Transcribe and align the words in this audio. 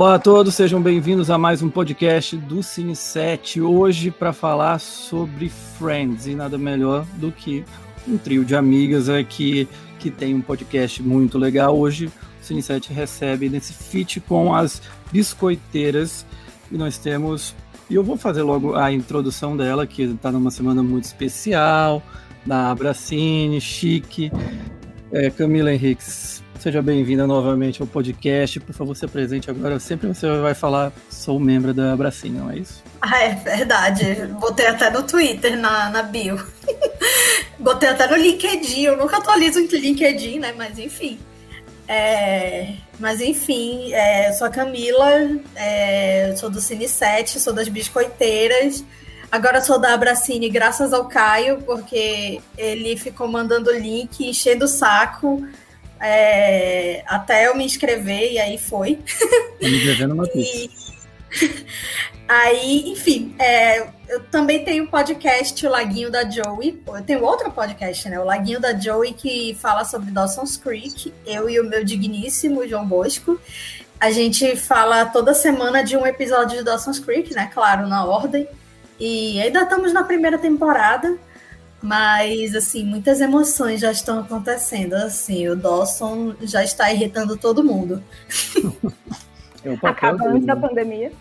Olá 0.00 0.14
a 0.14 0.18
todos, 0.18 0.54
sejam 0.54 0.80
bem-vindos 0.80 1.28
a 1.28 1.36
mais 1.36 1.60
um 1.60 1.68
podcast 1.68 2.34
do 2.34 2.62
Cine 2.62 2.96
7. 2.96 3.60
Hoje 3.60 4.10
para 4.10 4.32
falar 4.32 4.78
sobre 4.78 5.50
Friends 5.50 6.26
e 6.26 6.34
nada 6.34 6.56
melhor 6.56 7.04
do 7.16 7.30
que 7.30 7.62
um 8.08 8.16
trio 8.16 8.42
de 8.42 8.56
amigas 8.56 9.10
aqui 9.10 9.68
que 9.98 10.10
tem 10.10 10.34
um 10.34 10.40
podcast 10.40 11.02
muito 11.02 11.36
legal. 11.36 11.78
Hoje 11.78 12.06
o 12.06 12.12
Cine 12.40 12.62
7 12.62 12.94
recebe 12.94 13.50
nesse 13.50 13.74
feat 13.74 14.20
com 14.20 14.54
as 14.54 14.80
biscoiteiras 15.12 16.24
e 16.72 16.78
nós 16.78 16.96
temos. 16.96 17.54
E 17.90 17.94
eu 17.94 18.02
vou 18.02 18.16
fazer 18.16 18.40
logo 18.40 18.76
a 18.76 18.90
introdução 18.90 19.54
dela, 19.54 19.86
que 19.86 20.04
está 20.04 20.32
numa 20.32 20.50
semana 20.50 20.82
muito 20.82 21.04
especial, 21.04 22.02
da 22.46 22.70
Abracine, 22.70 23.60
chique. 23.60 24.32
É, 25.12 25.28
Camila 25.28 25.70
Henriques, 25.74 26.39
Seja 26.60 26.82
bem-vinda 26.82 27.26
novamente 27.26 27.80
ao 27.80 27.88
podcast. 27.88 28.60
Por 28.60 28.74
favor, 28.74 28.94
se 28.94 29.02
apresente 29.02 29.50
agora. 29.50 29.80
Sempre 29.80 30.08
você 30.08 30.30
vai 30.40 30.52
falar, 30.52 30.92
sou 31.08 31.40
membro 31.40 31.72
da 31.72 31.96
Bracinha, 31.96 32.42
não 32.42 32.50
é 32.50 32.58
isso? 32.58 32.84
Ah, 33.00 33.18
é 33.22 33.34
verdade. 33.34 34.04
Botei 34.38 34.66
até 34.66 34.90
no 34.90 35.02
Twitter, 35.02 35.56
na, 35.56 35.88
na 35.88 36.02
bio. 36.02 36.38
Botei 37.58 37.88
até 37.88 38.06
no 38.06 38.14
LinkedIn. 38.14 38.82
Eu 38.82 38.98
nunca 38.98 39.16
atualizo 39.16 39.58
o 39.58 39.62
LinkedIn, 39.62 40.38
né? 40.38 40.52
Mas 40.54 40.78
enfim. 40.78 41.18
É, 41.88 42.74
mas 42.98 43.22
enfim, 43.22 43.94
é, 43.94 44.28
eu 44.28 44.34
sou 44.34 44.46
a 44.46 44.50
Camila, 44.50 45.10
é, 45.56 46.34
sou 46.36 46.50
do 46.50 46.60
Cine 46.60 46.86
7, 46.86 47.40
sou 47.40 47.54
das 47.54 47.70
Biscoiteiras. 47.70 48.84
Agora 49.32 49.62
sou 49.62 49.78
da 49.78 49.94
Abracine 49.94 50.50
graças 50.50 50.92
ao 50.92 51.06
Caio, 51.06 51.62
porque 51.62 52.38
ele 52.58 52.98
ficou 52.98 53.26
mandando 53.28 53.72
link, 53.72 54.28
enchendo 54.28 54.66
o 54.66 54.68
saco 54.68 55.42
é, 56.00 57.02
até 57.06 57.46
eu 57.46 57.56
me 57.56 57.64
inscrever, 57.64 58.32
e 58.32 58.38
aí 58.38 58.58
foi. 58.58 58.98
Me 59.60 59.84
devendo 59.84 60.14
uma 60.14 60.26
e... 60.34 60.70
Aí, 62.26 62.92
enfim, 62.92 63.34
é, 63.40 63.88
eu 64.08 64.20
também 64.30 64.64
tenho 64.64 64.84
um 64.84 64.86
podcast, 64.86 65.66
o 65.66 65.70
Laguinho 65.70 66.12
da 66.12 66.28
Joey. 66.28 66.80
Eu 66.86 67.02
tenho 67.02 67.24
outro 67.24 67.50
podcast, 67.50 68.08
né? 68.08 68.20
O 68.20 68.24
Laguinho 68.24 68.60
da 68.60 68.72
Joey, 68.72 69.12
que 69.12 69.56
fala 69.60 69.84
sobre 69.84 70.12
Dawson's 70.12 70.56
Creek. 70.56 71.12
Eu 71.26 71.50
e 71.50 71.58
o 71.58 71.64
meu 71.64 71.84
digníssimo 71.84 72.66
João 72.68 72.86
Bosco. 72.86 73.40
A 73.98 74.12
gente 74.12 74.54
fala 74.54 75.06
toda 75.06 75.34
semana 75.34 75.82
de 75.82 75.96
um 75.96 76.06
episódio 76.06 76.58
de 76.58 76.64
Dawson's 76.64 77.00
Creek, 77.00 77.34
né? 77.34 77.50
Claro, 77.52 77.88
na 77.88 78.04
ordem. 78.04 78.48
E 78.98 79.40
ainda 79.40 79.62
estamos 79.62 79.92
na 79.92 80.04
primeira 80.04 80.38
temporada. 80.38 81.18
Mas, 81.82 82.54
assim, 82.54 82.84
muitas 82.84 83.20
emoções 83.20 83.80
já 83.80 83.90
estão 83.90 84.20
acontecendo. 84.20 84.94
Assim, 84.94 85.48
o 85.48 85.56
Dawson 85.56 86.34
já 86.42 86.62
está 86.62 86.92
irritando 86.92 87.36
todo 87.36 87.64
mundo. 87.64 88.02
É 89.64 89.76
acaba 89.82 90.28
antes 90.28 90.46
da 90.46 90.56
pandemia. 90.56 91.12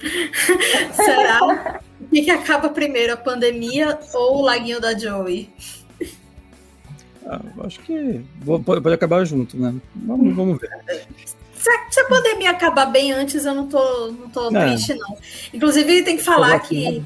Será? 0.92 1.80
o 2.00 2.08
que, 2.08 2.22
que 2.22 2.30
acaba 2.30 2.68
primeiro, 2.68 3.14
a 3.14 3.16
pandemia 3.16 3.98
ou 4.14 4.38
o 4.38 4.42
laguinho 4.42 4.80
da 4.80 4.96
Joey? 4.96 5.50
Ah, 7.26 7.40
acho 7.64 7.80
que 7.80 8.24
pode 8.64 8.94
acabar 8.94 9.24
junto, 9.24 9.58
né? 9.58 9.74
Vamos, 9.94 10.36
vamos 10.36 10.60
ver. 10.60 10.70
Se 11.54 11.68
a, 11.68 11.90
se 11.90 12.00
a, 12.00 12.04
pandemia 12.04 12.50
acabar 12.50 12.86
bem 12.86 13.10
antes, 13.12 13.44
eu 13.44 13.54
não 13.54 13.66
tô, 13.66 14.12
não 14.12 14.28
tô 14.28 14.56
é. 14.56 14.68
triste, 14.68 14.94
não. 14.94 15.18
Inclusive, 15.52 16.02
tem 16.02 16.16
que 16.16 16.22
falar 16.22 16.60
que 16.60 17.04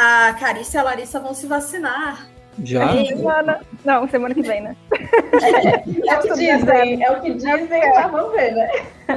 a 0.00 0.32
Carícia 0.32 0.78
e 0.78 0.80
a 0.80 0.82
Larissa 0.82 1.20
vão 1.20 1.34
se 1.34 1.46
vacinar. 1.46 2.26
Já? 2.64 3.04
Semana... 3.04 3.60
Não, 3.84 4.08
semana 4.08 4.34
que 4.34 4.42
vem, 4.42 4.62
né? 4.62 4.76
É, 4.92 5.74
é 6.08 6.18
o 6.18 6.22
que 6.22 6.28
dizem, 6.34 7.04
é 7.04 7.10
o 7.10 7.20
que 7.20 7.34
dizem, 7.34 7.82
é. 7.82 8.08
vamos 8.08 8.32
ver, 8.32 8.52
né? 8.52 8.68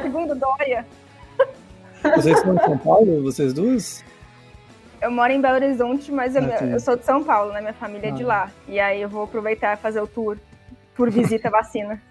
Segundo 0.02 0.36
Dória. 0.36 0.86
Vocês 2.16 2.38
são 2.42 2.54
de 2.54 2.64
São 2.64 2.78
Paulo, 2.78 3.24
vocês 3.24 3.54
duas? 3.54 4.04
Eu 5.02 5.10
moro 5.10 5.32
em 5.32 5.40
Belo 5.40 5.56
Horizonte, 5.56 6.12
mas 6.12 6.36
eu, 6.36 6.44
ah, 6.44 6.66
eu 6.66 6.80
sou 6.82 6.98
de 6.98 7.06
São 7.06 7.24
Paulo, 7.24 7.54
né? 7.54 7.62
Minha 7.62 7.74
família 7.74 8.10
é 8.10 8.12
de 8.12 8.24
ah. 8.24 8.28
lá. 8.28 8.52
E 8.68 8.78
aí 8.78 9.02
eu 9.02 9.08
vou 9.08 9.24
aproveitar 9.24 9.74
e 9.74 9.78
fazer 9.78 10.02
o 10.02 10.08
tour 10.08 10.38
por 10.96 11.10
visita 11.10 11.50
vacina. 11.50 12.02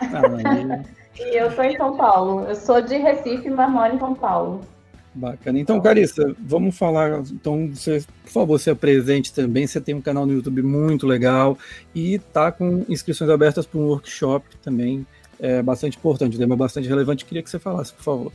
Ah, 0.00 0.82
e 1.18 1.36
eu 1.36 1.50
sou 1.50 1.64
em 1.64 1.76
São 1.76 1.96
Paulo. 1.96 2.46
Eu 2.48 2.54
sou 2.54 2.80
de 2.80 2.96
Recife, 2.96 3.50
mas 3.50 3.70
moro 3.70 3.94
em 3.94 3.98
São 3.98 4.14
Paulo. 4.14 4.62
Bacana. 5.16 5.58
Então, 5.58 5.80
Carissa, 5.80 6.36
vamos 6.38 6.76
falar. 6.76 7.20
Então, 7.20 7.70
você, 7.72 8.04
por 8.24 8.30
favor, 8.30 8.60
se 8.60 8.68
apresente 8.68 9.32
também. 9.32 9.66
Você 9.66 9.80
tem 9.80 9.94
um 9.94 10.00
canal 10.00 10.26
no 10.26 10.34
YouTube 10.34 10.62
muito 10.62 11.06
legal 11.06 11.56
e 11.94 12.18
tá 12.18 12.52
com 12.52 12.84
inscrições 12.86 13.30
abertas 13.30 13.64
para 13.64 13.80
um 13.80 13.86
workshop 13.86 14.44
também. 14.62 15.06
É 15.40 15.62
bastante 15.62 15.96
importante, 15.96 16.36
tema 16.36 16.54
bastante 16.54 16.86
relevante. 16.86 17.24
Queria 17.24 17.42
que 17.42 17.48
você 17.48 17.58
falasse, 17.58 17.94
por 17.94 18.02
favor. 18.02 18.32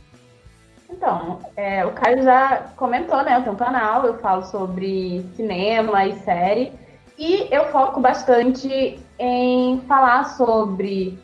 Então, 0.90 1.38
é, 1.56 1.86
o 1.86 1.92
Caio 1.92 2.22
já 2.24 2.72
comentou, 2.76 3.22
né? 3.22 3.36
Eu 3.36 3.42
tenho 3.42 3.54
um 3.54 3.58
canal, 3.58 4.04
eu 4.04 4.18
falo 4.18 4.44
sobre 4.44 5.24
cinema 5.36 6.04
e 6.04 6.18
série. 6.18 6.72
E 7.16 7.46
eu 7.54 7.66
foco 7.66 8.00
bastante 8.00 8.98
em 9.20 9.80
falar 9.86 10.24
sobre 10.36 11.16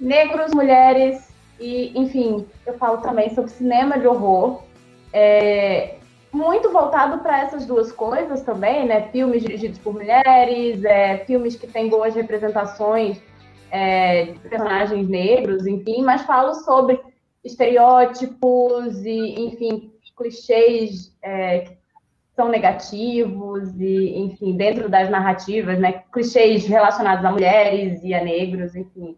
negros, 0.00 0.52
mulheres 0.52 1.28
e, 1.60 1.92
enfim, 1.98 2.44
eu 2.66 2.74
falo 2.74 2.98
também 2.98 3.32
sobre 3.34 3.50
cinema 3.52 3.98
de 3.98 4.06
horror 4.06 4.65
é, 5.18 5.94
muito 6.30 6.70
voltado 6.70 7.22
para 7.22 7.40
essas 7.40 7.64
duas 7.64 7.90
coisas 7.90 8.42
também, 8.42 8.86
né? 8.86 9.08
Filmes 9.08 9.42
dirigidos 9.42 9.78
por 9.78 9.94
mulheres, 9.94 10.84
é, 10.84 11.24
filmes 11.24 11.56
que 11.56 11.66
têm 11.66 11.88
boas 11.88 12.14
representações 12.14 13.18
é, 13.70 14.26
de 14.26 14.38
personagens 14.40 15.08
negros, 15.08 15.66
enfim, 15.66 16.02
mas 16.02 16.20
falo 16.22 16.54
sobre 16.56 17.00
estereótipos 17.42 19.06
e, 19.06 19.46
enfim, 19.46 19.90
clichês 20.14 21.16
é, 21.22 21.60
que 21.60 21.78
são 22.34 22.50
negativos 22.50 23.74
e, 23.80 24.18
enfim, 24.18 24.54
dentro 24.54 24.90
das 24.90 25.08
narrativas, 25.08 25.78
né? 25.78 26.02
Clichês 26.12 26.66
relacionados 26.66 27.24
a 27.24 27.32
mulheres 27.32 28.04
e 28.04 28.12
a 28.12 28.22
negros, 28.22 28.76
enfim. 28.76 29.16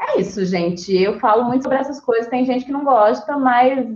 É 0.00 0.20
isso, 0.20 0.44
gente. 0.44 0.92
Eu 1.00 1.20
falo 1.20 1.44
muito 1.44 1.62
sobre 1.62 1.78
essas 1.78 2.00
coisas. 2.00 2.26
Tem 2.26 2.44
gente 2.44 2.64
que 2.64 2.72
não 2.72 2.84
gosta, 2.84 3.36
mas 3.36 3.86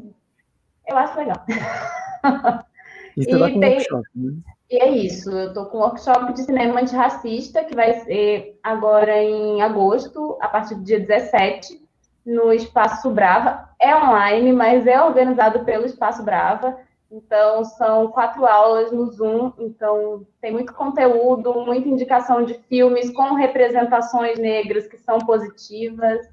eu 0.93 0.99
acho 0.99 1.19
legal. 1.19 1.45
E, 3.15 3.25
e, 3.25 3.27
tá 3.27 3.47
tem... 3.47 3.75
workshop, 3.75 4.09
né? 4.15 4.33
e 4.71 4.77
é 4.79 4.89
isso, 4.89 5.31
eu 5.31 5.49
estou 5.49 5.67
com 5.67 5.77
um 5.77 5.81
workshop 5.83 6.33
de 6.33 6.45
cinema 6.45 6.81
antirracista, 6.81 7.63
que 7.63 7.75
vai 7.75 8.01
ser 8.01 8.59
agora 8.63 9.23
em 9.23 9.61
agosto, 9.61 10.39
a 10.41 10.49
partir 10.49 10.77
do 10.77 10.83
dia 10.83 10.99
17, 10.99 11.79
no 12.25 12.53
Espaço 12.53 13.11
Brava. 13.11 13.69
É 13.79 13.95
online, 13.95 14.53
mas 14.53 14.87
é 14.87 15.03
organizado 15.03 15.65
pelo 15.65 15.85
Espaço 15.85 16.23
Brava. 16.23 16.79
Então, 17.11 17.65
são 17.65 18.09
quatro 18.09 18.47
aulas 18.47 18.91
no 18.91 19.11
Zoom. 19.11 19.53
Então, 19.59 20.27
tem 20.41 20.51
muito 20.51 20.73
conteúdo, 20.73 21.53
muita 21.67 21.89
indicação 21.89 22.43
de 22.43 22.55
filmes 22.55 23.11
com 23.11 23.35
representações 23.35 24.39
negras 24.39 24.87
que 24.87 24.97
são 24.97 25.19
positivas. 25.19 26.27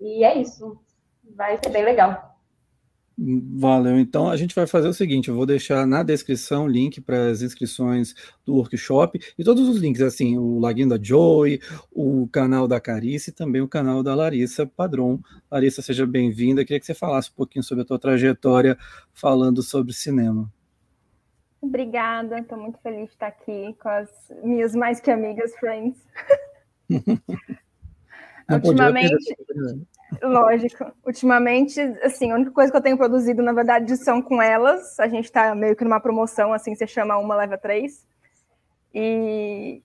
E 0.00 0.22
é 0.22 0.38
isso. 0.38 0.78
Vai 1.34 1.58
ser 1.58 1.70
bem 1.70 1.84
legal. 1.84 2.31
Valeu. 3.18 3.98
Então 3.98 4.28
a 4.28 4.36
gente 4.36 4.54
vai 4.54 4.66
fazer 4.66 4.88
o 4.88 4.94
seguinte: 4.94 5.28
eu 5.28 5.34
vou 5.34 5.44
deixar 5.44 5.86
na 5.86 6.02
descrição 6.02 6.64
o 6.64 6.68
link 6.68 7.00
para 7.00 7.30
as 7.30 7.42
inscrições 7.42 8.14
do 8.44 8.54
workshop 8.54 9.20
e 9.38 9.44
todos 9.44 9.68
os 9.68 9.76
links, 9.78 10.00
assim, 10.00 10.38
o 10.38 10.58
Laguinho 10.58 10.88
da 10.88 10.98
Joy, 11.00 11.60
o 11.90 12.26
canal 12.32 12.66
da 12.66 12.80
Carice 12.80 13.30
e 13.30 13.32
também 13.32 13.60
o 13.60 13.68
canal 13.68 14.02
da 14.02 14.14
Larissa 14.14 14.66
Padron. 14.66 15.20
Larissa, 15.50 15.82
seja 15.82 16.06
bem-vinda. 16.06 16.64
Queria 16.64 16.80
que 16.80 16.86
você 16.86 16.94
falasse 16.94 17.30
um 17.30 17.34
pouquinho 17.34 17.62
sobre 17.62 17.82
a 17.82 17.86
tua 17.86 17.98
trajetória 17.98 18.78
falando 19.12 19.62
sobre 19.62 19.92
cinema. 19.92 20.50
Obrigada, 21.60 22.40
estou 22.40 22.58
muito 22.58 22.78
feliz 22.80 23.06
de 23.06 23.12
estar 23.12 23.28
aqui 23.28 23.76
com 23.80 23.88
as 23.88 24.08
minhas 24.42 24.74
mais 24.74 25.00
que 25.00 25.12
amigas 25.12 25.54
friends. 25.60 25.96
Ultimamente, 28.50 29.36
Lógico. 30.20 30.92
Ultimamente, 31.06 31.80
assim, 32.02 32.30
a 32.30 32.34
única 32.34 32.50
coisa 32.50 32.70
que 32.70 32.76
eu 32.76 32.82
tenho 32.82 32.98
produzido, 32.98 33.42
na 33.42 33.52
verdade, 33.52 33.96
são 33.96 34.20
com 34.20 34.42
elas. 34.42 34.98
A 34.98 35.08
gente 35.08 35.26
está 35.26 35.54
meio 35.54 35.76
que 35.76 35.84
numa 35.84 36.00
promoção, 36.00 36.52
assim, 36.52 36.74
você 36.74 36.86
chama 36.86 37.16
uma, 37.16 37.36
leva 37.36 37.56
três. 37.56 38.06
E. 38.94 39.82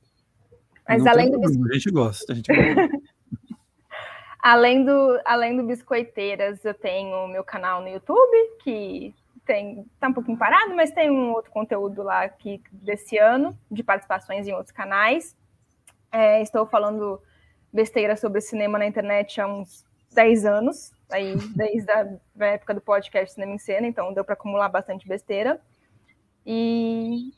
Mas 0.88 1.04
Não 1.04 1.12
além 1.12 1.32
do. 1.32 1.40
A 1.44 1.74
gente 1.74 1.92
gosta, 1.92 2.34
a 2.34 2.36
gente 2.36 2.48
gosta. 2.48 2.90
além, 4.42 4.84
do, 4.84 5.20
além 5.26 5.56
do 5.56 5.64
Biscoiteiras, 5.64 6.64
eu 6.66 6.74
tenho 6.74 7.28
meu 7.28 7.44
canal 7.44 7.82
no 7.82 7.88
YouTube, 7.88 8.58
que 8.64 9.14
tem 9.46 9.86
tá 10.00 10.10
um 10.10 10.14
pouquinho 10.14 10.38
parado, 10.38 10.76
mas 10.76 10.92
tem 10.92 11.10
um 11.10 11.32
outro 11.32 11.52
conteúdo 11.52 12.04
lá 12.04 12.24
aqui 12.24 12.62
desse 12.72 13.18
ano, 13.18 13.58
de 13.72 13.84
participações 13.84 14.48
em 14.48 14.54
outros 14.54 14.72
canais. 14.72 15.36
É, 16.12 16.42
estou 16.42 16.66
falando 16.66 17.22
besteira 17.72 18.16
sobre 18.16 18.42
cinema 18.42 18.78
na 18.78 18.86
internet 18.86 19.40
há 19.40 19.48
uns 19.48 19.87
10 20.14 20.46
anos, 20.46 20.92
aí 21.10 21.36
desde 21.56 21.92
a 21.92 22.46
época 22.46 22.74
do 22.74 22.82
podcast 22.82 23.34
Cinema 23.34 23.54
em 23.54 23.58
Cena, 23.58 23.88
então 23.88 24.14
deu 24.14 24.24
para 24.24 24.34
acumular 24.34 24.70
bastante 24.70 25.08
besteira. 25.08 25.62
E 26.46 27.34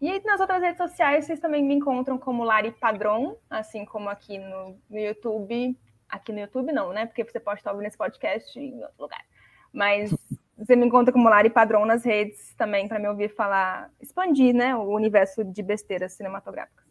e 0.00 0.20
nas 0.20 0.38
outras 0.38 0.60
redes 0.60 0.76
sociais, 0.76 1.24
vocês 1.24 1.40
também 1.40 1.64
me 1.64 1.74
encontram 1.74 2.18
como 2.18 2.44
Lari 2.44 2.72
Padron, 2.72 3.38
assim 3.48 3.86
como 3.86 4.10
aqui 4.10 4.36
no, 4.36 4.78
no 4.90 4.98
YouTube. 4.98 5.78
Aqui 6.06 6.30
no 6.30 6.40
YouTube 6.40 6.72
não, 6.72 6.92
né? 6.92 7.06
Porque 7.06 7.24
você 7.24 7.40
pode 7.40 7.60
estar 7.60 7.72
ouvindo 7.72 7.86
esse 7.86 7.96
podcast 7.96 8.58
em 8.58 8.82
outro 8.82 9.00
lugar. 9.00 9.24
Mas 9.72 10.14
você 10.58 10.76
me 10.76 10.86
encontra 10.86 11.12
como 11.12 11.28
Lari 11.28 11.48
Padrão 11.48 11.86
nas 11.86 12.04
redes 12.04 12.54
também 12.54 12.86
para 12.86 12.98
me 12.98 13.08
ouvir 13.08 13.34
falar, 13.34 13.90
expandir, 14.00 14.54
né, 14.54 14.76
o 14.76 14.82
universo 14.90 15.42
de 15.42 15.62
besteiras 15.62 16.12
cinematográficas. 16.12 16.83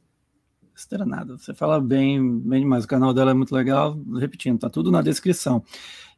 Besteira 0.73 1.05
nada, 1.05 1.37
você 1.37 1.53
fala 1.53 1.79
bem, 1.79 2.39
bem 2.39 2.61
demais. 2.61 2.83
O 2.83 2.87
canal 2.87 3.13
dela 3.13 3.29
é 3.29 3.33
muito 3.33 3.53
legal. 3.53 3.95
Repetindo, 4.19 4.59
tá 4.59 4.71
tudo 4.71 4.89
na 4.89 5.03
descrição. 5.03 5.63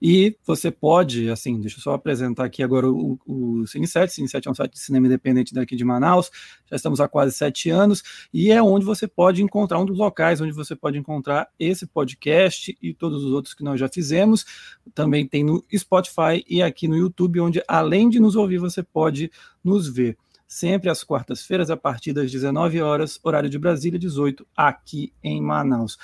E 0.02 0.38
você 0.46 0.72
pode, 0.72 1.30
assim, 1.30 1.60
deixa 1.60 1.78
eu 1.78 1.82
só 1.82 1.94
apresentar 1.94 2.46
aqui 2.46 2.64
agora 2.64 2.90
o, 2.90 3.20
o 3.26 3.64
Cine7. 3.66 4.08
Cine7 4.08 4.48
é 4.48 4.50
um 4.50 4.56
site 4.56 4.72
de 4.72 4.80
cinema 4.80 5.08
independente 5.08 5.54
daqui 5.54 5.76
de 5.76 5.84
Manaus. 5.84 6.32
Já 6.70 6.78
estamos 6.78 7.02
há 7.02 7.08
quase 7.08 7.36
sete 7.36 7.70
anos 7.70 8.02
e 8.34 8.50
é 8.50 8.64
onde 8.64 8.86
você 8.86 9.10
pode 9.10 9.44
encontrar 9.44 9.78
um 9.78 9.86
dos 9.86 9.98
locais 9.98 10.40
onde 10.40 10.54
você 10.54 10.74
pode 10.74 10.98
encontrar 10.98 11.50
esse 11.60 11.86
podcast 11.86 12.78
e 12.82 12.94
todos 12.94 13.26
os 13.26 13.34
outros 13.34 13.54
que 13.54 13.64
nós 13.64 13.78
já 13.78 13.90
fizemos. 13.90 14.46
Também 14.94 15.28
tem 15.28 15.44
no 15.44 15.66
Spotify 15.76 16.46
e 16.48 16.62
aqui 16.62 16.88
no 16.88 16.96
YouTube, 16.96 17.42
onde 17.42 17.62
além 17.68 18.10
de 18.10 18.22
nos 18.22 18.38
ouvir, 18.38 18.58
você 18.58 18.82
pode 18.82 19.30
nos 19.62 19.90
ver 19.90 20.18
sempre 20.48 20.90
às 20.90 21.04
quartas-feiras, 21.04 21.70
a 21.70 21.78
partir 21.78 22.14
das 22.14 22.32
19 22.32 22.82
horas, 22.82 23.20
horário 23.24 23.50
de 23.50 23.60
Brasília, 23.60 24.00
18, 24.00 24.46
aqui 24.56 25.14
em 25.24 25.42
Manaus. 25.42 25.98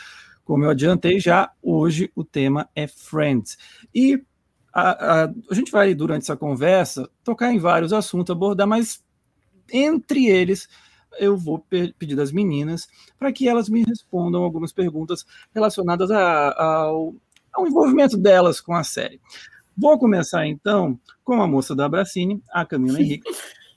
Como 0.44 0.64
eu 0.64 0.70
adiantei 0.70 1.20
já, 1.20 1.52
hoje 1.62 2.12
o 2.16 2.24
tema 2.24 2.70
é 2.76 2.88
Friends. 2.88 3.58
E 3.94 4.22
a, 4.74 5.24
a, 5.24 5.34
a 5.50 5.54
gente 5.54 5.72
vai, 5.72 5.94
durante 5.94 6.24
essa 6.24 6.38
conversa, 6.38 7.10
tocar 7.24 7.54
em 7.54 7.60
vários 7.60 7.94
assuntos, 7.94 8.32
abordar, 8.32 8.68
mas 8.68 9.04
entre 9.72 10.28
eles 10.28 10.68
eu 11.20 11.38
vou 11.38 11.60
pedir 11.60 12.16
das 12.16 12.32
meninas 12.32 12.88
para 13.20 13.32
que 13.32 13.48
elas 13.48 13.70
me 13.70 13.84
respondam 13.84 14.44
algumas 14.44 14.72
perguntas 14.72 15.26
relacionadas 15.54 16.10
a, 16.10 16.64
ao, 16.64 17.14
ao 17.54 17.68
envolvimento 17.68 18.18
delas 18.18 18.62
com 18.62 18.74
a 18.74 18.84
série. 18.84 19.20
Vou 19.78 19.98
começar 19.98 20.46
então 20.48 21.00
com 21.24 21.42
a 21.42 21.48
moça 21.48 21.76
da 21.76 21.86
Abracine, 21.86 22.42
a 22.52 22.66
Camila 22.66 23.00
Henrique, 23.02 23.30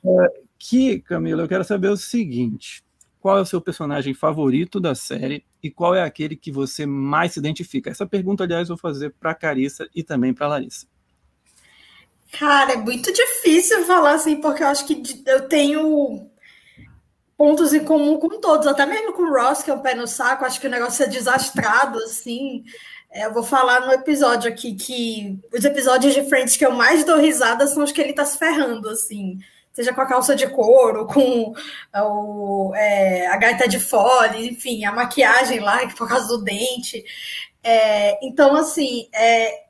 é, 0.05 0.44
que, 0.66 1.00
Camila, 1.00 1.43
eu 1.43 1.49
quero 1.49 1.62
saber 1.62 1.88
o 1.88 1.96
seguinte: 1.96 2.82
qual 3.20 3.37
é 3.37 3.40
o 3.43 3.46
seu 3.46 3.61
personagem 3.61 4.14
favorito 4.14 4.81
da 4.81 4.94
série 4.94 5.44
e 5.62 5.70
qual 5.70 5.94
é 5.94 6.02
aquele 6.02 6.34
que 6.34 6.50
você 6.50 6.87
mais 6.87 7.32
se 7.32 7.38
identifica? 7.38 7.90
Essa 7.90 8.06
pergunta, 8.06 8.44
aliás, 8.44 8.70
eu 8.70 8.76
vou 8.76 8.81
fazer 8.81 9.14
para 9.20 9.34
Carissa 9.34 9.87
e 9.94 10.02
também 10.02 10.32
para 10.32 10.49
Larissa. 10.49 10.87
Cara, 12.32 12.72
é 12.72 12.76
muito 12.76 13.12
difícil 13.12 13.84
falar 13.84 14.14
assim, 14.14 14.37
porque 14.37 14.62
eu 14.62 14.69
acho 14.69 14.87
que 14.87 15.22
eu 15.26 15.46
tenho 15.46 16.31
pontos 17.37 17.75
em 17.75 17.84
comum 17.84 18.19
com 18.19 18.40
todos, 18.40 18.66
até 18.66 18.87
mesmo 18.87 19.12
com 19.12 19.22
o 19.22 19.34
Ross, 19.34 19.62
que 19.62 19.70
é 19.70 19.75
um 19.75 19.82
pé 19.82 19.94
no 19.94 20.06
saco, 20.06 20.44
acho 20.44 20.61
que 20.61 20.66
o 20.66 20.70
negócio 20.70 21.05
é 21.05 21.08
desastrado, 21.08 21.99
assim. 21.99 22.64
É, 23.11 23.26
eu 23.26 23.34
vou 23.34 23.43
falar 23.43 23.87
no 23.87 23.93
episódio 23.93 24.50
aqui 24.50 24.75
que 24.75 25.38
os 25.52 25.64
episódios 25.64 26.14
de 26.14 26.25
Friends 26.25 26.56
que 26.56 26.64
eu 26.64 26.72
mais 26.72 27.05
dou 27.05 27.19
risada 27.19 27.66
são 27.66 27.84
os 27.84 27.93
que 27.93 28.00
ele 28.00 28.14
tá 28.14 28.25
se 28.25 28.38
ferrando, 28.38 28.88
assim 28.88 29.38
seja 29.75 29.93
com 29.93 30.00
a 30.00 30.06
calça 30.06 30.37
de 30.37 30.47
couro, 30.47 31.05
com 31.06 31.53
o, 31.94 32.73
é, 32.75 33.26
a 33.26 33.37
gaita 33.37 33.69
de 33.69 33.81
fole, 33.81 34.49
enfim, 34.49 34.85
a 34.85 34.93
maquiagem 34.93 35.59
lá, 35.59 35.87
por 35.88 36.09
causa 36.09 36.29
do 36.29 36.43
dente. 36.43 37.05
É, 37.62 38.25
então, 38.25 38.55
assim, 38.55 39.09
é, 39.12 39.65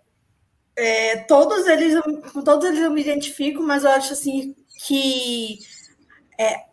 é, 0.76 1.16
todos 1.18 1.66
eles, 1.66 1.98
com 2.32 2.42
todos 2.42 2.68
eles 2.68 2.80
eu 2.80 2.90
me 2.90 3.00
identifico, 3.00 3.62
mas 3.62 3.84
eu 3.84 3.90
acho 3.90 4.12
assim 4.12 4.54
que 4.86 5.58
é, 6.38 6.64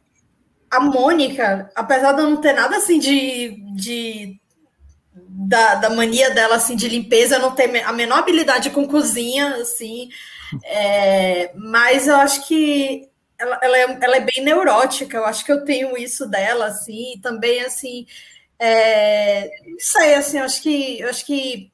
a 0.70 0.80
Mônica, 0.80 1.72
apesar 1.76 2.14
de 2.14 2.22
eu 2.22 2.30
não 2.30 2.42
ter 2.42 2.54
nada 2.54 2.78
assim 2.78 3.00
de, 3.00 3.64
de 3.76 4.42
da, 5.14 5.76
da, 5.76 5.90
mania 5.90 6.32
dela 6.32 6.56
assim 6.56 6.76
de 6.76 6.90
limpeza, 6.90 7.40
não 7.40 7.52
ter 7.56 7.84
a 7.84 7.94
menor 7.94 8.20
habilidade 8.20 8.72
com 8.72 8.88
cozinha, 8.88 9.56
assim, 9.58 10.10
é, 10.66 11.54
mas 11.56 12.08
eu 12.08 12.16
acho 12.16 12.48
que 12.48 13.11
ela, 13.42 13.60
ela, 13.62 13.78
é, 13.78 14.00
ela 14.02 14.18
é 14.18 14.20
bem 14.22 14.44
neurótica, 14.44 15.18
eu 15.18 15.26
acho 15.26 15.44
que 15.44 15.52
eu 15.52 15.66
tenho 15.66 15.98
isso 15.98 16.28
dela, 16.28 16.68
assim, 16.68 17.20
também, 17.22 17.62
assim, 17.62 18.06
é, 18.60 19.50
não 19.66 19.80
sei, 19.80 20.16
assim, 20.16 20.38
eu 20.38 20.46
acho 20.46 20.62
que, 20.62 21.00
eu 21.00 21.10
acho 21.10 21.26
que 21.26 21.72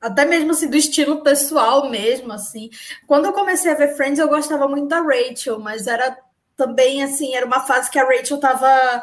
até 0.00 0.24
mesmo 0.24 0.50
assim, 0.50 0.68
do 0.68 0.76
estilo 0.76 1.22
pessoal 1.22 1.90
mesmo, 1.90 2.32
assim. 2.32 2.70
Quando 3.06 3.26
eu 3.26 3.32
comecei 3.32 3.70
a 3.70 3.74
ver 3.74 3.94
Friends, 3.96 4.18
eu 4.18 4.28
gostava 4.28 4.66
muito 4.66 4.88
da 4.88 5.00
Rachel, 5.00 5.58
mas 5.60 5.86
era 5.86 6.16
também, 6.56 7.02
assim, 7.02 7.34
era 7.34 7.46
uma 7.46 7.60
fase 7.66 7.90
que 7.90 7.98
a 7.98 8.04
Rachel 8.04 8.36
estava 8.36 9.02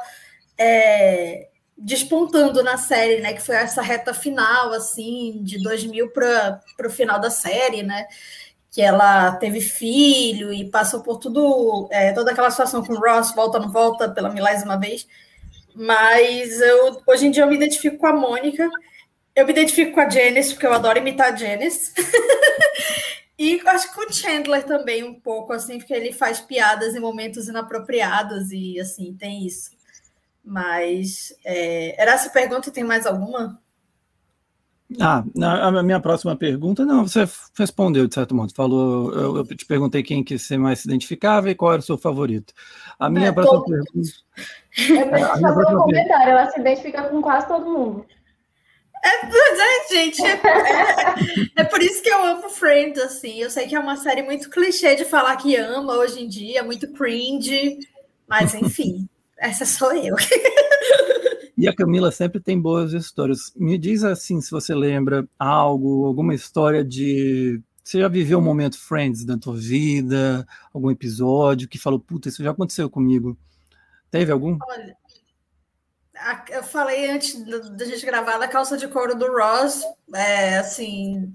é, 0.57 1.49
despontando 1.77 2.63
na 2.63 2.77
série, 2.77 3.21
né, 3.21 3.33
que 3.33 3.41
foi 3.41 3.55
essa 3.55 3.81
reta 3.81 4.13
final, 4.13 4.73
assim, 4.73 5.39
de 5.43 5.61
2000 5.61 6.11
para 6.11 6.61
o 6.85 6.89
final 6.89 7.19
da 7.19 7.29
série, 7.29 7.83
né, 7.83 8.07
que 8.77 8.81
ela 8.83 9.31
teve 9.37 9.59
filho 9.59 10.53
e 10.53 10.69
passou 10.69 11.01
por 11.01 11.17
tudo, 11.17 11.87
é, 11.89 12.13
toda 12.13 12.29
aquela 12.29 12.51
situação 12.51 12.85
com 12.85 12.93
o 12.93 12.99
Ross, 12.99 13.33
volta 13.33 13.57
não 13.57 13.71
volta 13.71 14.07
pela 14.07 14.29
milésima 14.29 14.79
vez. 14.79 15.07
Mas 15.73 16.61
eu, 16.61 17.01
hoje 17.07 17.25
em 17.25 17.31
dia 17.31 17.41
eu 17.41 17.47
me 17.47 17.55
identifico 17.55 17.97
com 17.97 18.05
a 18.05 18.13
Mônica, 18.13 18.69
eu 19.35 19.47
me 19.47 19.51
identifico 19.51 19.93
com 19.93 19.99
a 19.99 20.07
Janice, 20.07 20.53
porque 20.53 20.67
eu 20.67 20.73
adoro 20.73 20.99
imitar 20.99 21.33
a 21.33 21.35
Janice. 21.35 21.91
e 23.35 23.59
acho 23.65 23.89
que 23.89 23.95
com 23.95 24.11
o 24.11 24.13
Chandler 24.13 24.63
também 24.63 25.03
um 25.03 25.19
pouco, 25.19 25.53
assim, 25.53 25.79
porque 25.79 25.95
ele 25.95 26.13
faz 26.13 26.39
piadas 26.39 26.93
em 26.93 26.99
momentos 26.99 27.47
inapropriados 27.47 28.51
e 28.51 28.79
assim, 28.79 29.11
tem 29.17 29.43
isso. 29.43 29.71
Mas 30.45 31.35
é, 31.43 31.99
era 31.99 32.11
essa 32.11 32.29
pergunta, 32.29 32.69
tem 32.69 32.83
mais 32.83 33.07
alguma? 33.07 33.59
Ah, 35.01 35.21
a 35.43 35.83
minha 35.83 35.99
próxima 35.99 36.33
pergunta, 36.35 36.85
não, 36.85 37.05
você 37.05 37.27
respondeu 37.57 38.07
de 38.07 38.13
certo 38.13 38.33
modo. 38.33 38.53
Falou, 38.53 39.11
eu, 39.13 39.37
eu 39.37 39.45
te 39.45 39.65
perguntei 39.65 40.01
quem 40.01 40.23
que 40.23 40.39
você 40.39 40.57
mais 40.57 40.79
se 40.79 40.87
identificava 40.87 41.49
e 41.49 41.55
qual 41.55 41.73
era 41.73 41.81
o 41.81 41.85
seu 41.85 41.97
favorito. 41.97 42.53
A 42.97 43.09
minha 43.09 43.27
é, 43.27 43.31
próxima 43.31 43.59
todo... 43.59 43.69
pergunta. 43.69 44.09
Eu 44.87 45.05
minha 45.05 45.53
próxima 45.53 45.71
um 45.71 45.83
comentário, 45.83 46.31
ela 46.31 46.49
se 46.49 46.59
identifica 46.59 47.03
com 47.03 47.21
quase 47.21 47.47
todo 47.47 47.65
mundo. 47.65 48.05
É, 49.03 49.09
é 49.27 49.87
gente, 49.89 50.21
é, 50.25 50.31
é, 50.31 51.61
é, 51.61 51.63
por 51.65 51.81
isso 51.81 52.01
que 52.01 52.09
eu 52.09 52.23
amo 52.23 52.49
Friends, 52.49 53.01
assim. 53.01 53.41
Eu 53.41 53.49
sei 53.49 53.67
que 53.67 53.75
é 53.75 53.79
uma 53.79 53.97
série 53.97 54.23
muito 54.23 54.49
clichê 54.49 54.95
de 54.95 55.03
falar 55.03 55.35
que 55.35 55.55
ama 55.57 55.97
hoje 55.97 56.23
em 56.23 56.29
dia, 56.29 56.63
muito 56.63 56.87
cringe, 56.93 57.77
mas 58.27 58.55
enfim, 58.55 59.07
essa 59.37 59.65
sou 59.65 59.93
eu. 59.93 60.15
E 61.57 61.67
a 61.67 61.75
Camila 61.75 62.11
sempre 62.11 62.39
tem 62.39 62.61
boas 62.61 62.93
histórias. 62.93 63.51
Me 63.55 63.79
diz 63.79 64.03
assim, 64.03 64.39
se 64.39 64.51
você 64.51 64.75
lembra 64.75 65.27
algo, 65.39 66.05
alguma 66.05 66.35
história 66.35 66.83
de. 66.83 67.59
Você 67.83 67.99
já 67.99 68.07
viveu 68.07 68.37
um 68.37 68.43
momento 68.43 68.79
Friends 68.79 69.25
da 69.25 69.37
tua 69.37 69.55
vida, 69.55 70.45
algum 70.71 70.91
episódio 70.91 71.67
que 71.67 71.79
falou, 71.79 71.99
puta, 71.99 72.29
isso 72.29 72.43
já 72.43 72.51
aconteceu 72.51 72.89
comigo. 72.89 73.35
Teve 74.11 74.31
algum? 74.31 74.57
Olha, 74.61 74.95
eu 76.49 76.61
falei 76.61 77.09
antes 77.09 77.43
da 77.43 77.85
gente 77.85 78.05
gravar 78.05 78.37
da 78.37 78.47
calça 78.47 78.77
de 78.77 78.87
couro 78.87 79.15
do 79.15 79.25
Ross, 79.31 79.81
é, 80.13 80.59
assim, 80.59 81.33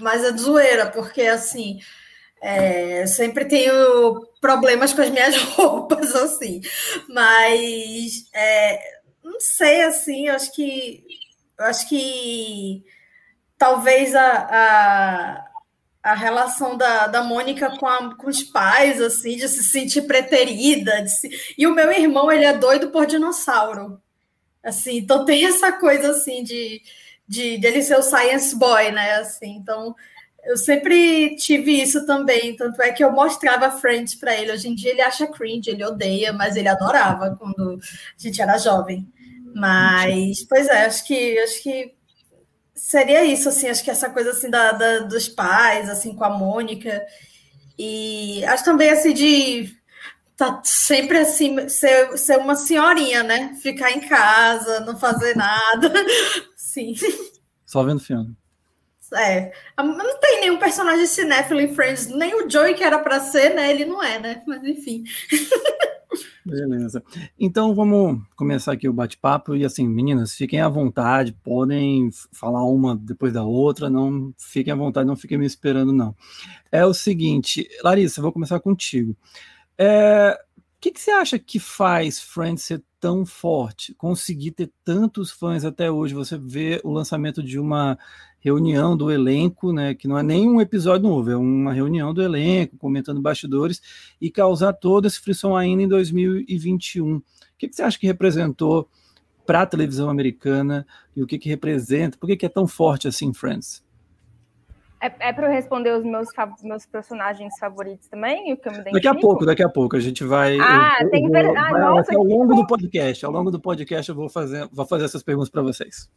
mas 0.00 0.22
é 0.22 0.30
de 0.30 0.40
zoeira, 0.40 0.90
porque 0.90 1.22
assim. 1.22 1.80
É, 2.46 3.06
sempre 3.06 3.46
tenho 3.46 4.20
problemas 4.38 4.92
com 4.92 5.00
as 5.00 5.08
minhas 5.08 5.34
roupas, 5.56 6.14
assim, 6.14 6.60
mas 7.08 8.28
é, 8.34 8.93
não 9.34 9.40
sei, 9.40 9.82
assim, 9.82 10.28
acho 10.28 10.52
que 10.52 11.04
acho 11.58 11.88
que 11.88 12.84
talvez 13.58 14.14
a, 14.14 14.32
a, 14.50 15.46
a 16.02 16.14
relação 16.14 16.76
da, 16.76 17.08
da 17.08 17.22
Mônica 17.22 17.76
com, 17.78 17.86
a, 17.86 18.14
com 18.16 18.28
os 18.28 18.42
pais, 18.44 19.00
assim, 19.00 19.36
de 19.36 19.48
se 19.48 19.64
sentir 19.64 20.02
preterida. 20.02 21.06
Se... 21.08 21.28
E 21.58 21.66
o 21.66 21.74
meu 21.74 21.90
irmão, 21.90 22.30
ele 22.30 22.44
é 22.44 22.56
doido 22.56 22.90
por 22.90 23.06
dinossauro. 23.06 24.00
Assim, 24.62 24.98
então 24.98 25.24
tem 25.24 25.44
essa 25.46 25.72
coisa, 25.72 26.10
assim, 26.10 26.44
de, 26.44 26.80
de, 27.26 27.58
de 27.58 27.66
ele 27.66 27.82
ser 27.82 27.96
o 27.98 28.02
science 28.02 28.56
boy, 28.56 28.92
né? 28.92 29.14
Assim, 29.14 29.56
então 29.56 29.94
eu 30.44 30.56
sempre 30.56 31.36
tive 31.36 31.80
isso 31.80 32.04
também, 32.06 32.54
tanto 32.54 32.80
é 32.82 32.92
que 32.92 33.02
eu 33.02 33.10
mostrava 33.10 33.70
Friends 33.70 34.14
para 34.14 34.36
ele. 34.36 34.52
Hoje 34.52 34.68
em 34.68 34.74
dia 34.74 34.90
ele 34.90 35.00
acha 35.00 35.26
cringe, 35.26 35.70
ele 35.70 35.84
odeia, 35.84 36.32
mas 36.32 36.54
ele 36.56 36.68
adorava 36.68 37.34
quando 37.36 37.80
a 37.80 38.22
gente 38.22 38.40
era 38.40 38.58
jovem. 38.58 39.10
Mas, 39.54 40.44
pois 40.48 40.66
é, 40.66 40.84
acho 40.84 41.06
que 41.06 41.38
acho 41.38 41.62
que 41.62 41.94
seria 42.74 43.24
isso, 43.24 43.48
assim, 43.48 43.68
acho 43.68 43.84
que 43.84 43.90
essa 43.90 44.10
coisa 44.10 44.30
assim 44.30 44.50
da, 44.50 44.72
da 44.72 44.98
dos 45.00 45.28
pais, 45.28 45.88
assim, 45.88 46.14
com 46.14 46.24
a 46.24 46.30
Mônica. 46.30 47.04
E 47.78 48.44
acho 48.46 48.64
também 48.64 48.90
assim 48.90 49.12
de 49.14 49.74
tá 50.36 50.60
sempre 50.64 51.18
assim, 51.18 51.68
ser, 51.68 52.16
ser 52.18 52.38
uma 52.38 52.56
senhorinha, 52.56 53.22
né? 53.22 53.54
Ficar 53.62 53.92
em 53.92 54.00
casa, 54.00 54.80
não 54.80 54.98
fazer 54.98 55.36
nada. 55.36 55.92
Sim. 56.56 56.94
Só 57.64 57.84
vendo 57.84 58.00
filme. 58.00 58.36
É, 59.16 59.52
não 59.78 60.18
tem 60.18 60.40
nenhum 60.40 60.58
personagem 60.58 61.06
cinéfilo 61.06 61.60
em 61.60 61.72
Friends, 61.72 62.06
nem 62.08 62.34
o 62.34 62.50
Joey 62.50 62.74
que 62.74 62.82
era 62.82 62.98
para 62.98 63.20
ser, 63.20 63.54
né? 63.54 63.70
Ele 63.70 63.84
não 63.84 64.02
é, 64.02 64.18
né? 64.18 64.42
Mas 64.44 64.64
enfim. 64.64 65.04
Beleza. 66.44 67.02
Então 67.38 67.74
vamos 67.74 68.22
começar 68.36 68.72
aqui 68.72 68.86
o 68.86 68.92
bate-papo 68.92 69.56
e 69.56 69.64
assim, 69.64 69.88
meninas, 69.88 70.34
fiquem 70.34 70.60
à 70.60 70.68
vontade, 70.68 71.32
podem 71.42 72.10
falar 72.32 72.62
uma 72.64 72.94
depois 72.94 73.32
da 73.32 73.42
outra, 73.42 73.88
não 73.88 74.34
fiquem 74.36 74.72
à 74.72 74.76
vontade, 74.76 75.06
não 75.06 75.16
fiquem 75.16 75.38
me 75.38 75.46
esperando 75.46 75.92
não. 75.92 76.14
É 76.70 76.84
o 76.84 76.92
seguinte, 76.92 77.66
Larissa, 77.82 78.20
vou 78.20 78.32
começar 78.32 78.60
contigo. 78.60 79.16
É, 79.78 80.38
o 80.58 80.80
que, 80.80 80.90
que 80.90 81.00
você 81.00 81.12
acha 81.12 81.38
que 81.38 81.58
faz 81.58 82.20
Friends 82.20 82.62
ser 82.62 82.82
tão 83.00 83.24
forte, 83.24 83.94
conseguir 83.94 84.50
ter 84.50 84.70
tantos 84.84 85.30
fãs 85.30 85.64
até 85.64 85.90
hoje? 85.90 86.12
Você 86.12 86.36
vê 86.36 86.78
o 86.84 86.92
lançamento 86.92 87.42
de 87.42 87.58
uma 87.58 87.98
reunião 88.44 88.94
do 88.94 89.10
elenco, 89.10 89.72
né, 89.72 89.94
que 89.94 90.06
não 90.06 90.18
é 90.18 90.22
nem 90.22 90.46
um 90.46 90.60
episódio 90.60 91.08
novo, 91.08 91.30
é 91.30 91.36
uma 91.36 91.72
reunião 91.72 92.12
do 92.12 92.22
elenco, 92.22 92.76
comentando 92.76 93.22
bastidores, 93.22 93.80
e 94.20 94.30
causar 94.30 94.74
toda 94.74 95.06
essa 95.06 95.18
frição 95.18 95.56
ainda 95.56 95.82
em 95.82 95.88
2021. 95.88 97.16
O 97.16 97.22
que, 97.56 97.68
que 97.68 97.74
você 97.74 97.82
acha 97.82 97.98
que 97.98 98.06
representou 98.06 98.86
para 99.46 99.62
a 99.62 99.66
televisão 99.66 100.10
americana 100.10 100.86
e 101.16 101.22
o 101.22 101.26
que, 101.26 101.38
que 101.38 101.48
representa? 101.48 102.18
Por 102.18 102.26
que, 102.26 102.36
que 102.36 102.44
é 102.44 102.50
tão 102.50 102.66
forte 102.66 103.08
assim, 103.08 103.32
Friends? 103.32 103.82
É, 105.00 105.28
é 105.28 105.32
para 105.32 105.46
eu 105.46 105.52
responder 105.52 105.92
os 105.96 106.04
meus, 106.04 106.28
meus 106.62 106.84
personagens 106.84 107.58
favoritos 107.58 108.08
também? 108.08 108.52
O 108.52 108.56
que 108.58 108.68
eu 108.68 108.72
me 108.72 108.92
daqui 108.92 109.08
a 109.08 109.14
pouco, 109.14 109.46
daqui 109.46 109.62
a 109.62 109.68
pouco. 109.68 109.96
A 109.96 110.00
gente 110.00 110.24
vai. 110.24 110.58
Ah, 110.60 110.98
eu, 111.00 111.10
tem 111.10 111.24
eu, 111.24 111.30
ver... 111.30 111.46
ah, 111.56 111.78
nossa, 111.78 112.14
Ao 112.14 112.24
longo 112.24 112.54
do 112.54 112.66
podcast. 112.66 113.24
Ao 113.24 113.32
longo 113.32 113.50
do 113.50 113.60
podcast 113.60 114.08
eu 114.08 114.14
vou 114.14 114.28
fazer, 114.28 114.66
vou 114.72 114.86
fazer 114.86 115.04
essas 115.04 115.22
perguntas 115.22 115.50
para 115.50 115.62
vocês. 115.62 116.10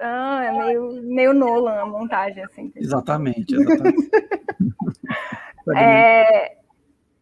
Ah, 0.00 0.44
é 0.44 0.52
meio, 0.52 1.02
meio 1.02 1.32
Nolan 1.32 1.82
a 1.82 1.86
montagem, 1.86 2.42
assim. 2.44 2.72
Exatamente, 2.74 3.54
exatamente. 3.54 4.10
é, 5.76 6.56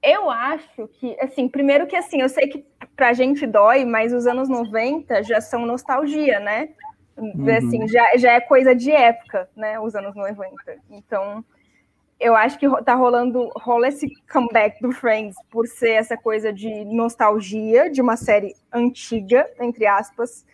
eu 0.02 0.30
acho 0.30 0.88
que, 0.88 1.16
assim, 1.20 1.48
primeiro 1.48 1.86
que, 1.86 1.96
assim, 1.96 2.20
eu 2.20 2.28
sei 2.28 2.48
que 2.48 2.64
pra 2.96 3.12
gente 3.12 3.46
dói, 3.46 3.84
mas 3.84 4.12
os 4.12 4.26
anos 4.26 4.48
90 4.48 5.22
já 5.22 5.40
são 5.40 5.64
nostalgia, 5.64 6.40
né? 6.40 6.70
Uhum. 7.16 7.46
Assim, 7.56 7.86
já, 7.86 8.16
já 8.16 8.32
é 8.32 8.40
coisa 8.40 8.74
de 8.74 8.90
época, 8.90 9.48
né, 9.54 9.78
os 9.78 9.94
anos 9.94 10.14
90. 10.14 10.54
Então, 10.90 11.44
eu 12.18 12.34
acho 12.34 12.58
que 12.58 12.66
tá 12.84 12.94
rolando, 12.94 13.50
rola 13.56 13.88
esse 13.88 14.08
comeback 14.30 14.80
do 14.80 14.92
Friends 14.92 15.36
por 15.50 15.66
ser 15.66 15.90
essa 15.90 16.16
coisa 16.16 16.52
de 16.52 16.84
nostalgia 16.84 17.90
de 17.90 18.00
uma 18.00 18.16
série 18.16 18.54
antiga, 18.72 19.48
entre 19.60 19.86
aspas, 19.86 20.46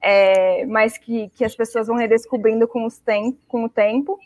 é, 0.00 0.64
mas 0.66 0.96
que, 0.96 1.28
que 1.30 1.44
as 1.44 1.54
pessoas 1.54 1.86
vão 1.86 1.96
redescobrindo 1.96 2.66
com, 2.66 2.84
os 2.84 2.98
tem, 2.98 3.38
com 3.48 3.64
o 3.64 3.68
tempo. 3.68 4.18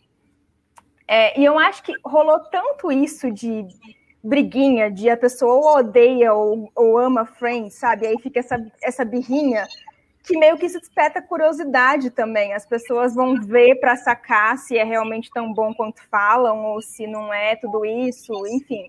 É, 1.07 1.39
e 1.39 1.45
eu 1.45 1.59
acho 1.59 1.83
que 1.83 1.93
rolou 2.05 2.39
tanto 2.51 2.91
isso 2.91 3.31
de 3.31 3.67
briguinha, 4.23 4.91
de 4.91 5.11
a 5.11 5.17
pessoa 5.17 5.81
odeia 5.81 6.33
ou, 6.33 6.71
ou 6.75 6.99
ama 6.99 7.27
Friends, 7.27 7.75
sabe? 7.75 8.07
Aí 8.07 8.17
fica 8.21 8.39
essa, 8.41 8.65
essa 8.83 9.05
birrinha 9.05 9.67
que 10.25 10.39
meio 10.39 10.57
que 10.57 10.67
isso 10.67 10.79
desperta 10.79 11.21
curiosidade 11.21 12.11
também. 12.11 12.53
As 12.55 12.65
pessoas 12.65 13.15
vão 13.15 13.41
ver 13.41 13.81
para 13.81 13.97
sacar 13.97 14.57
se 14.57 14.79
é 14.79 14.85
realmente 14.85 15.31
tão 15.31 15.53
bom 15.53 15.75
quanto 15.75 16.01
falam 16.09 16.65
ou 16.65 16.81
se 16.81 17.07
não 17.07 17.35
é 17.35 17.57
tudo 17.57 17.85
isso, 17.85 18.33
enfim. 18.47 18.89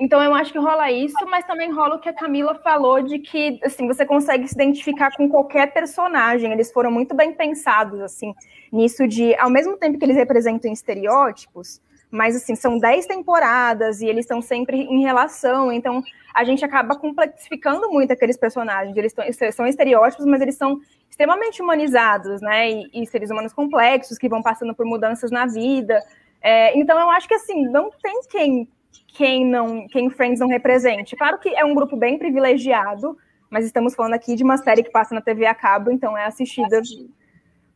Então 0.00 0.22
eu 0.22 0.32
acho 0.32 0.52
que 0.52 0.58
rola 0.58 0.92
isso, 0.92 1.26
mas 1.28 1.44
também 1.44 1.72
rola 1.72 1.96
o 1.96 1.98
que 1.98 2.08
a 2.08 2.12
Camila 2.12 2.54
falou 2.54 3.02
de 3.02 3.18
que 3.18 3.58
assim 3.64 3.86
você 3.88 4.06
consegue 4.06 4.46
se 4.46 4.54
identificar 4.54 5.10
com 5.16 5.28
qualquer 5.28 5.72
personagem. 5.72 6.52
Eles 6.52 6.70
foram 6.70 6.90
muito 6.90 7.16
bem 7.16 7.32
pensados 7.32 8.00
assim 8.00 8.32
nisso 8.72 9.08
de, 9.08 9.34
ao 9.36 9.50
mesmo 9.50 9.76
tempo 9.76 9.98
que 9.98 10.04
eles 10.04 10.16
representam 10.16 10.72
estereótipos, 10.72 11.80
mas 12.10 12.36
assim 12.36 12.54
são 12.54 12.78
dez 12.78 13.06
temporadas 13.06 14.00
e 14.00 14.06
eles 14.06 14.24
estão 14.24 14.40
sempre 14.40 14.82
em 14.82 15.02
relação. 15.02 15.72
Então 15.72 16.00
a 16.32 16.44
gente 16.44 16.64
acaba 16.64 16.94
complexificando 16.94 17.90
muito 17.90 18.12
aqueles 18.12 18.36
personagens. 18.36 18.96
Eles 18.96 19.12
são 19.52 19.66
estereótipos, 19.66 20.26
mas 20.26 20.40
eles 20.40 20.56
são 20.56 20.80
extremamente 21.10 21.60
humanizados, 21.60 22.40
né? 22.40 22.70
E, 22.70 22.90
e 22.94 23.06
seres 23.08 23.30
humanos 23.30 23.52
complexos 23.52 24.16
que 24.16 24.28
vão 24.28 24.42
passando 24.42 24.76
por 24.76 24.86
mudanças 24.86 25.32
na 25.32 25.44
vida. 25.44 26.00
É, 26.40 26.78
então 26.78 26.96
eu 27.00 27.10
acho 27.10 27.26
que 27.26 27.34
assim 27.34 27.66
não 27.68 27.90
tem 28.00 28.20
quem 28.30 28.68
quem 29.08 29.44
não, 29.44 29.86
quem 29.88 30.10
Friends 30.10 30.40
não 30.40 30.48
represente. 30.48 31.16
Claro 31.16 31.38
que 31.38 31.48
é 31.48 31.64
um 31.64 31.74
grupo 31.74 31.96
bem 31.96 32.18
privilegiado, 32.18 33.16
mas 33.50 33.64
estamos 33.64 33.94
falando 33.94 34.14
aqui 34.14 34.36
de 34.36 34.44
uma 34.44 34.56
série 34.56 34.82
que 34.82 34.90
passa 34.90 35.14
na 35.14 35.20
TV 35.20 35.46
a 35.46 35.54
cabo, 35.54 35.90
então 35.90 36.16
é 36.16 36.24
assistida 36.24 36.80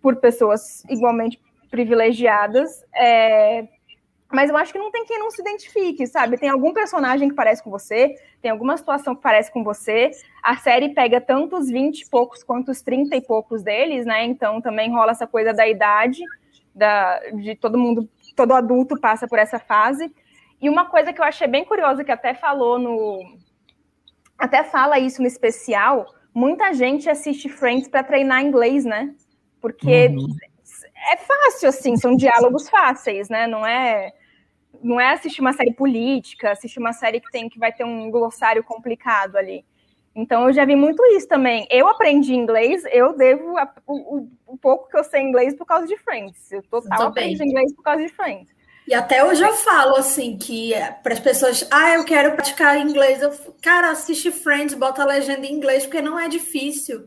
por 0.00 0.16
pessoas 0.16 0.85
igualmente 0.88 1.40
privilegiadas. 1.71 2.85
É... 2.95 3.66
Mas 4.31 4.49
eu 4.50 4.57
acho 4.57 4.73
que 4.73 4.78
não 4.78 4.90
tem 4.90 5.04
quem 5.04 5.19
não 5.19 5.31
se 5.31 5.42
identifique, 5.42 6.07
sabe? 6.07 6.38
Tem 6.38 6.49
algum 6.49 6.73
personagem 6.73 7.28
que 7.28 7.35
parece 7.35 7.62
com 7.62 7.71
você, 7.71 8.14
tem 8.40 8.50
alguma 8.50 8.76
situação 8.76 9.14
que 9.14 9.21
parece 9.21 9.52
com 9.52 9.62
você. 9.62 10.11
A 10.42 10.57
série 10.57 10.90
pega 10.90 11.21
tanto 11.21 11.57
os 11.57 11.69
20 11.69 12.00
e 12.00 12.09
poucos 12.09 12.42
quanto 12.42 12.71
os 12.71 12.81
30 12.81 13.14
e 13.16 13.21
poucos 13.21 13.62
deles, 13.62 14.07
né? 14.07 14.25
Então 14.25 14.61
também 14.61 14.90
rola 14.90 15.12
essa 15.12 15.26
coisa 15.26 15.52
da 15.52 15.69
idade, 15.69 16.23
da, 16.75 17.19
de 17.31 17.54
todo 17.57 17.76
mundo, 17.78 18.09
todo 18.35 18.54
adulto 18.54 18.99
passa 18.99 19.28
por 19.28 19.38
essa 19.38 19.59
fase. 19.59 20.11
E 20.62 20.69
uma 20.69 20.85
coisa 20.85 21.12
que 21.12 21.21
eu 21.21 21.25
achei 21.25 21.49
bem 21.49 21.64
curiosa, 21.64 22.04
que 22.04 22.12
até 22.12 22.35
falou 22.35 22.78
no. 22.78 23.37
Até 24.38 24.62
fala 24.62 24.97
isso 25.00 25.21
no 25.21 25.26
especial, 25.26 26.07
muita 26.33 26.73
gente 26.73 27.11
assiste 27.11 27.49
Friends 27.49 27.88
para 27.88 28.04
treinar 28.04 28.45
inglês, 28.45 28.85
né? 28.85 29.12
Porque 29.61 30.07
uhum. 30.07 30.37
é 31.12 31.16
fácil, 31.16 31.69
assim, 31.69 31.97
são 31.97 32.16
diálogos 32.16 32.69
fáceis, 32.69 33.28
né? 33.28 33.49
Não 33.49 33.66
é. 33.66 34.12
Não 34.81 35.00
é 35.00 35.12
assistir 35.12 35.40
uma 35.40 35.52
série 35.52 35.73
política, 35.73 36.52
assistir 36.52 36.78
uma 36.78 36.92
série 36.92 37.21
que 37.21 37.31
tem 37.31 37.49
que 37.49 37.59
vai 37.59 37.73
ter 37.73 37.85
um 37.85 38.11
glossário 38.11 38.64
complicado 38.64 39.37
ali. 39.37 39.64
Então 40.14 40.47
eu 40.47 40.52
já 40.52 40.64
vi 40.64 40.76
muito 40.76 41.04
isso 41.07 41.26
também. 41.26 41.66
Eu 41.71 41.88
aprendi 41.88 42.35
inglês, 42.35 42.85
eu 42.90 43.16
devo 43.16 43.57
a, 43.57 43.73
o, 43.87 44.28
o, 44.47 44.59
pouco 44.59 44.88
que 44.88 44.97
eu 44.97 45.04
sei 45.04 45.23
inglês 45.23 45.54
por 45.54 45.66
causa 45.66 45.87
de 45.87 45.97
Friends. 45.99 46.50
Eu 46.52 46.62
total 46.62 47.09
aprendi 47.09 47.42
inglês 47.42 47.73
por 47.75 47.83
causa 47.83 48.02
de 48.02 48.09
Friends. 48.12 48.51
E 48.86 48.94
até 48.94 49.24
hoje 49.24 49.42
eu 49.42 49.54
falo 49.54 49.96
assim 49.96 50.36
que 50.36 50.74
é, 50.74 50.90
para 50.90 51.14
as 51.14 51.20
pessoas, 51.20 51.66
ah, 51.70 51.94
eu 51.94 52.04
quero 52.04 52.32
praticar 52.32 52.78
inglês, 52.78 53.22
eu, 53.22 53.32
cara, 53.62 53.90
assiste 53.90 54.30
Friends, 54.32 54.74
bota 54.74 55.02
a 55.02 55.06
legenda 55.06 55.46
em 55.46 55.54
inglês 55.54 55.84
porque 55.84 56.02
não 56.02 56.18
é 56.18 56.28
difícil. 56.28 57.06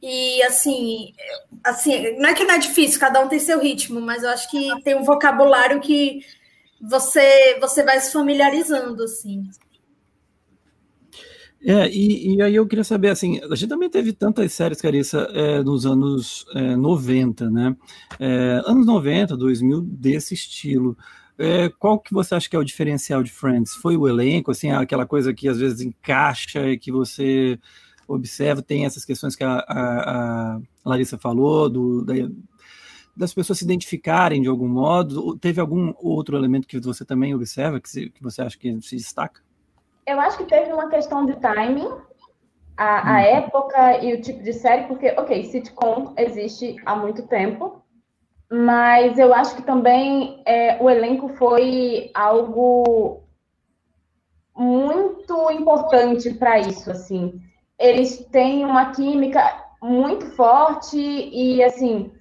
E 0.00 0.42
assim, 0.44 1.12
assim, 1.64 2.16
não 2.18 2.30
é 2.30 2.34
que 2.34 2.44
não 2.44 2.54
é 2.54 2.58
difícil, 2.58 3.00
cada 3.00 3.20
um 3.20 3.28
tem 3.28 3.38
seu 3.38 3.60
ritmo, 3.60 4.00
mas 4.00 4.22
eu 4.22 4.30
acho 4.30 4.50
que 4.50 4.70
tem 4.82 4.94
um 4.94 5.04
vocabulário 5.04 5.80
que 5.80 6.20
você 6.80 7.58
você 7.60 7.82
vai 7.82 8.00
se 8.00 8.12
familiarizando 8.12 9.02
assim. 9.04 9.48
É, 11.64 11.88
e, 11.88 12.36
e, 12.36 12.42
aí 12.42 12.54
eu 12.54 12.66
queria 12.66 12.84
saber, 12.84 13.08
assim, 13.08 13.40
a 13.50 13.54
gente 13.54 13.68
também 13.68 13.90
teve 13.90 14.12
tantas 14.12 14.52
séries, 14.52 14.80
Carissa, 14.80 15.28
é, 15.32 15.62
nos 15.62 15.86
anos 15.86 16.46
é, 16.54 16.76
90, 16.76 17.50
né? 17.50 17.76
É, 18.20 18.62
anos 18.66 18.86
90, 18.86 19.36
2000, 19.36 19.80
desse 19.80 20.34
estilo. 20.34 20.96
É, 21.38 21.68
qual 21.68 21.98
que 21.98 22.12
você 22.14 22.34
acha 22.34 22.48
que 22.48 22.56
é 22.56 22.58
o 22.58 22.64
diferencial 22.64 23.22
de 23.22 23.30
Friends? 23.30 23.74
Foi 23.74 23.96
o 23.96 24.08
elenco, 24.08 24.50
assim, 24.50 24.70
aquela 24.70 25.06
coisa 25.06 25.34
que 25.34 25.48
às 25.48 25.58
vezes 25.58 25.80
encaixa 25.80 26.68
e 26.68 26.78
que 26.78 26.92
você 26.92 27.58
observa, 28.08 28.62
tem 28.62 28.84
essas 28.84 29.04
questões 29.04 29.34
que 29.34 29.44
a, 29.44 29.58
a, 29.68 30.56
a 30.56 30.60
Larissa 30.84 31.18
falou, 31.18 31.68
do, 31.68 32.04
da, 32.04 32.14
das 33.16 33.34
pessoas 33.34 33.58
se 33.58 33.64
identificarem 33.64 34.42
de 34.42 34.48
algum 34.48 34.68
modo? 34.68 35.36
Teve 35.38 35.60
algum 35.60 35.92
outro 35.98 36.36
elemento 36.36 36.68
que 36.68 36.78
você 36.80 37.04
também 37.04 37.34
observa, 37.34 37.80
que, 37.80 37.88
se, 37.90 38.10
que 38.10 38.22
você 38.22 38.42
acha 38.42 38.58
que 38.58 38.80
se 38.82 38.96
destaca? 38.96 39.45
Eu 40.06 40.20
acho 40.20 40.38
que 40.38 40.44
teve 40.44 40.72
uma 40.72 40.88
questão 40.88 41.26
de 41.26 41.34
timing, 41.40 41.90
a, 42.76 43.10
a 43.10 43.12
uhum. 43.12 43.18
época 43.18 44.04
e 44.04 44.14
o 44.14 44.20
tipo 44.20 44.42
de 44.42 44.52
série, 44.52 44.84
porque, 44.84 45.08
ok, 45.18 45.44
sitcom 45.44 46.14
existe 46.16 46.76
há 46.86 46.94
muito 46.94 47.26
tempo, 47.26 47.82
mas 48.50 49.18
eu 49.18 49.34
acho 49.34 49.56
que 49.56 49.62
também 49.62 50.42
é, 50.46 50.80
o 50.80 50.88
elenco 50.88 51.28
foi 51.30 52.10
algo 52.14 53.24
muito 54.54 55.50
importante 55.50 56.32
para 56.34 56.60
isso, 56.60 56.90
assim. 56.90 57.40
Eles 57.78 58.24
têm 58.26 58.64
uma 58.64 58.92
química 58.92 59.64
muito 59.82 60.26
forte 60.36 60.96
e, 60.96 61.62
assim, 61.64 62.12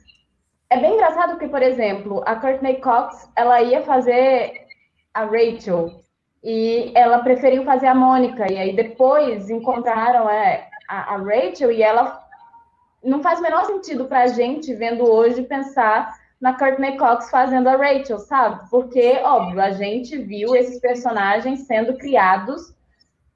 é 0.70 0.80
bem 0.80 0.96
engraçado 0.96 1.32
porque, 1.32 1.48
por 1.48 1.62
exemplo, 1.62 2.24
a 2.26 2.36
Courtney 2.36 2.82
Cox, 2.82 3.30
ela 3.36 3.62
ia 3.62 3.84
fazer 3.84 4.66
a 5.14 5.26
Rachel 5.26 6.05
e 6.46 6.92
ela 6.94 7.20
preferiu 7.20 7.66
fazer 7.66 7.88
a 7.88 7.96
Mônica. 7.96 8.46
E 8.52 8.56
aí 8.56 8.76
depois 8.76 9.50
encontraram 9.50 10.30
é, 10.30 10.70
a, 10.88 11.16
a, 11.16 11.18
Rachel 11.18 11.72
e 11.72 11.82
ela 11.82 12.24
não 13.04 13.24
faz 13.24 13.40
o 13.40 13.42
menor 13.42 13.66
sentido 13.66 14.06
para 14.06 14.22
a 14.22 14.28
gente 14.28 14.72
vendo 14.76 15.10
hoje 15.12 15.42
pensar 15.42 16.14
na 16.40 16.54
Courtney 16.54 16.98
Cox 16.98 17.32
fazendo 17.32 17.68
a 17.68 17.76
Rachel, 17.76 18.20
sabe? 18.20 18.70
Porque, 18.70 19.20
óbvio, 19.24 19.60
a 19.60 19.72
gente 19.72 20.16
viu 20.20 20.56
esses 20.56 20.80
personagens 20.80 21.62
sendo 21.62 21.98
criados 21.98 22.76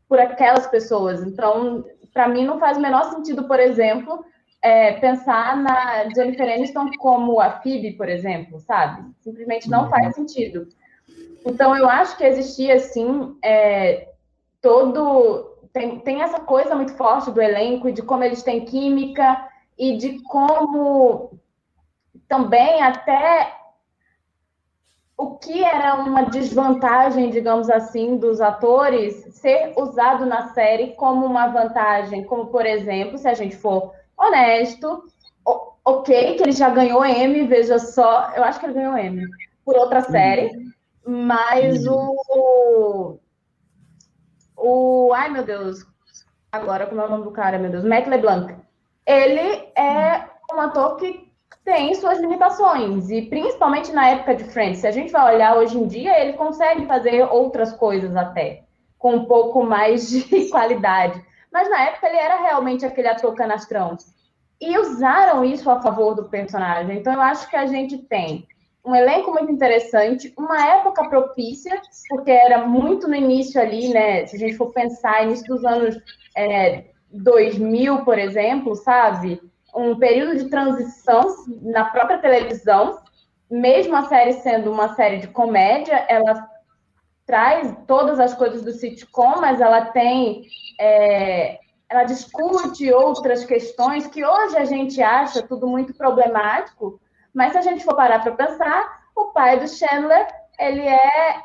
por 0.08 0.20
aquelas 0.20 0.68
pessoas. 0.68 1.24
Então, 1.24 1.84
para 2.14 2.28
mim, 2.28 2.46
não 2.46 2.60
faz 2.60 2.78
o 2.78 2.82
menor 2.82 3.06
sentido, 3.06 3.46
por 3.46 3.60
exemplo, 3.60 4.24
é, 4.62 4.94
pensar 4.94 5.58
na 5.58 6.08
Jennifer 6.14 6.48
Aniston 6.48 6.92
como 7.00 7.40
a 7.40 7.60
Phoebe, 7.62 7.94
por 7.94 8.08
exemplo, 8.08 8.60
sabe? 8.60 9.10
Simplesmente 9.22 9.68
não 9.68 9.86
uhum. 9.86 9.90
faz 9.90 10.14
sentido. 10.14 10.68
Então, 11.46 11.76
eu 11.76 11.90
acho 11.90 12.18
que 12.18 12.24
existia, 12.24 12.76
assim, 12.76 13.38
é, 13.44 14.10
todo, 14.62 15.58
tem, 15.74 16.00
tem 16.00 16.22
essa 16.22 16.40
coisa 16.40 16.76
muito 16.76 16.94
forte 16.94 17.32
do 17.32 17.42
elenco, 17.42 17.92
de 17.92 18.02
como 18.02 18.24
eles 18.24 18.44
têm 18.44 18.66
química 18.66 19.48
e 19.78 19.98
de 19.98 20.22
como 20.24 21.40
também 22.28 22.82
até 22.82 23.54
o 25.18 25.36
que 25.36 25.64
era 25.64 25.96
uma 25.96 26.24
desvantagem, 26.24 27.30
digamos 27.30 27.70
assim, 27.70 28.16
dos 28.16 28.40
atores 28.40 29.16
ser 29.32 29.74
usado 29.76 30.26
na 30.26 30.54
série 30.54 30.94
como 30.94 31.26
uma 31.26 31.48
vantagem, 31.48 32.24
como 32.24 32.48
por 32.48 32.66
exemplo, 32.66 33.18
se 33.18 33.28
a 33.28 33.34
gente 33.34 33.56
for 33.58 33.92
honesto, 34.18 35.04
ok, 35.84 36.36
que 36.36 36.44
ele 36.44 36.52
já 36.52 36.70
ganhou 36.70 37.04
M, 37.04 37.48
veja 37.48 37.80
só, 37.80 38.32
eu 38.36 38.44
acho 38.44 38.60
que 38.60 38.66
ele 38.66 38.76
ganhou 38.76 38.98
M 38.98 39.26
por 39.66 39.76
outra 39.76 40.02
série, 40.02 40.52
mas 41.10 41.88
o 41.88 43.20
o 44.56 45.12
ai 45.14 45.30
meu 45.30 45.44
Deus, 45.44 45.86
agora 46.52 46.86
como 46.86 47.02
é 47.02 47.06
o 47.06 47.10
nome 47.10 47.24
do 47.24 47.32
cara, 47.32 47.58
meu 47.58 47.72
Deus, 47.72 47.84
Matt 47.84 48.06
LeBlanc, 48.06 48.56
ele 49.08 49.72
é 49.76 50.30
um 50.54 50.62
ator 50.62 50.98
que 50.98 51.28
tem 51.66 51.96
suas 51.96 52.20
limitações, 52.20 53.10
e 53.10 53.24
principalmente 53.24 53.92
na 53.92 54.10
época 54.10 54.36
de 54.36 54.44
Friends. 54.44 54.80
Se 54.80 54.88
a 54.88 54.92
gente 54.92 55.12
vai 55.12 55.34
olhar 55.34 55.58
hoje 55.58 55.78
em 55.78 55.88
dia, 55.88 56.20
ele 56.20 56.34
consegue 56.34 56.86
fazer 56.86 57.24
outras 57.24 57.74
coisas 57.74 58.16
até, 58.16 58.64
com 58.98 59.16
um 59.16 59.26
pouco 59.26 59.64
mais 59.64 60.10
de 60.10 60.46
qualidade. 60.50 61.24
Mas 61.52 61.70
na 61.70 61.84
época 61.86 62.08
ele 62.08 62.18
era 62.18 62.42
realmente 62.42 62.86
aquele 62.86 63.08
ator 63.08 63.34
canastrão. 63.34 63.98
E 64.62 64.78
usaram 64.78 65.44
isso 65.44 65.70
a 65.72 65.82
favor 65.82 66.14
do 66.14 66.26
personagem. 66.26 66.98
Então 66.98 67.14
eu 67.14 67.22
acho 67.22 67.50
que 67.50 67.56
a 67.56 67.66
gente 67.66 67.98
tem 67.98 68.48
um 68.86 68.96
elenco 68.96 69.32
muito 69.32 69.52
interessante, 69.52 70.34
uma 70.38 70.66
época 70.76 71.08
propícia, 71.10 71.82
porque 72.10 72.32
era 72.32 72.66
muito 72.66 73.08
no 73.08 73.16
início 73.16 73.60
ali, 73.60 73.90
né? 73.90 74.26
Se 74.26 74.36
a 74.36 74.40
gente 74.40 74.56
for 74.58 74.72
pensar, 74.72 75.24
início 75.24 75.48
dos 75.48 75.66
anos 75.66 75.98
é, 76.36 76.86
2000, 77.12 78.04
por 78.06 78.18
exemplo, 78.18 78.76
sabe? 78.76 79.42
um 79.76 79.98
período 79.98 80.38
de 80.38 80.50
transição 80.50 81.46
na 81.62 81.86
própria 81.86 82.20
televisão, 82.20 83.00
mesmo 83.50 83.96
a 83.96 84.06
série 84.06 84.34
sendo 84.34 84.72
uma 84.72 84.96
série 84.96 85.18
de 85.18 85.28
comédia, 85.28 86.06
ela 86.08 86.48
traz 87.26 87.76
todas 87.88 88.20
as 88.20 88.34
coisas 88.34 88.64
do 88.64 88.72
sitcom, 88.72 89.40
mas 89.40 89.62
ela 89.62 89.86
tem. 89.86 90.46
É, 90.80 91.60
ela 91.88 92.04
discute 92.04 92.92
outras 92.92 93.46
questões 93.46 94.06
que 94.06 94.24
hoje 94.24 94.58
a 94.58 94.66
gente 94.66 95.02
acha 95.02 95.42
tudo 95.42 95.68
muito 95.68 95.94
problemático, 95.94 97.00
mas 97.34 97.52
se 97.52 97.58
a 97.58 97.62
gente 97.62 97.84
for 97.84 97.96
parar 97.96 98.20
para 98.20 98.32
pensar, 98.32 99.00
o 99.16 99.26
pai 99.26 99.60
do 99.60 99.68
Chandler, 99.68 100.28
ele 100.60 100.88
é 100.88 101.42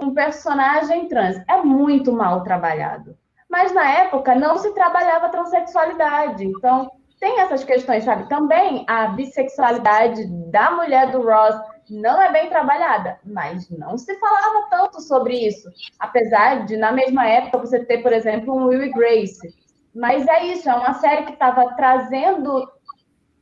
um 0.00 0.14
personagem 0.14 1.08
trans. 1.08 1.36
É 1.48 1.58
muito 1.58 2.12
mal 2.12 2.42
trabalhado. 2.42 3.16
Mas 3.48 3.72
na 3.72 3.88
época 3.88 4.34
não 4.34 4.56
se 4.58 4.72
trabalhava 4.72 5.28
transexualidade. 5.28 6.44
Então, 6.44 6.90
tem 7.18 7.40
essas 7.40 7.64
questões, 7.64 8.04
sabe? 8.04 8.28
Também 8.28 8.84
a 8.88 9.08
bissexualidade 9.08 10.26
da 10.50 10.70
mulher 10.70 11.10
do 11.10 11.22
Ross 11.22 11.54
não 11.90 12.22
é 12.22 12.32
bem 12.32 12.48
trabalhada, 12.48 13.18
mas 13.24 13.68
não 13.68 13.98
se 13.98 14.14
falava 14.18 14.68
tanto 14.70 15.00
sobre 15.00 15.34
isso. 15.34 15.68
Apesar 15.98 16.64
de, 16.64 16.76
na 16.76 16.92
mesma 16.92 17.26
época, 17.28 17.58
você 17.58 17.84
ter, 17.84 17.98
por 17.98 18.12
exemplo, 18.12 18.54
um 18.54 18.66
Will 18.66 18.84
e 18.84 18.92
Grace. 18.92 19.54
Mas 19.94 20.26
é 20.26 20.44
isso, 20.46 20.70
é 20.70 20.74
uma 20.74 20.94
série 20.94 21.24
que 21.24 21.32
estava 21.32 21.74
trazendo 21.74 22.70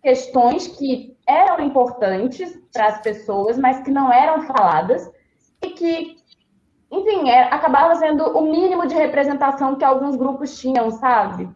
questões 0.02 0.66
que 0.66 1.16
eram 1.28 1.61
importantes 1.64 2.58
para 2.73 2.87
as 2.87 3.00
pessoas, 3.02 3.58
mas 3.58 3.80
que 3.80 3.90
não 3.90 4.12
eram 4.12 4.42
faladas 4.42 5.11
e 5.62 5.70
que, 5.70 6.16
enfim, 6.90 7.28
é, 7.28 7.42
acabava 7.52 7.94
sendo 7.97 8.25
o 8.37 8.42
mínimo 8.50 8.87
de 8.87 8.94
representação 8.94 9.76
que 9.76 9.85
alguns 9.85 10.16
grupos 10.16 10.58
tinham, 10.58 10.90
sabe? 10.90 11.49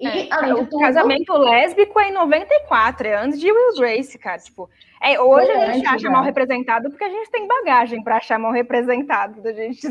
E, 0.00 0.06
é, 0.06 0.28
além 0.32 0.54
de 0.54 0.70
tudo, 0.70 0.80
casamento 0.80 1.32
lésbico 1.34 2.00
é 2.00 2.08
em 2.08 2.12
94, 2.12 3.06
é 3.06 3.14
antes 3.14 3.38
de 3.38 3.52
Will 3.52 3.76
Grace, 3.78 4.18
cara. 4.18 4.38
Tipo, 4.38 4.68
é, 5.00 5.20
hoje 5.20 5.50
a 5.52 5.72
gente 5.72 5.86
acha 5.86 6.10
mal 6.10 6.24
representado 6.24 6.88
porque 6.90 7.04
a 7.04 7.10
gente 7.10 7.30
tem 7.30 7.46
bagagem 7.46 8.02
para 8.02 8.16
achar 8.16 8.38
mal 8.38 8.50
representado. 8.50 9.46
A 9.46 9.52
gente 9.52 9.86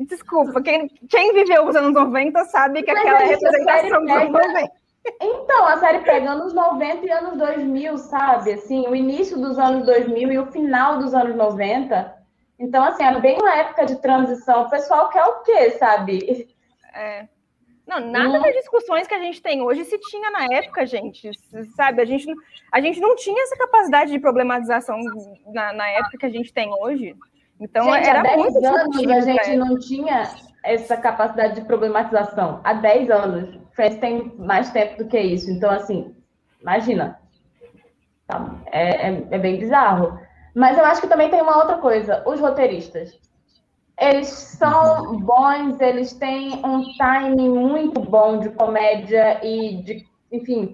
Desculpa, 0.00 0.62
quem, 0.62 0.88
quem 1.08 1.34
viveu 1.34 1.66
os 1.66 1.76
anos 1.76 1.92
90 1.92 2.44
sabe 2.46 2.82
que 2.82 2.92
Mas 2.92 3.00
aquela 3.00 3.22
é 3.22 3.26
representação 3.26 4.00
dos 4.00 4.10
anos 4.10 4.32
90. 4.32 4.81
Então, 5.20 5.66
a 5.66 5.78
série 5.78 5.98
pega 6.00 6.30
anos 6.30 6.52
90 6.52 7.04
e 7.04 7.10
anos 7.10 7.36
2000, 7.36 7.98
sabe? 7.98 8.52
Assim, 8.52 8.86
o 8.86 8.94
início 8.94 9.36
dos 9.38 9.58
anos 9.58 9.84
2000 9.84 10.32
e 10.32 10.38
o 10.38 10.46
final 10.52 10.98
dos 10.98 11.12
anos 11.12 11.34
90. 11.34 12.22
Então, 12.58 12.84
assim, 12.84 13.02
é 13.02 13.20
bem 13.20 13.38
uma 13.38 13.56
época 13.56 13.84
de 13.84 13.96
transição. 14.00 14.62
O 14.62 14.70
pessoal 14.70 15.08
quer 15.10 15.24
o 15.24 15.42
quê, 15.42 15.70
sabe? 15.72 16.48
É. 16.94 17.26
Não, 17.84 17.98
nada 17.98 18.38
das 18.38 18.54
discussões 18.54 19.08
que 19.08 19.14
a 19.14 19.18
gente 19.18 19.42
tem 19.42 19.60
hoje 19.60 19.84
se 19.84 19.98
tinha 19.98 20.30
na 20.30 20.46
época, 20.52 20.86
gente. 20.86 21.30
Sabe, 21.74 22.00
a 22.00 22.04
gente, 22.04 22.26
a 22.70 22.80
gente 22.80 23.00
não 23.00 23.16
tinha 23.16 23.42
essa 23.42 23.56
capacidade 23.56 24.12
de 24.12 24.20
problematização 24.20 24.98
na, 25.52 25.72
na 25.72 25.88
época 25.88 26.18
que 26.18 26.26
a 26.26 26.30
gente 26.30 26.52
tem 26.52 26.72
hoje. 26.72 27.16
Então, 27.60 27.84
gente, 27.92 28.08
era 28.08 28.20
há 28.20 28.22
10 28.22 28.36
muito 28.36 28.66
anos 28.66 29.08
a 29.08 29.20
gente 29.20 29.56
não 29.56 29.78
tinha 29.78 30.30
essa 30.64 30.96
capacidade 30.96 31.56
de 31.56 31.66
problematização. 31.66 32.60
Há 32.62 32.72
10 32.74 33.10
anos. 33.10 33.61
Friends 33.74 33.98
tem 33.98 34.34
mais 34.38 34.70
tempo 34.70 34.98
do 34.98 35.08
que 35.08 35.18
isso. 35.18 35.50
Então, 35.50 35.70
assim, 35.70 36.14
imagina. 36.60 37.18
Tá? 38.26 38.54
É, 38.66 39.08
é, 39.08 39.26
é 39.30 39.38
bem 39.38 39.58
bizarro. 39.58 40.18
Mas 40.54 40.76
eu 40.76 40.84
acho 40.84 41.00
que 41.00 41.08
também 41.08 41.30
tem 41.30 41.40
uma 41.40 41.56
outra 41.56 41.78
coisa. 41.78 42.22
Os 42.26 42.40
roteiristas 42.40 43.18
eles 44.02 44.28
são 44.28 45.16
bons, 45.18 45.80
eles 45.80 46.12
têm 46.14 46.54
um 46.64 46.92
timing 46.96 47.50
muito 47.50 48.00
bom 48.00 48.40
de 48.40 48.50
comédia 48.50 49.38
e 49.44 49.82
de, 49.82 50.06
enfim, 50.30 50.72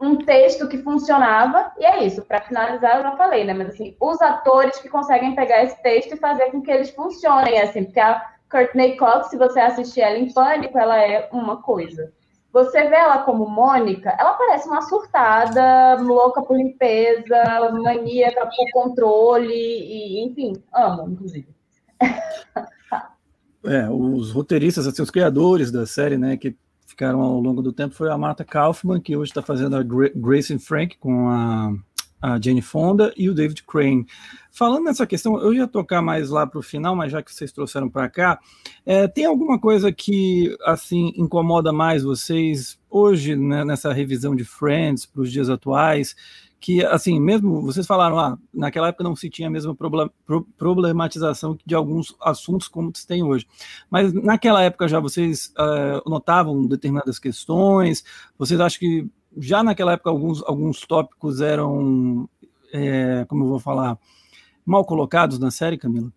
um 0.00 0.16
texto 0.16 0.66
que 0.66 0.78
funcionava, 0.78 1.72
e 1.78 1.84
é 1.84 2.04
isso, 2.04 2.22
para 2.22 2.40
finalizar, 2.40 2.96
eu 2.96 3.02
já 3.02 3.16
falei, 3.16 3.44
né? 3.44 3.52
Mas 3.52 3.68
assim, 3.68 3.94
os 4.00 4.20
atores 4.22 4.78
que 4.78 4.88
conseguem 4.88 5.34
pegar 5.34 5.62
esse 5.62 5.80
texto 5.82 6.14
e 6.14 6.18
fazer 6.18 6.50
com 6.50 6.62
que 6.62 6.70
eles 6.70 6.90
funcionem, 6.90 7.60
assim, 7.60 7.84
porque 7.84 8.00
a 8.00 8.30
Courtney 8.50 8.96
Cox, 8.96 9.28
se 9.28 9.36
você 9.36 9.60
assistir 9.60 10.00
ela 10.00 10.18
em 10.18 10.32
pânico, 10.32 10.78
ela 10.78 10.98
é 10.98 11.28
uma 11.32 11.60
coisa. 11.62 12.12
Você 12.54 12.88
vê 12.88 12.94
ela 12.94 13.18
como 13.24 13.50
Mônica, 13.50 14.16
ela 14.16 14.34
parece 14.34 14.68
uma 14.68 14.80
surtada, 14.80 16.00
louca 16.00 16.40
por 16.40 16.56
limpeza, 16.56 17.36
maníaca 17.82 18.46
por 18.46 18.70
controle, 18.72 19.52
e, 19.52 20.24
enfim, 20.24 20.52
amo, 20.72 21.10
inclusive. 21.10 21.48
É, 23.66 23.88
os 23.88 24.30
roteiristas, 24.30 24.86
assim, 24.86 25.00
os 25.00 25.10
criadores 25.10 25.72
da 25.72 25.86
série, 25.86 26.18
né, 26.18 26.36
que 26.36 26.54
ficaram 26.86 27.22
ao 27.22 27.40
longo 27.40 27.62
do 27.62 27.72
tempo, 27.72 27.94
foi 27.94 28.10
a 28.10 28.18
Marta 28.18 28.44
Kaufman, 28.44 29.00
que 29.00 29.16
hoje 29.16 29.30
está 29.30 29.40
fazendo 29.40 29.74
a 29.74 29.82
Grace 29.82 30.58
Frank 30.58 30.98
com 30.98 31.30
a, 31.30 31.72
a 32.20 32.38
Jane 32.38 32.60
Fonda 32.60 33.10
e 33.16 33.30
o 33.30 33.34
David 33.34 33.62
Crane. 33.62 34.06
Falando 34.56 34.84
nessa 34.84 35.04
questão, 35.04 35.40
eu 35.40 35.52
ia 35.52 35.66
tocar 35.66 36.00
mais 36.00 36.30
lá 36.30 36.46
para 36.46 36.60
o 36.60 36.62
final, 36.62 36.94
mas 36.94 37.10
já 37.10 37.20
que 37.20 37.34
vocês 37.34 37.50
trouxeram 37.50 37.90
para 37.90 38.08
cá, 38.08 38.38
é, 38.86 39.08
tem 39.08 39.24
alguma 39.24 39.58
coisa 39.58 39.90
que 39.90 40.56
assim 40.64 41.12
incomoda 41.16 41.72
mais 41.72 42.04
vocês 42.04 42.78
hoje 42.88 43.34
né, 43.34 43.64
nessa 43.64 43.92
revisão 43.92 44.36
de 44.36 44.44
Friends 44.44 45.06
para 45.06 45.22
os 45.22 45.32
dias 45.32 45.50
atuais? 45.50 46.14
que, 46.60 46.82
assim, 46.82 47.20
mesmo 47.20 47.60
vocês 47.60 47.86
falaram, 47.86 48.18
ah, 48.18 48.38
naquela 48.50 48.88
época 48.88 49.04
não 49.04 49.14
se 49.14 49.28
tinha 49.28 49.48
a 49.48 49.50
mesma 49.50 49.76
problematização 50.56 51.58
de 51.66 51.74
alguns 51.74 52.16
assuntos 52.18 52.68
como 52.68 52.90
se 52.94 53.06
tem 53.06 53.22
hoje. 53.22 53.46
Mas 53.90 54.14
naquela 54.14 54.62
época 54.62 54.88
já 54.88 54.98
vocês 54.98 55.52
uh, 55.58 56.08
notavam 56.08 56.64
determinadas 56.66 57.18
questões? 57.18 58.02
Vocês 58.38 58.58
acham 58.60 58.78
que 58.78 59.06
já 59.36 59.62
naquela 59.62 59.92
época 59.92 60.08
alguns, 60.08 60.42
alguns 60.44 60.80
tópicos 60.86 61.42
eram, 61.42 62.26
é, 62.72 63.26
como 63.28 63.44
eu 63.44 63.48
vou 63.48 63.60
falar, 63.60 63.98
mal 64.64 64.84
colocados 64.84 65.38
na 65.38 65.50
série, 65.50 65.78
Camila? 65.78 66.10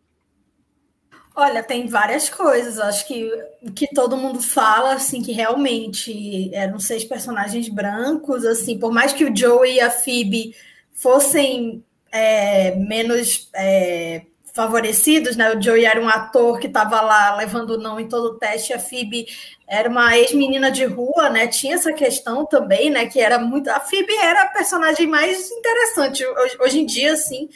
Olha, 1.35 1.61
tem 1.61 1.85
várias 1.87 2.29
coisas. 2.29 2.79
Acho 2.79 3.07
que 3.07 3.29
que 3.75 3.87
todo 3.93 4.17
mundo 4.17 4.41
fala, 4.41 4.93
assim, 4.93 5.21
que 5.21 5.31
realmente 5.31 6.49
eram 6.53 6.79
seis 6.79 7.03
personagens 7.03 7.69
brancos, 7.69 8.43
assim, 8.43 8.79
por 8.79 8.91
mais 8.91 9.13
que 9.13 9.23
o 9.23 9.35
Joey 9.35 9.75
e 9.75 9.79
a 9.79 9.91
Phoebe 9.91 10.55
fossem 10.91 11.83
é, 12.11 12.75
menos 12.75 13.51
é, 13.53 14.23
favorecidos, 14.57 15.35
né? 15.35 15.53
O 15.53 15.61
Joey 15.61 15.85
era 15.85 16.01
um 16.01 16.09
ator 16.09 16.59
que 16.59 16.65
estava 16.65 16.99
lá 17.01 17.35
levando 17.35 17.77
não 17.77 17.99
em 17.99 18.07
todo 18.07 18.29
o 18.29 18.39
teste, 18.39 18.73
a 18.73 18.79
Phoebe 18.79 19.27
era 19.67 19.87
uma 19.87 20.17
ex-menina 20.17 20.71
de 20.71 20.85
rua, 20.85 21.29
né? 21.29 21.45
Tinha 21.45 21.75
essa 21.75 21.93
questão 21.93 22.47
também, 22.47 22.89
né? 22.89 23.05
Que 23.05 23.19
era 23.19 23.37
muito. 23.37 23.69
A 23.69 23.79
Phoebe 23.79 24.15
era 24.15 24.41
a 24.41 24.49
personagem 24.49 25.05
mais 25.05 25.51
interessante 25.51 26.25
hoje, 26.25 26.57
hoje 26.59 26.79
em 26.79 26.85
dia, 26.87 27.13
assim. 27.13 27.47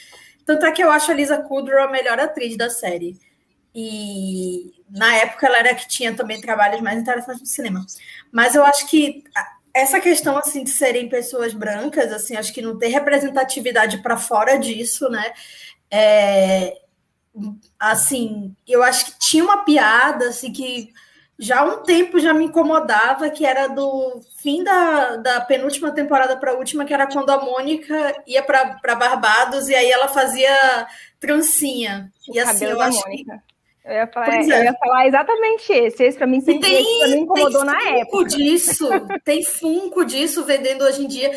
Tanto 0.46 0.66
é 0.66 0.72
que 0.72 0.84
eu 0.84 0.92
acho 0.92 1.12
a 1.12 1.14
Lisa 1.14 1.38
Kudrow 1.38 1.84
a 1.84 1.92
melhor 1.92 2.20
atriz 2.20 2.58
da 2.58 2.70
série. 2.70 3.18
E 3.74 4.74
na 4.90 5.16
época 5.16 5.48
ela 5.48 5.58
era 5.58 5.76
que 5.76 5.88
tinha 5.88 6.14
também 6.14 6.42
trabalhos 6.42 6.82
mais 6.82 7.00
interessantes 7.00 7.42
no 7.42 7.48
cinema. 7.48 7.86
Mas 8.32 8.56
eu 8.56 8.66
acho 8.66 8.88
que 8.88 9.24
essa 9.74 10.00
questão 10.00 10.38
assim 10.38 10.64
de 10.64 10.70
serem 10.70 11.08
pessoas 11.08 11.54
brancas, 11.54 12.12
assim, 12.12 12.36
acho 12.36 12.54
que 12.54 12.62
não 12.62 12.78
ter 12.78 12.88
representatividade 12.88 14.00
para 14.00 14.18
fora 14.18 14.58
disso, 14.58 15.10
né? 15.10 15.32
É, 15.90 16.78
assim, 17.80 18.56
eu 18.68 18.84
acho 18.84 19.06
que 19.06 19.20
tinha 19.20 19.44
uma 19.44 19.64
piada 19.64 20.30
assim 20.30 20.52
que 20.52 20.92
já 21.42 21.62
há 21.62 21.64
um 21.64 21.82
tempo 21.82 22.20
já 22.20 22.36
me 22.36 22.46
incomodava, 22.46 23.28
que 23.32 23.44
era 23.44 23.68
do 23.68 24.22
fim 24.38 24.64
da, 24.64 25.16
da 25.16 25.42
penúltima 25.42 25.92
temporada 25.92 26.38
para 26.38 26.52
a 26.52 26.54
última, 26.54 26.86
que 26.86 26.94
era 26.94 27.08
quando 27.08 27.32
a 27.32 27.44
Mônica 27.44 28.24
ia 28.28 28.44
para 28.44 28.96
Barbados 28.96 29.68
e 29.68 29.74
aí 29.74 29.90
ela 29.90 30.08
fazia 30.08 30.88
trancinha. 31.20 32.12
O 32.30 32.36
e 32.36 32.40
assim, 32.40 32.66
eu 32.66 32.80
acho 32.80 33.00
Mônica. 33.00 33.42
Eu 33.84 33.94
ia, 33.94 34.08
falar, 34.08 34.36
é. 34.36 34.42
eu 34.44 34.64
ia 34.66 34.74
falar 34.76 35.08
exatamente 35.08 35.74
esse. 35.74 36.04
Esse 36.04 36.16
para 36.16 36.28
mim 36.28 36.42
sempre 36.42 36.70
tem, 36.70 37.10
me 37.10 37.18
incomodou 37.22 37.66
na 37.66 37.82
época. 37.90 38.26
disso, 38.26 38.88
tem 39.26 39.44
funko 39.44 40.06
disso 40.06 40.46
vendendo 40.46 40.84
hoje 40.84 41.04
em 41.04 41.08
dia. 41.08 41.32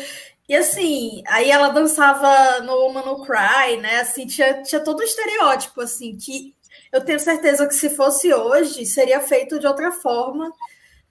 E 0.47 0.55
assim, 0.55 1.23
aí 1.27 1.49
ela 1.49 1.69
dançava 1.69 2.59
no 2.61 2.73
Woman 2.73 3.01
No 3.01 3.25
Cry, 3.25 3.77
né? 3.81 4.01
Assim, 4.01 4.27
tinha, 4.27 4.61
tinha 4.61 4.79
todo 4.79 4.99
um 4.99 5.03
estereótipo, 5.03 5.81
assim, 5.81 6.15
que 6.15 6.54
eu 6.95 7.03
tenho 7.03 7.19
certeza 7.19 7.67
que 7.67 7.75
se 7.75 7.89
fosse 7.89 8.33
hoje, 8.33 8.85
seria 8.85 9.19
feito 9.19 9.59
de 9.59 9.67
outra 9.67 9.91
forma. 9.91 10.49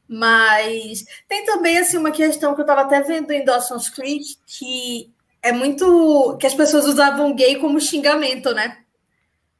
Mas 0.09 1.05
tem 1.29 1.45
também 1.45 1.77
assim 1.77 1.99
uma 1.99 2.11
questão 2.11 2.55
que 2.55 2.61
eu 2.61 2.65
estava 2.65 2.83
até 2.83 3.03
vendo 3.03 3.31
em 3.31 3.45
Dawson's 3.45 3.91
Creek, 3.91 4.39
que 4.47 5.13
é 5.43 5.53
muito 5.53 6.37
que 6.39 6.47
as 6.47 6.55
pessoas 6.55 6.87
usavam 6.87 7.35
gay 7.35 7.57
como 7.57 7.79
xingamento, 7.81 8.55
né? 8.55 8.79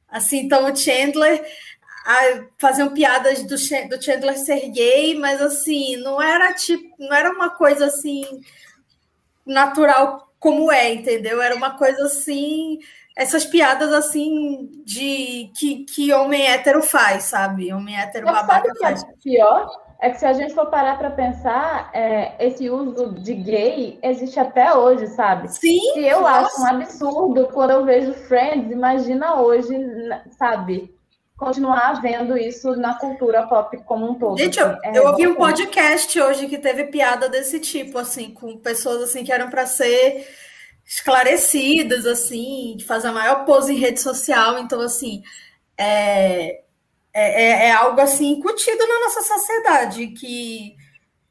Assim, 0.09 0.39
então 0.39 0.65
o 0.65 0.75
Chandler 0.75 1.45
faziam 2.57 2.91
piadas 2.91 3.43
do, 3.43 3.55
do 3.89 4.03
Chandler 4.03 4.37
ser 4.37 4.69
gay, 4.69 5.15
mas 5.15 5.39
assim, 5.41 5.97
não 5.97 6.19
era 6.19 6.53
tipo, 6.53 6.95
não 6.97 7.13
era 7.13 7.31
uma 7.31 7.51
coisa 7.51 7.85
assim 7.85 8.23
natural 9.45 10.31
como 10.39 10.71
é, 10.71 10.91
entendeu? 10.91 11.39
Era 11.41 11.55
uma 11.55 11.77
coisa 11.77 12.05
assim, 12.05 12.79
essas 13.15 13.45
piadas 13.45 13.93
assim 13.93 14.69
de 14.83 15.51
que, 15.57 15.85
que 15.85 16.13
homem 16.13 16.47
hétero 16.47 16.83
faz, 16.83 17.23
sabe? 17.23 17.73
Homem 17.73 17.97
hétero 17.97 18.25
Mas 18.25 18.35
babaca 18.35 18.67
sabe 18.67 18.79
faz. 18.79 19.03
Que 19.03 19.09
é 19.09 19.15
pior 19.37 19.85
é 20.01 20.09
que 20.09 20.19
se 20.19 20.25
a 20.25 20.33
gente 20.33 20.53
for 20.53 20.67
parar 20.67 20.97
para 20.97 21.09
pensar, 21.09 21.89
é, 21.93 22.33
esse 22.45 22.69
uso 22.69 23.13
de 23.13 23.33
gay 23.33 23.97
existe 24.03 24.39
até 24.39 24.73
hoje, 24.73 25.07
sabe? 25.07 25.47
Sim. 25.47 25.79
E 25.95 26.05
eu 26.05 26.21
nossa. 26.21 26.45
acho 26.45 26.61
um 26.61 26.67
absurdo 26.67 27.47
quando 27.47 27.71
eu 27.71 27.85
vejo 27.85 28.13
Friends, 28.13 28.71
imagina 28.71 29.39
hoje, 29.39 29.73
sabe? 30.37 30.93
Continuar 31.37 32.01
vendo 32.01 32.37
isso 32.37 32.75
na 32.75 32.95
cultura 32.95 33.47
pop 33.47 33.75
como 33.85 34.11
um 34.11 34.15
todo. 34.15 34.37
Gente, 34.37 34.59
eu, 34.59 34.67
é 34.83 34.91
eu 34.93 35.07
ouvi 35.07 35.27
um 35.27 35.35
podcast 35.35 36.19
hoje 36.19 36.47
que 36.47 36.57
teve 36.57 36.85
piada 36.85 37.27
desse 37.27 37.59
tipo, 37.59 37.97
assim, 37.97 38.31
com 38.31 38.57
pessoas 38.57 39.01
assim 39.01 39.23
que 39.23 39.31
eram 39.31 39.49
para 39.49 39.65
ser 39.65 40.27
esclarecidas, 40.85 42.05
assim, 42.05 42.75
de 42.77 42.85
fazer 42.85 43.07
a 43.07 43.11
maior 43.11 43.45
pose 43.45 43.73
em 43.73 43.77
rede 43.77 43.99
social. 43.99 44.59
Então, 44.59 44.79
assim, 44.81 45.23
é, 45.77 46.61
é, 47.13 47.67
é, 47.67 47.71
algo 47.71 47.99
assim 47.99 48.33
incutido 48.33 48.85
na 48.87 48.99
nossa 49.01 49.21
sociedade, 49.21 50.07
que 50.07 50.75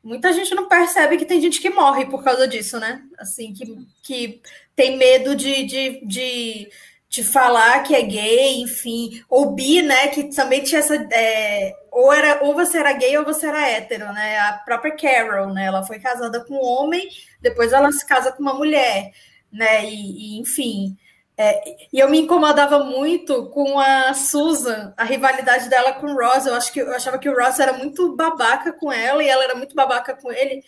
muita 0.02 0.32
gente 0.32 0.54
não 0.54 0.68
percebe 0.68 1.16
que 1.16 1.24
tem 1.24 1.40
gente 1.40 1.60
que 1.60 1.70
morre 1.70 2.06
por 2.06 2.24
causa 2.24 2.48
disso, 2.48 2.80
né? 2.80 3.02
Assim, 3.18 3.52
que, 3.52 3.86
que 4.02 4.42
tem 4.74 4.96
medo 4.96 5.36
de, 5.36 5.64
de, 5.64 6.06
de, 6.06 6.70
de 7.08 7.22
falar 7.22 7.82
que 7.84 7.94
é 7.94 8.02
gay, 8.02 8.60
enfim, 8.60 9.22
ou 9.28 9.52
bi, 9.52 9.82
né? 9.82 10.08
Que 10.08 10.24
também 10.34 10.62
tinha 10.64 10.80
essa. 10.80 10.96
É, 11.12 11.74
ou, 11.92 12.12
era, 12.12 12.42
ou 12.42 12.54
você 12.54 12.78
era 12.78 12.92
gay 12.92 13.16
ou 13.16 13.24
você 13.24 13.46
era 13.46 13.68
hétero, 13.68 14.12
né? 14.12 14.38
A 14.40 14.54
própria 14.64 14.96
Carol, 14.96 15.52
né? 15.52 15.66
Ela 15.66 15.84
foi 15.84 16.00
casada 16.00 16.44
com 16.44 16.54
um 16.54 16.64
homem, 16.64 17.08
depois 17.40 17.72
ela 17.72 17.92
se 17.92 18.04
casa 18.06 18.32
com 18.32 18.42
uma 18.42 18.54
mulher 18.54 19.12
né? 19.54 19.88
E, 19.88 20.36
e 20.36 20.40
enfim. 20.40 20.96
É, 21.36 21.76
e 21.92 21.98
eu 21.98 22.08
me 22.08 22.20
incomodava 22.20 22.84
muito 22.84 23.46
com 23.50 23.78
a 23.78 24.14
Susan, 24.14 24.94
a 24.96 25.04
rivalidade 25.04 25.68
dela 25.68 25.92
com 25.94 26.06
o 26.06 26.16
Ross. 26.16 26.46
Eu 26.46 26.54
acho 26.54 26.72
que 26.72 26.80
eu 26.80 26.94
achava 26.94 27.18
que 27.18 27.28
o 27.28 27.36
Ross 27.36 27.58
era 27.58 27.72
muito 27.72 28.14
babaca 28.14 28.72
com 28.72 28.92
ela 28.92 29.22
e 29.22 29.28
ela 29.28 29.44
era 29.44 29.54
muito 29.54 29.74
babaca 29.74 30.14
com 30.14 30.30
ele, 30.30 30.62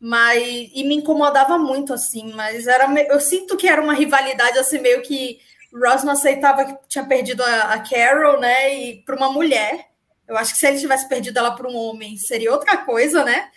mas 0.00 0.70
e 0.74 0.84
me 0.84 0.96
incomodava 0.96 1.58
muito 1.58 1.92
assim. 1.92 2.32
Mas 2.34 2.66
era 2.66 2.86
eu 3.08 3.20
sinto 3.20 3.56
que 3.56 3.68
era 3.68 3.82
uma 3.82 3.94
rivalidade 3.94 4.58
assim 4.58 4.78
meio 4.80 5.02
que 5.02 5.40
Ross 5.72 6.04
não 6.04 6.12
aceitava 6.12 6.64
que 6.64 6.88
tinha 6.88 7.04
perdido 7.04 7.42
a, 7.42 7.74
a 7.74 7.80
Carol, 7.80 8.40
né? 8.40 8.74
E 8.74 9.02
para 9.02 9.16
uma 9.16 9.32
mulher, 9.32 9.88
eu 10.28 10.36
acho 10.36 10.52
que 10.52 10.58
se 10.58 10.66
ele 10.66 10.78
tivesse 10.80 11.08
perdido 11.08 11.38
ela 11.38 11.52
para 11.56 11.68
um 11.68 11.76
homem 11.76 12.16
seria 12.16 12.52
outra 12.52 12.76
coisa, 12.78 13.24
né? 13.24 13.50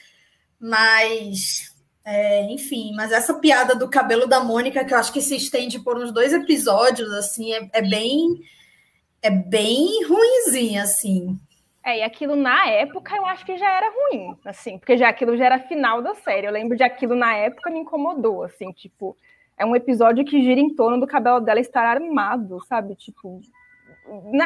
Mas 0.59 1.76
é, 2.09 2.43
enfim, 2.43 2.93
mas 2.95 3.11
essa 3.11 3.33
piada 3.33 3.75
do 3.75 3.89
cabelo 3.89 4.25
da 4.25 4.41
Mônica, 4.41 4.85
que 4.85 4.93
eu 4.93 4.97
acho 4.97 5.11
que 5.11 5.19
se 5.19 5.35
estende 5.35 5.77
por 5.77 5.97
uns 5.97 6.09
dois 6.13 6.31
episódios, 6.31 7.11
assim, 7.11 7.51
é, 7.51 7.69
é 7.73 7.81
bem 7.81 8.39
é 9.21 9.29
bem 9.29 10.05
ruimzinha, 10.05 10.83
assim. 10.83 11.37
É, 11.83 11.99
e 11.99 12.03
aquilo 12.03 12.33
na 12.37 12.65
época 12.69 13.13
eu 13.13 13.25
acho 13.25 13.45
que 13.45 13.57
já 13.57 13.69
era 13.69 13.91
ruim, 13.91 14.37
assim, 14.45 14.77
porque 14.77 14.95
já 14.95 15.09
aquilo 15.09 15.35
já 15.35 15.47
era 15.47 15.59
final 15.59 16.01
da 16.01 16.15
série. 16.15 16.47
Eu 16.47 16.53
lembro 16.53 16.77
de 16.77 16.83
aquilo 16.83 17.13
na 17.13 17.35
época 17.35 17.69
me 17.69 17.79
incomodou, 17.79 18.41
assim, 18.43 18.71
tipo, 18.71 19.17
é 19.57 19.65
um 19.65 19.75
episódio 19.75 20.23
que 20.23 20.41
gira 20.41 20.61
em 20.61 20.73
torno 20.73 21.01
do 21.01 21.07
cabelo 21.07 21.41
dela 21.41 21.59
estar 21.59 21.83
armado, 21.83 22.57
sabe? 22.69 22.95
Tipo, 22.95 23.41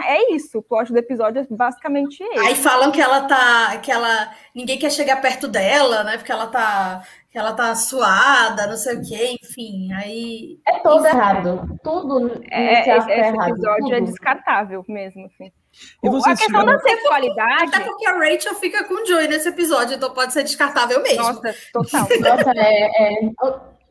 é 0.04 0.34
isso, 0.34 0.58
o 0.58 0.64
plot 0.64 0.92
do 0.92 0.98
episódio 0.98 1.42
é 1.42 1.56
basicamente 1.56 2.24
esse. 2.24 2.40
Aí 2.40 2.56
falam 2.56 2.92
que 2.92 3.00
ela 3.00 3.22
tá, 3.28 3.78
que 3.78 3.92
ela, 3.92 4.32
ninguém 4.56 4.80
quer 4.80 4.92
chegar 4.92 5.22
perto 5.22 5.48
dela, 5.48 6.04
né? 6.04 6.18
Porque 6.18 6.32
ela 6.32 6.48
tá 6.48 7.04
que 7.32 7.38
ela 7.38 7.54
tá 7.54 7.74
suada, 7.76 8.68
não 8.68 8.76
sei 8.76 8.98
o 8.98 9.02
quê, 9.02 9.38
enfim, 9.42 9.94
aí... 9.94 10.60
É 10.68 10.80
todo 10.80 11.06
errado, 11.06 11.80
tudo 11.82 12.42
é, 12.52 12.82
esse, 12.82 12.90
é 13.10 13.20
esse 13.22 13.38
episódio 13.38 13.84
tudo. 13.84 13.96
é 13.96 14.02
descartável 14.02 14.84
mesmo, 14.90 15.26
assim. 15.28 15.50
E 16.04 16.08
a 16.10 16.12
questão 16.12 16.36
tiveram... 16.36 16.66
da 16.66 16.80
sexualidade... 16.80 17.76
Até 17.76 17.80
porque 17.86 18.06
a 18.06 18.18
Rachel 18.18 18.56
fica 18.56 18.84
com 18.84 18.96
o 18.96 19.06
Joey 19.06 19.30
nesse 19.30 19.48
episódio, 19.48 19.96
então 19.96 20.14
pode 20.14 20.34
ser 20.34 20.44
descartável 20.44 21.02
mesmo. 21.02 21.24
Nossa, 21.24 21.56
total. 21.72 22.08
Nossa, 22.20 22.52
é, 22.58 23.20
é... 23.24 23.32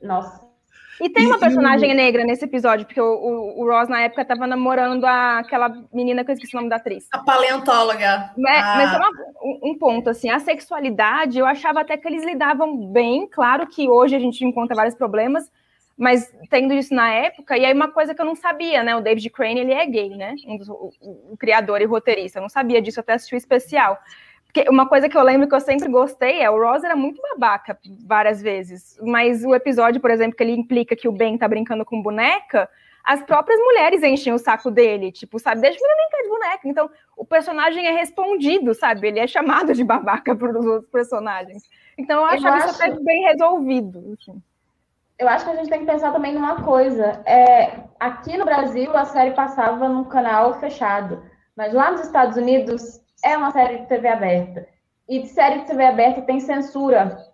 Nossa, 0.02 0.49
e 1.00 1.08
tem 1.08 1.26
uma 1.26 1.38
personagem 1.38 1.94
negra 1.94 2.24
nesse 2.24 2.44
episódio, 2.44 2.84
porque 2.84 3.00
o, 3.00 3.04
o, 3.04 3.62
o 3.62 3.70
Ross, 3.70 3.88
na 3.88 4.02
época, 4.02 4.22
estava 4.22 4.46
namorando 4.46 5.04
a, 5.04 5.38
aquela 5.38 5.68
menina 5.92 6.24
que 6.24 6.30
eu 6.30 6.34
esqueci 6.34 6.54
o 6.54 6.58
nome 6.58 6.68
da 6.68 6.76
atriz. 6.76 7.08
A 7.10 7.18
paleontóloga. 7.18 8.04
É, 8.04 8.60
ah. 8.60 8.74
Mas 8.76 8.90
tem 8.90 9.00
um, 9.42 9.70
um, 9.70 9.78
ponto, 9.78 10.10
assim, 10.10 10.30
a 10.30 10.38
sexualidade, 10.38 11.38
eu 11.38 11.46
achava 11.46 11.80
até 11.80 11.96
que 11.96 12.06
eles 12.06 12.24
lidavam 12.24 12.76
bem, 12.92 13.26
claro 13.26 13.66
que 13.66 13.88
hoje 13.88 14.14
a 14.14 14.20
gente 14.20 14.44
encontra 14.44 14.76
vários 14.76 14.94
problemas, 14.94 15.50
mas 15.96 16.32
tendo 16.48 16.74
isso 16.74 16.94
na 16.94 17.10
época, 17.12 17.56
e 17.56 17.64
aí 17.64 17.72
uma 17.72 17.90
coisa 17.90 18.14
que 18.14 18.20
eu 18.20 18.26
não 18.26 18.34
sabia, 18.34 18.82
né, 18.82 18.94
o 18.96 19.00
David 19.00 19.28
Crane, 19.30 19.60
ele 19.60 19.72
é 19.72 19.86
gay, 19.86 20.10
né, 20.10 20.34
um 20.46 20.56
dos, 20.56 20.68
o, 20.68 20.92
o 21.32 21.36
criador 21.38 21.80
e 21.80 21.86
roteirista, 21.86 22.38
eu 22.38 22.42
não 22.42 22.48
sabia 22.48 22.80
disso 22.80 23.00
até 23.00 23.14
assistir 23.14 23.34
o 23.34 23.38
especial. 23.38 23.98
Porque 24.52 24.68
uma 24.68 24.86
coisa 24.88 25.08
que 25.08 25.16
eu 25.16 25.22
lembro 25.22 25.48
que 25.48 25.54
eu 25.54 25.60
sempre 25.60 25.88
gostei 25.88 26.40
é 26.40 26.50
o 26.50 26.60
Ross 26.60 26.82
era 26.82 26.96
muito 26.96 27.22
babaca 27.22 27.78
várias 28.04 28.42
vezes, 28.42 28.98
mas 29.00 29.44
o 29.44 29.54
episódio, 29.54 30.00
por 30.00 30.10
exemplo, 30.10 30.36
que 30.36 30.42
ele 30.42 30.52
implica 30.52 30.96
que 30.96 31.06
o 31.06 31.12
Ben 31.12 31.38
tá 31.38 31.46
brincando 31.46 31.84
com 31.84 32.02
boneca, 32.02 32.68
as 33.04 33.22
próprias 33.22 33.60
mulheres 33.60 34.02
enchem 34.02 34.32
o 34.32 34.38
saco 34.38 34.68
dele, 34.68 35.12
tipo, 35.12 35.38
sabe, 35.38 35.60
deixa 35.60 35.78
o 35.78 35.82
menino 35.82 35.96
brincar 36.10 36.22
de 36.22 36.28
boneca. 36.28 36.68
Então, 36.68 36.90
o 37.16 37.24
personagem 37.24 37.86
é 37.86 37.92
respondido, 37.92 38.74
sabe? 38.74 39.06
Ele 39.06 39.20
é 39.20 39.26
chamado 39.26 39.72
de 39.72 39.84
babaca 39.84 40.34
por 40.34 40.50
os 40.50 40.66
outros 40.66 40.90
personagens. 40.90 41.62
Então, 41.96 42.18
eu 42.18 42.26
acho, 42.26 42.46
eu 42.46 42.52
acho... 42.52 42.66
isso 42.66 42.82
até 42.82 42.90
bem 43.00 43.22
resolvido. 43.22 44.16
Assim. 44.20 44.42
Eu 45.16 45.28
acho 45.28 45.44
que 45.44 45.50
a 45.52 45.56
gente 45.56 45.70
tem 45.70 45.80
que 45.80 45.86
pensar 45.86 46.12
também 46.12 46.34
numa 46.34 46.62
coisa. 46.62 47.22
É, 47.24 47.84
aqui 48.00 48.36
no 48.36 48.44
Brasil, 48.44 48.94
a 48.96 49.04
série 49.04 49.30
passava 49.30 49.88
num 49.88 50.04
canal 50.04 50.58
fechado, 50.58 51.22
mas 51.56 51.72
lá 51.72 51.92
nos 51.92 52.00
Estados 52.02 52.36
Unidos 52.36 53.00
é 53.24 53.36
uma 53.36 53.50
série 53.50 53.78
de 53.78 53.86
TV 53.86 54.08
aberta. 54.08 54.68
E 55.08 55.20
de 55.20 55.28
série 55.28 55.60
de 55.60 55.66
TV 55.66 55.84
aberta 55.84 56.22
tem 56.22 56.40
censura. 56.40 57.26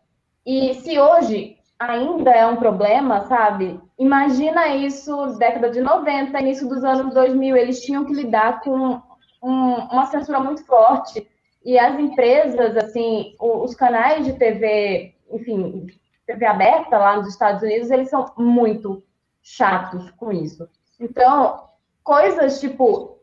E 0.45 0.75
se 0.75 0.99
hoje 0.99 1.57
ainda 1.79 2.31
é 2.31 2.47
um 2.47 2.57
problema, 2.57 3.27
sabe? 3.27 3.81
Imagina 3.99 4.69
isso 4.69 5.37
década 5.39 5.71
de 5.71 5.81
90, 5.81 6.41
início 6.41 6.69
dos 6.69 6.83
anos 6.85 7.13
2000, 7.13 7.57
eles 7.57 7.83
tinham 7.83 8.05
que 8.05 8.15
lidar 8.15 8.61
com 8.61 9.01
um, 9.43 9.75
uma 9.75 10.07
censura 10.07 10.41
muito 10.41 10.65
forte. 10.65 11.29
E 11.65 11.79
as 11.79 11.99
empresas, 11.99 12.77
assim, 12.77 13.35
os 13.41 13.75
canais 13.75 14.25
de 14.25 14.35
TV, 14.35 15.15
enfim, 15.31 15.87
TV 16.27 16.47
aberta 16.47 16.97
lá 16.97 17.17
nos 17.17 17.29
Estados 17.29 17.63
Unidos, 17.63 17.91
eles 17.91 18.09
são 18.09 18.27
muito 18.37 19.03
chatos 19.43 20.11
com 20.13 20.33
isso. 20.33 20.69
Então, 20.99 21.65
coisas 22.03 22.61
tipo 22.61 23.16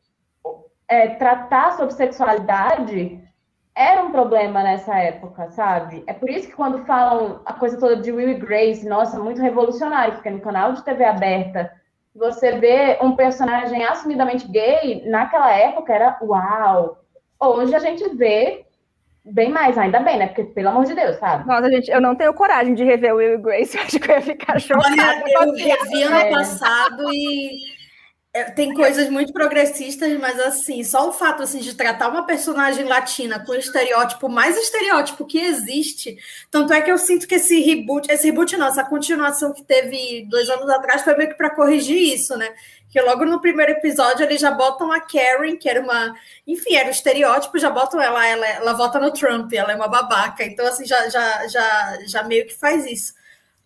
é, 0.94 1.08
tratar 1.16 1.74
sobre 1.74 1.94
sexualidade 1.94 3.20
era 3.76 4.04
um 4.04 4.12
problema 4.12 4.62
nessa 4.62 4.96
época, 5.00 5.50
sabe? 5.50 6.04
É 6.06 6.14
por 6.14 6.30
isso 6.30 6.48
que 6.48 6.54
quando 6.54 6.86
falam 6.86 7.42
a 7.44 7.54
coisa 7.54 7.80
toda 7.80 7.96
de 7.96 8.12
Will 8.12 8.30
e 8.30 8.36
Grace, 8.36 8.88
nossa, 8.88 9.20
muito 9.20 9.42
revolucionário, 9.42 10.14
porque 10.14 10.30
no 10.30 10.42
canal 10.42 10.74
de 10.74 10.84
TV 10.84 11.04
aberta 11.04 11.72
você 12.16 12.52
vê 12.52 13.00
um 13.02 13.16
personagem 13.16 13.84
assumidamente 13.84 14.48
gay, 14.48 15.04
naquela 15.08 15.52
época 15.52 15.92
era 15.92 16.20
uau. 16.22 17.00
Hoje 17.40 17.74
a 17.74 17.80
gente 17.80 18.08
vê 18.16 18.64
bem 19.26 19.50
mais, 19.50 19.76
ainda 19.76 20.00
bem, 20.00 20.20
né? 20.20 20.28
Porque, 20.28 20.44
pelo 20.44 20.70
amor 20.70 20.86
de 20.86 20.94
Deus, 20.94 21.18
sabe? 21.18 21.48
Nossa, 21.48 21.72
gente, 21.72 21.90
eu 21.90 22.00
não 22.00 22.14
tenho 22.14 22.34
coragem 22.36 22.76
de 22.76 22.84
rever 22.84 23.16
Will 23.16 23.34
e 23.34 23.38
Grace, 23.38 23.76
eu 23.76 23.84
acho 23.84 24.00
que 24.00 24.12
eu 24.12 24.16
ia 24.16 24.22
ficar 24.22 24.60
chocada. 24.60 24.88
Olha, 24.88 25.24
eu 25.28 25.54
revi 25.54 26.04
ano 26.04 26.30
passado 26.30 27.12
e 27.12 27.83
é, 28.36 28.46
tem 28.46 28.74
coisas 28.74 29.10
muito 29.10 29.32
progressistas, 29.32 30.20
mas 30.20 30.40
assim, 30.40 30.84
só 30.84 31.08
o 31.08 31.12
fato 31.12 31.44
assim, 31.44 31.60
de 31.60 31.76
tratar 31.76 32.10
uma 32.10 32.26
personagem 32.26 32.84
latina 32.84 33.46
com 33.46 33.52
o 33.52 33.56
estereótipo 33.56 34.28
mais 34.28 34.58
estereótipo 34.58 35.28
que 35.28 35.38
existe. 35.40 36.18
Tanto 36.50 36.74
é 36.74 36.82
que 36.82 36.92
eu 36.92 36.98
sinto 36.98 37.28
que 37.28 37.36
esse 37.36 37.60
reboot, 37.62 38.12
esse 38.12 38.26
reboot 38.26 38.58
não, 38.58 38.66
essa 38.66 38.84
continuação 38.84 39.54
que 39.54 39.64
teve 39.64 40.26
dois 40.28 40.50
anos 40.50 40.68
atrás 40.72 41.04
foi 41.04 41.16
meio 41.16 41.30
que 41.30 41.36
para 41.38 41.52
corrigir 41.52 42.12
isso, 42.12 42.36
né? 42.36 42.50
Que 42.90 43.00
logo 43.02 43.24
no 43.24 43.40
primeiro 43.40 43.74
episódio 43.74 44.24
eles 44.24 44.42
já 44.42 44.50
botam 44.50 44.92
a 44.92 45.00
Karen, 45.00 45.56
que 45.56 45.70
era 45.70 45.80
uma. 45.80 46.16
Enfim, 46.48 46.76
era 46.76 46.88
o 46.90 46.92
estereótipo, 46.92 47.60
já 47.60 47.70
botam 47.70 48.02
ela, 48.02 48.26
ela, 48.28 48.48
ela 48.48 48.74
vota 48.74 49.00
no 49.00 49.12
Trump, 49.12 49.54
ela 49.54 49.74
é 49.74 49.76
uma 49.76 49.88
babaca. 49.88 50.44
Então, 50.44 50.66
assim, 50.66 50.86
já, 50.86 51.08
já, 51.08 51.48
já, 51.48 52.00
já 52.08 52.24
meio 52.24 52.48
que 52.48 52.56
faz 52.56 52.86
isso. 52.86 53.14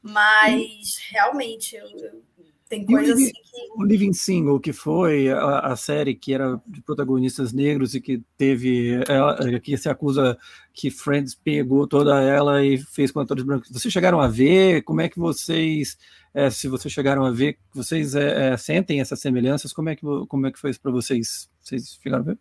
Mas, 0.01 0.97
realmente, 1.11 1.75
eu, 1.75 1.87
eu 1.99 2.26
tem 2.69 2.85
coisas 2.85 3.15
assim 3.15 3.31
que. 3.31 3.57
O 3.75 3.83
Living 3.83 4.13
Single, 4.13 4.59
que 4.59 4.73
foi 4.73 5.29
a, 5.29 5.59
a, 5.59 5.75
série 5.75 6.15
que 6.15 6.33
era 6.33 6.59
de 6.67 6.81
protagonistas 6.81 7.53
negros 7.53 7.95
e 7.95 8.01
que 8.01 8.21
teve. 8.37 9.03
Ela, 9.07 9.59
que 9.59 9.77
se 9.77 9.89
acusa 9.89 10.37
que 10.73 10.91
Friends 10.91 11.33
pegou 11.35 11.87
toda 11.87 12.21
ela 12.21 12.63
e 12.63 12.77
fez 12.77 13.11
com 13.11 13.19
atores 13.19 13.43
brancos. 13.43 13.69
Vocês 13.71 13.91
chegaram 13.91 14.19
a 14.19 14.27
ver? 14.27 14.83
Como 14.83 15.01
é 15.01 15.09
que 15.09 15.19
vocês. 15.19 15.97
É, 16.33 16.49
se 16.49 16.67
vocês 16.67 16.93
chegaram 16.93 17.25
a 17.25 17.31
ver, 17.31 17.57
vocês 17.73 18.15
é, 18.15 18.53
é, 18.53 18.57
sentem 18.57 18.99
essas 18.99 19.19
semelhanças? 19.19 19.73
Como 19.73 19.89
é 19.89 19.95
que, 19.95 20.05
como 20.27 20.45
é 20.45 20.51
que 20.51 20.59
foi 20.59 20.69
isso 20.69 20.81
para 20.81 20.91
vocês? 20.91 21.49
Vocês 21.59 21.97
chegaram 22.01 22.23
a 22.23 22.25
ver? 22.27 22.37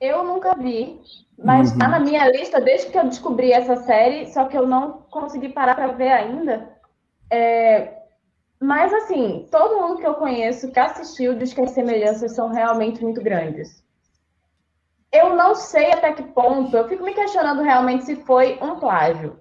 Eu 0.00 0.24
nunca 0.24 0.54
vi, 0.54 0.98
mas 1.42 1.72
está 1.72 1.86
uhum. 1.86 1.90
na 1.92 2.00
minha 2.00 2.28
lista 2.30 2.60
desde 2.60 2.90
que 2.90 2.98
eu 2.98 3.04
descobri 3.04 3.52
essa 3.52 3.76
série, 3.76 4.26
só 4.32 4.44
que 4.44 4.56
eu 4.56 4.66
não 4.66 5.02
consegui 5.10 5.48
parar 5.48 5.74
para 5.74 5.92
ver 5.92 6.10
ainda. 6.10 6.68
É, 7.30 7.95
mas, 8.60 8.92
assim, 8.92 9.46
todo 9.50 9.80
mundo 9.80 10.00
que 10.00 10.06
eu 10.06 10.14
conheço 10.14 10.70
que 10.70 10.78
assistiu 10.78 11.34
diz 11.34 11.52
que 11.52 11.60
as 11.60 11.72
semelhanças 11.72 12.34
são 12.34 12.48
realmente 12.48 13.02
muito 13.02 13.22
grandes. 13.22 13.84
Eu 15.12 15.34
não 15.34 15.54
sei 15.54 15.92
até 15.92 16.12
que 16.12 16.22
ponto, 16.22 16.76
eu 16.76 16.88
fico 16.88 17.04
me 17.04 17.14
questionando 17.14 17.62
realmente 17.62 18.04
se 18.04 18.16
foi 18.16 18.58
um 18.62 18.78
plágio. 18.78 19.38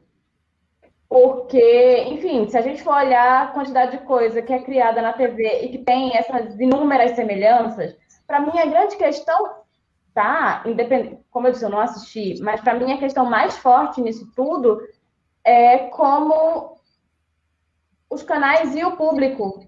Porque, 1.07 2.03
enfim, 2.07 2.47
se 2.49 2.57
a 2.57 2.61
gente 2.61 2.83
for 2.83 2.93
olhar 2.93 3.43
a 3.43 3.47
quantidade 3.47 3.97
de 3.97 4.03
coisa 4.05 4.41
que 4.41 4.51
é 4.51 4.61
criada 4.61 5.01
na 5.01 5.13
TV 5.13 5.61
e 5.63 5.69
que 5.69 5.77
tem 5.77 6.15
essas 6.15 6.59
inúmeras 6.59 7.11
semelhanças, 7.11 7.95
para 8.27 8.41
mim 8.41 8.57
a 8.57 8.65
grande 8.65 8.97
questão 8.97 9.63
tá, 10.13 10.63
independente, 10.65 11.19
como 11.29 11.47
eu 11.47 11.51
disse, 11.51 11.63
eu 11.63 11.69
não 11.69 11.79
assisti, 11.79 12.41
mas 12.41 12.61
para 12.61 12.73
mim 12.73 12.91
a 12.91 12.97
questão 12.97 13.25
mais 13.25 13.57
forte 13.57 14.01
nisso 14.01 14.31
tudo 14.35 14.81
é 15.43 15.89
como 15.89 16.74
os 18.09 18.23
canais 18.23 18.75
e 18.75 18.83
o 18.83 18.95
público 18.95 19.65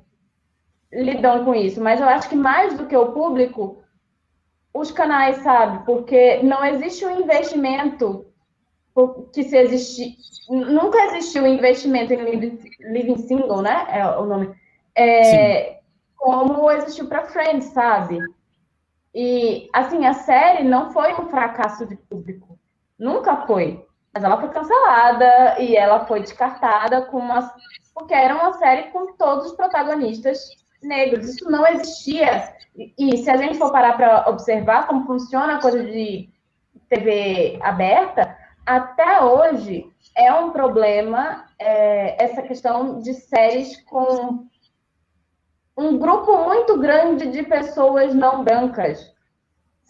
lidam 0.91 1.43
com 1.43 1.53
isso, 1.53 1.81
mas 1.81 1.99
eu 1.99 2.07
acho 2.07 2.29
que 2.29 2.35
mais 2.35 2.77
do 2.77 2.85
que 2.85 2.95
o 2.95 3.11
público, 3.11 3.83
os 4.73 4.91
canais, 4.91 5.37
sabe? 5.37 5.85
Porque 5.85 6.41
não 6.43 6.63
existe 6.63 7.05
um 7.05 7.19
investimento 7.19 8.25
que 9.33 9.43
se 9.43 9.57
existir. 9.57 10.15
Nunca 10.49 10.97
existiu 11.05 11.43
um 11.43 11.47
investimento 11.47 12.13
em 12.13 12.23
living 12.79 13.17
single, 13.17 13.61
né? 13.61 13.85
É 13.89 14.05
o 14.05 14.25
nome. 14.25 14.55
É, 14.95 15.79
como 16.15 16.71
existiu 16.71 17.07
para 17.07 17.25
Friends, 17.25 17.65
sabe? 17.65 18.19
E, 19.13 19.69
assim, 19.73 20.05
a 20.05 20.13
série 20.13 20.63
não 20.63 20.91
foi 20.91 21.13
um 21.13 21.27
fracasso 21.27 21.85
de 21.85 21.95
público. 21.95 22.57
Nunca 22.97 23.45
foi. 23.45 23.85
Mas 24.13 24.23
ela 24.23 24.39
foi 24.39 24.49
cancelada 24.49 25.59
e 25.59 25.75
ela 25.75 26.05
foi 26.05 26.21
descartada 26.21 27.01
com 27.03 27.17
uma 27.17 27.53
porque 27.97 28.13
era 28.13 28.35
uma 28.35 28.53
série 28.53 28.91
com 28.91 29.13
todos 29.13 29.47
os 29.47 29.53
protagonistas 29.53 30.39
negros. 30.83 31.27
Isso 31.27 31.49
não 31.49 31.65
existia. 31.65 32.53
E, 32.75 33.17
se 33.17 33.29
a 33.29 33.37
gente 33.37 33.57
for 33.57 33.71
parar 33.71 33.97
para 33.97 34.29
observar 34.29 34.87
como 34.87 35.07
funciona 35.07 35.55
a 35.55 35.61
coisa 35.61 35.83
de 35.83 36.29
TV 36.87 37.57
aberta, 37.61 38.37
até 38.65 39.21
hoje 39.23 39.91
é 40.15 40.31
um 40.31 40.51
problema 40.51 41.45
é, 41.59 42.23
essa 42.23 42.41
questão 42.43 42.99
de 42.99 43.13
séries 43.13 43.81
com 43.81 44.45
um 45.75 45.97
grupo 45.97 46.45
muito 46.45 46.77
grande 46.79 47.31
de 47.31 47.43
pessoas 47.43 48.13
não 48.13 48.43
brancas. 48.43 49.11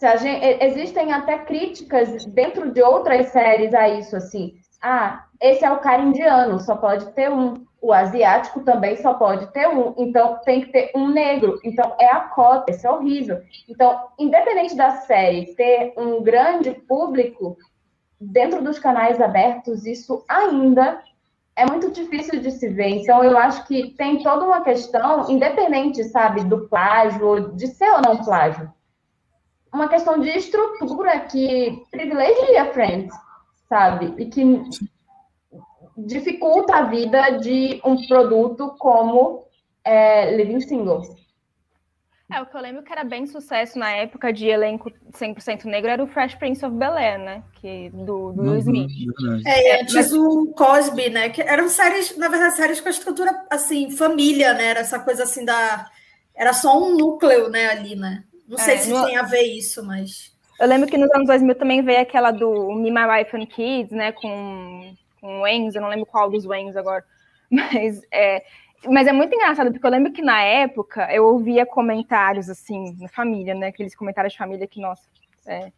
Gente, 0.00 0.64
existem 0.64 1.12
até 1.12 1.38
críticas 1.38 2.24
dentro 2.24 2.70
de 2.70 2.80
outras 2.82 3.28
séries 3.28 3.74
a 3.74 3.88
isso, 3.88 4.16
assim. 4.16 4.54
Ah, 4.80 5.26
esse 5.40 5.64
é 5.64 5.70
o 5.70 5.78
cara 5.78 6.02
indiano, 6.02 6.60
só 6.60 6.76
pode 6.76 7.12
ter 7.12 7.30
um 7.30 7.66
o 7.80 7.92
asiático 7.92 8.60
também 8.60 8.96
só 8.96 9.14
pode 9.14 9.46
ter 9.52 9.68
um, 9.68 9.94
então 9.96 10.38
tem 10.44 10.62
que 10.62 10.72
ter 10.72 10.90
um 10.94 11.08
negro. 11.08 11.60
Então 11.64 11.94
é 11.98 12.10
a 12.10 12.20
cota, 12.20 12.72
isso 12.72 12.86
é 12.86 12.90
horrível. 12.90 13.40
Então, 13.68 14.08
independente 14.18 14.76
da 14.76 14.90
série 15.02 15.54
ter 15.54 15.94
um 15.96 16.22
grande 16.22 16.72
público 16.72 17.56
dentro 18.20 18.62
dos 18.62 18.78
canais 18.78 19.20
abertos, 19.20 19.86
isso 19.86 20.24
ainda 20.28 21.00
é 21.54 21.64
muito 21.66 21.90
difícil 21.90 22.40
de 22.40 22.50
se 22.50 22.68
ver. 22.68 22.88
Então, 22.88 23.22
eu 23.22 23.36
acho 23.38 23.66
que 23.66 23.90
tem 23.96 24.22
toda 24.22 24.44
uma 24.44 24.62
questão, 24.62 25.30
independente, 25.30 26.04
sabe, 26.04 26.44
do 26.44 26.68
plágio, 26.68 27.52
de 27.54 27.66
ser 27.68 27.90
ou 27.90 28.00
não 28.00 28.24
plágio. 28.24 28.72
Uma 29.72 29.88
questão 29.88 30.18
de 30.18 30.30
estrutura 30.30 31.20
que 31.20 31.84
privilegia 31.90 32.72
Friends, 32.72 33.14
sabe? 33.68 34.14
E 34.18 34.26
que 34.26 34.42
dificulta 35.96 36.76
a 36.76 36.82
vida 36.82 37.38
de 37.38 37.80
um 37.84 37.96
produto 38.06 38.74
como 38.78 39.44
é, 39.84 40.36
Living 40.36 40.60
Single. 40.60 41.02
É, 42.30 42.42
o 42.42 42.46
que 42.46 42.54
eu 42.54 42.60
lembro 42.60 42.82
que 42.82 42.92
era 42.92 43.04
bem 43.04 43.26
sucesso 43.26 43.78
na 43.78 43.90
época 43.90 44.30
de 44.30 44.48
elenco 44.48 44.92
100% 45.12 45.64
negro 45.64 45.90
era 45.90 46.04
o 46.04 46.06
Fresh 46.06 46.34
Prince 46.34 46.64
of 46.64 46.76
Bel-Air, 46.76 47.18
né? 47.18 47.42
Que, 47.54 47.88
do, 47.88 48.32
do 48.32 48.42
uhum, 48.42 48.58
Smith. 48.58 48.90
É, 49.46 49.80
antes 49.80 49.94
Mas... 49.94 50.12
o 50.12 50.52
Cosby, 50.54 51.08
né? 51.08 51.30
Que 51.30 51.40
eram 51.40 51.70
séries, 51.70 52.14
na 52.18 52.28
verdade, 52.28 52.54
séries 52.54 52.82
com 52.82 52.88
a 52.88 52.90
estrutura, 52.90 53.46
assim, 53.50 53.90
família, 53.90 54.52
né? 54.52 54.66
Era 54.66 54.80
essa 54.80 54.98
coisa, 54.98 55.22
assim, 55.22 55.42
da... 55.42 55.90
Era 56.34 56.52
só 56.52 56.78
um 56.78 56.94
núcleo, 56.94 57.48
né, 57.48 57.68
ali, 57.68 57.96
né? 57.96 58.24
Não 58.46 58.58
sei 58.58 58.74
é, 58.74 58.78
se 58.78 58.90
no... 58.90 59.06
tem 59.06 59.16
a 59.16 59.22
ver 59.22 59.42
isso, 59.42 59.82
mas... 59.82 60.36
Eu 60.60 60.66
lembro 60.66 60.88
que 60.88 60.98
nos 60.98 61.10
anos 61.12 61.26
2000 61.26 61.54
também 61.54 61.82
veio 61.82 62.00
aquela 62.00 62.30
do 62.30 62.72
Me, 62.72 62.90
My 62.90 63.06
Wife 63.06 63.36
and 63.36 63.46
Kids, 63.46 63.92
né? 63.92 64.12
Com 64.12 64.94
com 65.20 65.40
o 65.40 65.46
Enzo, 65.46 65.78
eu 65.78 65.82
não 65.82 65.88
lembro 65.88 66.06
qual 66.06 66.30
dos 66.30 66.44
Enzo 66.44 66.78
agora, 66.78 67.04
mas 67.50 68.00
é, 68.10 68.44
mas 68.86 69.06
é 69.06 69.12
muito 69.12 69.34
engraçado, 69.34 69.72
porque 69.72 69.86
eu 69.86 69.90
lembro 69.90 70.12
que 70.12 70.22
na 70.22 70.42
época 70.42 71.12
eu 71.12 71.26
ouvia 71.26 71.66
comentários 71.66 72.48
assim, 72.48 72.96
na 73.00 73.08
família, 73.08 73.54
né? 73.54 73.68
Aqueles 73.68 73.94
comentários 73.94 74.32
de 74.32 74.38
família 74.38 74.66
que, 74.66 74.80
nossa, 74.80 75.02
é, 75.46 75.72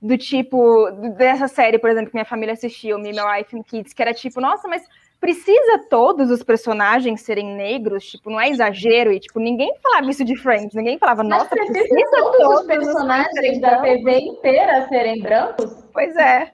do 0.00 0.16
tipo, 0.18 0.90
dessa 1.16 1.48
série, 1.48 1.78
por 1.78 1.90
exemplo, 1.90 2.10
que 2.10 2.16
minha 2.16 2.24
família 2.24 2.52
assistiu, 2.52 2.98
Me, 2.98 3.12
My 3.12 3.22
Wife 3.22 3.56
and 3.56 3.62
Kids, 3.62 3.92
que 3.92 4.02
era 4.02 4.12
tipo, 4.12 4.40
nossa, 4.40 4.68
mas 4.68 4.86
precisa 5.20 5.78
todos 5.90 6.30
os 6.30 6.42
personagens 6.42 7.20
serem 7.22 7.54
negros? 7.56 8.04
Tipo, 8.04 8.30
não 8.30 8.40
é 8.40 8.48
exagero? 8.48 9.12
E, 9.12 9.20
tipo, 9.20 9.38
ninguém 9.38 9.72
falava 9.82 10.10
isso 10.10 10.24
de 10.24 10.36
Friends, 10.36 10.74
ninguém 10.74 10.98
falava, 10.98 11.22
nossa, 11.22 11.48
mas 11.56 11.70
precisa, 11.70 11.88
precisa 11.88 12.16
todos, 12.16 12.38
todos 12.38 12.60
os 12.60 12.66
personagens 12.66 13.60
da 13.60 13.80
TV 13.80 14.18
inteira 14.20 14.88
serem 14.88 15.20
brancos? 15.20 15.84
Pois 15.92 16.16
é. 16.16 16.52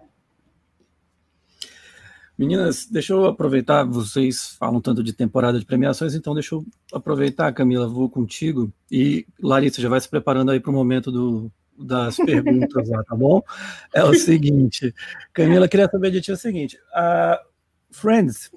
Meninas, 2.37 2.87
deixa 2.87 3.12
eu 3.12 3.27
aproveitar, 3.27 3.85
vocês 3.85 4.57
falam 4.59 4.81
tanto 4.81 5.05
de 5.05 5.12
temporada 5.12 5.59
de 5.59 5.64
premiações, 5.64 6.14
então 6.14 6.35
deixa 6.35 6.57
eu 6.57 6.64
aproveitar, 6.92 7.53
Camila, 7.53 7.87
vou 7.87 8.11
contigo. 8.11 8.72
E 8.90 9.24
Larissa, 9.40 9.81
já 9.81 9.88
vai 9.88 10.00
se 10.00 10.09
preparando 10.09 10.50
aí 10.50 10.59
para 10.59 10.70
o 10.70 10.74
momento 10.74 11.12
do, 11.12 11.48
das 11.79 12.16
perguntas 12.16 12.88
lá, 12.88 13.05
tá 13.05 13.14
bom? 13.14 13.40
É 13.92 14.03
o 14.03 14.14
seguinte, 14.14 14.92
Camila, 15.33 15.68
queria 15.68 15.88
saber 15.88 16.11
de 16.11 16.20
ti 16.20 16.33
o 16.33 16.37
seguinte, 16.37 16.77
a 16.92 17.40
Friends 17.94 18.50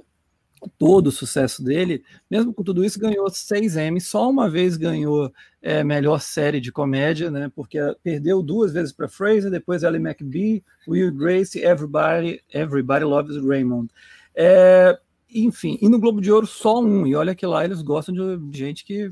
todo 0.78 1.08
o 1.08 1.12
sucesso 1.12 1.64
dele, 1.64 2.04
mesmo 2.30 2.54
com 2.54 2.64
tudo 2.64 2.84
isso, 2.84 3.00
ganhou 3.00 3.30
seis 3.30 3.78
M, 3.78 4.02
só 4.02 4.30
uma 4.30 4.50
vez 4.50 4.76
ganhou 4.76 5.32
é, 5.62 5.84
melhor 5.84 6.20
série 6.20 6.60
de 6.60 6.72
comédia, 6.72 7.30
né? 7.30 7.52
Porque 7.56 7.78
perdeu 8.04 8.42
duas 8.42 8.74
vezes 8.74 8.92
para 8.92 9.08
Fraser, 9.08 9.52
depois 9.52 9.84
Ellie 9.84 10.02
McBee, 10.02 10.64
Will 10.88 11.14
Grace, 11.14 11.60
Everybody, 11.60 12.42
Everybody 12.52 13.06
Loves 13.06 13.38
Raymond. 13.44 13.90
É, 14.36 14.98
enfim, 15.34 15.78
e 15.82 15.88
no 15.88 16.00
Globo 16.00 16.22
de 16.22 16.32
Ouro 16.32 16.48
só 16.48 16.80
um, 16.80 17.06
e 17.06 17.16
olha 17.16 17.36
que 17.36 17.46
lá 17.46 17.64
eles 17.64 17.82
gostam 17.82 18.16
de 18.16 18.58
gente 18.58 18.84
que 18.84 19.10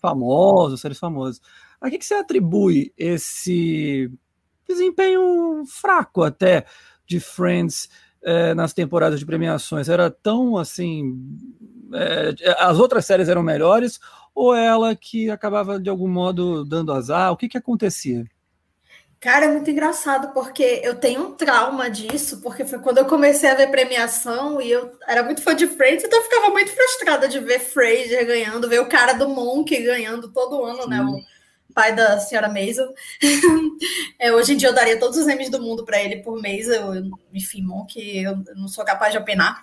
famosa, 0.00 0.76
séries 0.76 0.98
famosas. 0.98 1.40
A 1.80 1.88
que, 1.88 1.98
que 1.98 2.04
você 2.04 2.14
atribui 2.14 2.92
esse 2.96 4.10
desempenho 4.68 5.64
fraco 5.66 6.22
até 6.22 6.66
de 7.06 7.20
Friends? 7.20 7.88
É, 8.22 8.54
nas 8.54 8.72
temporadas 8.72 9.18
de 9.18 9.26
premiações 9.26 9.88
era 9.88 10.10
tão 10.10 10.56
assim. 10.56 11.18
É, 11.92 12.34
as 12.58 12.78
outras 12.78 13.04
séries 13.04 13.28
eram 13.28 13.42
melhores 13.42 13.98
ou 14.34 14.54
ela 14.54 14.94
que 14.94 15.30
acabava 15.30 15.78
de 15.80 15.90
algum 15.90 16.08
modo 16.08 16.64
dando 16.64 16.92
azar? 16.92 17.32
O 17.32 17.36
que, 17.36 17.48
que 17.48 17.58
acontecia? 17.58 18.24
Cara, 19.20 19.44
é 19.44 19.48
muito 19.48 19.70
engraçado, 19.70 20.32
porque 20.32 20.80
eu 20.82 20.94
tenho 20.94 21.26
um 21.26 21.32
trauma 21.32 21.90
disso, 21.90 22.40
porque 22.40 22.64
foi 22.64 22.78
quando 22.78 22.98
eu 22.98 23.04
comecei 23.04 23.50
a 23.50 23.54
ver 23.54 23.70
premiação 23.70 24.62
e 24.62 24.70
eu 24.70 24.92
era 25.06 25.22
muito 25.22 25.42
fã 25.42 25.54
de 25.54 25.66
Friends, 25.66 26.02
então 26.02 26.18
eu 26.18 26.24
ficava 26.24 26.48
muito 26.48 26.72
frustrada 26.72 27.28
de 27.28 27.38
ver 27.38 27.58
Fraser 27.60 28.26
ganhando, 28.26 28.66
ver 28.66 28.80
o 28.80 28.88
cara 28.88 29.12
do 29.12 29.28
Monk 29.28 29.76
ganhando 29.76 30.32
todo 30.32 30.64
ano, 30.64 30.88
né, 30.88 30.96
Sim. 30.96 31.04
né? 31.04 31.10
O 31.10 31.39
pai 31.70 31.94
da 31.94 32.18
senhora 32.18 32.48
Maisel. 32.48 32.92
é, 34.18 34.32
hoje 34.32 34.54
em 34.54 34.56
dia 34.56 34.68
eu 34.68 34.74
daria 34.74 34.98
todos 34.98 35.18
os 35.18 35.28
Emmys 35.28 35.50
do 35.50 35.60
mundo 35.60 35.84
para 35.84 36.02
ele 36.02 36.22
por 36.22 36.40
mês, 36.40 36.68
eu, 36.68 37.10
enfim, 37.32 37.62
Monk, 37.62 37.98
eu 37.98 38.36
não 38.56 38.68
sou 38.68 38.84
capaz 38.84 39.12
de 39.12 39.18
opinar. 39.18 39.60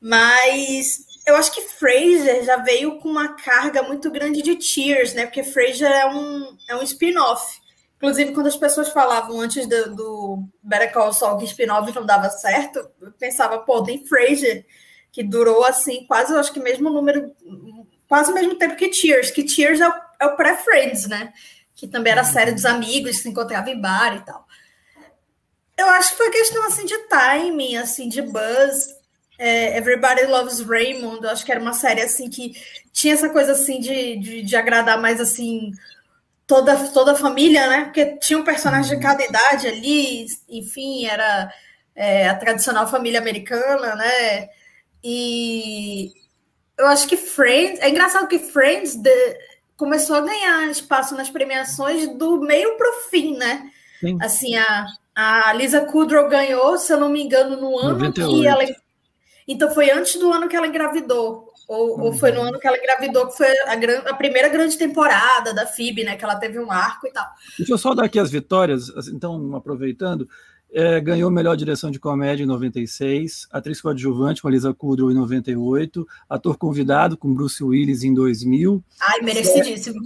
Mas 0.00 1.04
eu 1.26 1.36
acho 1.36 1.52
que 1.52 1.62
Fraser 1.62 2.44
já 2.44 2.56
veio 2.56 2.98
com 2.98 3.08
uma 3.08 3.34
carga 3.34 3.82
muito 3.82 4.10
grande 4.10 4.42
de 4.42 4.56
tears, 4.56 5.14
né? 5.14 5.26
Porque 5.26 5.42
Fraser 5.42 5.90
é 5.90 6.06
um, 6.06 6.56
é 6.68 6.76
um 6.76 6.82
spin-off. 6.82 7.60
Inclusive, 7.96 8.32
quando 8.32 8.46
as 8.46 8.56
pessoas 8.56 8.88
falavam 8.88 9.38
antes 9.40 9.66
do, 9.66 9.94
do 9.94 10.44
Better 10.62 10.90
Call 10.92 11.12
Saul 11.12 11.38
que 11.38 11.44
spin-off 11.44 11.94
não 11.94 12.06
dava 12.06 12.30
certo, 12.30 12.78
eu 13.00 13.12
pensava, 13.12 13.58
pô, 13.58 13.82
tem 13.82 14.06
Fraser, 14.06 14.64
que 15.12 15.22
durou 15.22 15.64
assim, 15.64 16.06
quase, 16.06 16.32
eu 16.32 16.38
acho 16.38 16.52
que 16.52 16.60
mesmo 16.60 16.88
número, 16.88 17.34
quase 18.08 18.32
o 18.32 18.34
mesmo 18.34 18.56
tempo 18.56 18.76
que 18.76 18.88
Tears, 18.88 19.30
que 19.30 19.44
Tears 19.44 19.80
é 19.80 19.88
o, 19.88 19.92
é 20.20 20.26
o 20.26 20.36
pré-Friends, 20.36 21.08
né? 21.08 21.32
Que 21.74 21.88
também 21.88 22.12
era 22.12 22.20
a 22.20 22.24
série 22.24 22.52
dos 22.52 22.66
amigos, 22.66 23.16
que 23.16 23.22
se 23.22 23.28
encontrava 23.28 23.70
em 23.70 23.80
bar 23.80 24.16
e 24.16 24.20
tal. 24.20 24.46
Eu 25.76 25.88
acho 25.88 26.10
que 26.10 26.18
foi 26.18 26.30
questão 26.30 26.62
assim 26.66 26.84
de 26.84 26.96
timing, 27.08 27.76
assim, 27.76 28.08
de 28.08 28.20
buzz. 28.20 28.94
É, 29.38 29.78
Everybody 29.78 30.26
Loves 30.26 30.60
Raymond, 30.60 31.24
eu 31.24 31.30
acho 31.30 31.46
que 31.46 31.50
era 31.50 31.60
uma 31.60 31.72
série 31.72 32.02
assim 32.02 32.28
que 32.28 32.52
tinha 32.92 33.14
essa 33.14 33.30
coisa 33.30 33.52
assim 33.52 33.80
de, 33.80 34.16
de, 34.18 34.42
de 34.42 34.56
agradar 34.56 35.00
mais 35.00 35.18
assim 35.18 35.72
toda, 36.46 36.76
toda 36.90 37.12
a 37.12 37.16
família, 37.16 37.66
né? 37.66 37.84
Porque 37.84 38.18
tinha 38.18 38.38
um 38.38 38.44
personagem 38.44 38.90
de 38.90 38.96
uhum. 38.96 39.02
cada 39.02 39.24
idade 39.24 39.66
ali, 39.66 40.26
enfim, 40.46 41.06
era 41.06 41.50
é, 41.94 42.28
a 42.28 42.34
tradicional 42.34 42.86
família 42.86 43.18
americana, 43.18 43.94
né? 43.94 44.50
E 45.02 46.12
eu 46.76 46.86
acho 46.88 47.06
que 47.06 47.16
Friends. 47.16 47.80
É 47.80 47.88
engraçado 47.88 48.28
que 48.28 48.38
Friends 48.38 48.96
de, 48.96 49.38
começou 49.80 50.16
a 50.16 50.20
ganhar 50.20 50.70
espaço 50.70 51.16
nas 51.16 51.30
premiações 51.30 52.06
do 52.18 52.38
meio 52.38 52.76
para 52.76 52.90
o 52.90 53.00
fim, 53.08 53.34
né? 53.34 53.70
Sim. 53.98 54.18
Assim, 54.20 54.54
a, 54.54 54.86
a 55.14 55.52
Lisa 55.54 55.80
Kudrow 55.86 56.28
ganhou, 56.28 56.76
se 56.76 56.92
eu 56.92 57.00
não 57.00 57.08
me 57.08 57.22
engano, 57.22 57.58
no 57.58 57.78
ano 57.78 57.98
98. 57.98 58.30
que 58.30 58.46
ela. 58.46 58.62
Então 59.48 59.72
foi 59.72 59.90
antes 59.90 60.16
do 60.16 60.30
ano 60.30 60.48
que 60.48 60.54
ela 60.54 60.66
engravidou. 60.66 61.48
Ou, 61.66 61.98
ou, 62.00 62.12
foi 62.12 62.30
no 62.32 62.42
ano 62.42 62.58
que 62.58 62.66
ela 62.66 62.76
engravidou, 62.76 63.28
que 63.28 63.36
foi 63.36 63.46
a, 63.60 63.76
gran, 63.76 64.00
a, 64.00 64.12
primeira 64.12 64.48
grande 64.48 64.76
temporada 64.76 65.54
da 65.54 65.64
FIB, 65.66 66.04
né? 66.04 66.16
Que 66.16 66.24
ela 66.24 66.36
teve 66.36 66.58
um 66.58 66.70
arco 66.70 67.06
e 67.06 67.12
tal. 67.12 67.26
Deixa 67.56 67.72
eu 67.72 67.78
só 67.78 67.94
dar 67.94 68.04
aqui 68.04 68.18
as 68.18 68.30
vitórias, 68.30 68.90
assim, 68.90 69.14
então, 69.14 69.54
aproveitando. 69.56 70.28
É, 70.72 71.00
ganhou 71.00 71.30
melhor 71.30 71.56
direção 71.56 71.90
de 71.90 71.98
comédia 71.98 72.44
em 72.44 72.46
96, 72.46 73.48
atriz 73.50 73.80
coadjuvante 73.80 74.40
com 74.40 74.46
a 74.46 74.50
Lisa 74.52 74.72
Kudrow 74.72 75.10
em 75.10 75.14
98, 75.14 76.06
ator 76.28 76.56
convidado 76.56 77.16
com 77.16 77.34
Bruce 77.34 77.62
Willis 77.62 78.04
em 78.04 78.14
2000. 78.14 78.82
Ai, 79.00 79.20
merecidíssimo. 79.20 80.00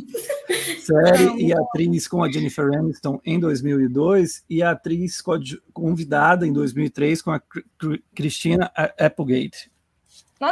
Série 0.81 1.43
e 1.43 1.53
atriz 1.53 2.09
com 2.09 2.25
a 2.25 2.31
Jennifer 2.31 2.73
Aniston 2.75 3.21
em 3.27 3.39
2002 3.39 4.45
e 4.49 4.63
atriz 4.63 5.23
convidada 5.73 6.47
em 6.47 6.53
2003 6.53 7.21
com 7.21 7.31
a 7.31 7.43
Christina 8.15 8.71
Applegate. 8.99 9.71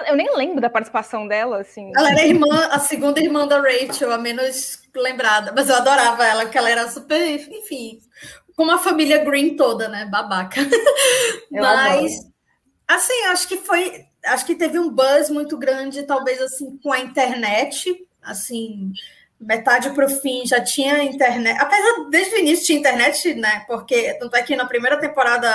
Eu 0.07 0.17
nem 0.17 0.35
lembro 0.37 0.61
da 0.61 0.71
participação 0.71 1.27
dela, 1.27 1.61
assim. 1.61 1.91
Ela 1.95 2.13
era 2.13 2.21
a 2.21 2.27
irmã, 2.27 2.67
a 2.71 2.79
segunda 2.79 3.21
irmã 3.21 3.47
da 3.47 3.61
Rachel, 3.61 4.11
a 4.13 4.17
menos 4.17 4.81
lembrada, 4.95 5.53
mas 5.55 5.69
eu 5.69 5.77
adorava 5.77 6.25
ela, 6.25 6.47
que 6.47 6.57
ela 6.57 6.71
era 6.71 6.89
super, 6.89 7.21
enfim, 7.29 8.01
com 8.57 8.65
uma 8.65 8.79
família 8.79 9.25
Green 9.25 9.57
toda, 9.57 9.89
né? 9.89 10.07
Babaca. 10.07 10.61
Eu 11.51 11.63
mas, 11.63 12.13
adoro. 12.13 12.33
assim, 12.89 13.25
acho 13.25 13.49
que 13.49 13.57
foi. 13.57 14.05
Acho 14.25 14.47
que 14.47 14.55
teve 14.55 14.79
um 14.79 14.91
buzz 14.91 15.31
muito 15.31 15.57
grande, 15.59 16.05
talvez 16.05 16.41
assim, 16.41 16.79
com 16.83 16.93
a 16.93 17.01
internet, 17.01 18.07
assim, 18.23 18.93
metade 19.41 19.91
para 19.91 20.07
o 20.07 20.09
fim 20.09 20.47
já 20.47 20.61
tinha 20.61 21.03
internet. 21.03 21.59
Apesar 21.61 22.09
desde 22.11 22.35
o 22.35 22.39
início 22.39 22.67
tinha 22.67 22.79
internet, 22.79 23.35
né? 23.35 23.65
Porque 23.67 24.15
tanto 24.15 24.37
é 24.37 24.43
que 24.43 24.55
na 24.55 24.67
primeira 24.67 24.99
temporada 24.99 25.51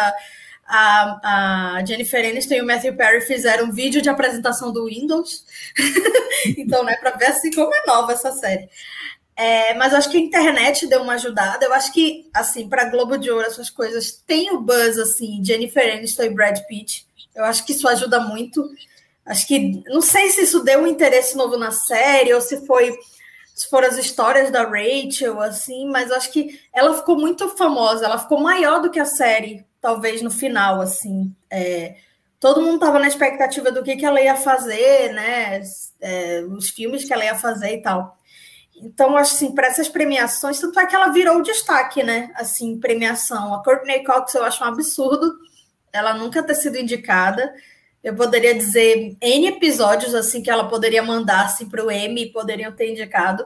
a, 0.67 1.77
a 1.77 1.85
Jennifer 1.85 2.23
Aniston 2.23 2.55
e 2.55 2.61
o 2.61 2.65
Matthew 2.65 2.95
Perry 2.95 3.21
fizeram 3.21 3.65
um 3.65 3.71
vídeo 3.71 4.01
de 4.01 4.09
apresentação 4.09 4.71
do 4.73 4.85
Windows. 4.85 5.45
então, 6.57 6.83
né, 6.83 6.95
para 6.97 7.11
ver 7.11 7.27
assim 7.27 7.51
como 7.51 7.73
é 7.73 7.85
nova 7.87 8.11
essa 8.11 8.31
série. 8.33 8.69
É, 9.37 9.75
mas 9.75 9.93
acho 9.93 10.09
que 10.09 10.17
a 10.17 10.21
internet 10.21 10.87
deu 10.87 11.03
uma 11.03 11.13
ajudada. 11.13 11.63
Eu 11.63 11.73
acho 11.73 11.93
que, 11.93 12.27
assim, 12.33 12.67
para 12.67 12.89
Globo 12.89 13.17
de 13.17 13.29
Ouro, 13.29 13.45
essas 13.45 13.69
coisas 13.69 14.11
tem 14.25 14.51
o 14.51 14.59
buzz, 14.59 14.97
assim, 14.97 15.43
Jennifer 15.45 15.95
Aniston 15.95 16.23
e 16.23 16.29
Brad 16.31 16.59
Pitt. 16.67 17.05
Eu 17.35 17.45
acho 17.45 17.63
que 17.63 17.71
isso 17.73 17.87
ajuda 17.87 18.19
muito. 18.19 18.67
Acho 19.23 19.45
que, 19.45 19.83
não 19.85 20.01
sei 20.01 20.29
se 20.31 20.41
isso 20.41 20.63
deu 20.63 20.79
um 20.79 20.87
interesse 20.87 21.37
novo 21.37 21.55
na 21.55 21.69
série 21.69 22.33
ou 22.33 22.41
se 22.41 22.65
foi 22.65 22.97
se 23.57 23.67
foram 23.71 23.87
as 23.87 23.97
histórias 23.97 24.51
da 24.51 24.63
Rachel, 24.63 25.41
assim, 25.41 25.89
mas 25.89 26.11
acho 26.11 26.31
que 26.31 26.59
ela 26.71 26.95
ficou 26.95 27.17
muito 27.17 27.49
famosa, 27.57 28.05
ela 28.05 28.19
ficou 28.19 28.39
maior 28.39 28.79
do 28.79 28.91
que 28.91 28.99
a 28.99 29.05
série 29.05 29.65
talvez 29.81 30.21
no 30.21 30.29
final, 30.29 30.79
assim. 30.79 31.33
É, 31.49 31.95
todo 32.39 32.61
mundo 32.61 32.75
estava 32.75 32.99
na 32.99 33.07
expectativa 33.07 33.71
do 33.71 33.81
que, 33.81 33.95
que 33.95 34.05
ela 34.05 34.21
ia 34.21 34.35
fazer, 34.35 35.11
né? 35.11 35.59
É, 35.99 36.43
os 36.47 36.69
filmes 36.69 37.03
que 37.03 37.11
ela 37.11 37.25
ia 37.25 37.33
fazer 37.33 37.73
e 37.73 37.81
tal. 37.81 38.15
Então, 38.79 39.17
assim, 39.17 39.53
para 39.53 39.67
essas 39.67 39.89
premiações, 39.89 40.59
tanto 40.59 40.79
é 40.79 40.85
que 40.85 40.95
ela 40.95 41.09
virou 41.09 41.41
destaque, 41.41 42.03
né? 42.03 42.31
Assim, 42.35 42.79
premiação. 42.79 43.53
A 43.53 43.63
Courtney 43.63 44.03
Cox 44.03 44.33
eu 44.35 44.43
acho 44.43 44.63
um 44.63 44.67
absurdo 44.67 45.37
ela 45.97 46.13
nunca 46.13 46.43
ter 46.43 46.55
sido 46.55 46.77
indicada. 46.77 47.53
Eu 48.03 48.15
poderia 48.15 48.53
dizer 48.53 49.17
N 49.19 49.47
episódios 49.47 50.13
assim 50.13 50.41
que 50.41 50.49
ela 50.49 50.69
poderia 50.69 51.03
mandar 51.03 51.45
assim, 51.45 51.67
para 51.67 51.83
o 51.83 51.91
Emmy 51.91 52.23
e 52.23 52.31
poderiam 52.31 52.71
ter 52.71 52.89
indicado. 52.89 53.45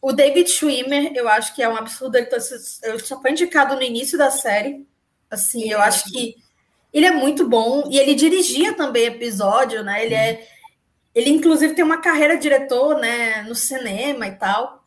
O 0.00 0.12
David 0.12 0.48
Schwimmer, 0.50 1.12
eu 1.14 1.28
acho 1.28 1.54
que 1.54 1.62
é 1.62 1.68
um 1.68 1.76
absurdo. 1.76 2.16
Ele, 2.16 2.28
ele 2.82 2.98
só 2.98 3.20
foi 3.20 3.30
indicado 3.30 3.74
no 3.74 3.82
início 3.82 4.18
da 4.18 4.30
série. 4.30 4.86
Assim, 5.30 5.70
eu 5.70 5.80
acho 5.80 6.04
que 6.10 6.36
ele 6.92 7.06
é 7.06 7.10
muito 7.10 7.48
bom 7.48 7.88
e 7.90 7.98
ele 7.98 8.14
dirigia 8.14 8.72
também 8.74 9.06
episódio, 9.06 9.82
né? 9.82 10.04
Ele 10.04 10.14
é 10.14 10.46
ele 11.18 11.30
inclusive 11.30 11.74
tem 11.74 11.84
uma 11.84 12.00
carreira 12.00 12.36
de 12.36 12.42
diretor, 12.42 12.98
né, 12.98 13.42
no 13.42 13.54
cinema 13.54 14.26
e 14.26 14.32
tal. 14.32 14.84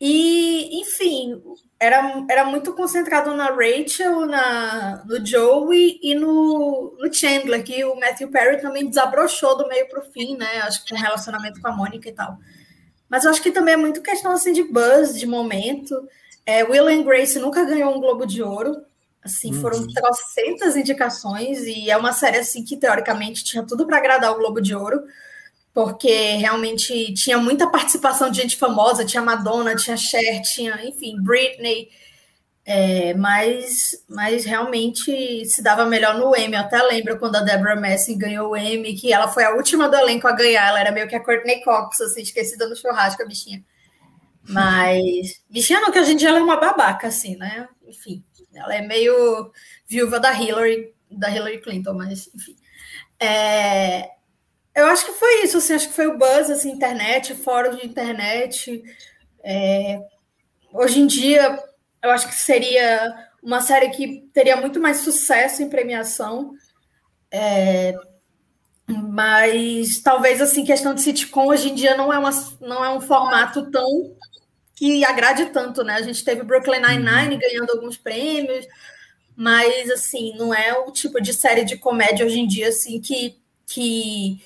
E, 0.00 0.80
enfim, 0.80 1.42
era, 1.80 2.24
era 2.28 2.44
muito 2.44 2.74
concentrado 2.74 3.34
na 3.34 3.46
Rachel, 3.46 4.26
na, 4.26 5.02
no 5.06 5.24
Joey 5.24 5.98
e 6.02 6.14
no, 6.14 6.96
no 6.98 7.12
Chandler, 7.12 7.64
que 7.64 7.84
o 7.84 7.98
Matthew 7.98 8.28
Perry 8.28 8.60
também 8.60 8.88
desabrochou 8.88 9.56
do 9.56 9.68
meio 9.68 9.88
para 9.88 10.00
o 10.00 10.12
fim, 10.12 10.36
né? 10.36 10.60
Acho 10.62 10.84
que 10.84 10.94
com 10.94 11.00
relacionamento 11.00 11.60
com 11.60 11.68
a 11.68 11.72
Mônica 11.72 12.08
e 12.08 12.12
tal. 12.12 12.36
Mas 13.08 13.24
eu 13.24 13.30
acho 13.30 13.42
que 13.42 13.50
também 13.50 13.74
é 13.74 13.78
muito 13.78 14.02
questão 14.02 14.32
assim 14.32 14.52
de 14.52 14.64
buzz, 14.64 15.18
de 15.18 15.26
momento. 15.26 15.94
É, 16.44 16.62
Will 16.64 16.88
and 16.88 17.04
Grace 17.04 17.38
nunca 17.38 17.64
ganhou 17.64 17.94
um 17.94 18.00
Globo 18.00 18.26
de 18.26 18.42
Ouro, 18.42 18.84
Assim, 19.24 19.54
foram 19.54 19.78
uhum. 19.78 19.86
trocentas 19.88 20.76
indicações 20.76 21.62
e 21.62 21.90
é 21.90 21.96
uma 21.96 22.12
série 22.12 22.36
assim 22.36 22.62
que 22.62 22.76
teoricamente 22.76 23.42
tinha 23.42 23.62
tudo 23.62 23.86
para 23.86 23.96
agradar 23.96 24.30
o 24.30 24.36
Globo 24.36 24.60
de 24.60 24.74
Ouro, 24.74 25.02
porque 25.74 26.36
realmente 26.36 27.12
tinha 27.14 27.36
muita 27.36 27.66
participação 27.66 28.30
de 28.30 28.40
gente 28.40 28.56
famosa, 28.56 29.04
tinha 29.04 29.20
Madonna, 29.20 29.74
tinha 29.74 29.96
Cher, 29.96 30.40
tinha, 30.42 30.80
enfim, 30.86 31.20
Britney, 31.20 31.90
é, 32.64 33.12
mas, 33.14 34.04
mas 34.08 34.44
realmente 34.44 35.44
se 35.44 35.62
dava 35.62 35.84
melhor 35.84 36.16
no 36.16 36.34
Emmy. 36.34 36.54
Eu 36.54 36.60
até 36.60 36.80
lembro 36.80 37.18
quando 37.18 37.36
a 37.36 37.40
Deborah 37.40 37.74
Messing 37.74 38.16
ganhou 38.16 38.52
o 38.52 38.56
Emmy, 38.56 38.94
que 38.94 39.12
ela 39.12 39.26
foi 39.26 39.42
a 39.44 39.50
última 39.50 39.88
do 39.88 39.96
elenco 39.96 40.28
a 40.28 40.32
ganhar, 40.32 40.68
ela 40.68 40.80
era 40.80 40.92
meio 40.92 41.08
que 41.08 41.16
a 41.16 41.22
Courtney 41.22 41.60
Cox, 41.64 42.00
assim, 42.00 42.22
esquecida 42.22 42.68
no 42.68 42.76
churrasco, 42.76 43.20
a 43.22 43.26
bichinha. 43.26 43.62
Mas, 44.48 45.42
bichinha 45.50 45.80
não, 45.80 45.90
que 45.90 45.98
a 45.98 46.04
gente 46.04 46.24
ela 46.24 46.38
é 46.38 46.42
uma 46.42 46.56
babaca, 46.56 47.08
assim, 47.08 47.36
né? 47.36 47.68
Enfim. 47.88 48.22
Ela 48.54 48.76
é 48.76 48.80
meio 48.80 49.50
viúva 49.88 50.20
da 50.20 50.32
Hillary, 50.32 50.94
da 51.10 51.28
Hillary 51.28 51.60
Clinton, 51.60 51.94
mas 51.94 52.30
enfim. 52.32 52.56
É, 53.18 54.10
eu 54.74 54.86
acho 54.86 55.06
que 55.06 55.12
foi 55.12 55.44
isso, 55.44 55.58
assim, 55.58 55.74
acho 55.74 55.88
que 55.88 55.94
foi 55.94 56.06
o 56.06 56.18
buzz, 56.18 56.50
assim, 56.50 56.70
internet, 56.70 57.34
fórum 57.34 57.76
de 57.76 57.86
internet. 57.86 58.82
É, 59.42 60.00
hoje 60.72 61.00
em 61.00 61.06
dia, 61.06 61.62
eu 62.02 62.10
acho 62.10 62.28
que 62.28 62.34
seria 62.34 63.14
uma 63.42 63.60
série 63.60 63.90
que 63.90 64.28
teria 64.32 64.56
muito 64.56 64.80
mais 64.80 64.98
sucesso 64.98 65.62
em 65.62 65.68
premiação. 65.68 66.52
É, 67.30 67.94
mas 68.86 70.00
talvez 70.00 70.40
assim, 70.40 70.64
questão 70.64 70.94
de 70.94 71.00
sitcom 71.00 71.46
hoje 71.48 71.70
em 71.70 71.74
dia 71.74 71.96
não 71.96 72.12
é, 72.12 72.18
uma, 72.18 72.30
não 72.60 72.84
é 72.84 72.90
um 72.90 73.00
formato 73.00 73.70
tão 73.70 74.14
que 74.74 75.04
agrade 75.04 75.46
tanto, 75.46 75.82
né? 75.84 75.94
A 75.94 76.02
gente 76.02 76.24
teve 76.24 76.42
Brooklyn 76.42 76.80
Nine-Nine 76.80 77.34
uhum. 77.34 77.40
ganhando 77.40 77.70
alguns 77.70 77.96
prêmios, 77.96 78.66
mas, 79.36 79.90
assim, 79.90 80.36
não 80.36 80.52
é 80.52 80.72
o 80.78 80.90
tipo 80.90 81.20
de 81.20 81.32
série 81.32 81.64
de 81.64 81.76
comédia 81.76 82.26
hoje 82.26 82.40
em 82.40 82.46
dia, 82.46 82.68
assim, 82.68 83.00
que, 83.00 83.36
que 83.66 84.40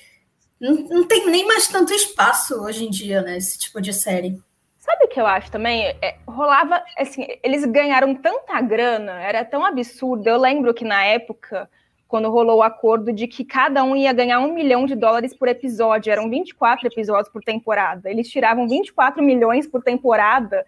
não, 0.61 0.75
não 0.89 1.07
tem 1.07 1.27
nem 1.27 1.47
mais 1.47 1.69
tanto 1.69 1.93
espaço 1.93 2.61
hoje 2.63 2.85
em 2.85 2.91
dia, 2.91 3.23
né? 3.23 3.37
Esse 3.37 3.59
tipo 3.59 3.81
de 3.81 3.93
série. 3.93 4.39
Sabe 4.79 5.05
o 5.05 5.09
que 5.09 5.21
eu 5.21 5.27
acho 5.27 5.51
também? 5.51 5.85
É, 6.03 6.17
rolava, 6.27 6.83
assim, 6.97 7.27
eles 7.43 7.65
ganharam 7.67 8.15
tanta 8.15 8.61
grana, 8.61 9.21
era 9.23 9.45
tão 9.45 9.65
absurdo. 9.65 10.27
Eu 10.27 10.39
lembro 10.39 10.73
que 10.73 10.85
na 10.85 11.05
época, 11.05 11.69
quando 12.07 12.31
rolou 12.31 12.59
o 12.59 12.63
acordo 12.63 13.13
de 13.13 13.27
que 13.27 13.45
cada 13.45 13.85
um 13.85 13.95
ia 13.95 14.13
ganhar 14.13 14.41
um 14.41 14.53
milhão 14.53 14.87
de 14.87 14.95
dólares 14.95 15.35
por 15.35 15.47
episódio, 15.47 16.11
eram 16.11 16.31
24 16.31 16.87
episódios 16.87 17.29
por 17.29 17.43
temporada. 17.45 18.11
Eles 18.11 18.29
tiravam 18.29 18.67
24 18.67 19.23
milhões 19.23 19.67
por 19.67 19.83
temporada 19.83 20.65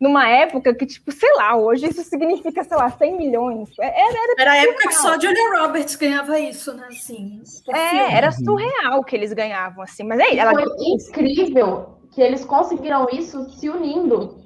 numa 0.00 0.28
época 0.28 0.74
que, 0.74 0.86
tipo, 0.86 1.12
sei 1.12 1.32
lá, 1.34 1.56
hoje 1.56 1.86
isso 1.86 2.02
significa, 2.02 2.64
sei 2.64 2.76
lá, 2.76 2.90
100 2.90 3.16
milhões. 3.16 3.70
É, 3.80 3.86
era, 3.86 4.18
era, 4.18 4.34
era 4.38 4.52
a 4.52 4.56
época 4.56 4.88
que 4.88 4.94
só 4.94 5.18
Julia 5.18 5.60
Roberts 5.60 5.96
ganhava 5.96 6.38
isso, 6.38 6.74
né? 6.74 6.86
Assim, 6.88 7.42
é, 7.72 8.16
era 8.16 8.32
surreal 8.32 9.02
que 9.04 9.16
eles 9.16 9.32
ganhavam, 9.32 9.82
assim. 9.82 10.02
Mas 10.02 10.20
aí, 10.20 10.38
ela... 10.38 10.52
Foi 10.52 10.64
incrível 10.80 11.98
que 12.10 12.20
eles 12.20 12.44
conseguiram 12.44 13.06
isso 13.12 13.48
se 13.50 13.68
unindo. 13.68 14.44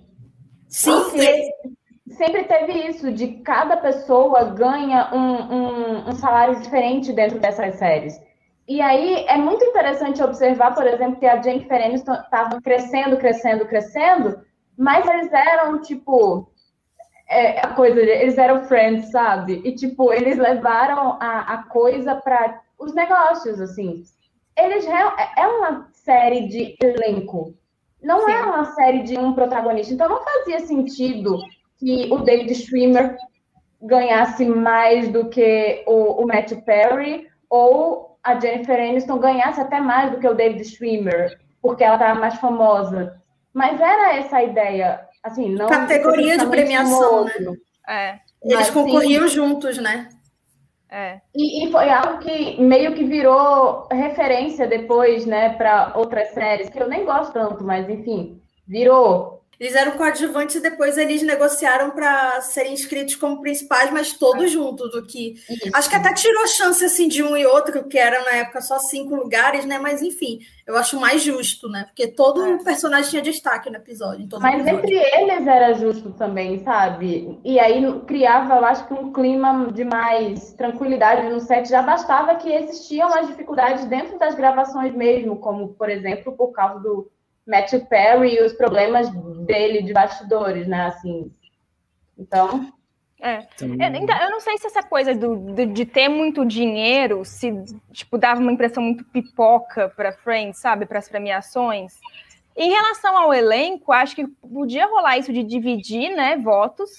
Sim, 0.68 0.92
Porque 0.92 1.51
sempre 2.16 2.44
teve 2.44 2.72
isso, 2.88 3.12
de 3.12 3.28
cada 3.42 3.76
pessoa 3.76 4.44
ganha 4.44 5.11
um, 5.12 5.55
um, 5.55 6.09
um 6.09 6.12
salário 6.12 6.61
diferente 6.61 7.12
dentro 7.12 7.38
dessas 7.38 7.76
séries. 7.76 8.18
E 8.66 8.82
aí 8.82 9.24
é 9.26 9.36
muito 9.38 9.64
interessante 9.64 10.22
observar, 10.22 10.74
por 10.74 10.86
exemplo, 10.86 11.18
que 11.18 11.26
a 11.26 11.40
Jennifer 11.40 11.82
Aniston 11.82 12.12
estava 12.12 12.61
crescendo, 12.61 13.16
crescendo, 13.16 13.66
crescendo, 13.66 14.40
mas 14.79 15.07
eles 15.07 15.33
eram, 15.33 15.81
tipo, 15.81 16.49
é, 17.29 17.61
a 17.61 17.74
coisa, 17.74 18.01
eles 18.01 18.39
eram 18.39 18.64
friends, 18.64 19.11
sabe? 19.11 19.61
E, 19.64 19.74
tipo, 19.74 20.12
eles 20.12 20.39
levaram 20.39 21.18
a, 21.20 21.55
a 21.55 21.62
coisa 21.64 22.14
para 22.14 22.61
os 22.79 22.95
negócios, 22.95 23.61
assim. 23.61 24.05
Eles 24.57 24.87
é 24.87 25.47
uma 25.47 25.89
série 25.93 26.49
de 26.49 26.76
elenco, 26.81 27.55
não 28.03 28.24
Sim. 28.24 28.33
é 28.33 28.43
uma 28.43 28.64
série 28.74 29.03
de 29.03 29.18
um 29.18 29.33
protagonista. 29.33 29.93
Então 29.93 30.09
não 30.09 30.22
fazia 30.24 30.61
sentido 30.61 31.39
que 31.79 32.09
o 32.12 32.18
David 32.18 32.55
Schwimmer 32.55 33.16
ganhasse 33.83 34.45
mais 34.45 35.09
do 35.09 35.29
que 35.29 35.85
o, 35.87 36.22
o 36.22 36.26
Matthew 36.26 36.62
Perry 36.62 37.29
ou 37.49 38.18
a 38.22 38.39
Jennifer 38.39 38.79
Aniston 38.79 39.18
ganhasse 39.18 39.61
até 39.61 39.81
mais 39.81 40.11
do 40.11 40.18
que 40.18 40.29
o 40.29 40.35
David 40.35 40.64
Schwimmer, 40.64 41.39
porque 41.62 41.85
ela 41.85 41.95
estava 41.95 42.18
mais 42.18 42.35
famosa. 42.37 43.20
Mas 43.59 43.80
era 43.80 44.14
essa 44.14 44.36
a 44.36 44.44
ideia, 44.44 45.00
assim, 45.20 45.50
não 45.50 45.66
categoria 45.66 46.38
de 46.38 46.46
premiação, 46.46 47.24
né? 47.24 47.32
É. 47.88 48.11
Eles 48.40 48.56
Mas, 48.56 48.70
concorriam 48.70 49.28
sim, 49.28 49.34
juntos, 49.34 49.78
né? 49.78 50.09
É. 50.88 51.20
E, 51.34 51.64
e, 51.66 51.72
foi 51.72 51.90
algo 51.90 52.18
que 52.18 52.62
meio 52.62 52.94
que 52.94 53.02
virou 53.02 53.88
referência 53.90 54.64
depois, 54.68 55.26
né, 55.26 55.54
para 55.54 55.92
outras 55.96 56.28
séries, 56.28 56.70
que 56.70 56.80
eu 56.80 56.88
nem 56.88 57.04
gosto 57.04 57.32
tanto, 57.32 57.64
mas 57.64 57.90
enfim, 57.90 58.40
virou. 58.64 59.38
Eles 59.59 59.74
eram 59.74 59.92
coadjuvantes 59.92 60.54
e 60.54 60.61
depois 60.61 60.96
eles 60.96 61.20
negociaram 61.22 61.90
para 61.90 62.40
serem 62.42 62.72
inscritos 62.72 63.16
como 63.16 63.40
principais, 63.40 63.90
mas 63.90 64.12
todos 64.12 64.52
juntos. 64.52 64.94
O 64.94 65.04
que 65.04 65.34
Isso. 65.50 65.70
acho 65.74 65.90
que 65.90 65.96
até 65.96 66.12
tirou 66.14 66.46
chance 66.46 66.84
assim 66.84 67.09
de 67.09 67.24
um 67.24 67.36
e 67.36 67.44
outro, 67.44 67.84
que 67.88 67.98
era 67.98 68.24
na 68.24 68.36
época 68.36 68.61
só 68.61 68.78
cinco 68.78 69.16
lugares, 69.16 69.64
né? 69.64 69.78
Mas 69.80 70.00
enfim, 70.00 70.38
eu 70.64 70.76
acho 70.76 71.00
mais 71.00 71.22
justo, 71.22 71.68
né? 71.68 71.84
Porque 71.86 72.06
todo 72.06 72.44
é. 72.44 72.62
personagem 72.62 73.11
tinha 73.11 73.22
destaque 73.22 73.68
no 73.68 73.76
episódio. 73.76 74.28
mas 74.38 74.61
episódio. 74.61 74.78
entre 74.78 74.94
eles 74.94 75.46
era 75.46 75.72
justo 75.72 76.12
também, 76.12 76.62
sabe? 76.62 77.40
E 77.44 77.59
aí 77.59 77.82
criava, 78.06 78.54
eu 78.54 78.64
acho 78.64 78.86
que 78.86 78.94
um 78.94 79.12
clima 79.12 79.72
de 79.72 79.84
mais 79.84 80.52
tranquilidade 80.52 81.28
no 81.28 81.40
set. 81.40 81.68
Já 81.68 81.82
bastava 81.82 82.36
que 82.36 82.48
existiam 82.48 83.09
as 83.09 83.26
dificuldades 83.26 83.84
dentro 83.86 84.18
das 84.20 84.36
gravações 84.36 84.94
mesmo, 84.94 85.36
como 85.36 85.68
por 85.70 85.90
exemplo 85.90 86.32
por 86.36 86.52
causa 86.52 86.78
do 86.80 87.11
Matthew 87.48 87.86
Perry 87.86 88.34
e 88.34 88.42
os 88.42 88.52
problemas 88.52 89.09
dele 89.49 89.82
de 89.82 89.92
bastidores, 89.92 90.68
né? 90.68 90.86
Assim. 90.86 91.32
Então. 92.16 92.70
É. 93.20 93.38
Eu, 93.61 93.68
eu 93.68 94.30
não 94.30 94.38
sei 94.38 94.57
se 94.59 94.68
essa 94.68 94.82
coisa 94.82 95.12
do, 95.12 95.34
do, 95.34 95.66
de 95.66 95.84
ter 95.84 96.09
muito 96.09 96.46
dinheiro 96.46 97.24
se 97.24 97.53
tipo 97.90 98.16
dava 98.16 98.40
uma 98.40 98.53
impressão 98.53 98.80
muito 98.80 99.05
pipoca 99.07 99.88
para 99.88 100.12
Friends, 100.12 100.61
sabe, 100.61 100.86
para 100.86 101.01
as 101.01 101.09
premiações. 101.09 101.94
Em 102.57 102.70
relação 102.70 103.16
ao 103.16 103.34
elenco, 103.34 103.90
acho 103.90 104.14
que 104.14 104.26
podia 104.26 104.86
rolar 104.86 105.18
isso 105.18 105.32
de 105.32 105.42
dividir, 105.42 106.14
né, 106.14 106.36
votos 106.36 106.90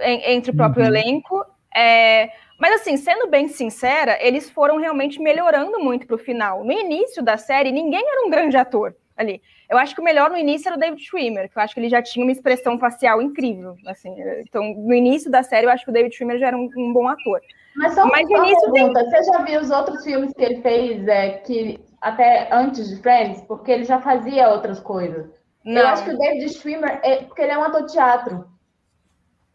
entre 0.00 0.52
o 0.52 0.56
próprio 0.56 0.82
uhum. 0.82 0.88
elenco. 0.88 1.44
É, 1.74 2.30
mas 2.58 2.80
assim, 2.80 2.96
sendo 2.96 3.28
bem 3.28 3.48
sincera, 3.48 4.16
eles 4.20 4.48
foram 4.50 4.76
realmente 4.78 5.20
melhorando 5.20 5.80
muito 5.80 6.06
para 6.06 6.16
o 6.16 6.18
final. 6.18 6.64
No 6.64 6.72
início 6.72 7.22
da 7.22 7.36
série, 7.36 7.72
ninguém 7.72 8.04
era 8.08 8.24
um 8.24 8.30
grande 8.30 8.56
ator 8.56 8.94
ali. 9.16 9.40
Eu 9.68 9.78
acho 9.78 9.94
que 9.94 10.00
o 10.00 10.04
melhor 10.04 10.30
no 10.30 10.36
início 10.36 10.68
era 10.68 10.76
o 10.76 10.80
David 10.80 11.02
Schwimmer, 11.02 11.50
que 11.50 11.58
eu 11.58 11.62
acho 11.62 11.74
que 11.74 11.80
ele 11.80 11.88
já 11.88 12.02
tinha 12.02 12.24
uma 12.24 12.32
expressão 12.32 12.78
facial 12.78 13.22
incrível, 13.22 13.76
assim. 13.86 14.14
Então, 14.40 14.62
no 14.74 14.94
início 14.94 15.30
da 15.30 15.42
série, 15.42 15.66
eu 15.66 15.70
acho 15.70 15.84
que 15.84 15.90
o 15.90 15.94
David 15.94 16.14
Schwimmer 16.14 16.38
já 16.38 16.48
era 16.48 16.56
um, 16.56 16.68
um 16.76 16.92
bom 16.92 17.08
ator. 17.08 17.40
Mas 17.76 17.94
só 17.94 18.06
Mas 18.06 18.28
início 18.28 18.72
pergunta, 18.72 19.00
tem... 19.00 19.10
você 19.10 19.22
já 19.24 19.42
viu 19.42 19.60
os 19.60 19.70
outros 19.70 20.04
filmes 20.04 20.32
que 20.32 20.44
ele 20.44 20.62
fez, 20.62 21.06
é, 21.08 21.30
que 21.38 21.80
até 22.00 22.48
antes 22.52 22.88
de 22.88 22.96
Friends, 23.02 23.40
porque 23.42 23.72
ele 23.72 23.84
já 23.84 24.00
fazia 24.00 24.50
outras 24.50 24.80
coisas. 24.80 25.26
Não. 25.64 25.80
Eu 25.80 25.88
acho 25.88 26.04
que 26.04 26.10
o 26.10 26.18
David 26.18 26.52
Schwimmer, 26.52 27.00
é, 27.02 27.16
porque 27.24 27.42
ele 27.42 27.52
é 27.52 27.58
um 27.58 27.64
ator 27.64 27.86
de 27.86 27.92
teatro. 27.92 28.46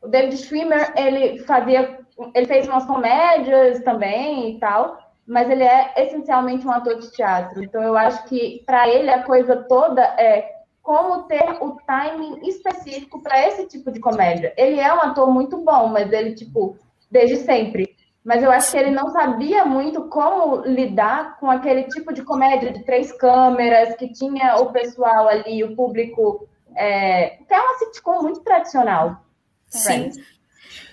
O 0.01 0.07
David 0.07 0.37
Schwimmer, 0.37 0.91
ele 0.97 1.39
fazia, 1.39 1.99
ele 2.33 2.47
fez 2.47 2.67
umas 2.67 2.85
comédias 2.85 3.81
também 3.83 4.55
e 4.55 4.59
tal 4.59 5.08
mas 5.29 5.47
ele 5.47 5.63
é 5.63 5.93
essencialmente 5.95 6.65
um 6.65 6.71
ator 6.71 6.97
de 6.97 7.11
teatro. 7.11 7.63
Então 7.63 7.83
eu 7.83 7.95
acho 7.95 8.25
que 8.25 8.63
para 8.65 8.89
ele 8.89 9.11
a 9.11 9.21
coisa 9.23 9.55
toda 9.55 10.01
é 10.01 10.57
como 10.81 11.23
ter 11.23 11.57
o 11.61 11.77
timing 11.85 12.39
específico 12.47 13.21
para 13.21 13.47
esse 13.47 13.67
tipo 13.67 13.91
de 13.91 13.99
comédia. 13.99 14.51
Ele 14.57 14.79
é 14.79 14.91
um 14.91 14.99
ator 15.01 15.31
muito 15.31 15.57
bom, 15.57 15.87
mas 15.87 16.11
ele 16.11 16.33
tipo 16.33 16.77
desde 17.11 17.37
sempre. 17.37 17.95
Mas 18.25 18.41
eu 18.41 18.51
acho 18.51 18.71
que 18.71 18.77
ele 18.77 18.89
não 18.89 19.09
sabia 19.09 19.63
muito 19.65 20.09
como 20.09 20.63
lidar 20.65 21.39
com 21.39 21.49
aquele 21.49 21.83
tipo 21.83 22.11
de 22.11 22.23
comédia 22.23 22.73
de 22.73 22.83
três 22.83 23.11
câmeras 23.11 23.95
que 23.97 24.11
tinha 24.11 24.55
o 24.55 24.71
pessoal 24.71 25.27
ali, 25.27 25.63
o 25.63 25.75
público, 25.75 26.49
é, 26.75 27.37
que 27.47 27.53
é 27.53 27.59
uma 27.59 27.77
sitcom 27.77 28.23
muito 28.23 28.41
tradicional. 28.41 29.23
Sim. 29.69 30.11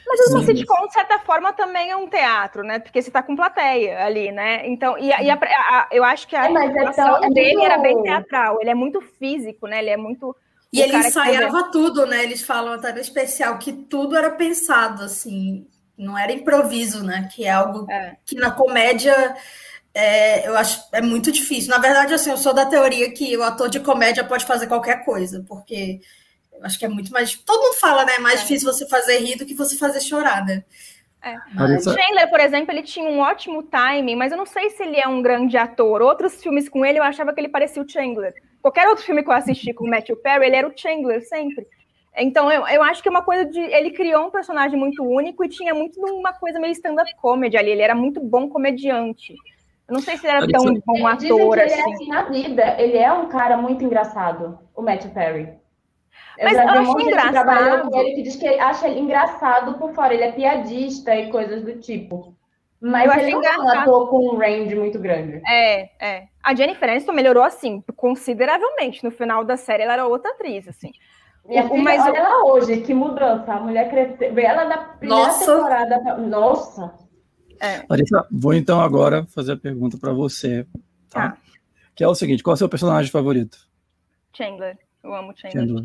Mas 0.07 0.21
o 0.35 0.43
sitcom, 0.45 0.87
de 0.87 0.93
certa 0.93 1.19
forma, 1.19 1.53
também 1.53 1.91
é 1.91 1.97
um 1.97 2.09
teatro, 2.09 2.63
né? 2.63 2.79
Porque 2.79 3.03
você 3.03 3.09
está 3.09 3.23
com 3.23 3.35
plateia 3.35 4.05
ali, 4.05 4.31
né? 4.31 4.67
Então, 4.67 4.97
e, 4.97 5.09
e 5.09 5.31
a, 5.31 5.35
a, 5.35 5.89
eu 5.91 6.05
acho 6.05 6.29
que 6.29 6.37
a 6.37 6.47
é, 6.47 7.27
é 7.27 7.31
dele 7.31 7.65
era 7.65 7.79
bem 7.79 8.01
teatral, 8.03 8.59
ele 8.61 8.71
é 8.71 8.75
muito 8.75 9.01
físico, 9.01 9.67
né? 9.67 9.81
Ele 9.81 9.91
é 9.91 9.97
muito. 9.97 10.35
E 10.73 10.81
ele 10.81 10.97
ensaiava 10.97 11.71
tudo, 11.73 12.07
né? 12.07 12.23
Eles 12.23 12.43
falam 12.43 12.75
até 12.75 12.93
no 12.93 13.01
especial 13.01 13.59
que 13.59 13.73
tudo 13.73 14.17
era 14.17 14.31
pensado, 14.31 15.03
assim, 15.03 15.67
não 15.99 16.17
era 16.17 16.33
improviso, 16.33 17.05
né? 17.05 17.29
Que 17.35 17.45
é 17.45 17.51
algo 17.51 17.91
é. 17.91 18.17
que 18.25 18.37
na 18.37 18.51
comédia 18.53 19.35
é, 19.93 20.47
eu 20.47 20.57
acho 20.57 20.85
é 20.93 21.01
muito 21.01 21.33
difícil. 21.33 21.71
Na 21.71 21.79
verdade, 21.79 22.15
assim, 22.15 22.31
eu 22.31 22.37
sou 22.37 22.55
da 22.55 22.67
teoria 22.67 23.11
que 23.11 23.37
o 23.37 23.43
ator 23.43 23.69
de 23.69 23.81
comédia 23.81 24.23
pode 24.23 24.45
fazer 24.45 24.67
qualquer 24.67 25.05
coisa, 25.05 25.45
porque 25.49 26.01
acho 26.63 26.79
que 26.79 26.85
é 26.85 26.89
muito 26.89 27.13
mais. 27.13 27.35
Todo 27.35 27.63
mundo 27.63 27.75
fala, 27.75 28.05
né? 28.05 28.15
É 28.17 28.21
mais 28.21 28.41
é. 28.41 28.43
difícil 28.43 28.73
você 28.73 28.87
fazer 28.89 29.19
rir 29.19 29.37
do 29.37 29.47
que 29.47 29.55
você 29.55 29.77
fazer 29.77 30.01
chorar, 30.01 30.45
né? 30.45 30.65
É. 31.23 31.37
O 31.59 31.83
Chandler, 31.83 32.31
por 32.31 32.39
exemplo, 32.39 32.73
ele 32.73 32.83
tinha 32.83 33.09
um 33.09 33.19
ótimo 33.19 33.63
timing, 33.65 34.15
mas 34.15 34.31
eu 34.31 34.39
não 34.39 34.47
sei 34.47 34.71
se 34.71 34.83
ele 34.83 34.97
é 34.97 35.09
um 35.09 35.21
grande 35.21 35.57
ator. 35.57 36.01
Outros 36.01 36.41
filmes 36.41 36.69
com 36.69 36.85
ele, 36.85 36.99
eu 36.99 37.03
achava 37.03 37.33
que 37.35 37.41
ele 37.41 37.49
parecia 37.49 37.83
o 37.83 37.89
Chandler. 37.89 38.33
Qualquer 38.63 38.89
outro 38.89 39.05
filme 39.05 39.23
que 39.23 39.29
eu 39.29 39.35
assisti 39.35 39.73
com 39.73 39.85
o 39.85 39.91
Matthew 39.91 40.17
Perry, 40.17 40.47
ele 40.47 40.57
era 40.57 40.69
o 40.69 40.73
Chandler 40.77 41.27
sempre. 41.27 41.67
Então, 42.17 42.51
eu, 42.51 42.67
eu 42.69 42.83
acho 42.83 43.03
que 43.03 43.09
é 43.09 43.11
uma 43.11 43.25
coisa 43.25 43.45
de. 43.45 43.61
Ele 43.61 43.91
criou 43.91 44.27
um 44.27 44.31
personagem 44.31 44.79
muito 44.79 45.03
único 45.03 45.45
e 45.45 45.49
tinha 45.49 45.75
muito 45.75 46.01
uma 46.01 46.33
coisa 46.33 46.59
meio 46.59 46.73
stand-up 46.73 47.13
comedy 47.17 47.57
ali. 47.57 47.71
Ele 47.73 47.83
era 47.83 47.95
muito 47.95 48.21
bom 48.21 48.49
comediante. 48.49 49.35
Eu 49.89 49.95
não 49.95 50.01
sei 50.01 50.17
se 50.17 50.27
ele 50.27 50.37
era 50.37 50.49
tão 50.49 50.75
bom 50.85 51.07
ator 51.07 51.59
ele 51.59 51.73
assim. 51.73 51.81
Ele 51.81 51.91
é 51.91 51.95
assim 51.95 52.09
na 52.09 52.23
vida. 52.23 52.77
Ele 52.79 52.97
é 52.97 53.13
um 53.13 53.29
cara 53.29 53.57
muito 53.57 53.85
engraçado, 53.85 54.59
o 54.75 54.83
Matthew 54.83 55.11
Perry. 55.11 55.49
Mas 56.43 56.53
eu, 56.53 56.63
eu 56.63 56.69
acho 56.69 57.01
engraçado. 57.01 57.27
Que 57.27 57.33
trabalhou 57.33 57.91
com 57.91 57.99
ele 57.99 58.15
que 58.15 58.23
diz 58.23 58.37
que 58.37 58.47
acha 58.47 58.89
ele 58.89 59.01
engraçado 59.01 59.79
por 59.79 59.95
fora, 59.95 60.15
ele 60.15 60.25
é 60.25 60.33
piadista 60.33 61.15
e 61.15 61.31
coisas 61.31 61.63
do 61.63 61.79
tipo. 61.79 62.37
Mas 62.81 63.13
eu 63.13 63.21
ele 63.21 63.33
não 63.33 63.43
é 63.43 63.59
um 63.59 63.69
ator 63.69 64.11
com 64.11 64.35
um 64.35 64.37
range 64.37 64.75
muito 64.75 64.99
grande. 64.99 65.41
É, 65.47 65.89
é. 65.99 66.29
A 66.43 66.55
Jennifer 66.55 66.89
Aniston 66.89 67.13
melhorou, 67.13 67.43
assim, 67.43 67.83
consideravelmente. 67.97 69.03
No 69.03 69.11
final 69.11 69.45
da 69.45 69.57
série, 69.57 69.83
ela 69.83 69.95
era 69.95 70.07
outra 70.07 70.31
atriz, 70.31 70.69
assim. 70.69 70.93
Minha 71.49 71.69
filha, 71.69 71.83
mas 71.83 72.03
olha 72.03 72.19
ela 72.19 72.45
hoje, 72.45 72.81
que 72.83 72.93
mudança. 72.93 73.53
A 73.53 73.61
mulher 73.61 73.89
cresceu. 73.89 74.39
Ela 74.39 74.65
da 74.65 74.79
primeira 74.79 75.25
Nossa. 75.25 75.55
temporada. 75.57 76.17
Nossa! 76.19 76.95
É. 77.61 77.85
Larissa, 77.89 78.27
vou 78.31 78.53
então 78.53 78.81
agora 78.81 79.25
fazer 79.27 79.53
a 79.53 79.57
pergunta 79.57 79.97
para 79.97 80.13
você. 80.13 80.67
Tá? 81.09 81.35
Ah. 81.35 81.37
Que 81.95 82.05
é 82.05 82.09
o 82.09 82.15
seguinte: 82.15 82.43
qual 82.43 82.53
é 82.53 82.57
o 82.57 82.59
seu 82.59 82.69
personagem 82.69 83.11
favorito? 83.11 83.59
Chandler. 84.33 84.79
Eu 85.03 85.15
amo. 85.15 85.33
Chandler. 85.37 85.83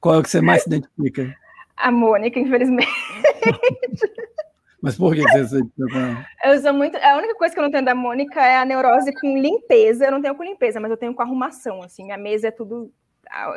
Qual 0.00 0.14
é 0.14 0.18
o 0.18 0.22
que 0.22 0.30
você 0.30 0.40
mais 0.40 0.62
se 0.62 0.68
identifica? 0.68 1.34
A 1.76 1.90
Mônica, 1.90 2.38
infelizmente. 2.38 2.88
Mas 4.82 4.96
por 4.96 5.14
que 5.14 5.22
você 5.22 5.46
se 5.46 5.56
identifica 5.56 6.26
Eu 6.44 6.60
sou 6.60 6.72
muito. 6.72 6.96
A 6.96 7.16
única 7.16 7.34
coisa 7.34 7.54
que 7.54 7.58
eu 7.58 7.64
não 7.64 7.70
tenho 7.70 7.84
da 7.84 7.94
Mônica 7.94 8.40
é 8.40 8.58
a 8.58 8.64
neurose 8.64 9.12
com 9.20 9.38
limpeza. 9.38 10.04
Eu 10.06 10.12
não 10.12 10.22
tenho 10.22 10.34
com 10.34 10.44
limpeza, 10.44 10.78
mas 10.78 10.90
eu 10.90 10.96
tenho 10.96 11.14
com 11.14 11.22
arrumação. 11.22 11.82
Assim, 11.82 12.04
minha 12.04 12.18
mesa 12.18 12.48
é 12.48 12.50
tudo 12.50 12.92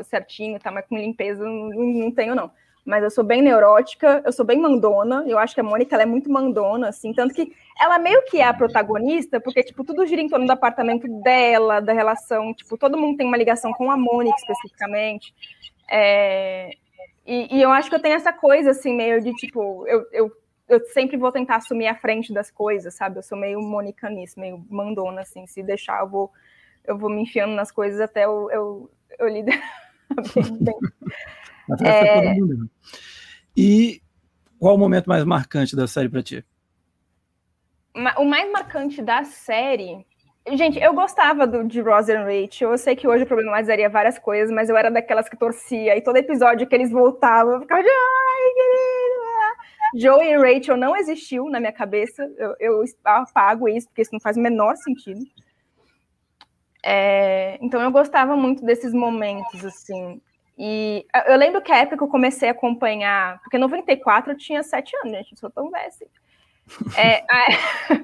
certinho, 0.03 0.59
tá? 0.59 0.71
Mas 0.71 0.87
com 0.87 0.97
limpeza 0.97 1.43
não, 1.43 1.69
não 1.69 2.11
tenho, 2.11 2.35
não. 2.35 2.51
Mas 2.89 3.03
eu 3.03 3.11
sou 3.11 3.23
bem 3.23 3.39
neurótica, 3.39 4.19
eu 4.25 4.31
sou 4.31 4.43
bem 4.43 4.59
mandona. 4.59 5.23
Eu 5.27 5.37
acho 5.37 5.53
que 5.53 5.61
a 5.61 5.63
Mônica 5.63 5.95
ela 5.95 6.01
é 6.01 6.07
muito 6.07 6.27
mandona, 6.27 6.89
assim. 6.89 7.13
Tanto 7.13 7.35
que 7.35 7.53
ela 7.79 7.99
meio 7.99 8.23
que 8.23 8.39
é 8.39 8.45
a 8.45 8.53
protagonista, 8.53 9.39
porque, 9.39 9.61
tipo, 9.61 9.83
tudo 9.83 10.07
gira 10.07 10.19
em 10.19 10.27
torno 10.27 10.47
do 10.47 10.51
apartamento 10.51 11.07
dela, 11.21 11.79
da 11.79 11.93
relação. 11.93 12.51
Tipo, 12.51 12.79
todo 12.79 12.97
mundo 12.97 13.17
tem 13.17 13.27
uma 13.27 13.37
ligação 13.37 13.71
com 13.73 13.91
a 13.91 13.95
Mônica 13.95 14.35
especificamente. 14.39 15.35
É... 15.87 16.71
E, 17.27 17.57
e, 17.57 17.61
eu 17.61 17.69
acho 17.69 17.91
que 17.91 17.95
eu 17.95 18.01
tenho 18.01 18.15
essa 18.15 18.33
coisa, 18.33 18.71
assim, 18.71 18.95
meio 18.95 19.21
de, 19.21 19.35
tipo, 19.35 19.85
eu, 19.87 20.07
eu, 20.11 20.31
eu 20.67 20.79
sempre 20.87 21.15
vou 21.15 21.31
tentar 21.31 21.57
assumir 21.57 21.85
a 21.85 21.95
frente 21.95 22.33
das 22.33 22.49
coisas, 22.49 22.95
sabe? 22.95 23.19
Eu 23.19 23.23
sou 23.23 23.37
meio 23.37 23.61
Mônica 23.61 24.09
nisso, 24.09 24.39
meio 24.39 24.65
mandona, 24.67 25.21
assim. 25.21 25.45
Se 25.45 25.61
deixar, 25.61 25.99
eu 25.99 26.09
vou, 26.09 26.31
eu 26.83 26.97
vou 26.97 27.07
me 27.11 27.21
enfiando 27.21 27.53
nas 27.53 27.71
coisas 27.71 28.01
até 28.01 28.25
eu, 28.25 28.49
eu, 28.49 28.91
eu 29.19 29.27
liderar 29.27 29.61
bem. 30.59 30.75
É... 31.85 32.35
E 33.55 34.01
qual 34.59 34.75
o 34.75 34.77
momento 34.77 35.07
mais 35.07 35.23
marcante 35.23 35.75
da 35.75 35.87
série 35.87 36.09
para 36.09 36.23
ti? 36.23 36.45
O 38.17 38.25
mais 38.25 38.51
marcante 38.51 39.01
da 39.01 39.23
série. 39.23 40.05
Gente, 40.53 40.79
eu 40.79 40.93
gostava 40.93 41.45
do, 41.45 41.63
de 41.63 41.81
Ross 41.81 42.09
and 42.09 42.23
Rachel. 42.23 42.71
Eu 42.71 42.77
sei 42.77 42.95
que 42.95 43.07
hoje 43.07 43.23
eu 43.23 43.27
problematizaria 43.27 43.89
várias 43.89 44.17
coisas, 44.17 44.53
mas 44.53 44.69
eu 44.69 44.77
era 44.77 44.89
daquelas 44.89 45.29
que 45.29 45.37
torcia. 45.37 45.95
E 45.97 46.01
todo 46.01 46.17
episódio 46.17 46.67
que 46.67 46.75
eles 46.75 46.91
voltavam, 46.91 47.53
eu 47.53 47.61
ficava 47.61 47.81
de. 47.81 47.89
Ai, 47.89 48.53
querida! 48.53 49.19
Joey 49.95 50.33
e 50.33 50.37
Rachel 50.37 50.77
não 50.77 50.95
existiu 50.95 51.49
na 51.49 51.59
minha 51.59 51.73
cabeça. 51.73 52.23
Eu, 52.37 52.55
eu 52.59 52.83
apago 53.03 53.67
isso, 53.67 53.87
porque 53.87 54.01
isso 54.01 54.13
não 54.13 54.19
faz 54.19 54.37
o 54.37 54.41
menor 54.41 54.75
sentido. 54.77 55.21
É, 56.83 57.57
então 57.61 57.81
eu 57.81 57.91
gostava 57.91 58.35
muito 58.35 58.63
desses 58.63 58.93
momentos, 58.93 59.65
assim. 59.65 60.21
E 60.61 61.05
eu 61.27 61.37
lembro 61.37 61.61
que 61.61 61.71
a 61.71 61.77
época 61.77 61.95
que 61.95 62.03
eu 62.03 62.09
comecei 62.09 62.49
a 62.49 62.51
acompanhar, 62.51 63.39
porque 63.39 63.55
em 63.55 63.61
94 63.61 64.33
eu 64.33 64.37
tinha 64.37 64.61
sete 64.61 64.93
anos, 64.97 65.13
gente, 65.13 65.31
não 65.31 65.37
sou 65.37 65.49
tão 65.49 65.71
velha 65.71 65.87
assim. 65.87 66.05
É, 66.97 67.23
a, 67.29 67.95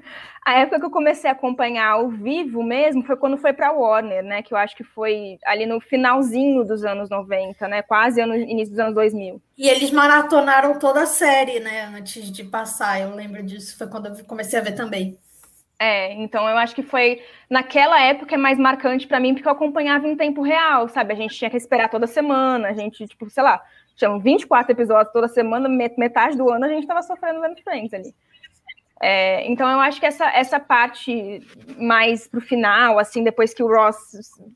a, 0.53 0.59
época 0.59 0.79
que 0.79 0.85
eu 0.85 0.89
comecei 0.89 1.29
a 1.29 1.33
acompanhar 1.33 1.91
ao 1.91 2.09
vivo 2.09 2.63
mesmo 2.63 3.03
foi 3.03 3.17
quando 3.17 3.37
foi 3.37 3.51
para 3.51 3.73
Warner, 3.73 4.23
né? 4.23 4.41
Que 4.41 4.53
eu 4.53 4.57
acho 4.57 4.73
que 4.73 4.85
foi 4.85 5.37
ali 5.45 5.65
no 5.65 5.81
finalzinho 5.81 6.63
dos 6.63 6.85
anos 6.85 7.09
90, 7.09 7.67
né? 7.67 7.81
Quase 7.81 8.25
no 8.25 8.33
início 8.33 8.71
dos 8.71 8.79
anos 8.79 8.95
2000. 8.95 9.41
E 9.57 9.67
eles 9.67 9.91
maratonaram 9.91 10.79
toda 10.79 11.01
a 11.01 11.05
série, 11.05 11.59
né? 11.59 11.91
Antes 11.93 12.31
de 12.31 12.45
passar, 12.45 13.01
eu 13.01 13.13
lembro 13.13 13.43
disso. 13.43 13.77
Foi 13.77 13.87
quando 13.87 14.07
eu 14.07 14.25
comecei 14.25 14.57
a 14.57 14.63
ver 14.63 14.75
também. 14.75 15.19
É, 15.77 16.13
então 16.13 16.47
eu 16.47 16.57
acho 16.57 16.73
que 16.73 16.81
foi 16.81 17.21
naquela 17.49 18.01
época 18.01 18.35
é 18.35 18.37
mais 18.37 18.57
marcante 18.57 19.05
para 19.05 19.19
mim 19.19 19.33
porque 19.33 19.47
eu 19.47 19.51
acompanhava 19.51 20.07
em 20.07 20.15
tempo 20.15 20.41
real, 20.41 20.87
sabe? 20.87 21.13
A 21.13 21.15
gente 21.15 21.35
tinha 21.35 21.49
que 21.49 21.57
esperar 21.57 21.89
toda 21.89 22.07
semana, 22.07 22.69
a 22.69 22.73
gente, 22.73 23.05
tipo, 23.07 23.29
sei 23.29 23.43
lá, 23.43 23.61
tinham 23.95 24.19
24 24.19 24.71
episódios 24.71 25.11
toda 25.11 25.27
semana, 25.27 25.67
metade 25.69 26.37
do 26.37 26.49
ano 26.49 26.65
a 26.65 26.69
gente 26.69 26.83
estava 26.83 27.01
sofrendo 27.01 27.41
vendo 27.41 27.61
Friends 27.61 27.93
ali. 27.93 28.15
É, 29.01 29.45
então 29.51 29.69
eu 29.69 29.79
acho 29.81 29.99
que 29.99 30.05
essa, 30.05 30.25
essa 30.29 30.59
parte 30.59 31.41
mais 31.77 32.27
pro 32.27 32.39
final, 32.39 32.97
assim, 32.97 33.23
depois 33.23 33.53
que 33.53 33.61
o 33.61 33.67
Ross 33.67 33.97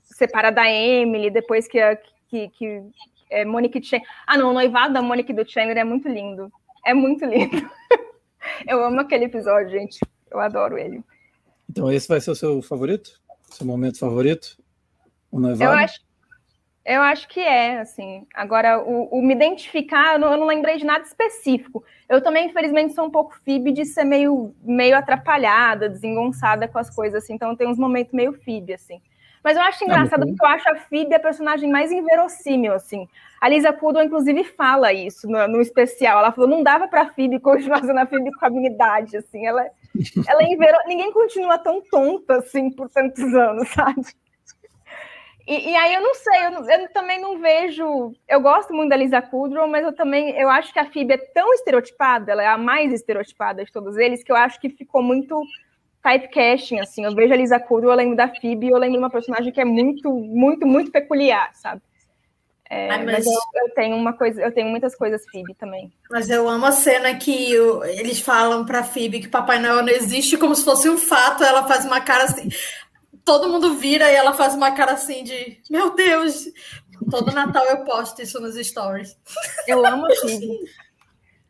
separa 0.03 0.49
da 0.51 0.69
Emily, 0.71 1.29
depois 1.29 1.67
que 1.67 1.79
a 1.79 1.97
que, 2.29 2.47
que 2.49 2.81
é, 3.29 3.43
Monique 3.43 3.83
Chandler. 3.83 4.07
Ah, 4.25 4.37
não, 4.37 4.51
o 4.51 4.53
noivado 4.53 4.93
da 4.93 5.01
Monique 5.01 5.33
do 5.33 5.49
Chandler 5.49 5.77
é 5.77 5.83
muito 5.83 6.07
lindo. 6.07 6.51
É 6.85 6.93
muito 6.93 7.25
lindo. 7.25 7.69
eu 8.67 8.83
amo 8.83 9.01
aquele 9.01 9.25
episódio, 9.25 9.71
gente. 9.71 9.99
Eu 10.31 10.39
adoro 10.39 10.77
ele. 10.77 11.03
Então 11.69 11.91
esse 11.91 12.07
vai 12.07 12.19
ser 12.19 12.31
o 12.31 12.35
seu 12.35 12.61
favorito? 12.61 13.21
Seu 13.51 13.65
momento 13.65 13.99
favorito? 13.99 14.57
O 15.31 15.39
noivado? 15.39 15.71
Eu 15.71 15.77
acho, 15.77 15.99
eu 16.85 17.01
acho 17.01 17.27
que 17.27 17.39
é, 17.39 17.79
assim. 17.79 18.25
Agora, 18.33 18.81
o, 18.81 19.09
o 19.11 19.21
me 19.21 19.35
identificar, 19.35 20.13
eu 20.13 20.19
não, 20.19 20.31
eu 20.31 20.37
não, 20.39 20.47
lembrei 20.47 20.77
de 20.77 20.85
nada 20.85 21.03
específico. 21.03 21.83
Eu 22.07 22.21
também, 22.21 22.47
infelizmente, 22.47 22.93
sou 22.93 23.05
um 23.05 23.11
pouco 23.11 23.37
Phoebe 23.45 23.71
de 23.71 23.85
ser 23.85 24.03
meio, 24.03 24.55
meio 24.63 24.97
atrapalhada, 24.97 25.87
desengonçada 25.87 26.67
com 26.67 26.79
as 26.79 26.89
coisas, 26.89 27.23
assim. 27.23 27.33
Então, 27.33 27.55
tem 27.55 27.67
uns 27.67 27.77
momentos 27.77 28.11
meio 28.11 28.33
Phoebe, 28.33 28.73
assim. 28.73 28.99
Mas 29.43 29.55
eu 29.55 29.63
acho 29.63 29.83
engraçado 29.83 30.25
porque 30.25 30.43
eu 30.43 30.49
acho 30.49 30.69
a 30.69 30.75
Phoebe 30.75 31.15
a 31.15 31.19
personagem 31.19 31.69
mais 31.69 31.91
inverossímil, 31.91 32.73
assim. 32.73 33.07
A 33.39 33.47
Lisa 33.47 33.71
Kudrow, 33.71 34.03
inclusive, 34.03 34.43
fala 34.43 34.91
isso 34.91 35.29
no, 35.29 35.47
no, 35.47 35.61
especial. 35.61 36.19
Ela 36.19 36.31
falou, 36.31 36.49
não 36.49 36.63
dava 36.63 36.87
pra 36.87 37.13
Phoebe 37.13 37.39
continuar 37.39 37.81
sendo 37.81 37.99
a 37.99 38.05
Phoebe 38.05 38.31
com 38.33 38.45
a 38.45 38.49
minha 38.49 38.69
idade, 38.69 39.15
assim. 39.15 39.45
Ela, 39.45 39.69
ela 40.27 40.43
invero... 40.43 40.77
Ninguém 40.87 41.11
continua 41.11 41.57
tão 41.57 41.81
tonta, 41.81 42.37
assim, 42.37 42.71
por 42.71 42.89
tantos 42.89 43.33
anos, 43.33 43.69
sabe? 43.69 44.01
E, 45.47 45.71
e 45.71 45.75
aí 45.75 45.95
eu 45.95 46.01
não 46.01 46.13
sei, 46.13 46.45
eu, 46.45 46.81
eu, 46.81 46.89
também 46.93 47.19
não 47.19 47.39
vejo... 47.39 48.13
Eu 48.27 48.39
gosto 48.39 48.73
muito 48.73 48.89
da 48.89 48.95
Lisa 48.95 49.21
Kudrow, 49.21 49.67
mas 49.67 49.83
eu 49.83 49.93
também... 49.93 50.29
Eu 50.31 50.49
acho 50.49 50.71
que 50.71 50.79
a 50.79 50.85
Phoebe 50.85 51.13
é 51.13 51.17
tão 51.17 51.53
estereotipada, 51.53 52.31
ela 52.31 52.43
é 52.43 52.47
a 52.47 52.57
mais 52.57 52.93
estereotipada 52.93 53.65
de 53.65 53.71
todos 53.71 53.97
eles, 53.97 54.23
que 54.23 54.31
eu 54.31 54.35
acho 54.35 54.59
que 54.59 54.69
ficou 54.69 55.01
muito 55.01 55.41
typecasting, 56.03 56.79
assim. 56.79 57.03
Eu 57.03 57.15
vejo 57.15 57.33
a 57.33 57.37
Lisa 57.37 57.59
Kudrow, 57.59 57.91
eu 57.91 57.97
lembro 57.97 58.15
da 58.15 58.27
Phoebe, 58.27 58.69
eu 58.69 58.77
lembro 58.77 58.97
de 58.97 59.03
uma 59.03 59.09
personagem 59.09 59.51
que 59.51 59.59
é 59.59 59.65
muito, 59.65 60.11
muito, 60.11 60.65
muito 60.65 60.91
peculiar, 60.91 61.49
sabe? 61.55 61.81
É, 62.69 62.87
Ai, 62.91 63.03
mas, 63.03 63.25
mas 63.25 63.25
eu, 63.25 63.63
eu, 63.63 63.73
tenho 63.73 63.95
uma 63.95 64.13
coisa, 64.13 64.41
eu 64.41 64.53
tenho 64.53 64.69
muitas 64.69 64.95
coisas 64.95 65.25
Phoebe 65.31 65.55
também. 65.55 65.91
Mas 66.11 66.29
eu 66.29 66.47
amo 66.47 66.67
a 66.67 66.71
cena 66.71 67.15
que 67.15 67.57
o, 67.57 67.83
eles 67.83 68.19
falam 68.19 68.63
para 68.63 68.83
Phoebe 68.83 69.21
que 69.21 69.27
Papai 69.27 69.59
Noel 69.59 69.81
não 69.81 69.89
existe 69.89 70.37
como 70.37 70.55
se 70.55 70.63
fosse 70.63 70.87
um 70.87 70.97
fato. 70.97 71.43
Ela 71.43 71.67
faz 71.67 71.83
uma 71.83 71.99
cara 71.99 72.25
assim, 72.25 72.47
todo 73.25 73.49
mundo 73.49 73.75
vira 73.75 74.11
e 74.11 74.15
ela 74.15 74.33
faz 74.33 74.53
uma 74.53 74.71
cara 74.71 74.93
assim 74.93 75.23
de 75.23 75.59
meu 75.69 75.95
Deus. 75.95 76.45
Todo 77.09 77.31
Natal 77.31 77.65
eu 77.65 77.83
posto 77.85 78.21
isso 78.21 78.39
nos 78.39 78.55
stories. 78.55 79.17
Eu 79.67 79.83
amo 79.83 80.05
a 80.05 80.15
Phoebe. 80.15 80.59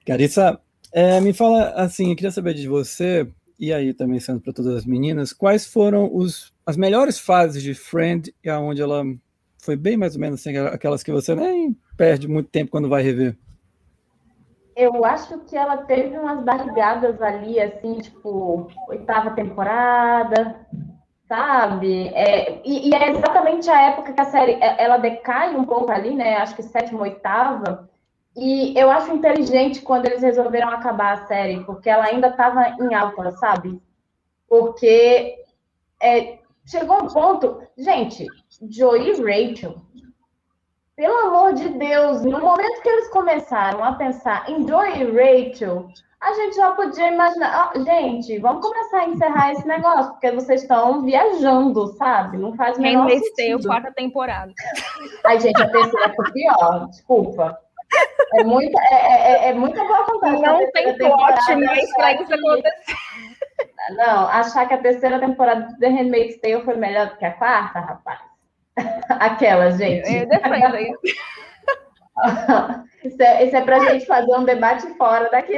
Carissa, 0.06 0.58
é, 0.94 1.20
me 1.20 1.34
fala 1.34 1.72
assim, 1.72 2.12
eu 2.12 2.16
queria 2.16 2.32
saber 2.32 2.54
de 2.54 2.68
você 2.68 3.28
e 3.60 3.74
aí 3.74 3.94
também 3.94 4.22
sendo 4.22 4.40
para 4.40 4.54
todas 4.54 4.74
as 4.74 4.86
meninas, 4.86 5.34
quais 5.34 5.66
foram 5.66 6.10
os, 6.16 6.54
as 6.66 6.78
melhores 6.78 7.20
fases 7.20 7.62
de 7.62 7.74
Friend 7.74 8.34
e 8.42 8.50
aonde 8.50 8.82
ela 8.82 9.04
foi 9.60 9.76
bem 9.76 9.98
mais 9.98 10.16
ou 10.16 10.22
menos 10.22 10.40
assim, 10.40 10.58
aquelas 10.58 11.04
que 11.04 11.12
você 11.12 11.36
nem 11.36 11.78
perde 11.98 12.28
muito 12.28 12.50
tempo 12.50 12.72
quando 12.72 12.90
vai 12.90 13.04
rever. 13.04 13.38
Eu 14.76 15.04
acho 15.04 15.40
que 15.40 15.58
ela 15.58 15.78
teve 15.78 16.18
umas 16.18 16.42
barrigadas 16.44 17.22
ali, 17.22 17.60
assim, 17.60 18.00
tipo, 18.00 18.70
oitava 18.88 19.32
temporada, 19.32 20.56
sabe? 21.28 22.08
É, 22.10 22.62
e, 22.66 22.90
e, 22.90 22.96
é 22.96 23.12
exatamente 23.12 23.70
a 23.70 23.82
época 23.90 24.14
que 24.14 24.22
a 24.22 24.26
série 24.26 24.54
é, 24.54 24.82
ela 24.82 24.98
decai 24.98 25.56
um 25.56 25.66
pouco 25.66 25.92
ali, 25.92 26.16
né? 26.16 26.38
Acho 26.38 26.56
que 26.56 26.64
sétima, 26.64 27.02
oitava. 27.02 27.90
E 28.38 28.74
eu 28.80 28.90
acho 28.90 29.12
inteligente 29.12 29.82
quando 29.82 30.06
eles 30.06 30.22
resolveram 30.22 30.70
acabar 30.70 31.14
a 31.14 31.28
série, 31.28 31.64
porque 31.66 31.90
ela 31.90 32.06
ainda 32.06 32.30
estava 32.30 32.70
em 32.80 32.94
alta, 32.94 33.32
sabe? 33.34 33.82
Porque 34.48 35.44
é, 36.02 36.40
chegou 36.66 37.04
um 37.04 37.08
ponto. 37.08 37.62
Gente, 37.78 38.26
Joey 38.62 39.10
e 39.10 39.22
Rachel, 39.22 39.76
pelo 40.96 41.18
amor 41.28 41.54
de 41.54 41.70
Deus, 41.70 42.24
no 42.24 42.40
momento 42.42 42.82
que 42.82 42.90
eles 42.90 43.08
começaram 43.10 43.84
a 43.84 43.94
pensar 43.94 44.50
em 44.50 44.68
Joey 44.68 45.02
e 45.02 45.50
Rachel, 45.50 45.88
a 46.22 46.34
gente 46.34 46.58
já 46.58 46.72
podia 46.72 47.08
imaginar, 47.08 47.72
oh, 47.74 47.84
gente, 47.86 48.38
vamos 48.40 48.62
começar 48.62 49.00
a 49.00 49.08
encerrar 49.08 49.54
esse 49.54 49.66
negócio, 49.66 50.12
porque 50.12 50.32
vocês 50.32 50.62
estão 50.62 51.02
viajando, 51.02 51.88
sabe? 51.94 52.38
Não 52.38 52.54
faz 52.56 52.78
o 52.78 52.82
menor 52.82 53.10
sentido. 53.10 53.30
Handmaid's 53.30 53.66
quarta 53.66 53.94
temporada. 53.94 54.54
Ai, 55.26 55.40
gente, 55.40 55.62
a 55.62 55.70
terceira 55.70 56.14
foi 56.14 56.32
pior, 56.34 56.88
desculpa. 56.90 57.58
É 58.36 58.44
muita, 58.44 58.80
é, 58.92 58.96
é, 58.96 59.32
é, 59.32 59.50
é 59.50 59.54
muita 59.54 59.84
boa 59.84 60.06
vontade. 60.06 60.42
Não 60.42 60.72
tem 60.72 60.98
plot 60.98 61.56
mais 61.56 61.94
pra 61.96 62.14
isso 62.14 62.34
acontecer. 62.34 62.96
Não, 63.92 64.28
achar 64.28 64.68
que 64.68 64.74
a 64.74 64.82
terceira 64.82 65.20
temporada 65.20 65.68
de 65.68 65.80
The 65.80 65.88
Handmaid's 65.88 66.42
Tale 66.42 66.64
foi 66.64 66.76
melhor 66.76 67.08
do 67.08 67.18
que 67.18 67.26
a 67.26 67.32
quarta, 67.32 67.80
rapaz. 67.80 68.20
Aquela, 69.10 69.72
gente. 69.72 70.10
Eu 70.12 70.28
defendo 70.28 70.78
isso. 70.78 71.18
isso, 73.04 73.22
é, 73.22 73.46
isso 73.46 73.56
é 73.56 73.62
pra 73.62 73.80
gente 73.80 74.06
fazer 74.06 74.36
um 74.36 74.44
debate 74.44 74.88
fora 74.98 75.30
daqui. 75.30 75.58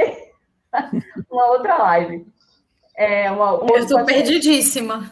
Uma 1.29 1.51
outra 1.51 1.77
live. 1.77 2.25
É, 2.95 3.31
uma, 3.31 3.53
uma 3.53 3.71
Eu 3.71 3.77
estou 3.77 4.05
perdidíssima. 4.05 5.09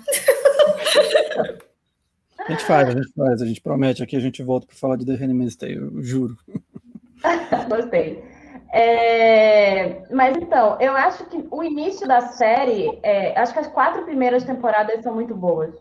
A 2.37 2.51
gente 2.51 2.63
faz, 2.63 2.89
a 2.89 2.91
gente 2.91 3.13
faz, 3.13 3.41
a 3.41 3.45
gente 3.45 3.61
promete 3.61 4.03
aqui, 4.03 4.15
a 4.15 4.19
gente 4.19 4.43
volta 4.43 4.67
para 4.67 4.75
falar 4.75 4.95
de 4.97 5.05
The 5.05 5.13
Handmaid's 5.13 5.55
Tale, 5.55 5.75
eu 5.75 6.03
juro. 6.03 6.37
Gostei. 7.67 8.23
É, 8.71 10.03
mas 10.11 10.37
então, 10.37 10.79
eu 10.79 10.95
acho 10.95 11.25
que 11.25 11.47
o 11.49 11.63
início 11.63 12.07
da 12.07 12.21
série, 12.21 12.99
é, 13.01 13.37
acho 13.39 13.53
que 13.53 13.59
as 13.59 13.67
quatro 13.67 14.03
primeiras 14.03 14.43
temporadas 14.43 15.01
são 15.01 15.15
muito 15.15 15.35
boas. 15.35 15.73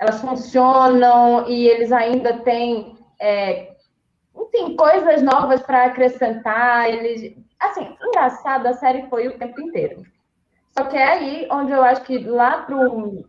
Elas 0.00 0.18
funcionam 0.22 1.46
e 1.46 1.68
eles 1.68 1.92
ainda 1.92 2.38
têm, 2.38 2.96
é, 3.20 3.76
enfim, 4.34 4.74
coisas 4.74 5.22
novas 5.22 5.60
para 5.60 5.84
acrescentar. 5.84 6.88
Eles, 6.88 7.36
assim, 7.60 7.94
engraçado, 8.02 8.66
a 8.66 8.72
série 8.72 9.06
foi 9.10 9.28
o 9.28 9.38
tempo 9.38 9.60
inteiro. 9.60 10.02
Só 10.70 10.84
que 10.84 10.96
é 10.96 11.04
aí 11.04 11.48
onde 11.52 11.72
eu 11.72 11.84
acho 11.84 12.02
que 12.02 12.18
lá 12.18 12.62
pro 12.62 13.28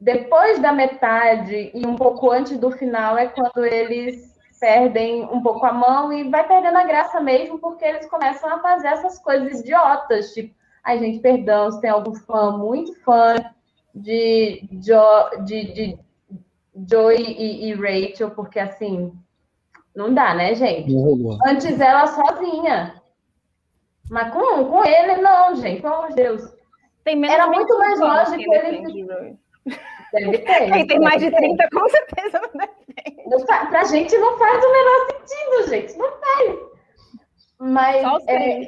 depois 0.00 0.58
da 0.58 0.72
metade 0.72 1.70
e 1.74 1.86
um 1.86 1.94
pouco 1.94 2.30
antes 2.30 2.56
do 2.56 2.70
final 2.70 3.18
é 3.18 3.26
quando 3.26 3.66
eles 3.66 4.34
perdem 4.58 5.24
um 5.24 5.42
pouco 5.42 5.66
a 5.66 5.72
mão 5.74 6.10
e 6.10 6.30
vai 6.30 6.46
perdendo 6.48 6.78
a 6.78 6.84
graça 6.84 7.20
mesmo, 7.20 7.58
porque 7.58 7.84
eles 7.84 8.08
começam 8.08 8.48
a 8.48 8.60
fazer 8.60 8.88
essas 8.88 9.18
coisas 9.18 9.60
idiotas, 9.60 10.32
tipo, 10.32 10.54
ai 10.82 10.98
gente, 10.98 11.18
perdão, 11.18 11.70
se 11.70 11.80
tem 11.82 11.90
algum 11.90 12.14
fã, 12.14 12.56
muito 12.56 12.94
fã 13.02 13.36
de, 13.94 14.68
jo, 14.72 15.44
de, 15.44 15.72
de 15.72 15.98
Joey 16.88 17.22
e, 17.22 17.70
e, 17.70 17.74
Rachel, 17.74 18.30
porque 18.30 18.58
assim, 18.58 19.12
não 19.94 20.14
dá, 20.14 20.34
né, 20.34 20.54
gente? 20.54 20.94
Antes 21.46 21.80
ela 21.80 22.06
sozinha. 22.06 23.00
Mas 24.10 24.32
com, 24.32 24.64
com 24.64 24.84
ele, 24.84 25.16
não, 25.20 25.54
gente, 25.56 25.82
pelo 25.82 25.94
amor 25.94 26.08
de 26.08 26.16
Deus. 26.16 26.42
Era 27.06 27.46
muito 27.46 27.78
mais 27.78 27.98
lógico 27.98 28.54
ele. 28.54 29.38
Deve 30.12 30.38
ter. 30.38 30.72
Quem 30.72 30.86
tem 30.86 31.00
mais 31.00 31.22
de 31.22 31.30
30, 31.30 31.68
com 31.72 31.88
certeza 31.88 32.40
não 32.40 32.50
deve 32.60 32.72
ter. 32.94 33.68
Pra 33.68 33.84
gente 33.84 34.16
não 34.18 34.38
faz 34.38 34.64
o 34.64 34.72
menor 34.72 35.06
sentido, 35.06 35.70
gente. 35.70 35.98
Não 35.98 36.10
faz. 36.10 36.58
Mas. 37.58 38.02
Só 38.02 38.16
os 38.16 38.28
é, 38.28 38.60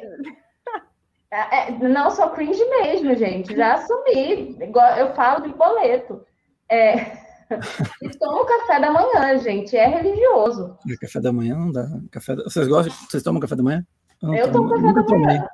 é, 1.33 1.69
é, 1.69 1.71
não, 1.89 2.11
sou 2.11 2.29
cringe 2.29 2.63
mesmo, 2.67 3.15
gente. 3.17 3.57
Já 3.57 3.75
assumi. 3.75 4.57
Igual 4.61 4.97
eu 4.97 5.15
falo 5.15 5.43
de 5.43 5.55
boleto. 5.55 6.23
É, 6.69 6.95
e 8.03 8.11
tomo 8.19 8.45
café 8.45 8.79
da 8.79 8.91
manhã, 8.91 9.39
gente. 9.39 9.75
É 9.75 9.87
religioso. 9.87 10.77
Café 11.01 11.21
da 11.21 11.33
manhã 11.33 11.57
não 11.57 11.73
dá. 11.73 11.89
Café 12.11 12.37
da... 12.37 12.45
Vocês 12.45 12.69
gostam? 12.69 12.95
Vocês 13.09 13.23
tomam 13.23 13.41
café 13.41 13.57
da 13.57 13.63
manhã? 13.63 13.83
Eu, 14.23 14.35
eu 14.35 14.53
tomo 14.53 14.69
café 14.69 14.93
da 14.93 15.19
manhã. 15.19 15.49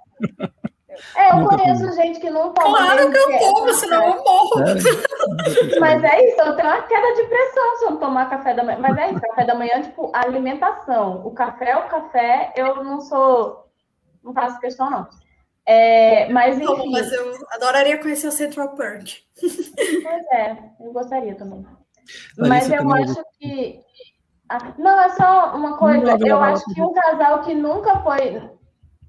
É, 1.16 1.30
eu 1.30 1.36
Nunca 1.36 1.56
conheço 1.56 1.88
tomei. 1.88 1.96
gente 1.96 2.18
que 2.18 2.28
não 2.28 2.52
toma. 2.52 2.76
Claro 2.76 3.10
que 3.12 3.16
eu 3.16 3.38
tomo, 3.38 3.74
senão 3.74 4.04
eu 4.04 4.24
morro. 4.24 4.50
Mas 5.78 6.02
é 6.02 6.28
isso, 6.28 6.40
eu 6.40 6.56
tenho 6.56 6.68
uma 6.68 6.82
queda 6.82 7.14
de 7.14 7.22
pressão 7.28 7.76
se 7.76 7.84
eu 7.84 7.90
não 7.92 7.96
tomar 7.98 8.28
café 8.28 8.52
da 8.52 8.64
manhã. 8.64 8.78
Mas 8.80 8.98
é 8.98 9.10
isso, 9.12 9.20
café 9.20 9.44
da 9.44 9.54
manhã, 9.54 9.80
tipo, 9.80 10.10
alimentação. 10.12 11.24
O 11.24 11.30
café 11.30 11.70
é 11.70 11.76
o 11.76 11.88
café, 11.88 12.52
eu 12.56 12.82
não 12.82 13.00
sou. 13.00 13.68
Não 14.24 14.34
faço 14.34 14.58
questão, 14.58 14.90
não. 14.90 15.06
É, 15.70 16.32
mas 16.32 16.58
enfim. 16.58 16.90
mas 16.90 17.12
eu 17.12 17.30
adoraria 17.50 18.00
conhecer 18.00 18.26
o 18.26 18.32
Central 18.32 18.74
Park. 18.74 19.08
Pois 19.38 20.26
é, 20.32 20.56
eu 20.80 20.92
gostaria 20.94 21.34
também. 21.34 21.66
Mas 22.38 22.70
eu 22.70 22.90
acho 22.90 23.22
que. 23.38 23.78
Não, 24.78 24.98
é 24.98 25.10
só 25.10 25.54
uma 25.54 25.76
coisa. 25.76 26.16
Eu 26.26 26.40
acho 26.40 26.64
que 26.72 26.80
um 26.80 26.94
casal 26.94 27.42
que 27.42 27.54
nunca 27.54 28.00
foi 28.00 28.40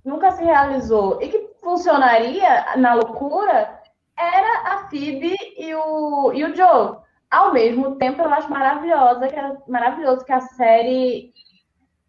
nunca 0.04 0.32
se 0.32 0.44
realizou 0.44 1.22
e 1.22 1.30
que 1.30 1.50
funcionaria 1.62 2.76
na 2.76 2.94
loucura 2.94 3.80
era 4.18 4.74
a 4.74 4.90
Phoebe 4.90 5.36
e 5.58 5.74
o, 5.76 6.34
e 6.34 6.44
o 6.44 6.54
Joe. 6.54 6.98
Ao 7.32 7.54
mesmo 7.54 7.96
tempo, 7.96 8.22
eu 8.22 8.34
acho 8.34 8.50
maravilhosa, 8.50 9.28
que 9.28 9.36
é 9.36 9.58
maravilhoso 9.68 10.26
que 10.26 10.34
a 10.34 10.42
série 10.42 11.32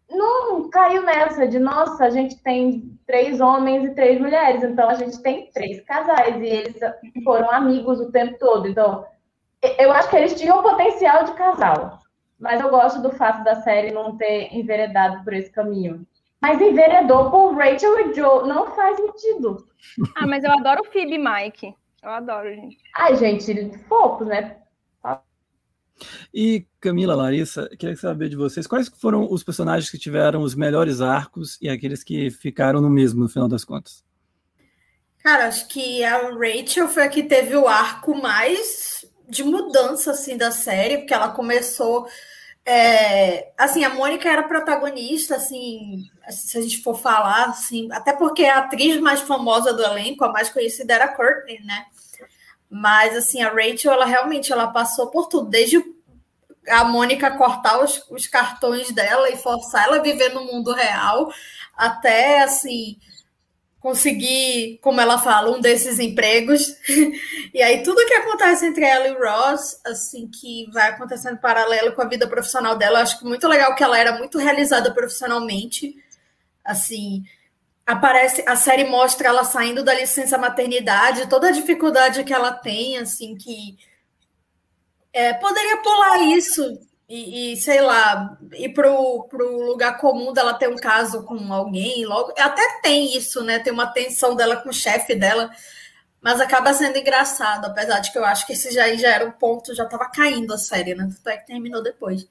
não 0.09 0.69
caiu 0.69 1.03
nessa 1.03 1.47
de 1.47 1.59
nossa, 1.59 2.03
a 2.03 2.09
gente 2.09 2.41
tem 2.43 2.99
três 3.11 3.41
homens 3.41 3.83
e 3.83 3.93
três 3.93 4.21
mulheres, 4.21 4.63
então 4.63 4.89
a 4.89 4.93
gente 4.93 5.21
tem 5.21 5.51
três 5.51 5.81
casais 5.81 6.41
e 6.41 6.45
eles 6.45 6.79
foram 7.25 7.51
amigos 7.51 7.99
o 7.99 8.09
tempo 8.09 8.39
todo. 8.39 8.69
Então, 8.69 9.05
eu 9.77 9.91
acho 9.91 10.09
que 10.09 10.15
eles 10.15 10.39
tinham 10.39 10.63
potencial 10.63 11.25
de 11.25 11.33
casal, 11.33 11.99
mas 12.39 12.61
eu 12.61 12.69
gosto 12.69 13.01
do 13.01 13.11
fato 13.11 13.43
da 13.43 13.55
série 13.63 13.91
não 13.91 14.15
ter 14.15 14.55
enveredado 14.55 15.25
por 15.25 15.33
esse 15.33 15.51
caminho. 15.51 16.07
Mas 16.41 16.61
enveredou 16.61 17.29
por 17.29 17.53
Rachel 17.53 17.99
e 17.99 18.13
Joe. 18.13 18.47
Não 18.47 18.73
faz 18.73 18.95
sentido. 18.95 19.57
Ah, 20.15 20.25
mas 20.25 20.45
eu 20.45 20.51
adoro 20.51 20.81
o 20.81 20.85
Phoebe 20.85 21.15
e 21.15 21.17
Mike. 21.17 21.75
Eu 22.01 22.09
adoro, 22.09 22.49
gente. 22.49 22.77
Ai, 22.95 23.15
gente, 23.17 23.77
fofos, 23.89 24.25
né? 24.25 24.55
E 26.33 26.65
Camila, 26.79 27.15
Larissa, 27.15 27.69
queria 27.77 27.95
saber 27.95 28.29
de 28.29 28.35
vocês 28.35 28.67
quais 28.67 28.89
foram 28.89 29.27
os 29.31 29.43
personagens 29.43 29.89
que 29.89 29.97
tiveram 29.97 30.41
os 30.41 30.55
melhores 30.55 31.01
arcos 31.01 31.57
e 31.61 31.69
aqueles 31.69 32.03
que 32.03 32.29
ficaram 32.29 32.81
no 32.81 32.89
mesmo 32.89 33.21
no 33.21 33.29
final 33.29 33.47
das 33.47 33.63
contas. 33.63 34.03
Cara, 35.23 35.47
acho 35.47 35.67
que 35.67 36.03
a 36.03 36.29
Rachel 36.29 36.87
foi 36.87 37.03
a 37.03 37.09
que 37.09 37.23
teve 37.23 37.55
o 37.55 37.67
arco 37.67 38.19
mais 38.19 39.05
de 39.29 39.43
mudança 39.43 40.11
assim 40.11 40.35
da 40.35 40.51
série, 40.51 40.97
porque 40.97 41.13
ela 41.13 41.29
começou 41.29 42.07
é, 42.65 43.51
assim, 43.57 43.83
a 43.83 43.89
Mônica 43.89 44.29
era 44.29 44.43
protagonista, 44.43 45.35
assim, 45.35 46.05
se 46.29 46.57
a 46.57 46.61
gente 46.61 46.81
for 46.83 46.95
falar, 46.95 47.45
assim, 47.45 47.87
até 47.91 48.13
porque 48.13 48.45
a 48.45 48.59
atriz 48.59 48.99
mais 48.99 49.19
famosa 49.21 49.73
do 49.73 49.83
elenco, 49.83 50.23
a 50.23 50.31
mais 50.31 50.49
conhecida 50.49 50.93
era 50.93 51.05
a 51.05 51.15
Courtney, 51.15 51.59
né? 51.63 51.85
Mas, 52.73 53.17
assim, 53.17 53.41
a 53.41 53.49
Rachel, 53.49 53.91
ela 53.91 54.05
realmente, 54.05 54.53
ela 54.53 54.67
passou 54.67 55.07
por 55.07 55.27
tudo, 55.27 55.49
desde 55.49 55.83
a 56.69 56.85
Mônica 56.85 57.37
cortar 57.37 57.83
os, 57.83 58.01
os 58.09 58.27
cartões 58.27 58.91
dela 58.91 59.29
e 59.29 59.35
forçar 59.35 59.87
ela 59.87 59.97
a 59.97 60.01
viver 60.01 60.33
no 60.33 60.45
mundo 60.45 60.71
real, 60.71 61.29
até, 61.75 62.41
assim, 62.41 62.97
conseguir, 63.81 64.79
como 64.81 65.01
ela 65.01 65.17
fala, 65.17 65.51
um 65.51 65.59
desses 65.59 65.99
empregos. 65.99 66.61
e 67.53 67.61
aí 67.61 67.83
tudo 67.83 68.05
que 68.05 68.13
acontece 68.13 68.65
entre 68.65 68.85
ela 68.85 69.07
e 69.07 69.13
Ross, 69.15 69.81
assim, 69.85 70.29
que 70.29 70.69
vai 70.71 70.91
acontecendo 70.91 71.39
paralelo 71.39 71.91
com 71.91 72.01
a 72.01 72.07
vida 72.07 72.25
profissional 72.25 72.77
dela, 72.77 72.99
eu 72.99 73.03
acho 73.03 73.19
que 73.19 73.25
muito 73.25 73.49
legal 73.49 73.75
que 73.75 73.83
ela 73.83 73.99
era 73.99 74.17
muito 74.17 74.37
realizada 74.37 74.93
profissionalmente. 74.93 75.93
Assim, 76.63 77.25
aparece, 77.91 78.43
a 78.47 78.55
série 78.55 78.85
mostra 78.85 79.27
ela 79.27 79.43
saindo 79.43 79.83
da 79.83 79.93
licença 79.93 80.37
maternidade, 80.37 81.27
toda 81.29 81.49
a 81.49 81.51
dificuldade 81.51 82.23
que 82.23 82.33
ela 82.33 82.51
tem, 82.51 82.97
assim, 82.97 83.35
que 83.35 83.77
é, 85.13 85.33
poderia 85.33 85.77
pular 85.77 86.19
isso 86.21 86.79
e, 87.07 87.53
e, 87.53 87.57
sei 87.57 87.81
lá, 87.81 88.37
ir 88.53 88.69
pro, 88.69 89.27
pro 89.29 89.65
lugar 89.65 89.97
comum 89.97 90.31
dela 90.31 90.53
ter 90.53 90.69
um 90.69 90.77
caso 90.77 91.23
com 91.23 91.51
alguém, 91.51 92.05
logo. 92.05 92.33
Até 92.37 92.79
tem 92.81 93.17
isso, 93.17 93.43
né? 93.43 93.59
Tem 93.59 93.73
uma 93.73 93.87
tensão 93.87 94.33
dela 94.35 94.55
com 94.55 94.69
o 94.69 94.73
chefe 94.73 95.13
dela, 95.13 95.51
mas 96.21 96.39
acaba 96.39 96.73
sendo 96.73 96.97
engraçado, 96.97 97.65
apesar 97.65 97.99
de 97.99 98.11
que 98.13 98.17
eu 98.17 98.23
acho 98.23 98.47
que 98.47 98.53
esse 98.53 98.71
já, 98.71 98.87
já 98.95 99.09
era 99.09 99.27
o 99.27 99.33
ponto, 99.33 99.75
já 99.75 99.85
tava 99.85 100.09
caindo 100.09 100.53
a 100.53 100.57
série, 100.57 100.95
né? 100.95 101.09
É 101.25 101.37
que 101.37 101.47
terminou 101.47 101.83
depois. 101.83 102.25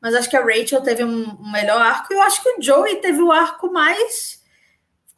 Mas 0.00 0.14
acho 0.14 0.28
que 0.28 0.36
a 0.36 0.44
Rachel 0.44 0.82
teve 0.82 1.04
um, 1.04 1.30
um 1.40 1.50
melhor 1.50 1.80
arco, 1.80 2.12
e 2.12 2.16
eu 2.16 2.22
acho 2.22 2.42
que 2.42 2.50
o 2.50 2.62
Joey 2.62 2.96
teve 3.00 3.22
o 3.22 3.32
arco 3.32 3.72
mais. 3.72 4.37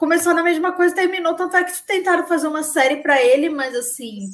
Começou 0.00 0.32
na 0.32 0.42
mesma 0.42 0.72
coisa, 0.72 0.94
terminou, 0.94 1.34
tanto 1.34 1.58
é 1.58 1.62
que 1.62 1.82
tentaram 1.82 2.26
fazer 2.26 2.46
uma 2.46 2.62
série 2.62 2.96
para 3.02 3.22
ele, 3.22 3.50
mas 3.50 3.74
assim 3.74 4.30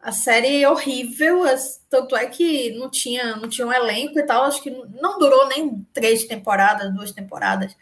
a 0.00 0.12
série 0.12 0.62
é 0.62 0.70
horrível, 0.70 1.42
tanto 1.90 2.16
é 2.16 2.24
que 2.24 2.70
não 2.78 2.90
tinha, 2.90 3.36
não 3.36 3.50
tinha 3.50 3.66
um 3.66 3.72
elenco 3.72 4.18
e 4.18 4.22
tal, 4.22 4.44
acho 4.44 4.62
que 4.62 4.70
não 4.70 5.18
durou 5.18 5.46
nem 5.48 5.86
três 5.92 6.24
temporadas, 6.24 6.94
duas 6.94 7.12
temporadas. 7.12 7.76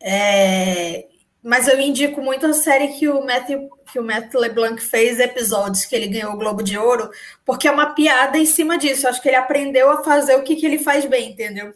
É, 0.00 1.06
mas 1.42 1.68
eu 1.68 1.78
indico 1.78 2.22
muito 2.22 2.46
a 2.46 2.54
série 2.54 2.88
que 2.94 3.06
o 3.06 3.22
Matthew, 3.22 3.68
que 3.92 3.98
o 3.98 4.02
Matt 4.02 4.32
LeBlanc 4.32 4.80
fez, 4.80 5.20
episódios 5.20 5.84
que 5.84 5.94
ele 5.94 6.08
ganhou 6.08 6.32
o 6.32 6.38
Globo 6.38 6.62
de 6.62 6.78
Ouro, 6.78 7.10
porque 7.44 7.68
é 7.68 7.70
uma 7.70 7.94
piada 7.94 8.38
em 8.38 8.46
cima 8.46 8.78
disso. 8.78 9.04
Eu 9.04 9.10
acho 9.10 9.20
que 9.20 9.28
ele 9.28 9.36
aprendeu 9.36 9.90
a 9.90 10.02
fazer 10.02 10.36
o 10.36 10.42
que, 10.42 10.56
que 10.56 10.64
ele 10.64 10.78
faz 10.78 11.04
bem, 11.04 11.32
entendeu? 11.32 11.74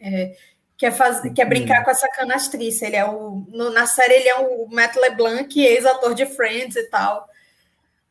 É, 0.00 0.34
que 0.78 0.86
é, 0.86 0.92
fazer, 0.92 1.30
que 1.30 1.42
é 1.42 1.44
brincar 1.44 1.84
com 1.84 1.90
essa 1.90 2.08
canastrice. 2.08 2.84
Ele 2.84 2.94
é 2.94 3.04
o, 3.04 3.44
no, 3.48 3.68
na 3.70 3.84
série 3.84 4.14
ele 4.14 4.28
é 4.28 4.36
o 4.36 4.68
Matt 4.70 4.94
LeBlanc, 4.94 5.60
ex-ator 5.60 6.14
de 6.14 6.24
Friends 6.24 6.76
e 6.76 6.84
tal. 6.84 7.28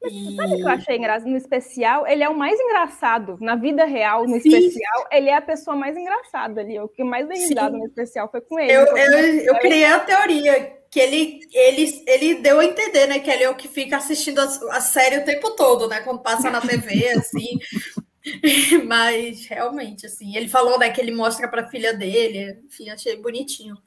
E... 0.03 0.35
Sabe 0.35 0.53
o 0.53 0.57
que 0.57 0.63
eu 0.63 0.67
achei 0.67 0.97
engraçado? 0.97 1.29
No 1.29 1.37
especial, 1.37 2.05
ele 2.05 2.23
é 2.23 2.29
o 2.29 2.37
mais 2.37 2.59
engraçado. 2.59 3.37
Na 3.39 3.55
vida 3.55 3.85
real, 3.85 4.27
no 4.27 4.39
Sim. 4.39 4.49
especial, 4.49 5.07
ele 5.11 5.29
é 5.29 5.35
a 5.35 5.41
pessoa 5.41 5.77
mais 5.77 5.95
engraçada 5.95 6.59
ali. 6.59 6.77
O 6.79 6.89
que 6.89 7.03
mais 7.05 7.27
dei 7.27 7.39
risada 7.39 7.75
no 7.75 7.85
especial 7.85 8.29
foi 8.29 8.41
com 8.41 8.59
ele. 8.59 8.73
Eu, 8.73 8.85
eu, 8.85 9.19
eu 9.45 9.55
criei 9.59 9.85
a 9.85 9.99
teoria 10.01 10.77
que 10.91 10.99
ele, 10.99 11.39
ele, 11.53 12.03
ele 12.05 12.35
deu 12.35 12.59
a 12.59 12.65
entender, 12.65 13.07
né? 13.07 13.19
Que 13.19 13.31
ele 13.31 13.43
é 13.43 13.49
o 13.49 13.55
que 13.55 13.67
fica 13.67 13.97
assistindo 13.97 14.39
a, 14.39 14.45
a 14.77 14.81
série 14.81 15.17
o 15.17 15.25
tempo 15.25 15.51
todo, 15.51 15.87
né? 15.87 16.01
Quando 16.01 16.21
passa 16.21 16.49
na 16.49 16.61
TV, 16.61 17.09
assim. 17.11 17.57
Mas 18.85 19.45
realmente, 19.47 20.05
assim, 20.05 20.35
ele 20.35 20.47
falou 20.47 20.77
né, 20.79 20.89
que 20.89 21.01
ele 21.01 21.13
mostra 21.13 21.47
para 21.47 21.63
a 21.63 21.67
filha 21.67 21.93
dele. 21.93 22.59
Enfim, 22.65 22.89
achei 22.89 23.15
bonitinho. 23.21 23.77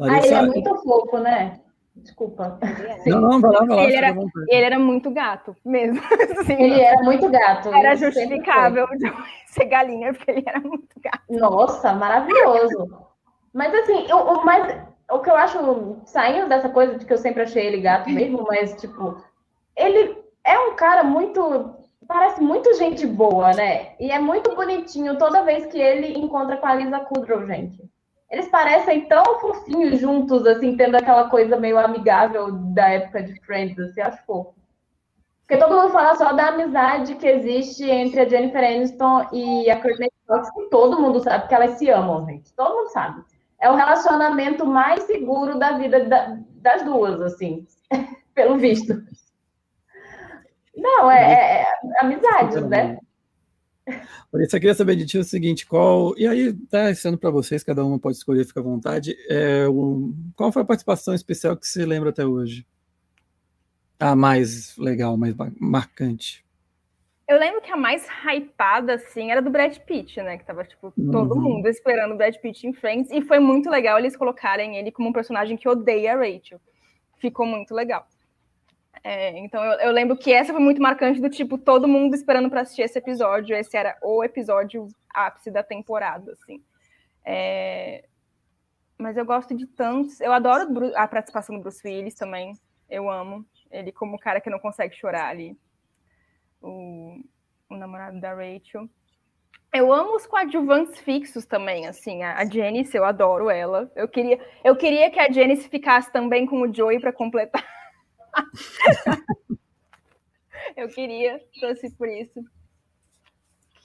Ah, 0.00 0.18
ele 0.18 0.34
é 0.34 0.42
muito 0.42 0.74
fofo, 0.76 1.18
né? 1.18 1.60
Desculpa. 2.02 2.58
Não, 3.06 3.20
não, 3.20 3.40
vai 3.40 3.50
lá, 3.50 3.58
vai 3.64 3.76
lá. 3.76 3.82
Ele 3.84 3.96
era, 3.96 4.16
ele 4.48 4.64
era 4.64 4.78
muito 4.78 5.10
gato, 5.10 5.56
mesmo. 5.64 6.00
Assim, 6.38 6.54
ele 6.54 6.80
era 6.80 7.02
muito 7.02 7.28
gato. 7.28 7.68
Era 7.74 7.96
justificável 7.96 8.86
ser 9.46 9.64
galinha, 9.64 10.14
porque 10.14 10.30
ele 10.30 10.44
era 10.46 10.60
muito 10.60 11.00
gato. 11.00 11.22
Nossa, 11.28 11.92
maravilhoso. 11.92 13.08
Mas 13.52 13.74
assim, 13.74 14.06
eu, 14.08 14.18
o, 14.18 14.44
mais, 14.44 14.80
o 15.10 15.18
que 15.18 15.30
eu 15.30 15.34
acho, 15.34 15.96
saindo 16.04 16.48
dessa 16.48 16.68
coisa 16.68 16.96
de 16.96 17.04
que 17.04 17.12
eu 17.12 17.18
sempre 17.18 17.42
achei 17.42 17.66
ele 17.66 17.80
gato 17.80 18.08
mesmo, 18.10 18.44
mas 18.46 18.78
tipo, 18.80 19.20
ele 19.76 20.16
é 20.44 20.58
um 20.58 20.76
cara 20.76 21.02
muito. 21.02 21.74
Parece 22.08 22.40
muito 22.40 22.74
gente 22.78 23.06
boa, 23.06 23.52
né? 23.52 23.90
E 24.00 24.10
é 24.10 24.18
muito 24.18 24.56
bonitinho 24.56 25.18
toda 25.18 25.44
vez 25.44 25.66
que 25.66 25.78
ele 25.78 26.18
encontra 26.18 26.56
com 26.56 26.66
a 26.66 26.74
Lisa 26.74 27.00
Kudrow, 27.00 27.46
gente. 27.46 27.78
Eles 28.30 28.48
parecem 28.48 29.04
tão 29.06 29.38
fofinhos 29.38 30.00
juntos, 30.00 30.46
assim, 30.46 30.74
tendo 30.74 30.96
aquela 30.96 31.28
coisa 31.28 31.58
meio 31.58 31.78
amigável 31.78 32.50
da 32.50 32.88
época 32.88 33.22
de 33.22 33.38
Friends, 33.42 33.78
assim, 33.78 34.00
acho 34.00 34.24
fofo. 34.24 34.54
Porque 35.40 35.62
todo 35.62 35.76
mundo 35.76 35.92
fala 35.92 36.14
só 36.14 36.32
da 36.32 36.48
amizade 36.48 37.14
que 37.14 37.26
existe 37.26 37.84
entre 37.84 38.20
a 38.20 38.28
Jennifer 38.28 38.64
Aniston 38.64 39.26
e 39.30 39.70
a 39.70 39.80
Courtney 39.80 40.10
Cox, 40.26 40.50
que 40.50 40.62
todo 40.70 41.00
mundo 41.00 41.20
sabe 41.20 41.46
que 41.46 41.54
elas 41.54 41.72
se 41.72 41.90
amam, 41.90 42.24
gente. 42.24 42.54
Todo 42.54 42.74
mundo 42.74 42.88
sabe. 42.88 43.22
É 43.60 43.70
o 43.70 43.74
relacionamento 43.74 44.64
mais 44.64 45.02
seguro 45.02 45.58
da 45.58 45.72
vida 45.76 46.04
da, 46.04 46.38
das 46.56 46.82
duas, 46.84 47.20
assim, 47.20 47.66
pelo 48.34 48.56
visto. 48.56 48.94
Não, 50.78 51.10
é, 51.10 51.32
é, 51.32 51.62
é 51.62 52.04
amizade, 52.04 52.60
né? 52.62 52.98
Por 54.30 54.42
isso, 54.42 54.54
eu 54.54 54.60
queria 54.60 54.74
saber 54.74 54.96
de 54.96 55.06
ti 55.06 55.18
o 55.18 55.24
seguinte: 55.24 55.66
qual. 55.66 56.16
E 56.16 56.26
aí, 56.26 56.52
tá 56.52 56.94
sendo 56.94 57.18
para 57.18 57.30
vocês, 57.30 57.62
cada 57.62 57.84
uma 57.84 57.98
pode 57.98 58.16
escolher, 58.16 58.44
fica 58.44 58.60
à 58.60 58.62
vontade. 58.62 59.16
É, 59.28 59.66
o, 59.66 60.12
qual 60.36 60.52
foi 60.52 60.62
a 60.62 60.66
participação 60.66 61.14
especial 61.14 61.56
que 61.56 61.66
você 61.66 61.84
lembra 61.86 62.10
até 62.10 62.24
hoje? 62.24 62.66
A 63.98 64.14
mais 64.14 64.76
legal, 64.76 65.16
mais 65.16 65.34
marcante. 65.58 66.44
Eu 67.26 67.38
lembro 67.38 67.60
que 67.60 67.70
a 67.70 67.76
mais 67.76 68.06
hypada, 68.24 68.94
assim, 68.94 69.30
era 69.30 69.42
do 69.42 69.50
Brad 69.50 69.76
Pitt, 69.78 70.22
né? 70.22 70.38
Que 70.38 70.44
tava, 70.44 70.64
tipo, 70.64 70.92
todo 71.12 71.34
uhum. 71.34 71.42
mundo 71.42 71.68
esperando 71.68 72.14
o 72.14 72.16
Brad 72.16 72.34
Pitt 72.36 72.66
em 72.66 72.72
Friends. 72.72 73.10
E 73.10 73.20
foi 73.22 73.38
muito 73.38 73.68
legal 73.68 73.98
eles 73.98 74.16
colocarem 74.16 74.76
ele 74.76 74.90
como 74.90 75.10
um 75.10 75.12
personagem 75.12 75.56
que 75.56 75.68
odeia 75.68 76.14
a 76.14 76.16
Rachel. 76.16 76.60
Ficou 77.18 77.44
muito 77.44 77.74
legal. 77.74 78.06
É, 79.02 79.38
então 79.38 79.62
eu, 79.64 79.80
eu, 79.80 79.92
lembro 79.92 80.16
que 80.16 80.32
essa 80.32 80.52
foi 80.52 80.62
muito 80.62 80.82
marcante 80.82 81.20
do 81.20 81.30
tipo, 81.30 81.56
todo 81.56 81.88
mundo 81.88 82.14
esperando 82.14 82.50
para 82.50 82.62
assistir 82.62 82.82
esse 82.82 82.98
episódio. 82.98 83.56
Esse 83.56 83.76
era 83.76 83.96
o 84.02 84.24
episódio 84.24 84.88
ápice 85.08 85.50
da 85.50 85.62
temporada, 85.62 86.32
assim. 86.32 86.62
É... 87.24 88.04
Mas 88.96 89.16
eu 89.16 89.24
gosto 89.24 89.54
de 89.54 89.66
tantos. 89.66 90.20
Eu 90.20 90.32
adoro 90.32 90.92
a 90.96 91.06
participação 91.06 91.56
do 91.56 91.62
Bruce 91.62 91.86
Willis 91.86 92.14
também. 92.14 92.54
Eu 92.90 93.08
amo. 93.10 93.44
Ele 93.70 93.92
como 93.92 94.18
cara 94.18 94.40
que 94.40 94.50
não 94.50 94.58
consegue 94.58 94.96
chorar 94.96 95.28
ali. 95.28 95.56
O, 96.60 97.20
o 97.70 97.76
namorado 97.76 98.20
da 98.20 98.34
Rachel. 98.34 98.88
Eu 99.72 99.92
amo 99.92 100.16
os 100.16 100.26
coadjuvantes 100.26 100.98
fixos 101.00 101.44
também, 101.44 101.86
assim, 101.86 102.22
a, 102.22 102.38
a 102.38 102.44
Janice, 102.46 102.96
eu 102.96 103.04
adoro 103.04 103.50
ela. 103.50 103.92
Eu 103.94 104.08
queria, 104.08 104.40
eu 104.64 104.74
queria 104.74 105.10
que 105.10 105.20
a 105.20 105.30
Janice 105.30 105.68
ficasse 105.68 106.10
também 106.10 106.46
com 106.46 106.62
o 106.62 106.74
Joey 106.74 106.98
para 106.98 107.12
completar. 107.12 107.77
eu 110.76 110.88
queria, 110.88 111.40
trouxe 111.58 111.90
por 111.96 112.08
isso. 112.08 112.44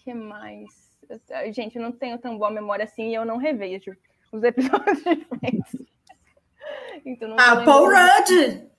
que 0.04 0.14
mais? 0.14 0.84
gente, 1.52 1.76
eu 1.76 1.82
não 1.82 1.92
tenho 1.92 2.18
tão 2.18 2.38
boa 2.38 2.50
memória 2.50 2.86
assim 2.86 3.10
e 3.10 3.16
eu 3.16 3.26
não 3.26 3.38
revejo 3.38 3.96
os 4.32 4.44
episódios 4.44 5.04
de 5.04 5.16
Friends. 5.26 5.76
Então, 7.06 7.36
ah, 7.38 7.62
Paul 7.66 7.88
Rudd! 7.88 8.70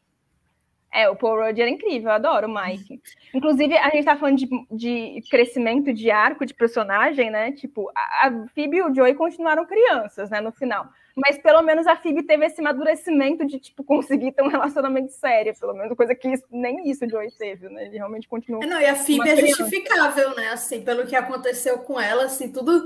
É, 0.90 1.10
o 1.10 1.16
Paul 1.16 1.44
Rudd 1.44 1.60
era 1.60 1.68
incrível, 1.68 2.08
eu 2.08 2.14
adoro 2.14 2.48
o 2.48 2.54
Mike. 2.54 3.02
Inclusive, 3.34 3.76
a 3.76 3.90
gente 3.90 4.04
tá 4.04 4.16
falando 4.16 4.38
de, 4.38 4.48
de 4.70 5.20
crescimento 5.28 5.92
de 5.92 6.10
arco 6.10 6.46
de 6.46 6.54
personagem, 6.54 7.30
né? 7.30 7.52
Tipo, 7.52 7.90
a, 7.94 8.28
a 8.28 8.48
Phoebe 8.54 8.78
e 8.78 8.82
o 8.82 8.94
Joey 8.94 9.14
continuaram 9.14 9.66
crianças, 9.66 10.30
né, 10.30 10.40
no 10.40 10.52
final. 10.52 10.88
Mas 11.16 11.38
pelo 11.38 11.62
menos 11.62 11.86
a 11.86 11.94
Phoebe 11.94 12.24
teve 12.24 12.46
esse 12.46 12.60
amadurecimento 12.60 13.46
de, 13.46 13.60
tipo, 13.60 13.84
conseguir 13.84 14.32
ter 14.32 14.42
um 14.42 14.48
relacionamento 14.48 15.12
sério, 15.12 15.54
pelo 15.58 15.72
menos, 15.72 15.96
coisa 15.96 16.14
que 16.14 16.28
isso, 16.28 16.44
nem 16.50 16.90
isso 16.90 17.04
o 17.04 17.08
Joey 17.08 17.30
teve, 17.30 17.68
né? 17.68 17.86
Ele 17.86 17.98
realmente 17.98 18.28
continuou. 18.28 18.64
É, 18.64 18.66
não, 18.66 18.80
e 18.80 18.86
a 18.86 18.96
Phoebe 18.96 19.30
é 19.30 19.36
justificável, 19.36 20.34
né? 20.34 20.48
Assim, 20.48 20.82
pelo 20.82 21.06
que 21.06 21.14
aconteceu 21.14 21.78
com 21.78 22.00
ela, 22.00 22.24
assim, 22.24 22.50
tudo. 22.50 22.84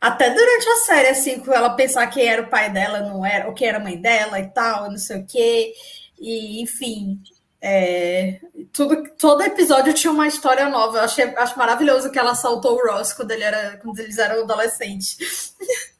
Até 0.00 0.30
durante 0.30 0.68
a 0.68 0.76
série, 0.76 1.08
assim, 1.08 1.40
com 1.40 1.52
ela 1.52 1.74
pensar 1.74 2.06
que 2.06 2.22
era 2.22 2.42
o 2.42 2.48
pai 2.48 2.70
dela, 2.70 3.00
não 3.00 3.26
era, 3.26 3.50
o 3.50 3.54
que 3.54 3.64
era 3.64 3.78
a 3.78 3.82
mãe 3.82 4.00
dela 4.00 4.38
e 4.38 4.48
tal, 4.48 4.90
não 4.90 4.98
sei 4.98 5.20
o 5.20 5.26
quê. 5.26 5.72
E, 6.20 6.62
enfim, 6.62 7.20
é, 7.60 8.40
tudo, 8.72 9.02
todo 9.18 9.42
episódio 9.42 9.94
tinha 9.94 10.12
uma 10.12 10.28
história 10.28 10.68
nova. 10.68 10.98
Eu 10.98 11.04
achei, 11.04 11.24
acho 11.24 11.58
maravilhoso 11.58 12.12
que 12.12 12.18
ela 12.18 12.34
saltou 12.34 12.76
o 12.76 12.86
Ross 12.86 13.14
quando, 13.14 13.30
ele 13.30 13.42
era, 13.42 13.78
quando 13.78 13.98
eles 13.98 14.18
eram 14.18 14.42
adolescentes. 14.42 15.56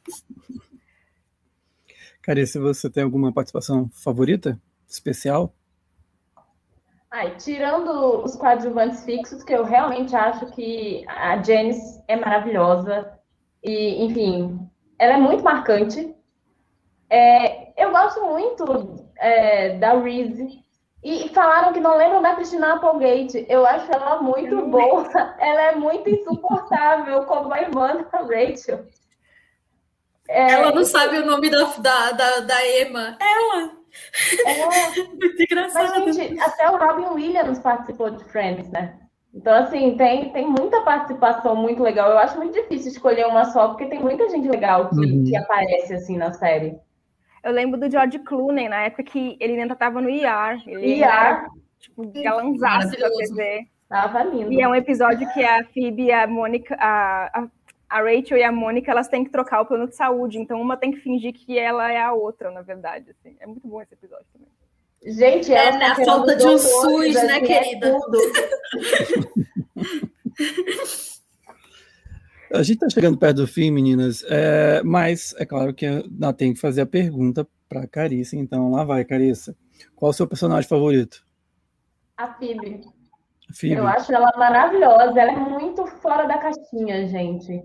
se 2.46 2.58
você 2.58 2.88
tem 2.88 3.02
alguma 3.02 3.32
participação 3.32 3.90
favorita? 3.92 4.58
Especial? 4.88 5.54
Ai, 7.10 7.36
tirando 7.36 8.24
os 8.24 8.34
coadjuvantes 8.34 9.04
fixos, 9.04 9.44
que 9.44 9.52
eu 9.52 9.62
realmente 9.62 10.16
acho 10.16 10.46
que 10.46 11.04
a 11.06 11.40
Janice 11.42 12.02
é 12.08 12.16
maravilhosa. 12.16 13.12
E, 13.62 14.04
enfim, 14.04 14.58
ela 14.98 15.14
é 15.14 15.16
muito 15.16 15.44
marcante. 15.44 16.14
É, 17.10 17.80
eu 17.80 17.90
gosto 17.90 18.24
muito 18.24 19.06
é, 19.18 19.78
da 19.78 19.92
Reese 19.98 20.64
e 21.04 21.28
falaram 21.28 21.72
que 21.74 21.80
não 21.80 21.96
lembram 21.96 22.22
da 22.22 22.34
Cristina 22.34 22.74
Applegate. 22.74 23.44
Eu 23.48 23.66
acho 23.66 23.92
ela 23.92 24.22
muito 24.22 24.66
boa. 24.66 25.06
Ela 25.38 25.62
é 25.62 25.74
muito 25.76 26.08
insuportável 26.08 27.24
como 27.26 27.52
a 27.52 27.60
irmã 27.60 28.08
da 28.10 28.18
Rachel. 28.20 28.86
É... 30.28 30.52
Ela 30.52 30.72
não 30.72 30.84
sabe 30.84 31.18
o 31.18 31.26
nome 31.26 31.50
da, 31.50 31.64
da, 31.78 32.12
da, 32.12 32.40
da 32.40 32.80
Emma. 32.80 33.18
Ela! 33.20 33.72
É... 34.46 35.02
muito 35.14 35.42
engraçado. 35.42 36.04
Mas, 36.04 36.16
gente, 36.16 36.40
até 36.40 36.70
o 36.70 36.76
Robin 36.76 37.14
Williams 37.14 37.58
participou 37.58 38.10
de 38.10 38.24
Friends, 38.24 38.70
né? 38.70 38.98
Então, 39.34 39.52
assim, 39.52 39.96
tem, 39.96 40.30
tem 40.30 40.46
muita 40.46 40.80
participação 40.82 41.56
muito 41.56 41.82
legal. 41.82 42.10
Eu 42.10 42.18
acho 42.18 42.36
muito 42.36 42.54
difícil 42.54 42.92
escolher 42.92 43.26
uma 43.26 43.44
só, 43.46 43.68
porque 43.68 43.86
tem 43.86 44.00
muita 44.00 44.28
gente 44.30 44.48
legal 44.48 44.88
que, 44.88 44.96
uhum. 44.96 45.24
que 45.24 45.36
aparece, 45.36 45.94
assim, 45.94 46.16
na 46.16 46.32
série. 46.32 46.78
Eu 47.42 47.52
lembro 47.52 47.78
do 47.78 47.90
George 47.90 48.20
Clooney, 48.20 48.68
na 48.68 48.84
época 48.84 49.02
que 49.02 49.36
ele 49.40 49.60
ainda 49.60 49.74
estava 49.74 50.00
no 50.00 50.08
IAR. 50.08 50.62
Ele 50.66 50.96
IAR. 50.96 51.40
Era, 51.40 51.48
tipo, 51.80 52.10
galanzaço 52.22 52.98
da 52.98 53.10
TV. 53.10 53.66
Tava 53.88 54.22
lindo. 54.22 54.52
E 54.52 54.62
é 54.62 54.68
um 54.68 54.74
episódio 54.74 55.30
que 55.34 55.44
a 55.44 55.64
Phoebe 55.64 56.04
e 56.04 56.12
a 56.12 56.26
Mônica, 56.26 56.74
a, 56.80 57.40
a, 57.40 57.48
a, 57.94 58.02
Rachel 58.02 58.38
e 58.38 58.42
a 58.42 58.50
Mônica, 58.50 58.90
elas 58.90 59.06
têm 59.06 59.24
que 59.24 59.30
trocar 59.30 59.60
o 59.60 59.66
plano 59.66 59.86
de 59.86 59.94
saúde. 59.94 60.38
Então, 60.38 60.60
uma 60.60 60.76
tem 60.76 60.90
que 60.90 60.98
fingir 60.98 61.32
que 61.32 61.56
ela 61.56 61.90
é 61.92 62.02
a 62.02 62.12
outra, 62.12 62.50
na 62.50 62.60
verdade. 62.60 63.10
Assim. 63.10 63.36
É 63.38 63.46
muito 63.46 63.68
bom 63.68 63.80
esse 63.80 63.94
episódio 63.94 64.26
também. 64.32 64.48
Gente, 65.06 65.52
é, 65.52 65.76
né? 65.76 65.86
A 65.86 66.04
falta 66.04 66.34
de 66.34 66.46
um 66.46 66.58
SUS, 66.58 67.14
né, 67.14 67.40
querida? 67.40 67.96
É 72.52 72.58
A 72.58 72.62
gente 72.62 72.76
está 72.76 72.88
chegando 72.88 73.18
perto 73.18 73.38
do 73.38 73.46
fim, 73.46 73.70
meninas, 73.70 74.24
é, 74.28 74.82
mas 74.82 75.34
é 75.38 75.44
claro 75.44 75.74
que 75.74 75.84
eu 75.84 76.32
tenho 76.36 76.54
que 76.54 76.60
fazer 76.60 76.80
a 76.82 76.86
pergunta 76.86 77.46
para 77.68 77.86
Carissa, 77.86 78.36
então 78.36 78.70
lá 78.70 78.84
vai, 78.84 79.04
Carissa. 79.04 79.56
Qual 79.94 80.10
o 80.10 80.14
seu 80.14 80.26
personagem 80.26 80.68
favorito? 80.68 81.24
A 82.16 82.28
Phoebe. 82.34 82.80
Phoebe. 83.52 83.74
Eu 83.74 83.86
acho 83.86 84.12
ela 84.12 84.32
maravilhosa, 84.36 85.20
ela 85.20 85.32
é 85.32 85.36
muito 85.36 85.84
fora 85.86 86.26
da 86.26 86.38
caixinha, 86.38 87.06
gente. 87.08 87.62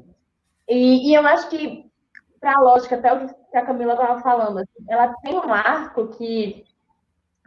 E, 0.69 1.09
e 1.09 1.15
eu 1.15 1.25
acho 1.25 1.49
que, 1.49 1.89
para 2.39 2.55
a 2.55 2.61
lógica, 2.61 2.95
até 2.95 3.11
o 3.11 3.27
que 3.27 3.57
a 3.57 3.65
Camila 3.65 3.93
estava 3.93 4.21
falando, 4.21 4.59
assim, 4.59 4.85
ela 4.87 5.13
tem 5.23 5.35
um 5.35 5.51
arco 5.51 6.07
que 6.09 6.63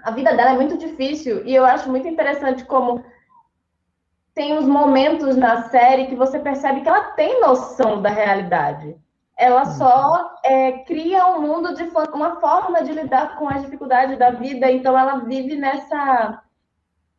a 0.02 0.10
vida 0.10 0.34
dela 0.34 0.50
é 0.50 0.56
muito 0.56 0.76
difícil, 0.76 1.46
e 1.46 1.54
eu 1.54 1.64
acho 1.64 1.88
muito 1.88 2.08
interessante 2.08 2.64
como 2.64 3.04
tem 4.34 4.58
uns 4.58 4.66
momentos 4.66 5.36
na 5.36 5.68
série 5.68 6.06
que 6.06 6.16
você 6.16 6.38
percebe 6.38 6.80
que 6.80 6.88
ela 6.88 7.12
tem 7.12 7.40
noção 7.40 8.02
da 8.02 8.08
realidade. 8.08 8.96
Ela 9.36 9.64
só 9.66 10.12
uhum. 10.12 10.28
é, 10.44 10.72
cria 10.84 11.26
um 11.26 11.40
mundo 11.40 11.74
de 11.74 11.84
uma 11.84 12.40
forma 12.40 12.82
de 12.82 12.92
lidar 12.92 13.36
com 13.36 13.48
as 13.48 13.62
dificuldades 13.62 14.18
da 14.18 14.30
vida, 14.30 14.70
então 14.70 14.98
ela 14.98 15.18
vive 15.18 15.56
nessa 15.56 16.42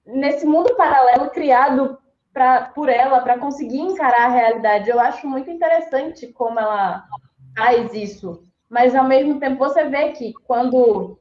nesse 0.05 0.45
mundo 0.45 0.75
paralelo 0.75 1.29
criado 1.29 1.97
pra, 2.33 2.71
por 2.73 2.89
ela 2.89 3.21
para 3.21 3.37
conseguir 3.37 3.79
encarar 3.79 4.25
a 4.25 4.33
realidade. 4.33 4.89
Eu 4.89 4.99
acho 4.99 5.27
muito 5.27 5.49
interessante 5.49 6.27
como 6.27 6.59
ela 6.59 7.05
faz 7.55 7.93
isso, 7.93 8.43
mas 8.69 8.95
ao 8.95 9.05
mesmo 9.05 9.39
tempo 9.39 9.59
você 9.59 9.85
vê 9.85 10.11
que 10.11 10.33
quando 10.45 11.19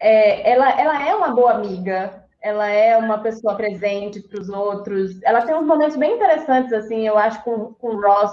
é, 0.00 0.50
ela, 0.50 0.68
ela 0.78 1.08
é 1.08 1.14
uma 1.14 1.30
boa 1.30 1.52
amiga, 1.52 2.24
ela 2.42 2.68
é 2.68 2.96
uma 2.98 3.18
pessoa 3.18 3.54
presente 3.54 4.20
para 4.20 4.40
os 4.40 4.50
outros. 4.50 5.22
Ela 5.22 5.46
tem 5.46 5.54
uns 5.54 5.66
momentos 5.66 5.96
bem 5.96 6.16
interessantes, 6.16 6.72
assim, 6.74 7.06
eu 7.06 7.16
acho, 7.16 7.42
com, 7.42 7.72
com 7.72 7.88
o 7.88 8.00
Ross, 8.02 8.32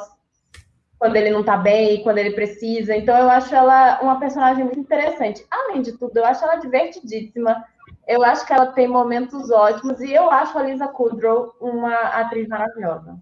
quando 1.00 1.16
ele 1.16 1.30
não 1.32 1.40
está 1.40 1.56
bem, 1.56 2.04
quando 2.04 2.18
ele 2.18 2.32
precisa. 2.32 2.94
Então, 2.96 3.18
eu 3.18 3.30
acho 3.30 3.56
ela 3.56 4.02
uma 4.02 4.20
personagem 4.20 4.66
muito 4.66 4.80
interessante. 4.80 5.46
Além 5.50 5.82
de 5.82 5.94
tudo, 5.94 6.18
eu 6.18 6.26
acho 6.26 6.44
ela 6.44 6.58
divertidíssima. 6.58 7.64
Eu 8.08 8.24
acho 8.24 8.46
que 8.46 8.54
ela 8.54 8.68
tem 8.68 8.88
momentos 8.88 9.50
ótimos 9.52 10.00
e 10.02 10.14
eu 10.14 10.30
acho 10.30 10.58
a 10.58 10.64
Lisa 10.64 10.88
Kudrow 10.88 11.56
uma 11.60 11.94
atriz 11.94 12.48
maravilhosa. 12.48 13.18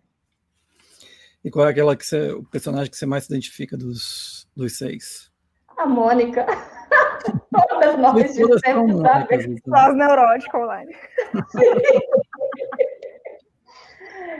E 1.44 1.50
qual 1.50 1.68
é 1.68 1.72
aquela 1.72 1.96
que 1.96 2.06
você, 2.06 2.32
o 2.32 2.44
personagem 2.44 2.90
que 2.92 2.98
você 2.98 3.06
mais 3.06 3.26
se 3.26 3.34
identifica 3.34 3.78
dos, 3.78 4.48
dos 4.56 4.78
seis? 4.78 5.32
A 5.78 5.86
Mônica. 5.86 6.46
Todas 7.52 7.98
nós 7.98 8.16
de 8.16 8.34
sempre, 8.34 8.98
sabe? 9.02 9.62
Só 9.68 9.76
as 9.76 9.96
neuróticas 9.96 10.62
online. 10.62 10.96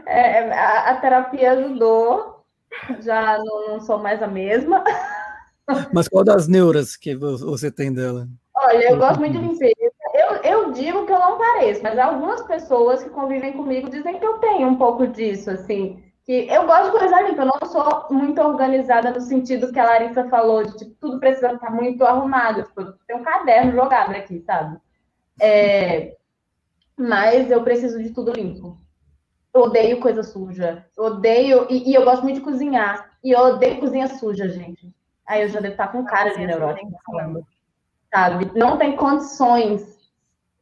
É, 0.06 0.52
a, 0.52 0.92
a, 0.92 0.96
terapia 0.96 1.52
ajudou, 1.52 2.44
já 3.00 3.38
não, 3.38 3.68
não, 3.68 3.80
sou 3.80 4.00
mais 4.00 4.24
a 4.24 4.28
mesma. 4.28 4.84
Mas 5.94 6.08
qual 6.08 6.24
das 6.24 6.48
neuras 6.48 6.98
que 6.98 7.16
você 7.16 7.72
tem 7.72 7.94
dela? 7.94 8.28
Olha, 8.56 8.92
eu 8.92 8.98
gosto 8.98 9.20
muito 9.20 9.34
de 9.34 9.40
limpeza. 9.40 9.74
Eu, 10.60 10.72
digo 10.72 11.06
que 11.06 11.12
eu 11.12 11.20
não 11.20 11.38
pareço, 11.38 11.82
mas 11.82 11.98
algumas 11.98 12.42
pessoas 12.44 13.04
que 13.04 13.10
convivem 13.10 13.54
comigo 13.54 13.90
dizem 13.90 14.20
que 14.20 14.26
eu 14.26 14.40
tenho 14.40 14.68
um 14.68 14.76
pouco 14.76 15.08
disso, 15.08 15.50
assim. 15.50 16.04
Que 16.26 16.48
eu 16.50 16.66
gosto 16.66 16.92
de 16.92 17.00
coisa 17.00 17.22
limpa, 17.22 17.42
eu 17.42 17.46
não 17.46 17.70
sou 17.70 18.08
muito 18.12 18.42
organizada 18.42 19.12
no 19.12 19.22
sentido 19.22 19.72
que 19.72 19.80
a 19.80 19.86
Larissa 19.86 20.30
falou, 20.30 20.64
de 20.64 20.78
tipo, 20.78 20.96
tudo 21.00 21.20
precisa 21.20 21.54
estar 21.54 21.72
muito 21.72 22.04
arrumado. 22.04 22.64
Tipo, 22.64 22.94
tem 23.08 23.16
um 23.16 23.24
caderno 23.24 23.72
jogado 23.72 24.12
aqui, 24.12 24.40
sabe? 24.42 24.78
É, 25.42 26.16
mas 26.98 27.50
eu 27.50 27.64
preciso 27.64 28.02
de 28.04 28.10
tudo 28.12 28.34
limpo. 28.34 28.78
Eu 29.54 29.62
odeio 29.62 30.00
coisa 30.00 30.22
suja. 30.22 30.86
Eu 30.98 31.06
odeio. 31.06 31.66
E, 31.70 31.90
e, 31.90 31.96
eu 31.96 32.04
gosto 32.04 32.24
muito 32.24 32.36
de 32.36 32.42
cozinhar. 32.42 33.10
E 33.24 33.32
eu 33.32 33.40
odeio 33.40 33.80
cozinha 33.80 34.08
suja, 34.08 34.48
gente. 34.50 34.94
Aí 35.26 35.42
eu 35.42 35.50
já 35.50 35.60
devo 35.60 35.74
estar 35.74 35.88
com 35.88 36.06
cara 36.06 36.32
de 36.32 36.46
neurótico. 36.46 36.92
Sabe? 38.14 38.52
Não 38.54 38.78
tem 38.78 38.96
condições. 38.96 39.99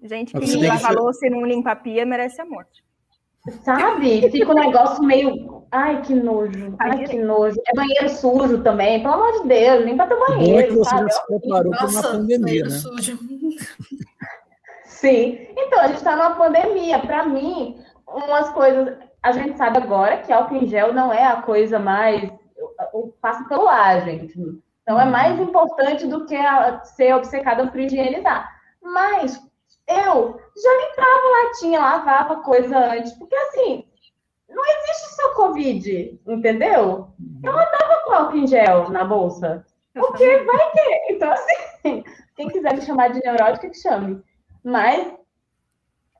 Gente 0.01 0.33
que 0.33 0.67
lava 0.67 0.91
louça 0.91 1.25
e 1.25 1.29
não 1.29 1.45
limpa 1.45 1.71
a 1.71 1.75
pia 1.75 2.05
merece 2.05 2.39
a 2.41 2.45
morte. 2.45 2.83
Sabe? 3.63 4.29
Fica 4.29 4.51
um 4.51 4.55
negócio 4.55 5.03
meio. 5.03 5.63
Ai, 5.71 6.01
que 6.01 6.13
nojo. 6.13 6.75
Ai, 6.79 7.05
que 7.05 7.17
nojo. 7.17 7.59
É 7.67 7.75
banheiro 7.75 8.09
sujo 8.09 8.61
também. 8.61 9.01
Pelo 9.01 9.13
amor 9.15 9.41
de 9.41 9.47
Deus, 9.47 9.85
limpa 9.85 10.07
teu 10.07 10.19
banheiro. 10.19 10.73
Muito 10.73 10.85
sabe? 10.85 11.03
você 11.03 11.19
se 11.19 11.27
preparou 11.27 11.71
para 11.71 11.87
uma 11.87 12.01
pandemia, 12.01 12.63
né? 12.63 12.69
Sujo. 12.69 13.19
Sim. 14.85 15.47
Então, 15.57 15.79
a 15.79 15.87
gente 15.87 15.97
está 15.97 16.15
numa 16.15 16.35
pandemia. 16.35 16.99
Para 16.99 17.25
mim, 17.25 17.77
umas 18.07 18.49
coisas. 18.49 18.97
A 19.23 19.31
gente 19.31 19.57
sabe 19.57 19.77
agora 19.77 20.17
que 20.17 20.31
álcool 20.31 20.57
em 20.57 20.67
gel 20.67 20.93
não 20.93 21.11
é 21.11 21.25
a 21.25 21.41
coisa 21.41 21.79
mais. 21.79 22.29
Passa 23.21 23.47
pelo 23.47 23.67
ar, 23.67 24.01
gente. 24.03 24.33
Então, 24.83 24.99
é 24.99 25.05
uhum. 25.05 25.11
mais 25.11 25.39
importante 25.39 26.07
do 26.07 26.25
que 26.25 26.35
a, 26.35 26.83
ser 26.83 27.13
obcecada 27.13 27.67
por 27.67 27.79
higienizar. 27.79 28.49
Mas 28.81 29.37
eu 29.87 30.39
já 30.55 30.73
limpava 30.77 31.43
latinha, 31.43 31.79
lavava 31.79 32.43
coisa 32.43 32.77
antes, 32.77 33.13
porque 33.13 33.35
assim, 33.35 33.85
não 34.49 34.63
existe 34.65 35.15
só 35.15 35.33
Covid, 35.33 36.19
entendeu? 36.27 37.09
Eu 37.43 37.51
uhum. 37.51 37.59
andava 37.59 38.01
com 38.05 38.13
álcool 38.13 38.37
em 38.37 38.47
gel 38.47 38.89
na 38.89 39.03
bolsa. 39.03 39.65
Porque 39.93 40.37
vai 40.37 40.71
ter. 40.71 41.01
Então, 41.09 41.31
assim, 41.31 42.03
quem 42.35 42.47
quiser 42.49 42.75
me 42.75 42.81
chamar 42.81 43.09
de 43.09 43.19
neurótica, 43.19 43.69
que 43.69 43.77
chame. 43.77 44.21
Mas 44.63 45.13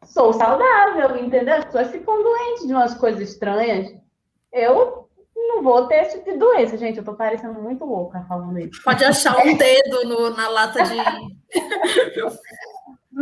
sou 0.03 0.33
saudável, 0.33 1.17
entendeu? 1.17 1.55
As 1.55 1.65
pessoas 1.65 1.91
ficam 1.91 2.23
doentes 2.23 2.67
de 2.67 2.73
umas 2.73 2.95
coisas 2.95 3.21
estranhas. 3.21 3.93
Eu 4.51 5.09
não 5.35 5.61
vou 5.61 5.87
ter 5.87 6.03
esse 6.03 6.17
tipo 6.17 6.31
de 6.31 6.37
doença, 6.37 6.77
gente. 6.77 6.97
Eu 6.97 7.05
tô 7.05 7.13
parecendo 7.13 7.61
muito 7.61 7.85
louca 7.85 8.25
falando 8.27 8.57
isso. 8.59 8.81
Pode 8.83 9.03
achar 9.03 9.37
um 9.45 9.55
dedo 9.55 10.05
no, 10.05 10.29
na 10.31 10.49
lata 10.49 10.83
de. 10.83 10.97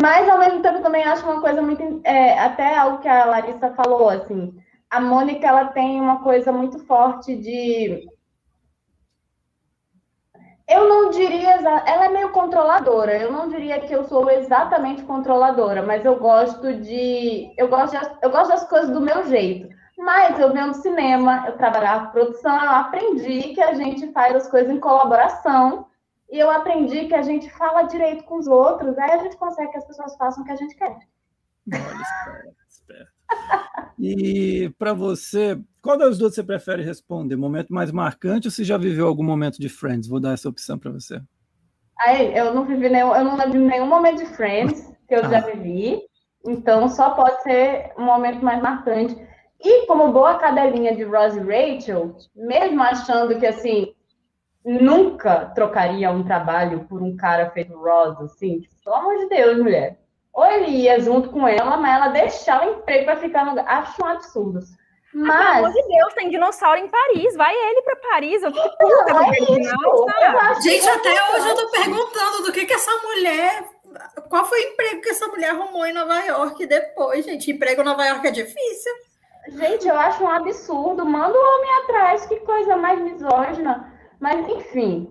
Mas, 0.02 0.28
ao 0.28 0.38
mesmo 0.38 0.62
tempo, 0.62 0.82
também 0.82 1.04
acho 1.04 1.26
uma 1.26 1.40
coisa 1.40 1.62
muito. 1.62 2.02
É, 2.04 2.38
até 2.40 2.78
algo 2.78 3.00
que 3.00 3.08
a 3.08 3.26
Larissa 3.26 3.74
falou, 3.74 4.10
assim. 4.10 4.54
A 4.90 5.00
Mônica, 5.00 5.48
ela 5.48 5.68
tem 5.68 6.02
uma 6.02 6.22
coisa 6.22 6.52
muito 6.52 6.80
forte 6.80 7.36
de 7.36 8.06
eu 10.68 10.90
não 10.90 11.12
diria, 11.12 11.52
ela 11.86 12.06
é 12.06 12.10
meio 12.10 12.30
controladora. 12.32 13.16
Eu 13.18 13.32
não 13.32 13.48
diria 13.48 13.80
que 13.80 13.94
eu 13.94 14.04
sou 14.04 14.30
exatamente 14.30 15.04
controladora, 15.04 15.84
mas 15.84 16.04
eu 16.04 16.18
gosto 16.18 16.74
de, 16.74 17.54
eu 17.58 17.68
gosto, 17.68 17.98
de, 17.98 18.18
eu 18.22 18.32
gosto 18.32 18.50
das 18.50 18.68
coisas 18.68 18.90
do 18.90 19.00
meu 19.00 19.26
jeito. 19.28 19.74
Mas 19.98 20.40
eu 20.40 20.52
vendo 20.52 20.74
cinema, 20.74 21.46
eu 21.48 21.58
trabalhava 21.58 22.08
com 22.08 22.12
produção, 22.14 22.56
eu 22.64 22.72
aprendi 22.72 23.54
que 23.54 23.62
a 23.62 23.74
gente 23.76 24.12
faz 24.12 24.36
as 24.36 24.50
coisas 24.50 24.70
em 24.70 24.80
colaboração 24.80 25.86
e 26.36 26.40
eu 26.40 26.52
aprendi 26.52 27.08
que 27.08 27.16
a 27.16 27.22
gente 27.22 27.50
fala 27.50 27.84
direito 27.84 28.26
com 28.26 28.38
os 28.38 28.46
outros, 28.46 28.98
aí 28.98 29.10
a 29.10 29.20
gente 29.20 29.38
consegue 29.38 29.72
que 29.72 29.78
as 29.78 29.88
pessoas 29.88 30.18
façam 30.18 30.44
o 30.44 30.46
que 30.46 30.52
a 30.52 30.56
gente 30.58 30.76
quer. 30.76 30.98
Olha, 31.72 32.54
esperto. 32.68 33.12
E 33.98 34.70
para 34.78 34.92
você, 34.92 35.58
qual 35.82 35.98
das 35.98 36.18
duas 36.18 36.36
você 36.36 36.44
prefere 36.44 36.84
responder? 36.84 37.38
Momento 37.38 37.74
mais 37.74 37.90
marcante 37.90 38.50
ou 38.50 38.52
você 38.52 38.66
já 38.66 38.78
viveu 38.78 39.08
algum 39.08 39.24
momento 39.24 39.62
de 39.62 39.70
Friends? 39.70 40.10
Vou 40.10 40.20
dar 40.20 40.34
essa 40.34 40.50
opção 40.50 40.78
para 40.78 40.92
você. 40.92 41.22
Aí, 42.02 42.38
eu 42.38 42.54
não 42.54 42.66
vivi 42.66 42.90
nenhum, 42.90 43.16
eu 43.16 43.24
não 43.24 43.38
lembro 43.38 43.58
nenhum 43.58 43.88
momento 43.88 44.18
de 44.18 44.26
Friends 44.26 44.92
que 45.08 45.16
eu 45.16 45.24
ah. 45.24 45.30
já 45.30 45.40
vivi, 45.40 46.02
então 46.46 46.90
só 46.90 47.12
pode 47.12 47.44
ser 47.44 47.94
um 47.98 48.04
momento 48.04 48.44
mais 48.44 48.62
marcante. 48.62 49.16
E 49.64 49.88
como 49.88 50.12
boa 50.12 50.38
cadelinha 50.38 50.94
de 50.94 51.04
Ross 51.04 51.34
e 51.34 51.40
Rachel, 51.40 52.14
mesmo 52.36 52.82
achando 52.84 53.40
que 53.40 53.46
assim 53.46 53.95
nunca 54.66 55.52
trocaria 55.54 56.10
um 56.10 56.24
trabalho 56.24 56.86
por 56.90 57.02
um 57.02 57.16
cara 57.16 57.52
feito 57.52 57.78
Ross, 57.78 58.20
assim, 58.20 58.62
tipo, 58.62 58.76
pelo 58.84 58.96
amor 58.96 59.18
de 59.18 59.30
Deus, 59.30 59.58
mulher. 59.60 60.00
Ou 60.34 60.46
ele 60.46 60.72
ia 60.72 61.00
junto 61.00 61.30
com 61.30 61.48
ela, 61.48 61.78
mas 61.78 61.96
ela 61.96 62.08
deixava 62.08 62.66
o 62.66 62.74
emprego 62.74 63.06
para 63.06 63.16
ficar 63.18 63.46
no 63.46 63.52
lugar. 63.52 63.66
Acho 63.68 64.04
um 64.04 64.08
absurdo. 64.08 64.60
Mas... 65.14 65.30
Ah, 65.30 65.54
pelo 65.54 65.66
amor 65.68 65.72
de 65.72 65.88
Deus, 65.88 66.14
tem 66.14 66.30
dinossauro 66.30 66.80
em 66.80 66.90
Paris. 66.90 67.36
Vai 67.38 67.56
ele 67.56 67.82
para 67.84 67.96
Paris. 67.96 68.44
Eu 68.44 68.52
fico 68.52 68.78
puta 68.78 69.14
não, 69.14 69.34
é 69.34 69.38
isso, 69.38 70.62
Gente, 70.62 70.90
até 70.90 71.32
hoje 71.32 71.48
eu 71.48 71.56
tô 71.56 71.72
perguntando 71.72 72.44
do 72.44 72.52
que 72.52 72.66
que 72.66 72.74
essa 72.74 72.92
mulher... 72.98 73.64
Qual 74.30 74.44
foi 74.44 74.60
o 74.60 74.74
emprego 74.74 75.02
que 75.02 75.10
essa 75.10 75.26
mulher 75.28 75.52
arrumou 75.52 75.86
em 75.86 75.94
Nova 75.94 76.20
York 76.20 76.66
depois, 76.66 77.24
gente? 77.24 77.52
Emprego 77.52 77.82
em 77.82 77.86
Nova 77.86 78.06
York 78.06 78.28
é 78.28 78.32
difícil. 78.32 78.92
Gente, 79.48 79.88
eu 79.88 79.98
acho 79.98 80.22
um 80.22 80.28
absurdo. 80.28 81.06
Manda 81.06 81.34
o 81.34 81.56
homem 81.56 81.84
atrás. 81.84 82.26
Que 82.26 82.36
coisa 82.42 82.76
mais 82.76 83.00
misógina. 83.00 83.95
Mas, 84.20 84.48
enfim, 84.50 85.10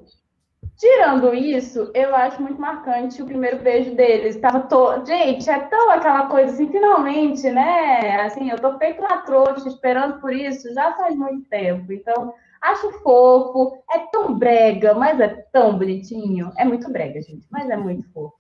Tirando 0.77 1.33
isso, 1.33 1.91
eu 1.95 2.15
acho 2.17 2.43
muito 2.43 2.61
marcante 2.61 3.23
o 3.23 3.27
primeiro 3.27 3.63
beijo 3.63 3.95
deles. 3.95 4.37
Tava 4.41 4.61
to... 4.61 5.07
Gente, 5.07 5.49
é 5.49 5.61
tão 5.61 5.91
aquela 5.91 6.27
coisa 6.27 6.53
assim, 6.53 6.69
finalmente, 6.69 7.49
né? 7.51 8.21
Assim, 8.23 8.51
eu 8.51 8.59
tô 8.59 8.77
feito 8.79 9.01
uma 9.01 9.19
trouxa 9.19 9.69
esperando 9.69 10.21
por 10.21 10.33
isso 10.33 10.73
já 10.75 10.93
faz 10.97 11.17
muito 11.17 11.49
tempo. 11.49 11.93
Então, 11.93 12.35
acho 12.61 12.91
fofo, 13.03 13.85
é 13.93 14.01
tão 14.11 14.37
brega, 14.37 14.95
mas 14.95 15.21
é 15.21 15.29
tão 15.53 15.79
bonitinho. 15.79 16.51
É 16.59 16.65
muito 16.65 16.91
brega, 16.91 17.23
gente, 17.23 17.47
mas 17.51 17.71
é 17.71 17.77
muito 17.77 18.11
fofo. 18.13 18.35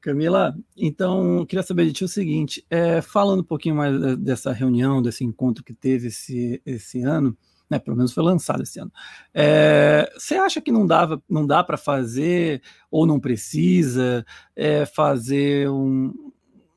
Camila, 0.00 0.54
então, 0.76 1.44
queria 1.46 1.62
saber 1.62 1.86
de 1.86 1.92
ti 1.92 2.04
o 2.04 2.08
seguinte: 2.08 2.64
é, 2.68 3.00
falando 3.00 3.40
um 3.40 3.44
pouquinho 3.44 3.76
mais 3.76 4.16
dessa 4.18 4.52
reunião, 4.52 5.00
desse 5.00 5.24
encontro 5.24 5.62
que 5.62 5.74
teve 5.74 6.08
esse, 6.08 6.60
esse 6.66 7.02
ano, 7.02 7.36
né? 7.68 7.78
Pelo 7.78 7.96
menos 7.96 8.12
foi 8.12 8.22
lançado 8.22 8.62
esse 8.62 8.78
ano. 8.80 8.92
É, 9.34 10.10
você 10.16 10.36
acha 10.36 10.60
que 10.60 10.72
não 10.72 10.86
dava, 10.86 11.22
não 11.28 11.46
dá 11.46 11.62
para 11.62 11.76
fazer 11.76 12.62
ou 12.90 13.06
não 13.06 13.20
precisa 13.20 14.24
é, 14.56 14.86
fazer 14.86 15.68
um, 15.68 16.12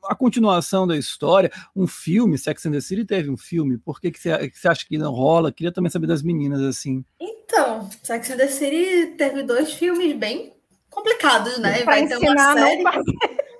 a 0.04 0.14
continuação 0.14 0.86
da 0.86 0.96
história, 0.96 1.50
um 1.74 1.86
filme? 1.86 2.38
Sex 2.38 2.66
and 2.66 2.72
the 2.72 2.80
City 2.80 3.04
teve 3.04 3.30
um 3.30 3.36
filme. 3.36 3.78
Por 3.78 4.00
que, 4.00 4.10
que, 4.10 4.18
você, 4.18 4.50
que 4.50 4.58
você 4.58 4.68
acha 4.68 4.86
que 4.86 4.98
não 4.98 5.12
rola? 5.12 5.52
Queria 5.52 5.72
também 5.72 5.90
saber 5.90 6.06
das 6.06 6.22
meninas 6.22 6.60
assim. 6.60 7.04
Então, 7.20 7.88
Sex 8.02 8.30
and 8.30 8.36
the 8.36 8.48
City 8.48 9.14
teve 9.16 9.42
dois 9.42 9.72
filmes 9.72 10.16
bem 10.16 10.52
complicados, 10.90 11.58
né? 11.58 11.82
Vai 11.84 12.06
ter 12.06 12.18
uma 12.18 12.54
série. 12.54 12.84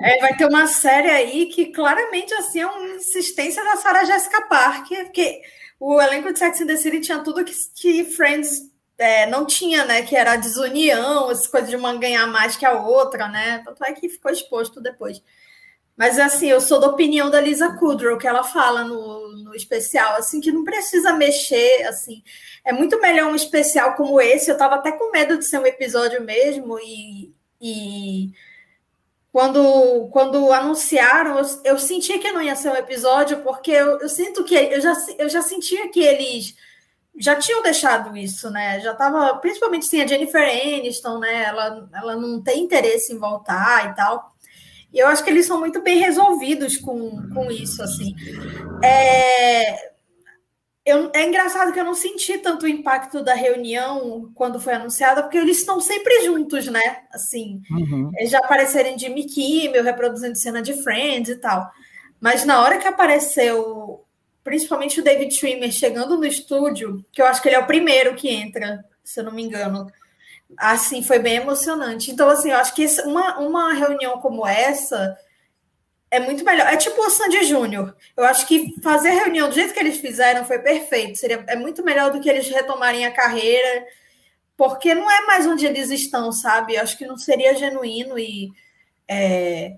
É, 0.00 0.20
vai 0.20 0.36
ter 0.36 0.46
uma 0.46 0.66
série 0.66 1.08
aí 1.08 1.46
que 1.46 1.66
claramente 1.66 2.32
assim 2.34 2.60
é 2.60 2.66
uma 2.66 2.96
insistência 2.96 3.64
da 3.64 3.76
Sarah 3.76 4.04
Jessica 4.04 4.42
Parker, 4.42 5.04
porque 5.04 5.40
o 5.80 6.00
elenco 6.00 6.32
de 6.32 6.38
Sex 6.38 6.60
and 6.60 6.66
the 6.66 6.76
City 6.76 7.00
tinha 7.00 7.20
tudo 7.20 7.44
que, 7.44 7.54
que 7.74 8.04
Friends 8.04 8.70
é, 8.98 9.26
não 9.26 9.46
tinha, 9.46 9.84
né? 9.86 10.02
Que 10.02 10.14
era 10.14 10.32
a 10.32 10.36
desunião, 10.36 11.30
essas 11.30 11.46
coisas 11.46 11.70
de 11.70 11.76
uma 11.76 11.96
ganhar 11.96 12.26
mais 12.26 12.54
que 12.54 12.66
a 12.66 12.74
outra, 12.74 13.28
né? 13.28 13.62
Tanto 13.64 13.82
é 13.84 13.92
que 13.92 14.10
ficou 14.10 14.30
exposto 14.30 14.80
depois. 14.80 15.22
Mas 15.96 16.18
assim, 16.18 16.48
eu 16.48 16.60
sou 16.60 16.80
da 16.80 16.88
opinião 16.88 17.30
da 17.30 17.40
Lisa 17.40 17.76
Kudrow, 17.78 18.18
que 18.18 18.26
ela 18.26 18.42
fala 18.44 18.84
no, 18.84 19.32
no 19.38 19.54
especial, 19.54 20.16
assim, 20.16 20.40
que 20.40 20.52
não 20.52 20.64
precisa 20.64 21.14
mexer, 21.14 21.84
assim. 21.84 22.22
É 22.64 22.72
muito 22.72 23.00
melhor 23.00 23.30
um 23.30 23.34
especial 23.34 23.94
como 23.94 24.20
esse. 24.20 24.50
Eu 24.50 24.58
tava 24.58 24.76
até 24.76 24.92
com 24.92 25.10
medo 25.10 25.38
de 25.38 25.46
ser 25.46 25.58
um 25.58 25.66
episódio 25.66 26.22
mesmo, 26.22 26.78
e, 26.78 27.34
e 27.60 28.32
quando, 29.32 30.08
quando 30.10 30.52
anunciaram, 30.52 31.38
eu, 31.38 31.46
eu 31.64 31.78
senti 31.78 32.18
que 32.18 32.32
não 32.32 32.42
ia 32.42 32.56
ser 32.56 32.70
um 32.70 32.76
episódio, 32.76 33.40
porque 33.42 33.70
eu, 33.70 34.00
eu, 34.00 34.08
sinto 34.08 34.42
que 34.44 34.54
eu 34.54 34.80
já, 34.80 34.94
eu 35.18 35.28
já 35.28 35.40
sentia 35.40 35.88
que 35.88 36.00
eles 36.00 36.56
já 37.18 37.36
tinham 37.36 37.62
deixado 37.62 38.16
isso, 38.16 38.50
né? 38.50 38.80
Já 38.80 38.92
estava, 38.92 39.36
principalmente 39.36 39.86
sim, 39.86 40.00
a 40.00 40.06
Jennifer 40.06 40.42
Aniston, 40.42 41.18
né? 41.18 41.44
Ela, 41.44 41.88
ela 41.94 42.16
não 42.16 42.42
tem 42.42 42.64
interesse 42.64 43.12
em 43.12 43.18
voltar 43.18 43.90
e 43.90 43.94
tal. 43.94 44.34
E 44.92 44.98
eu 44.98 45.06
acho 45.06 45.22
que 45.22 45.30
eles 45.30 45.46
são 45.46 45.60
muito 45.60 45.80
bem 45.82 45.98
resolvidos 45.98 46.76
com, 46.76 47.28
com 47.32 47.50
isso, 47.50 47.82
assim. 47.82 48.14
É, 48.82 49.89
eu, 50.84 51.10
é 51.14 51.26
engraçado 51.26 51.72
que 51.72 51.80
eu 51.80 51.84
não 51.84 51.94
senti 51.94 52.38
tanto 52.38 52.64
o 52.64 52.68
impacto 52.68 53.22
da 53.22 53.34
reunião 53.34 54.30
quando 54.34 54.60
foi 54.60 54.74
anunciada, 54.74 55.22
porque 55.22 55.38
eles 55.38 55.58
estão 55.58 55.80
sempre 55.80 56.24
juntos, 56.24 56.66
né? 56.66 57.02
Assim, 57.12 57.62
uhum. 57.70 58.10
já 58.22 58.38
aparecerem 58.38 58.96
de 58.96 59.08
Kimmel, 59.24 59.84
reproduzindo 59.84 60.36
cena 60.36 60.62
de 60.62 60.74
Friends 60.82 61.30
e 61.30 61.36
tal. 61.36 61.70
Mas 62.20 62.44
na 62.44 62.62
hora 62.62 62.78
que 62.78 62.88
apareceu, 62.88 64.04
principalmente 64.42 65.00
o 65.00 65.04
David 65.04 65.34
Schwimmer 65.34 65.70
chegando 65.70 66.16
no 66.16 66.24
estúdio, 66.24 67.04
que 67.12 67.20
eu 67.20 67.26
acho 67.26 67.40
que 67.42 67.48
ele 67.48 67.56
é 67.56 67.60
o 67.60 67.66
primeiro 67.66 68.14
que 68.14 68.28
entra, 68.28 68.84
se 69.04 69.20
eu 69.20 69.24
não 69.24 69.32
me 69.32 69.42
engano, 69.42 69.86
Assim, 70.56 71.02
foi 71.02 71.18
bem 71.18 71.36
emocionante. 71.36 72.10
Então, 72.10 72.28
assim, 72.28 72.50
eu 72.50 72.56
acho 72.56 72.74
que 72.74 72.86
uma, 73.04 73.38
uma 73.38 73.72
reunião 73.72 74.18
como 74.20 74.46
essa 74.46 75.16
é 76.10 76.18
muito 76.18 76.44
melhor. 76.44 76.66
É 76.66 76.76
tipo 76.76 77.00
o 77.00 77.10
Sandy 77.10 77.44
Júnior. 77.44 77.94
Eu 78.16 78.24
acho 78.24 78.46
que 78.46 78.74
fazer 78.82 79.10
a 79.10 79.24
reunião 79.24 79.48
do 79.48 79.54
jeito 79.54 79.72
que 79.72 79.78
eles 79.78 79.98
fizeram 79.98 80.44
foi 80.44 80.58
perfeito. 80.58 81.18
Seria, 81.18 81.44
é 81.46 81.56
muito 81.56 81.84
melhor 81.84 82.10
do 82.10 82.20
que 82.20 82.28
eles 82.28 82.48
retomarem 82.48 83.06
a 83.06 83.12
carreira, 83.12 83.86
porque 84.56 84.94
não 84.94 85.08
é 85.10 85.26
mais 85.26 85.46
onde 85.46 85.64
eles 85.66 85.90
estão, 85.90 86.32
sabe? 86.32 86.74
Eu 86.74 86.82
acho 86.82 86.98
que 86.98 87.06
não 87.06 87.16
seria 87.16 87.54
genuíno 87.54 88.18
e. 88.18 88.50
É, 89.08 89.74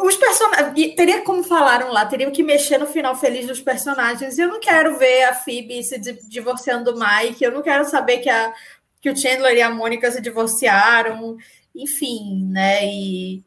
os 0.00 0.16
personagens. 0.16 0.94
Teria 0.94 1.22
como 1.22 1.42
falaram 1.42 1.90
lá, 1.92 2.06
teriam 2.06 2.30
que 2.30 2.42
mexer 2.42 2.78
no 2.78 2.86
final 2.86 3.16
feliz 3.16 3.46
dos 3.46 3.60
personagens. 3.60 4.38
Eu 4.38 4.48
não 4.48 4.60
quero 4.60 4.96
ver 4.98 5.24
a 5.24 5.34
Phoebe 5.34 5.82
se 5.82 5.98
divorciando 6.28 6.92
do 6.92 6.98
Mike, 6.98 7.42
eu 7.42 7.52
não 7.52 7.62
quero 7.62 7.84
saber 7.84 8.18
que, 8.18 8.30
a, 8.30 8.54
que 9.00 9.10
o 9.10 9.16
Chandler 9.16 9.56
e 9.56 9.62
a 9.62 9.70
Mônica 9.70 10.10
se 10.12 10.20
divorciaram, 10.20 11.36
enfim, 11.74 12.48
né? 12.50 12.86
E 12.86 13.44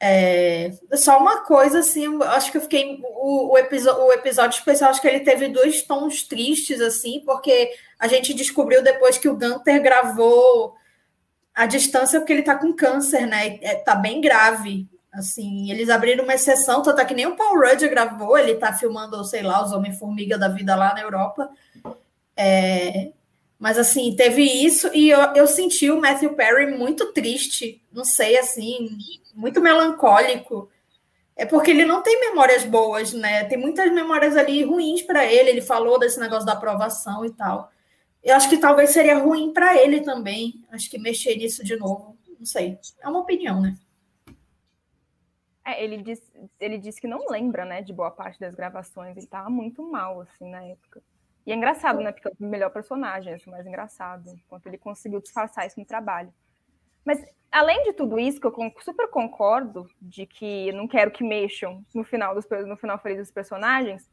é, 0.00 0.70
só 0.94 1.18
uma 1.18 1.42
coisa, 1.42 1.80
assim, 1.80 2.06
acho 2.22 2.52
que 2.52 2.56
eu 2.56 2.62
fiquei. 2.62 3.00
O, 3.02 3.48
o, 3.48 3.52
o 3.52 4.12
episódio 4.12 4.56
especial, 4.56 4.90
acho 4.90 5.00
que 5.00 5.08
ele 5.08 5.20
teve 5.20 5.48
dois 5.48 5.82
tons 5.82 6.22
tristes, 6.22 6.80
assim, 6.80 7.22
porque 7.26 7.70
a 7.98 8.06
gente 8.06 8.32
descobriu 8.32 8.82
depois 8.82 9.18
que 9.18 9.28
o 9.28 9.36
Gunter 9.36 9.82
gravou 9.82 10.76
a 11.52 11.66
distância 11.66 12.20
porque 12.20 12.32
ele 12.32 12.42
tá 12.42 12.54
com 12.54 12.72
câncer, 12.72 13.26
né? 13.26 13.58
É, 13.60 13.74
tá 13.74 13.96
bem 13.96 14.20
grave. 14.20 14.86
Assim, 15.12 15.70
eles 15.72 15.88
abriram 15.88 16.22
uma 16.22 16.34
exceção, 16.34 16.82
tanto 16.82 17.00
é 17.00 17.04
que 17.04 17.14
nem 17.14 17.26
o 17.26 17.34
Paul 17.34 17.58
Rudd 17.58 17.88
gravou, 17.88 18.38
ele 18.38 18.54
tá 18.54 18.72
filmando, 18.72 19.24
sei 19.24 19.42
lá, 19.42 19.64
os 19.64 19.72
Homem-Formiga 19.72 20.38
da 20.38 20.48
vida 20.48 20.76
lá 20.76 20.94
na 20.94 21.00
Europa. 21.00 21.50
É, 22.36 23.10
mas 23.58 23.76
assim, 23.78 24.14
teve 24.14 24.42
isso 24.42 24.88
e 24.94 25.10
eu, 25.10 25.18
eu 25.34 25.46
senti 25.48 25.90
o 25.90 26.00
Matthew 26.00 26.34
Perry 26.34 26.66
muito 26.66 27.12
triste, 27.12 27.82
não 27.90 28.04
sei, 28.04 28.38
assim, 28.38 28.96
muito 29.38 29.60
melancólico. 29.60 30.68
É 31.36 31.46
porque 31.46 31.70
ele 31.70 31.84
não 31.84 32.02
tem 32.02 32.18
memórias 32.18 32.64
boas, 32.64 33.12
né? 33.12 33.44
Tem 33.44 33.56
muitas 33.56 33.90
memórias 33.92 34.36
ali 34.36 34.64
ruins 34.64 35.02
para 35.02 35.24
ele. 35.24 35.50
Ele 35.50 35.62
falou 35.62 35.96
desse 35.98 36.18
negócio 36.18 36.44
da 36.44 36.54
aprovação 36.54 37.24
e 37.24 37.30
tal. 37.30 37.70
Eu 38.22 38.34
acho 38.34 38.48
que 38.48 38.58
talvez 38.58 38.90
seria 38.90 39.16
ruim 39.16 39.52
para 39.52 39.76
ele 39.76 40.00
também. 40.00 40.64
Acho 40.72 40.90
que 40.90 40.98
mexer 40.98 41.36
nisso 41.36 41.62
de 41.64 41.76
novo, 41.76 42.18
não 42.36 42.44
sei. 42.44 42.76
É 43.00 43.08
uma 43.08 43.20
opinião, 43.20 43.60
né? 43.62 43.76
É, 45.64 45.84
ele 45.84 45.98
disse, 45.98 46.32
ele 46.58 46.76
disse 46.76 47.00
que 47.00 47.06
não 47.06 47.28
lembra, 47.28 47.64
né, 47.64 47.80
de 47.82 47.92
boa 47.92 48.10
parte 48.10 48.40
das 48.40 48.54
gravações. 48.54 49.12
Ele 49.12 49.24
estava 49.24 49.48
muito 49.48 49.82
mal, 49.88 50.22
assim, 50.22 50.50
na 50.50 50.64
época. 50.64 51.00
E 51.46 51.52
é 51.52 51.54
engraçado, 51.54 52.00
né? 52.00 52.10
Porque 52.10 52.26
é 52.26 52.32
o 52.40 52.44
melhor 52.44 52.70
personagem, 52.70 53.32
é 53.32 53.38
o 53.46 53.50
mais 53.50 53.66
engraçado. 53.66 54.28
Enquanto 54.30 54.66
ele 54.66 54.78
conseguiu 54.78 55.20
disfarçar 55.20 55.66
isso 55.66 55.78
no 55.78 55.86
trabalho. 55.86 56.34
Mas, 57.04 57.24
além 57.50 57.82
de 57.84 57.92
tudo 57.92 58.18
isso, 58.18 58.40
que 58.40 58.46
eu 58.46 58.54
super 58.80 59.08
concordo 59.08 59.86
de 60.00 60.26
que 60.26 60.72
não 60.72 60.86
quero 60.86 61.10
que 61.10 61.24
mexam 61.24 61.82
no 61.94 62.04
final, 62.04 62.34
dos, 62.34 62.46
no 62.66 62.76
final 62.76 62.98
feliz 62.98 63.18
dos 63.18 63.30
personagens, 63.30 64.08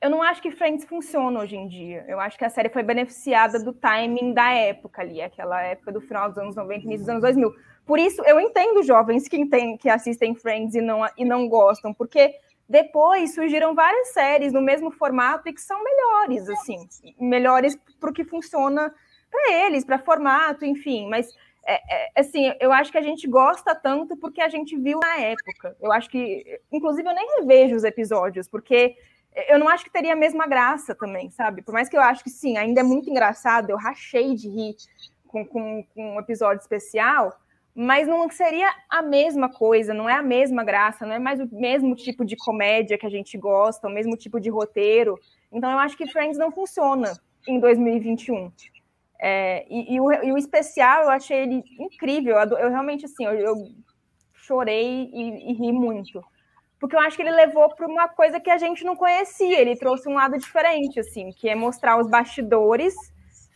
eu 0.00 0.10
não 0.10 0.22
acho 0.22 0.42
que 0.42 0.50
Friends 0.50 0.84
funciona 0.84 1.40
hoje 1.40 1.56
em 1.56 1.66
dia. 1.66 2.04
Eu 2.06 2.20
acho 2.20 2.36
que 2.36 2.44
a 2.44 2.50
série 2.50 2.68
foi 2.68 2.82
beneficiada 2.82 3.58
do 3.58 3.72
timing 3.72 4.34
da 4.34 4.52
época 4.52 5.00
ali, 5.00 5.22
aquela 5.22 5.62
época 5.62 5.92
do 5.92 6.00
final 6.00 6.28
dos 6.28 6.36
anos 6.36 6.56
90, 6.56 6.84
início 6.84 7.06
dos 7.06 7.08
anos 7.08 7.22
2000. 7.22 7.54
Por 7.86 7.98
isso, 7.98 8.22
eu 8.24 8.38
entendo 8.38 8.82
jovens 8.82 9.26
que, 9.28 9.46
tem, 9.46 9.78
que 9.78 9.88
assistem 9.88 10.34
Friends 10.34 10.74
e 10.74 10.80
não, 10.82 11.00
e 11.16 11.24
não 11.24 11.48
gostam, 11.48 11.94
porque 11.94 12.34
depois 12.68 13.34
surgiram 13.34 13.74
várias 13.74 14.08
séries 14.08 14.52
no 14.52 14.60
mesmo 14.60 14.90
formato 14.90 15.48
e 15.48 15.52
que 15.52 15.60
são 15.60 15.82
melhores, 15.82 16.48
assim, 16.48 16.86
melhores 17.18 17.76
para 17.98 18.10
o 18.10 18.12
que 18.12 18.24
funciona 18.24 18.92
para 19.30 19.52
eles, 19.52 19.84
para 19.84 19.98
formato, 19.98 20.64
enfim. 20.64 21.08
Mas, 21.08 21.28
é, 21.66 21.74
é, 21.74 22.20
assim, 22.20 22.52
eu 22.60 22.72
acho 22.72 22.92
que 22.92 22.98
a 22.98 23.02
gente 23.02 23.26
gosta 23.26 23.74
tanto 23.74 24.16
porque 24.16 24.40
a 24.40 24.48
gente 24.48 24.76
viu 24.76 25.00
na 25.02 25.16
época. 25.16 25.76
Eu 25.80 25.92
acho 25.92 26.08
que, 26.10 26.60
inclusive, 26.72 27.08
eu 27.08 27.14
nem 27.14 27.26
revejo 27.40 27.76
os 27.76 27.84
episódios, 27.84 28.48
porque 28.48 28.96
eu 29.48 29.58
não 29.58 29.68
acho 29.68 29.84
que 29.84 29.92
teria 29.92 30.12
a 30.12 30.16
mesma 30.16 30.46
graça 30.46 30.94
também, 30.94 31.30
sabe? 31.30 31.62
Por 31.62 31.72
mais 31.72 31.88
que 31.88 31.96
eu 31.96 32.00
acho 32.02 32.22
que 32.22 32.30
sim, 32.30 32.56
ainda 32.56 32.80
é 32.80 32.84
muito 32.84 33.10
engraçado, 33.10 33.70
eu 33.70 33.76
rachei 33.76 34.34
de 34.34 34.48
rir 34.48 34.76
com, 35.26 35.44
com, 35.44 35.82
com 35.94 36.14
um 36.16 36.20
episódio 36.20 36.60
especial 36.60 37.36
mas 37.74 38.06
não 38.06 38.30
seria 38.30 38.72
a 38.88 39.02
mesma 39.02 39.48
coisa, 39.48 39.92
não 39.92 40.08
é 40.08 40.14
a 40.14 40.22
mesma 40.22 40.62
graça, 40.62 41.04
não 41.04 41.14
é 41.14 41.18
mais 41.18 41.40
o 41.40 41.48
mesmo 41.50 41.96
tipo 41.96 42.24
de 42.24 42.36
comédia 42.36 42.96
que 42.96 43.04
a 43.04 43.10
gente 43.10 43.36
gosta, 43.36 43.88
o 43.88 43.90
mesmo 43.90 44.16
tipo 44.16 44.38
de 44.38 44.48
roteiro. 44.48 45.18
Então 45.50 45.70
eu 45.72 45.78
acho 45.78 45.96
que 45.96 46.06
Friends 46.06 46.38
não 46.38 46.52
funciona 46.52 47.12
em 47.48 47.58
2021. 47.58 48.52
É, 49.20 49.64
e, 49.70 49.94
e, 49.94 50.00
o, 50.00 50.12
e, 50.12 50.32
o, 50.32 50.38
especial 50.38 51.04
eu 51.04 51.10
achei 51.10 51.38
ele 51.38 51.62
incrível. 51.78 52.36
Eu, 52.36 52.58
eu 52.58 52.70
realmente 52.70 53.04
assim, 53.04 53.24
eu, 53.24 53.32
eu 53.32 53.54
chorei 54.34 55.10
e, 55.12 55.50
e, 55.50 55.54
ri 55.54 55.72
muito. 55.72 56.22
Porque 56.78 56.96
eu 56.96 57.00
acho 57.00 57.16
que 57.16 57.22
ele 57.22 57.30
levou 57.30 57.74
para 57.74 57.86
uma 57.86 58.08
coisa 58.08 58.38
que 58.38 58.50
a 58.50 58.58
gente 58.58 58.84
não 58.84 58.96
conhecia. 58.96 59.60
Ele 59.60 59.76
trouxe 59.76 60.08
um 60.08 60.14
lado 60.14 60.36
diferente, 60.36 61.00
assim, 61.00 61.30
que 61.30 61.48
é 61.48 61.54
mostrar 61.54 61.98
os 61.98 62.08
bastidores 62.08 62.94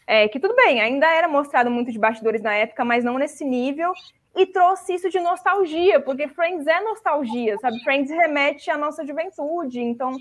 é, 0.08 0.26
que 0.26 0.40
tudo 0.40 0.56
bem, 0.56 0.80
ainda 0.80 1.06
era 1.06 1.28
mostrado 1.28 1.70
muito 1.70 1.92
de 1.92 1.98
bastidores 1.98 2.40
na 2.40 2.54
época, 2.54 2.82
mas 2.82 3.04
não 3.04 3.18
nesse 3.18 3.44
nível, 3.44 3.92
e 4.34 4.46
trouxe 4.46 4.94
isso 4.94 5.10
de 5.10 5.20
nostalgia, 5.20 6.00
porque 6.00 6.26
Friends 6.28 6.66
é 6.66 6.80
nostalgia, 6.80 7.58
sabe? 7.58 7.78
Friends 7.84 8.10
remete 8.10 8.70
à 8.70 8.78
nossa 8.78 9.06
juventude, 9.06 9.80
então 9.80 10.16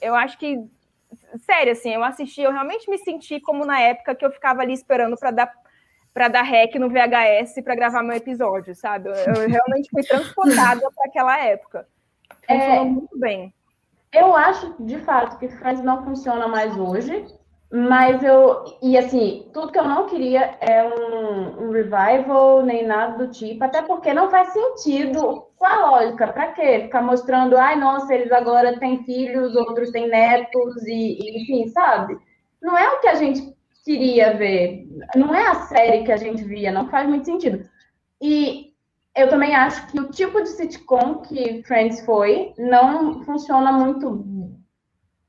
eu 0.00 0.14
acho 0.14 0.38
que, 0.38 0.64
sério, 1.38 1.72
assim, 1.72 1.94
eu 1.94 2.04
assisti, 2.04 2.42
eu 2.42 2.52
realmente 2.52 2.88
me 2.90 2.98
senti 2.98 3.40
como 3.40 3.64
na 3.64 3.80
época 3.80 4.14
que 4.14 4.24
eu 4.24 4.30
ficava 4.30 4.62
ali 4.62 4.72
esperando 4.72 5.16
para 5.16 5.30
dar 5.30 5.52
para 6.12 6.28
dar 6.28 6.42
rec 6.42 6.76
no 6.76 6.88
VHS 6.88 7.60
para 7.64 7.74
gravar 7.74 8.04
meu 8.04 8.16
episódio, 8.16 8.72
sabe? 8.72 9.08
Eu, 9.08 9.14
eu 9.14 9.48
realmente 9.48 9.90
fui 9.90 10.02
transportada 10.04 10.80
para 10.94 11.06
aquela 11.06 11.44
época. 11.44 11.88
Funcionou 12.46 12.76
é, 12.76 12.84
muito 12.84 13.18
bem. 13.18 13.52
Eu 14.12 14.36
acho, 14.36 14.76
de 14.78 14.96
fato, 15.00 15.36
que 15.38 15.48
Friends 15.48 15.82
não 15.82 16.04
funciona 16.04 16.46
mais 16.46 16.78
hoje, 16.78 17.26
mas 17.76 18.22
eu, 18.22 18.78
e 18.80 18.96
assim, 18.96 19.50
tudo 19.52 19.72
que 19.72 19.78
eu 19.80 19.84
não 19.84 20.06
queria 20.06 20.56
é 20.60 20.84
um, 20.84 21.64
um, 21.64 21.70
revival, 21.72 22.62
nem 22.62 22.86
nada 22.86 23.26
do 23.26 23.32
tipo, 23.32 23.64
até 23.64 23.82
porque 23.82 24.14
não 24.14 24.30
faz 24.30 24.50
sentido 24.50 25.48
com 25.56 25.66
a 25.66 25.90
lógica. 25.90 26.28
Para 26.28 26.52
quê? 26.52 26.82
Ficar 26.82 27.02
mostrando, 27.02 27.56
ai, 27.56 27.74
nossa, 27.74 28.14
eles 28.14 28.30
agora 28.30 28.78
têm 28.78 29.02
filhos, 29.02 29.56
outros 29.56 29.90
têm 29.90 30.08
netos, 30.08 30.86
e, 30.86 31.18
e, 31.18 31.42
enfim, 31.42 31.68
sabe? 31.70 32.16
Não 32.62 32.78
é 32.78 32.88
o 32.90 33.00
que 33.00 33.08
a 33.08 33.16
gente 33.16 33.52
queria 33.84 34.34
ver, 34.34 34.86
não 35.16 35.34
é 35.34 35.44
a 35.44 35.56
série 35.62 36.04
que 36.04 36.12
a 36.12 36.16
gente 36.16 36.44
via, 36.44 36.70
não 36.70 36.88
faz 36.88 37.08
muito 37.08 37.24
sentido. 37.24 37.68
E 38.22 38.72
eu 39.16 39.28
também 39.28 39.52
acho 39.52 39.84
que 39.88 39.98
o 39.98 40.12
tipo 40.12 40.40
de 40.40 40.50
sitcom 40.50 41.22
que 41.22 41.64
Friends 41.64 42.04
foi 42.04 42.54
não 42.56 43.24
funciona 43.24 43.72
muito, 43.72 44.24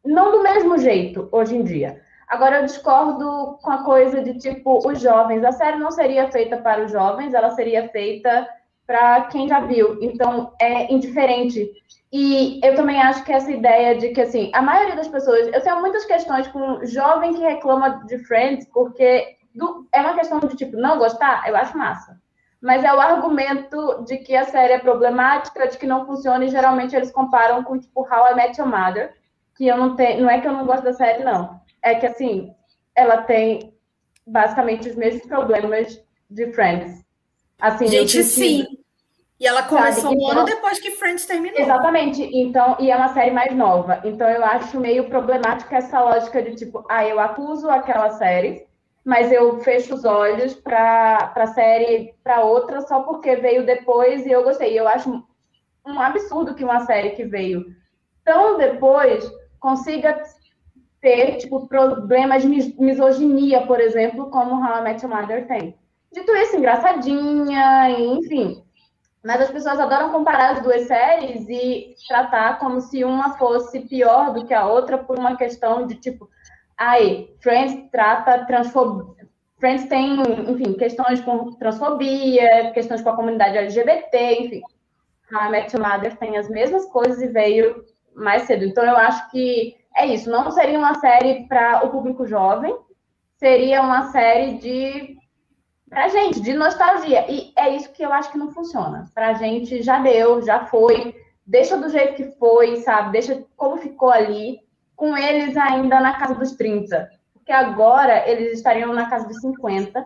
não 0.06 0.32
do 0.32 0.43
mesmo 0.43 0.78
jeito 0.78 1.28
hoje 1.32 1.56
em 1.56 1.64
dia. 1.64 2.05
Agora, 2.28 2.57
eu 2.57 2.65
discordo 2.65 3.57
com 3.61 3.71
a 3.71 3.84
coisa 3.84 4.21
de 4.21 4.38
tipo 4.38 4.88
os 4.88 4.99
jovens. 4.99 5.43
A 5.43 5.51
série 5.51 5.78
não 5.78 5.91
seria 5.91 6.32
feita 6.32 6.57
para 6.57 6.84
os 6.84 6.91
jovens, 6.91 7.34
ela 7.34 7.51
seria 7.51 7.88
feita 7.89 8.47
para 8.86 9.21
quem 9.26 9.47
já 9.47 9.59
viu. 9.59 9.97
Então, 10.01 10.53
é 10.59 10.91
indiferente. 10.91 11.71
E 12.11 12.59
eu 12.63 12.76
também 12.76 13.01
acho 13.01 13.23
que 13.23 13.32
essa 13.32 13.51
ideia 13.51 13.95
de 13.97 14.09
que, 14.09 14.21
assim, 14.21 14.51
a 14.53 14.61
maioria 14.61 14.95
das 14.95 15.07
pessoas. 15.07 15.47
Eu 15.53 15.61
tenho 15.61 15.82
muitas 15.82 16.05
questões 16.05 16.47
com 16.47 16.84
jovem 16.86 17.34
que 17.34 17.41
reclama 17.41 18.03
de 18.05 18.17
Friends, 18.19 18.67
porque 18.73 19.38
do, 19.53 19.88
é 19.91 20.01
uma 20.01 20.15
questão 20.15 20.39
de, 20.39 20.55
tipo, 20.55 20.78
não 20.78 20.97
gostar, 20.97 21.47
eu 21.47 21.55
acho 21.55 21.78
massa. 21.78 22.19
Mas 22.61 22.84
é 22.84 22.93
o 22.93 22.99
argumento 22.99 24.03
de 24.05 24.17
que 24.17 24.36
a 24.36 24.45
série 24.45 24.73
é 24.73 24.80
problemática, 24.80 25.67
de 25.67 25.78
que 25.78 25.86
não 25.86 26.05
funciona, 26.05 26.43
e 26.45 26.49
geralmente 26.49 26.95
eles 26.95 27.11
comparam 27.11 27.63
com, 27.63 27.78
tipo, 27.78 28.01
How 28.01 28.32
I 28.32 28.36
Met 28.36 28.59
Your 28.59 28.69
Mother, 28.69 29.13
que 29.55 29.67
eu 29.67 29.78
não 29.78 29.95
tenho. 29.95 30.23
Não 30.23 30.30
é 30.30 30.39
que 30.39 30.47
eu 30.47 30.53
não 30.53 30.65
gosto 30.65 30.84
da 30.84 30.93
série, 30.93 31.23
não 31.23 31.64
é 31.86 31.96
que, 31.96 32.08
assim, 32.08 32.52
ela 32.96 33.18
tem 33.22 33.74
basicamente 34.26 34.90
os 34.90 34.96
mesmos 34.96 35.26
problemas 35.28 36.04
de 36.30 36.52
Friends. 36.52 37.06
Assim, 37.60 37.88
Gente, 37.88 38.24
sim. 38.24 38.66
E 39.40 39.46
ela 39.46 39.64
começou 39.64 40.18
um 40.18 40.28
ano 40.30 40.46
depois 40.46 40.80
que 40.80 40.92
Friends 40.92 41.26
terminou. 41.26 41.60
Exatamente. 41.60 42.24
Então, 42.34 42.76
e 42.80 42.90
é 42.90 42.96
uma 42.96 43.14
série 43.14 43.32
mais 43.32 43.54
nova. 43.56 44.02
Então, 44.04 44.28
eu 44.30 44.44
acho 44.44 44.80
meio 44.80 45.10
problemática 45.10 45.78
essa 45.78 46.02
lógica 46.02 46.42
de 46.42 46.56
tipo, 46.56 46.84
ah, 46.90 47.06
eu 47.06 47.20
acuso 47.20 47.70
aquela 47.70 48.10
série, 48.12 48.66
mas 49.04 49.32
eu 49.32 49.60
fecho 49.60 49.94
os 49.94 50.06
olhos 50.06 50.56
para 50.56 51.34
a 51.36 51.48
série, 51.48 52.16
para 52.24 52.42
outra, 52.42 52.82
só 52.82 53.02
porque 53.02 53.36
veio 53.36 53.66
depois 53.66 54.26
e 54.26 54.32
eu 54.32 54.44
gostei. 54.44 54.78
Eu 54.78 54.88
acho 54.88 55.24
um 55.86 56.00
absurdo 56.00 56.56
que 56.56 56.64
uma 56.64 56.86
série 56.86 57.12
que 57.12 57.26
veio 57.26 57.66
tão 58.24 58.58
depois 58.58 59.30
consiga 59.60 60.24
ter, 61.06 61.38
tipo, 61.38 61.68
problemas 61.68 62.41
de 62.41 62.47
misoginia, 62.80 63.62
por 63.68 63.80
exemplo, 63.80 64.32
como 64.32 64.56
How 64.56 64.80
I 64.80 64.82
Met 64.82 65.06
Your 65.06 65.16
Mother 65.16 65.47
tem. 65.47 65.78
Dito 66.12 66.36
isso, 66.36 66.56
engraçadinha, 66.56 67.91
enfim. 67.91 68.64
Mas 69.24 69.41
as 69.41 69.51
pessoas 69.51 69.80
adoram 69.80 70.10
comparar 70.12 70.53
as 70.53 70.64
duas 70.64 70.88
séries 70.88 71.47
e 71.47 71.93
tratar 72.08 72.58
como 72.58 72.82
se 72.82 73.03
uma 73.03 73.38
fosse 73.38 73.82
pior 73.82 74.34
do 74.34 74.47
que 74.47 74.53
a 74.53 74.66
outra 74.66 74.97
por 74.97 75.20
uma 75.20 75.38
questão 75.38 75.86
de, 75.86 75.93
tipo, 75.93 76.28
aí, 76.76 77.30
Friends 77.39 77.88
trata 77.91 78.43
transfobia. 78.45 79.28
Friends 79.60 79.88
tem, 79.88 80.20
enfim, 80.49 80.74
questões 80.74 81.22
com 81.22 81.51
transfobia, 81.51 82.72
questões 82.72 83.01
com 83.01 83.12
a 83.12 83.16
comunidade 83.16 83.60
LGBT, 83.60 84.41
enfim. 84.41 84.62
How 85.32 85.49
I 85.49 85.51
Met 85.51 85.76
Your 85.76 85.88
Mother 85.88 86.18
tem 86.18 86.36
as 86.36 86.49
mesmas 86.49 86.88
coisas 86.88 87.22
e 87.22 87.28
veio 87.28 87.86
mais 88.16 88.43
cedo. 88.43 88.66
Então, 88.66 88.84
eu 88.84 88.97
acho 88.97 89.30
que 89.30 89.85
é 89.96 90.06
isso. 90.08 90.30
Não 90.30 90.52
seria 90.52 90.78
uma 90.78 90.96
série 90.96 91.48
para 91.48 91.86
o 91.86 91.89
público 91.89 92.28
jovem, 92.28 92.76
seria 93.38 93.82
uma 93.82 94.12
série 94.12 94.58
de 94.58 95.18
pra 95.89 96.10
gente, 96.10 96.41
de 96.41 96.54
nostalgia. 96.54 97.26
E 97.32 97.54
é 97.56 97.70
isso 97.76 97.91
que 97.93 98.04
eu 98.04 98.12
acho 98.12 98.32
que 98.32 98.38
não 98.38 98.52
funciona. 98.52 99.06
Pra 99.14 99.34
gente 99.34 99.82
já 99.82 100.00
deu, 100.00 100.41
já 100.41 100.66
foi, 100.66 101.16
deixa 101.46 101.78
do 101.78 101.89
jeito 101.89 102.16
que 102.16 102.32
foi, 102.38 102.78
sabe? 102.78 103.14
Deixa 103.14 103.43
como 103.56 103.78
ficou 103.78 104.10
ali, 104.10 104.60
com 104.96 105.16
eles 105.16 105.56
ainda 105.56 106.00
na 106.00 106.18
casa 106.20 106.36
dos 106.36 106.54
30. 106.54 107.10
Porque 107.34 107.52
agora 107.52 108.28
eles 108.30 108.54
estariam 108.54 108.93
na 108.93 109.10
casa 109.10 109.28
dos 109.28 109.39
50, 109.39 110.06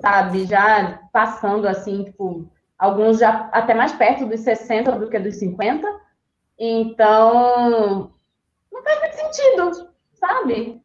sabe? 0.00 0.44
Já 0.44 1.00
passando 1.12 1.66
assim, 1.66 2.04
tipo, 2.04 2.46
alguns 2.78 3.18
já 3.18 3.48
até 3.52 3.74
mais 3.74 3.92
perto 3.92 4.26
dos 4.26 4.40
60 4.40 4.92
do 4.92 5.08
que 5.08 5.18
dos 5.18 5.36
50. 5.36 5.86
Então, 6.58 8.10
faz 8.88 9.00
muito 9.00 9.34
sentido, 9.34 9.90
sabe? 10.14 10.82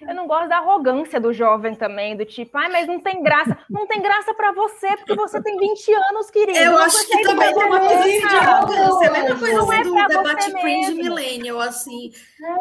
Eu 0.00 0.14
não 0.14 0.26
gosto 0.26 0.48
da 0.48 0.58
arrogância 0.58 1.18
do 1.18 1.32
jovem 1.32 1.74
também, 1.74 2.16
do 2.16 2.24
tipo, 2.24 2.56
ai, 2.58 2.70
mas 2.70 2.86
não 2.86 3.00
tem 3.00 3.22
graça. 3.22 3.56
Não 3.68 3.86
tem 3.86 4.02
graça 4.02 4.34
para 4.34 4.52
você, 4.52 4.94
porque 4.98 5.14
você 5.14 5.42
tem 5.42 5.56
20 5.56 5.94
anos, 6.10 6.30
querido. 6.30 6.58
Eu 6.58 6.78
acho 6.78 7.06
que 7.06 7.22
também 7.22 7.54
tem 7.54 7.64
uma 7.64 7.80
coisa 7.80 8.02
de 8.04 8.24
arrogância. 8.24 9.08
A 9.08 9.12
mesma 9.12 9.38
coisa 9.38 9.62
assim, 9.62 9.74
é 9.74 9.82
do 9.82 10.06
debate 10.06 10.52
cringe 10.52 10.94
millennial, 10.94 11.60
assim. 11.60 12.12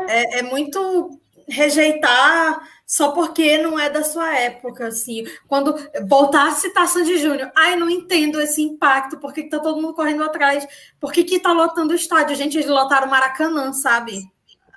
É, 0.08 0.40
é 0.40 0.42
muito 0.44 1.20
rejeitar 1.48 2.68
só 2.86 3.12
porque 3.12 3.58
não 3.58 3.80
é 3.80 3.90
da 3.90 4.04
sua 4.04 4.38
época, 4.38 4.88
assim. 4.88 5.26
Quando 5.48 5.76
voltar 6.08 6.48
a 6.48 6.52
citar 6.52 6.88
Sandy 6.88 7.18
Júnior, 7.18 7.52
ai, 7.56 7.76
não 7.76 7.90
entendo 7.90 8.40
esse 8.40 8.62
impacto, 8.62 9.18
por 9.18 9.34
que, 9.34 9.44
que 9.44 9.50
tá 9.50 9.60
todo 9.60 9.82
mundo 9.82 9.94
correndo 9.94 10.24
atrás? 10.24 10.68
Por 11.00 11.12
que, 11.12 11.24
que 11.24 11.40
tá 11.40 11.52
lotando 11.52 11.94
o 11.94 11.96
estádio? 11.96 12.36
Gente, 12.36 12.58
eles 12.58 12.70
lotaram 12.70 13.08
o 13.08 13.10
Maracanã, 13.10 13.74
sabe? 13.74 14.22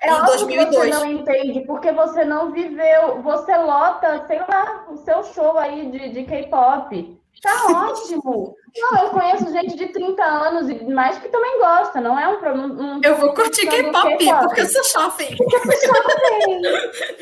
É 0.03 0.11
em 0.11 0.25
2002. 0.25 0.75
você 0.75 0.91
não 0.91 1.11
entende, 1.11 1.61
porque 1.67 1.93
você 1.93 2.25
não 2.25 2.53
viveu, 2.53 3.21
você 3.21 3.57
lota, 3.57 4.25
sei 4.27 4.39
lá, 4.39 4.87
o 4.89 4.97
seu 4.99 5.25
show 5.25 5.59
aí 5.59 5.91
de, 5.91 6.11
de 6.11 6.25
K-pop. 6.25 7.19
Tá 7.43 7.87
ótimo. 7.87 8.57
Não, 8.77 9.03
eu 9.03 9.11
conheço 9.11 9.53
gente 9.53 9.77
de 9.77 9.87
30 9.89 10.23
anos 10.23 10.69
e 10.69 10.85
mais 10.85 11.19
que 11.19 11.29
também 11.29 11.59
gosta, 11.59 12.01
não 12.01 12.19
é 12.19 12.29
um 12.29 12.39
problema. 12.39 12.67
Um, 12.67 13.01
eu 13.03 13.17
vou 13.17 13.33
curtir 13.33 13.67
K-pop, 13.67 14.17
porque 14.41 14.61
eu 14.61 14.67
sou 14.67 14.85
shopping. 14.85 15.37
Porque 15.37 15.57
eu 15.57 15.61
sou 15.61 15.73
shopping. 15.73 16.63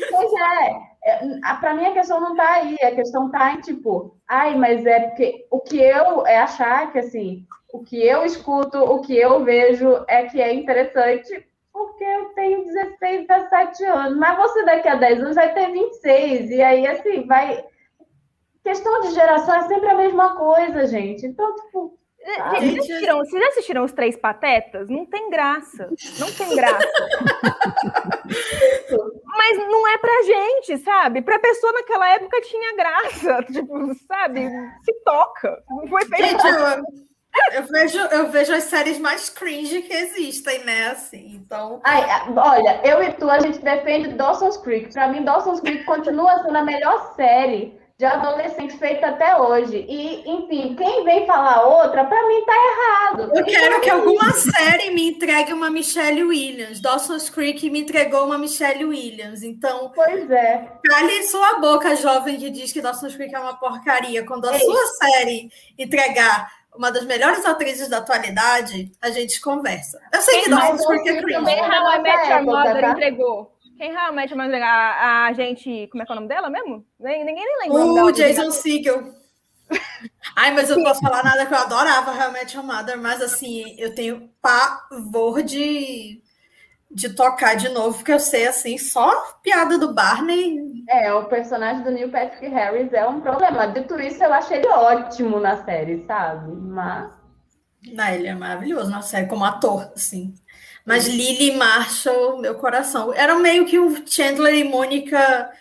pois 0.09 0.33
é. 0.33 1.19
é 1.45 1.53
para 1.59 1.73
mim 1.73 1.85
a 1.85 1.93
questão 1.93 2.19
não 2.19 2.35
tá 2.35 2.53
aí, 2.53 2.75
a 2.81 2.95
questão 2.95 3.29
tá 3.29 3.53
em 3.53 3.61
tipo, 3.61 4.15
ai, 4.27 4.55
mas 4.55 4.85
é 4.85 5.01
porque 5.01 5.45
o 5.51 5.59
que 5.59 5.79
eu 5.79 6.25
é 6.25 6.39
achar 6.39 6.91
que 6.91 6.99
assim, 6.99 7.45
o 7.71 7.83
que 7.83 8.03
eu 8.03 8.25
escuto, 8.25 8.79
o 8.79 9.01
que 9.01 9.15
eu 9.15 9.43
vejo 9.43 10.03
é 10.07 10.23
que 10.23 10.41
é 10.41 10.53
interessante 10.53 11.45
porque 11.77 12.03
eu 12.03 12.25
tenho 12.29 12.65
16, 12.65 13.27
17 13.27 13.85
anos, 13.85 14.17
mas 14.17 14.37
você 14.37 14.65
daqui 14.65 14.87
a 14.87 14.95
10 14.95 15.21
anos 15.21 15.35
vai 15.35 15.53
ter 15.53 15.71
26, 15.71 16.49
e 16.49 16.61
aí, 16.61 16.87
assim, 16.87 17.25
vai. 17.27 17.63
Questão 18.67 18.99
de 18.99 19.11
geração 19.11 19.55
é 19.55 19.61
sempre 19.65 19.87
a 19.87 19.95
mesma 19.95 20.35
coisa, 20.35 20.85
gente. 20.87 21.25
Então, 21.25 21.55
tipo. 21.55 21.97
Vocês 22.19 22.77
assistiram, 22.77 23.17
vocês 23.19 23.43
assistiram 23.47 23.85
os 23.85 23.93
Três 23.93 24.17
Patetas? 24.17 24.89
Não 24.89 25.05
tem 25.05 25.29
graça. 25.29 25.89
Não 26.19 26.29
tem 26.33 26.53
graça. 26.53 26.85
Mas 29.25 29.57
não 29.57 29.87
é 29.87 29.97
pra 29.97 30.23
gente, 30.23 30.77
sabe? 30.79 31.21
Pra 31.21 31.39
pessoa 31.39 31.71
naquela 31.71 32.09
época 32.09 32.41
tinha 32.41 32.75
graça. 32.75 33.41
Tipo, 33.49 33.95
sabe? 34.05 34.49
Se 34.83 34.93
toca. 35.05 35.63
Não 35.69 35.87
foi 35.87 36.03
feito. 36.03 36.27
Gente, 36.27 36.45
eu, 36.45 37.61
eu 37.61 37.63
vejo, 37.67 37.99
eu 37.99 38.29
vejo 38.29 38.53
as 38.53 38.65
séries 38.65 38.99
mais 38.99 39.29
cringe 39.29 39.83
que 39.83 39.93
existem, 39.93 40.65
né? 40.65 40.87
Assim, 40.87 41.35
então. 41.35 41.79
Ai, 41.85 42.03
olha, 42.35 42.81
eu 42.83 43.01
e 43.01 43.13
tu, 43.13 43.29
a 43.29 43.39
gente 43.39 43.59
defende 43.59 44.09
Dawson's 44.09 44.57
Creek. 44.57 44.91
Pra 44.91 45.07
mim, 45.07 45.23
Dawson's 45.23 45.61
Creek 45.61 45.85
continua 45.85 46.43
sendo 46.43 46.57
a 46.57 46.63
melhor 46.63 47.15
série 47.15 47.86
de 47.99 48.05
adolescente 48.05 48.77
feita 48.77 49.07
até 49.07 49.35
hoje. 49.35 49.83
E, 49.89 50.29
enfim, 50.29 50.75
quem 50.75 51.03
vem 51.03 51.25
falar 51.25 51.65
outra, 51.65 52.05
pra 52.05 52.27
mim 52.27 52.45
tá 52.45 52.53
errado. 52.53 53.31
Eu 53.35 53.43
quero 53.43 53.81
que 53.81 53.89
alguma 53.89 54.31
série 54.33 54.91
me 54.91 55.09
entregue 55.09 55.51
uma 55.51 55.71
Michelle 55.71 56.23
Williams. 56.23 56.79
Dawson's 56.79 57.27
Creek 57.27 57.67
me 57.71 57.81
entregou 57.81 58.25
uma 58.25 58.37
Michelle 58.37 58.85
Williams. 58.85 59.41
Então. 59.41 59.91
Pois 59.95 60.29
é. 60.29 60.67
Cale 60.85 61.23
sua 61.23 61.59
boca, 61.59 61.95
jovem, 61.95 62.37
que 62.37 62.51
diz 62.51 62.71
que 62.71 62.81
Dawson's 62.81 63.15
Creek 63.15 63.33
é 63.33 63.39
uma 63.39 63.57
porcaria. 63.57 64.23
Quando 64.23 64.47
a 64.47 64.53
Ei. 64.53 64.59
sua 64.59 64.85
série 65.01 65.49
entregar 65.75 66.51
uma 66.75 66.91
das 66.91 67.03
melhores 67.03 67.43
atrizes 67.47 67.87
da 67.87 67.97
atualidade, 67.97 68.91
a 69.01 69.09
gente 69.09 69.41
conversa. 69.41 69.99
Eu 70.13 70.21
sei 70.21 70.41
que 70.43 70.51
Dawson's 70.51 70.85
Creek 70.85 71.09
é 71.09 71.21
cringe. 71.23 71.45
Quem 71.45 71.61
How 71.61 71.95
I 71.95 71.99
Met 72.03 72.29
Your 72.29 72.43
Mother 72.43 72.79
tá? 72.79 72.91
entregou? 72.91 73.56
Quem 73.77 73.91
I 73.91 74.11
Met 74.11 74.33
Your 74.33 74.43
Mother? 74.43 74.63
A, 74.63 75.25
a 75.27 75.33
gente... 75.33 75.87
Como 75.91 76.01
é 76.01 76.05
que 76.05 76.11
é 76.11 76.13
o 76.13 76.15
nome 76.15 76.27
dela 76.27 76.49
mesmo? 76.49 76.85
Ninguém 76.99 77.35
nem 77.35 77.59
lembra 77.63 78.03
o, 78.03 78.05
o 78.05 78.11
Jason 78.11 78.51
Segel. 78.51 79.13
Ai, 80.35 80.51
mas 80.51 80.69
eu 80.69 80.77
não 80.77 80.83
posso 80.83 81.01
falar 81.01 81.23
nada 81.23 81.45
que 81.45 81.53
eu 81.53 81.57
adorava 81.57 82.31
Met 82.31 82.55
Your 82.55 82.65
Mother, 82.65 82.97
mas 82.97 83.21
assim, 83.21 83.75
eu 83.77 83.93
tenho 83.93 84.29
pavor 84.41 85.43
de 85.43 86.21
de 86.89 87.09
tocar 87.09 87.55
de 87.55 87.69
novo, 87.69 87.97
porque 87.97 88.13
eu 88.13 88.19
sei, 88.19 88.47
assim, 88.47 88.77
só 88.77 89.11
piada 89.43 89.77
do 89.77 89.93
Barney. 89.93 90.83
É, 90.89 91.13
o 91.13 91.25
personagem 91.25 91.83
do 91.83 91.91
Neil 91.91 92.09
Patrick 92.09 92.47
Harris 92.47 92.91
é 92.93 93.05
um 93.05 93.19
problema. 93.19 93.67
Dito 93.67 93.99
isso, 93.99 94.23
eu 94.23 94.33
achei 94.33 94.57
ele 94.57 94.67
ótimo 94.67 95.39
na 95.39 95.63
série, 95.63 96.05
sabe? 96.05 96.51
Mas. 96.55 97.11
Não, 97.93 98.07
ele 98.07 98.27
é 98.27 98.33
maravilhoso 98.33 98.89
na 98.89 99.01
série, 99.01 99.27
como 99.27 99.45
ator, 99.45 99.91
assim. 99.95 100.33
Mas 100.87 101.05
Lily 101.05 101.57
Marshall, 101.57 102.37
meu 102.37 102.55
coração. 102.55 103.13
Era 103.13 103.35
meio 103.35 103.65
que 103.65 103.77
o 103.77 104.07
Chandler 104.07 104.55
e 104.55 104.63
Mônica. 104.63 105.51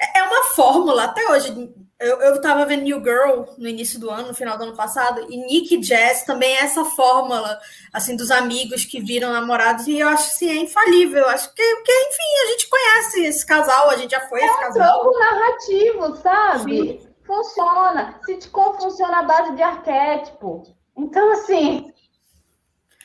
É, 0.00 0.20
é 0.20 0.22
uma 0.22 0.44
fórmula, 0.54 1.04
até 1.04 1.30
hoje. 1.30 1.70
Eu, 2.00 2.18
eu 2.22 2.40
tava 2.40 2.64
vendo 2.64 2.82
New 2.82 3.04
Girl 3.04 3.44
no 3.58 3.68
início 3.68 4.00
do 4.00 4.10
ano, 4.10 4.28
no 4.28 4.34
final 4.34 4.56
do 4.56 4.64
ano 4.64 4.74
passado, 4.74 5.26
e 5.30 5.36
Nick 5.36 5.76
Jazz 5.76 6.24
também 6.24 6.56
é 6.56 6.62
essa 6.62 6.84
fórmula, 6.86 7.60
assim, 7.92 8.16
dos 8.16 8.30
amigos 8.30 8.86
que 8.86 8.98
viram 8.98 9.30
namorados, 9.30 9.86
e 9.86 9.98
eu 9.98 10.08
acho 10.08 10.24
que 10.24 10.46
assim, 10.46 10.48
é 10.48 10.62
infalível. 10.62 11.20
Eu 11.20 11.28
acho 11.28 11.54
que, 11.54 11.62
que, 11.62 11.92
enfim, 11.92 12.42
a 12.42 12.50
gente 12.50 12.68
conhece 12.68 13.24
esse 13.24 13.46
casal, 13.46 13.90
a 13.90 13.96
gente 13.98 14.10
já 14.12 14.20
foi 14.22 14.40
é 14.40 14.46
esse 14.46 14.58
casal. 14.58 15.04
É 15.04 15.08
um 15.08 15.18
narrativo, 15.18 16.16
sabe? 16.16 16.78
Sim. 16.78 17.08
Funciona. 17.24 18.18
Sitcom 18.24 18.74
funciona 18.80 19.18
à 19.18 19.22
base 19.22 19.54
de 19.54 19.62
arquétipo. 19.62 20.64
Então, 20.96 21.30
assim. 21.32 21.92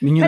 Menina, 0.02 0.28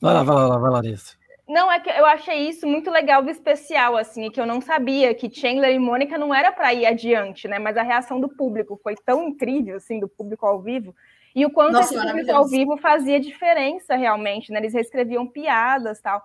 vai 0.00 0.14
lá, 0.14 0.22
vai 0.22 0.34
lá, 0.34 0.58
vai 0.58 0.70
lá, 0.70 0.76
Larissa. 0.76 1.20
Não, 1.50 1.70
é 1.70 1.80
que 1.80 1.90
eu 1.90 2.06
achei 2.06 2.48
isso 2.48 2.64
muito 2.64 2.92
legal 2.92 3.24
do 3.24 3.30
especial, 3.30 3.96
assim, 3.96 4.30
que 4.30 4.40
eu 4.40 4.46
não 4.46 4.60
sabia 4.60 5.12
que 5.12 5.28
Chandler 5.28 5.74
e 5.74 5.80
Mônica 5.80 6.16
não 6.16 6.32
era 6.32 6.52
para 6.52 6.72
ir 6.72 6.86
adiante, 6.86 7.48
né? 7.48 7.58
Mas 7.58 7.76
a 7.76 7.82
reação 7.82 8.20
do 8.20 8.28
público 8.28 8.78
foi 8.80 8.94
tão 9.04 9.26
incrível, 9.26 9.76
assim, 9.76 9.98
do 9.98 10.08
público 10.08 10.46
ao 10.46 10.62
vivo. 10.62 10.94
E 11.34 11.44
o 11.44 11.50
quanto 11.50 11.72
Nossa, 11.72 11.92
esse 11.92 12.06
público 12.06 12.32
ao 12.32 12.46
vivo 12.46 12.76
fazia 12.76 13.18
diferença 13.18 13.96
realmente, 13.96 14.52
né? 14.52 14.60
Eles 14.60 14.74
reescreviam 14.74 15.26
piadas 15.26 16.00
tal. 16.00 16.22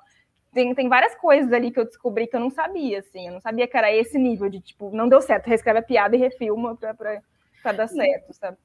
Tem, 0.53 0.75
tem 0.75 0.87
várias 0.87 1.15
coisas 1.15 1.51
ali 1.51 1.71
que 1.71 1.79
eu 1.79 1.85
descobri 1.85 2.27
que 2.27 2.35
eu 2.35 2.39
não 2.39 2.51
sabia, 2.51 2.99
assim. 2.99 3.25
Eu 3.25 3.33
não 3.33 3.41
sabia 3.41 3.67
que 3.67 3.75
era 3.75 3.91
esse 3.91 4.19
nível 4.19 4.47
de, 4.47 4.61
tipo, 4.61 4.91
não 4.95 5.09
deu 5.09 5.21
certo, 5.21 5.47
reescreve 5.47 5.79
a 5.79 5.83
piada 5.83 6.15
e 6.15 6.19
refilma 6.19 6.75
pra, 6.75 6.93
pra, 6.93 7.19
pra 7.63 7.71
dar 7.71 7.87
certo, 7.87 8.31
sabe? 8.31 8.57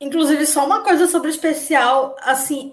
Inclusive, 0.00 0.46
só 0.46 0.64
uma 0.64 0.82
coisa 0.82 1.06
sobre 1.06 1.28
o 1.28 1.30
especial, 1.30 2.16
assim, 2.20 2.72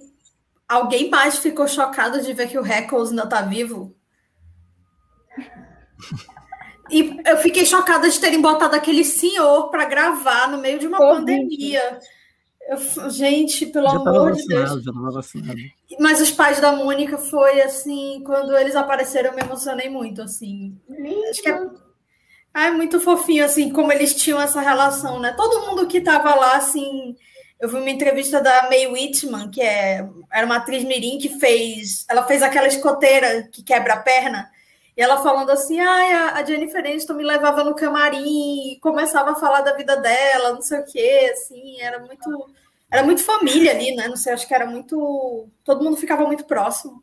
Alguém 0.73 1.09
mais 1.09 1.37
ficou 1.37 1.67
chocado 1.67 2.21
de 2.21 2.33
ver 2.33 2.49
que 2.49 2.57
o 2.57 2.65
Heckles 2.65 3.09
ainda 3.11 3.27
tá 3.27 3.41
vivo? 3.43 3.95
E 6.89 7.19
eu 7.25 7.37
fiquei 7.37 7.65
chocada 7.65 8.09
de 8.09 8.19
terem 8.19 8.41
botado 8.41 8.75
aquele 8.75 9.03
senhor 9.03 9.69
para 9.69 9.85
gravar 9.85 10.49
no 10.49 10.57
meio 10.57 10.79
de 10.79 10.87
uma 10.87 10.97
pandemia. 10.97 11.99
Eu, 12.67 13.09
gente, 13.09 13.67
pelo 13.67 13.87
já 13.87 13.97
amor 13.97 14.31
de 14.31 14.45
Deus. 14.47 14.83
Mas 15.99 16.19
os 16.19 16.31
pais 16.31 16.59
da 16.59 16.71
Mônica 16.71 17.17
foi 17.19 17.61
assim, 17.61 18.23
quando 18.25 18.57
eles 18.57 18.75
apareceram, 18.75 19.29
eu 19.29 19.35
me 19.35 19.41
emocionei 19.41 19.89
muito, 19.89 20.23
assim. 20.23 20.75
Acho 21.29 21.41
que 21.41 21.49
é, 21.49 21.67
é 22.55 22.71
muito 22.71 22.99
fofinho, 22.99 23.45
assim, 23.45 23.69
como 23.69 23.91
eles 23.91 24.15
tinham 24.15 24.41
essa 24.41 24.59
relação, 24.59 25.19
né? 25.19 25.33
Todo 25.33 25.67
mundo 25.67 25.87
que 25.87 26.01
tava 26.01 26.33
lá, 26.33 26.55
assim, 26.55 27.15
eu 27.63 27.69
vi 27.69 27.77
uma 27.77 27.89
entrevista 27.89 28.41
da 28.41 28.63
May 28.63 28.87
Whitman, 28.87 29.49
que 29.49 29.61
é, 29.61 30.05
era 30.29 30.45
uma 30.45 30.57
atriz 30.57 30.83
mirim 30.83 31.17
que 31.17 31.39
fez, 31.39 32.05
ela 32.09 32.27
fez 32.27 32.43
aquela 32.43 32.67
escoteira 32.67 33.43
que 33.43 33.63
quebra 33.63 33.93
a 33.93 33.99
perna, 34.01 34.51
e 34.97 35.01
ela 35.01 35.23
falando 35.23 35.49
assim, 35.49 35.79
ah, 35.79 36.33
a 36.35 36.43
Jennifer 36.43 36.81
Aniston 36.81 37.13
me 37.13 37.23
levava 37.23 37.63
no 37.63 37.73
camarim 37.73 38.77
começava 38.81 39.31
a 39.31 39.35
falar 39.35 39.61
da 39.61 39.71
vida 39.71 39.95
dela, 39.95 40.51
não 40.51 40.61
sei 40.61 40.79
o 40.81 40.85
quê, 40.85 41.31
assim, 41.31 41.79
era 41.79 41.99
muito, 41.99 42.49
era 42.91 43.03
muito 43.03 43.23
família 43.23 43.71
ali, 43.71 43.95
né? 43.95 44.09
Não 44.09 44.17
sei, 44.17 44.33
acho 44.33 44.45
que 44.45 44.53
era 44.53 44.65
muito, 44.65 45.47
todo 45.63 45.85
mundo 45.85 45.95
ficava 45.95 46.25
muito 46.25 46.43
próximo. 46.43 47.01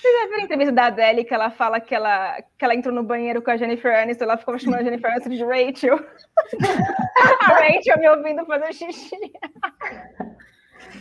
Você 0.00 0.12
já 0.12 0.26
viu 0.28 0.36
a 0.36 0.42
entrevista 0.42 0.72
da 0.72 0.86
Adele 0.86 1.24
que 1.24 1.34
ela 1.34 1.50
fala 1.50 1.80
que 1.80 1.92
ela, 1.92 2.40
que 2.56 2.64
ela 2.64 2.74
entrou 2.74 2.94
no 2.94 3.02
banheiro 3.02 3.42
com 3.42 3.50
a 3.50 3.56
Jennifer 3.56 3.92
Aniston, 3.92 4.24
ela 4.24 4.36
ficou 4.36 4.56
chamando 4.56 4.80
a 4.80 4.84
Jennifer 4.84 5.10
Aniston 5.10 5.30
de 5.30 5.44
Rachel. 5.44 5.98
a 7.42 7.52
Rachel 7.54 7.98
me 7.98 8.08
ouvindo 8.08 8.46
fazer 8.46 8.72
xixi. 8.72 9.16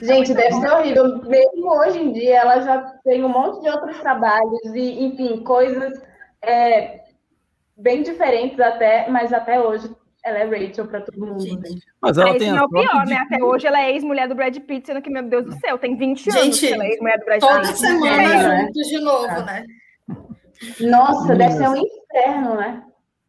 Gente, 0.02 0.34
deve 0.34 0.54
ser 0.54 0.72
horrível. 0.72 1.22
Mesmo 1.24 1.80
hoje 1.80 2.00
em 2.00 2.12
dia, 2.12 2.40
ela 2.40 2.62
já 2.62 2.82
tem 3.04 3.24
um 3.24 3.30
monte 3.30 3.62
de 3.62 3.70
outros 3.70 4.00
trabalhos 4.00 4.66
e, 4.74 5.06
enfim, 5.06 5.44
coisas 5.44 5.94
é, 6.42 7.02
bem 7.78 8.02
diferentes 8.02 8.60
até, 8.60 9.08
mas 9.10 9.32
até 9.32 9.60
hoje 9.60 9.96
ela 10.28 10.40
é 10.40 10.68
Rachel 10.68 10.88
para 10.88 11.02
todo 11.02 11.20
mundo. 11.20 11.40
Gente. 11.40 11.82
Mas 12.02 12.18
ela 12.18 12.38
tem 12.38 12.52
não 12.52 12.60
é 12.60 12.64
o 12.64 12.70
pior, 12.70 13.06
né? 13.06 13.16
Até 13.16 13.44
hoje 13.44 13.66
ela 13.66 13.82
é 13.82 13.92
ex-mulher 13.94 14.28
do 14.28 14.36
Brad 14.36 14.58
Pitt, 14.60 14.88
sendo 14.88 15.02
que, 15.02 15.10
meu 15.10 15.24
Deus 15.24 15.46
do 15.46 15.60
céu, 15.60 15.78
tem 15.78 15.96
20 15.96 16.30
anos 16.30 16.44
Gente, 16.44 16.60
que 16.68 16.74
ela 16.74 16.84
é 16.84 16.90
ex-mulher 16.90 17.20
do 17.20 17.26
Brad 17.26 17.40
Toda 17.40 17.60
Pitt. 17.62 17.80
semana 17.80 18.24
É. 18.24 18.62
juntos 18.66 18.88
de 18.88 19.00
novo, 19.00 19.42
né? 19.46 19.66
Nossa, 20.80 21.36
deve 21.36 21.54
ser 21.54 21.70
um 21.70 21.78
inferno, 21.78 22.56
né? 22.56 22.84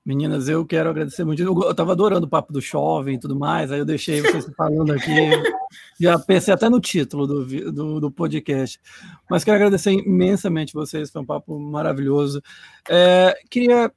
Meninas, 0.04 0.48
eu 0.48 0.64
quero 0.64 0.88
agradecer 0.88 1.22
muito. 1.22 1.42
Eu, 1.42 1.54
eu 1.64 1.74
tava 1.74 1.92
adorando 1.92 2.26
o 2.26 2.30
papo 2.30 2.50
do 2.50 2.62
jovem 2.62 3.16
e 3.16 3.20
tudo 3.20 3.38
mais, 3.38 3.70
aí 3.70 3.78
eu 3.78 3.84
deixei 3.84 4.22
vocês 4.22 4.50
falando 4.56 4.92
aqui. 4.92 5.12
Já 6.00 6.18
pensei 6.18 6.54
até 6.54 6.66
no 6.70 6.80
título 6.80 7.26
do, 7.26 7.72
do, 7.72 8.00
do 8.00 8.10
podcast. 8.10 8.80
Mas 9.28 9.44
quero 9.44 9.56
agradecer 9.56 9.92
imensamente 9.92 10.72
vocês, 10.72 11.10
foi 11.10 11.20
um 11.20 11.26
papo 11.26 11.58
maravilhoso. 11.58 12.42
É, 12.88 13.36
queria 13.50 13.92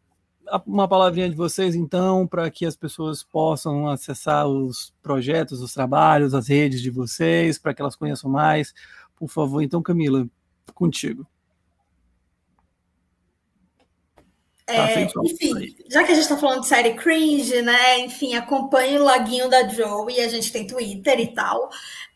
uma 0.65 0.87
palavrinha 0.87 1.29
de 1.29 1.35
vocês, 1.35 1.75
então, 1.75 2.27
para 2.27 2.49
que 2.49 2.65
as 2.65 2.75
pessoas 2.75 3.23
possam 3.23 3.87
acessar 3.87 4.47
os 4.47 4.93
projetos, 5.01 5.61
os 5.61 5.73
trabalhos, 5.73 6.33
as 6.33 6.47
redes 6.47 6.81
de 6.81 6.89
vocês, 6.89 7.57
para 7.57 7.73
que 7.73 7.81
elas 7.81 7.95
conheçam 7.95 8.29
mais. 8.29 8.73
Por 9.15 9.29
favor, 9.29 9.61
então, 9.61 9.81
Camila, 9.81 10.27
contigo. 10.73 11.27
Tá, 14.65 14.89
É, 14.89 15.03
enfim, 15.03 15.75
já 15.89 16.03
que 16.03 16.11
a 16.11 16.15
gente 16.15 16.29
tá 16.29 16.37
falando 16.37 16.61
de 16.61 16.67
série 16.67 16.93
cringe, 16.93 17.61
né? 17.61 17.99
Enfim, 17.99 18.35
acompanhe 18.35 18.97
o 18.97 19.03
Laguinho 19.03 19.49
da 19.49 19.67
Joey, 19.67 20.21
a 20.21 20.27
gente 20.27 20.51
tem 20.51 20.65
Twitter 20.65 21.19
e 21.19 21.33
tal. 21.33 21.69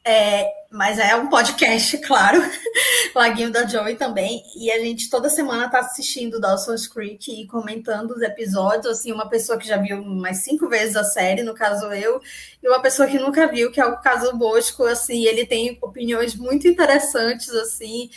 É, 0.07 0.53
mas 0.71 0.99
é 0.99 1.15
um 1.15 1.29
podcast, 1.29 1.97
claro. 2.05 2.39
Laguinho 3.15 3.51
da 3.51 3.65
Joey 3.65 3.95
também. 3.95 4.43
E 4.55 4.71
a 4.71 4.79
gente 4.79 5.09
toda 5.09 5.29
semana 5.29 5.67
tá 5.67 5.79
assistindo 5.79 6.39
Dawson's 6.39 6.87
Creek 6.87 7.31
e 7.31 7.47
comentando 7.47 8.11
os 8.11 8.21
episódios. 8.21 8.85
Assim, 8.85 9.11
uma 9.11 9.27
pessoa 9.27 9.57
que 9.57 9.67
já 9.67 9.77
viu 9.77 10.03
mais 10.03 10.43
cinco 10.43 10.69
vezes 10.69 10.95
a 10.95 11.03
série, 11.03 11.41
no 11.41 11.55
caso 11.55 11.87
eu, 11.91 12.21
e 12.61 12.67
uma 12.67 12.81
pessoa 12.81 13.07
que 13.07 13.17
nunca 13.17 13.47
viu, 13.47 13.71
que 13.71 13.81
é 13.81 13.85
o 13.85 13.99
caso 13.99 14.37
Bosco, 14.37 14.83
assim, 14.83 15.25
ele 15.25 15.45
tem 15.45 15.77
opiniões 15.81 16.35
muito 16.35 16.67
interessantes, 16.67 17.49
assim. 17.49 18.09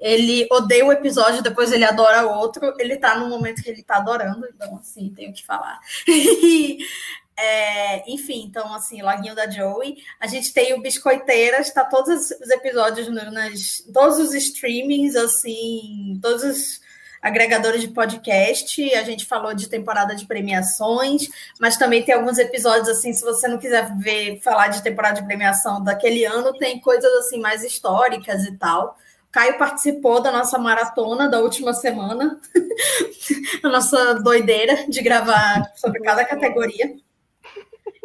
Ele 0.00 0.46
odeia 0.50 0.84
o 0.84 0.92
episódio, 0.92 1.42
depois 1.42 1.72
ele 1.72 1.84
adora 1.84 2.26
outro. 2.26 2.74
Ele 2.78 2.96
tá 2.96 3.16
no 3.18 3.28
momento 3.28 3.62
que 3.62 3.70
ele 3.70 3.82
tá 3.82 3.96
adorando, 3.96 4.46
então, 4.46 4.76
assim, 4.76 5.12
tenho 5.14 5.32
que 5.32 5.44
falar. 5.44 5.80
É, 7.36 8.08
enfim, 8.10 8.44
então, 8.48 8.72
assim, 8.74 9.02
Laguinho 9.02 9.34
da 9.34 9.50
Joey. 9.50 9.96
A 10.20 10.26
gente 10.26 10.52
tem 10.52 10.72
o 10.74 10.80
Biscoiteiras, 10.80 11.72
tá 11.72 11.84
todos 11.84 12.30
os 12.30 12.50
episódios 12.50 13.08
no- 13.08 13.30
nas 13.32 13.82
todos 13.92 14.18
os 14.18 14.34
streamings, 14.34 15.16
assim, 15.16 16.18
todos 16.22 16.44
os 16.44 16.80
agregadores 17.20 17.80
de 17.80 17.88
podcast. 17.88 18.94
A 18.94 19.02
gente 19.02 19.24
falou 19.26 19.52
de 19.54 19.68
temporada 19.68 20.14
de 20.14 20.26
premiações, 20.26 21.28
mas 21.58 21.76
também 21.76 22.02
tem 22.04 22.14
alguns 22.14 22.38
episódios, 22.38 22.88
assim, 22.88 23.12
se 23.12 23.22
você 23.22 23.48
não 23.48 23.58
quiser 23.58 23.96
ver 23.98 24.40
falar 24.40 24.68
de 24.68 24.82
temporada 24.82 25.20
de 25.20 25.26
premiação 25.26 25.82
daquele 25.82 26.24
ano, 26.24 26.52
tem 26.56 26.78
coisas 26.80 27.10
assim 27.14 27.40
mais 27.40 27.64
históricas 27.64 28.44
e 28.44 28.52
tal. 28.56 28.96
Caio 29.32 29.58
participou 29.58 30.20
da 30.22 30.30
nossa 30.30 30.56
maratona 30.58 31.28
da 31.28 31.40
última 31.40 31.72
semana, 31.74 32.38
a 33.64 33.68
nossa 33.68 34.14
doideira 34.14 34.86
de 34.88 35.02
gravar 35.02 35.72
sobre 35.74 36.00
cada 36.00 36.24
categoria. 36.24 36.94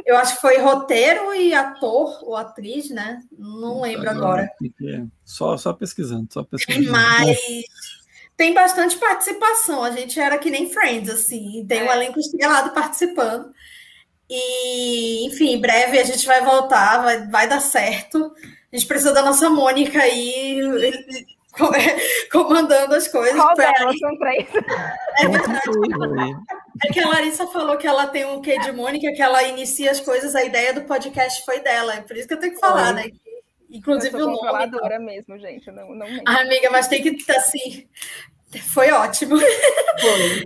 Eu 0.09 0.17
acho 0.17 0.35
que 0.35 0.41
foi 0.41 0.57
roteiro 0.57 1.35
e 1.35 1.53
ator 1.53 2.17
ou 2.23 2.35
atriz, 2.35 2.89
né? 2.89 3.21
Não 3.37 3.81
lembro 3.81 4.09
agora. 4.09 4.49
Só, 5.23 5.55
só 5.55 5.71
pesquisando, 5.71 6.27
só 6.33 6.43
pesquisando. 6.43 6.91
Mas 6.91 7.37
tem 8.35 8.51
bastante 8.51 8.97
participação. 8.97 9.83
A 9.83 9.91
gente 9.91 10.19
era 10.19 10.39
que 10.39 10.49
nem 10.49 10.67
Friends, 10.67 11.11
assim, 11.11 11.63
tem 11.69 11.83
um 11.83 11.91
É. 11.91 11.95
elenco 11.95 12.19
estrelado 12.19 12.71
participando. 12.71 13.53
E, 14.27 15.27
enfim, 15.27 15.53
em 15.53 15.61
breve 15.61 15.99
a 15.99 16.03
gente 16.03 16.25
vai 16.25 16.43
voltar, 16.43 17.03
vai, 17.03 17.27
vai 17.27 17.47
dar 17.47 17.59
certo. 17.59 18.33
A 18.73 18.75
gente 18.75 18.87
precisa 18.87 19.13
da 19.13 19.21
nossa 19.21 19.47
Mônica 19.47 20.01
aí 20.01 20.59
comandando 22.31 22.95
as 22.95 23.07
coisas. 23.07 23.35
Qual 23.35 23.55
Pra- 23.55 23.71
delas? 23.71 23.97
São 23.99 24.17
três. 24.17 24.47
É 25.19 25.27
verdade. 25.27 26.37
É 26.85 26.93
que 26.93 26.99
a 26.99 27.07
Larissa 27.07 27.47
falou 27.47 27.77
que 27.77 27.87
ela 27.87 28.07
tem 28.07 28.25
um 28.25 28.41
quê 28.41 28.57
de 28.59 28.71
Mônica, 28.71 29.11
que 29.13 29.21
ela 29.21 29.43
inicia 29.43 29.91
as 29.91 29.99
coisas, 29.99 30.35
a 30.35 30.43
ideia 30.43 30.73
do 30.73 30.81
podcast 30.81 31.43
foi 31.45 31.59
dela. 31.59 31.95
É 31.95 32.01
por 32.01 32.15
isso 32.15 32.27
que 32.27 32.33
eu 32.33 32.39
tenho 32.39 32.53
que 32.53 32.59
falar, 32.59 32.93
né? 32.93 33.03
Que, 33.03 33.19
Eu 33.29 33.77
Inclusive 33.77 34.17
sou 34.17 34.29
o 34.29 34.45
nome. 34.45 34.99
mesmo, 34.99 35.37
gente. 35.37 35.69
Não, 35.71 35.89
não 35.93 36.07
mente. 36.07 36.23
Ah, 36.27 36.41
amiga, 36.41 36.69
mas 36.71 36.87
tem 36.87 37.01
que 37.01 37.09
estar 37.09 37.35
assim. 37.35 37.87
Foi 38.73 38.91
ótimo. 38.91 39.37
Foi. 39.37 40.43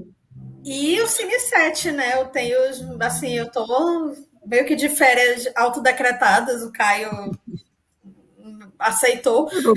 E 0.66 1.00
o 1.02 1.08
Cine 1.08 1.40
7, 1.40 1.92
né? 1.92 2.14
Eu 2.22 2.26
tenho, 2.28 2.58
assim, 3.02 3.34
eu 3.38 3.50
tô 3.52 4.14
meio 4.46 4.66
que 4.66 4.76
de 4.76 4.90
férias 4.90 5.50
autodecretadas, 5.56 6.64
o 6.64 6.72
Caio 6.72 7.32
aceitou. 8.80 9.50
Eu 9.52 9.74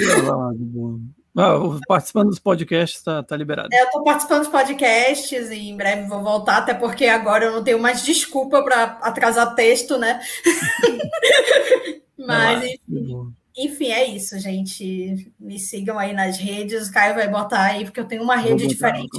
Ah, 1.36 1.58
participando 1.86 2.30
dos 2.30 2.38
podcasts 2.38 3.02
tá, 3.02 3.22
tá 3.22 3.36
liberado. 3.36 3.68
É, 3.70 3.82
Eu 3.82 3.90
tô 3.90 4.02
participando 4.02 4.40
dos 4.40 4.48
podcasts 4.48 5.50
e 5.50 5.68
em 5.68 5.76
breve 5.76 6.08
vou 6.08 6.22
voltar, 6.22 6.58
até 6.58 6.72
porque 6.72 7.04
agora 7.06 7.44
eu 7.44 7.52
não 7.52 7.62
tenho 7.62 7.78
mais 7.78 8.02
desculpa 8.02 8.62
para 8.62 8.84
atrasar 9.02 9.54
texto, 9.54 9.98
né? 9.98 10.20
Mas, 12.18 12.78
boa. 12.88 13.30
enfim, 13.56 13.88
é 13.88 14.06
isso, 14.06 14.38
gente. 14.38 15.30
Me 15.38 15.58
sigam 15.58 15.98
aí 15.98 16.14
nas 16.14 16.38
redes. 16.38 16.88
O 16.88 16.92
Caio 16.92 17.14
vai 17.14 17.28
botar 17.28 17.62
aí, 17.62 17.84
porque 17.84 18.00
eu 18.00 18.08
tenho 18.08 18.22
uma 18.22 18.36
rede 18.36 18.64
botar, 18.64 18.68
diferente. 18.68 19.18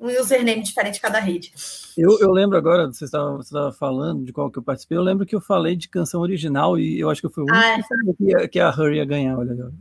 Um 0.00 0.06
username 0.08 0.62
diferente 0.62 0.98
em 0.98 1.00
cada 1.00 1.18
rede. 1.18 1.52
Eu, 1.96 2.18
eu 2.20 2.30
lembro 2.30 2.56
agora, 2.56 2.86
você 2.86 3.04
estava, 3.04 3.32
você 3.36 3.48
estava 3.48 3.72
falando 3.72 4.24
de 4.24 4.32
qual 4.32 4.48
que 4.50 4.58
eu 4.58 4.62
participei, 4.62 4.96
eu 4.96 5.02
lembro 5.02 5.26
que 5.26 5.34
eu 5.34 5.40
falei 5.40 5.74
de 5.74 5.88
canção 5.88 6.20
original 6.20 6.78
e 6.78 7.00
eu 7.00 7.10
acho 7.10 7.20
que 7.20 7.26
eu 7.26 7.30
fui 7.30 7.42
o 7.42 7.46
único 7.46 7.58
Ah, 7.58 7.78
é. 7.78 8.42
que 8.42 8.48
que, 8.48 8.60
a 8.60 8.70
Hurry 8.70 8.98
ia 8.98 9.04
ganhar, 9.04 9.36
olha. 9.36 9.72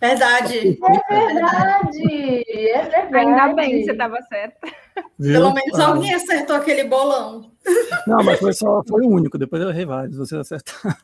Verdade. 0.00 0.78
É 1.00 1.34
verdade, 1.34 2.44
é 2.48 2.82
verdade. 2.88 3.16
Ainda 3.16 3.54
bem 3.54 3.70
que 3.70 3.84
você 3.84 3.92
estava 3.92 4.22
certa. 4.22 4.68
Viu? 5.18 5.32
Pelo 5.32 5.54
menos 5.54 5.78
Ah, 5.78 5.88
alguém 5.88 6.14
acertou 6.14 6.56
aquele 6.56 6.84
bolão. 6.84 7.50
Não, 8.06 8.22
mas 8.24 8.38
foi 8.38 8.52
só 8.52 8.82
foi 8.88 9.02
o 9.04 9.10
único, 9.10 9.36
depois 9.38 9.60
eu 9.60 9.70
errei 9.70 9.84
vários, 9.84 10.16
você 10.16 10.36
acertaram. 10.36 10.96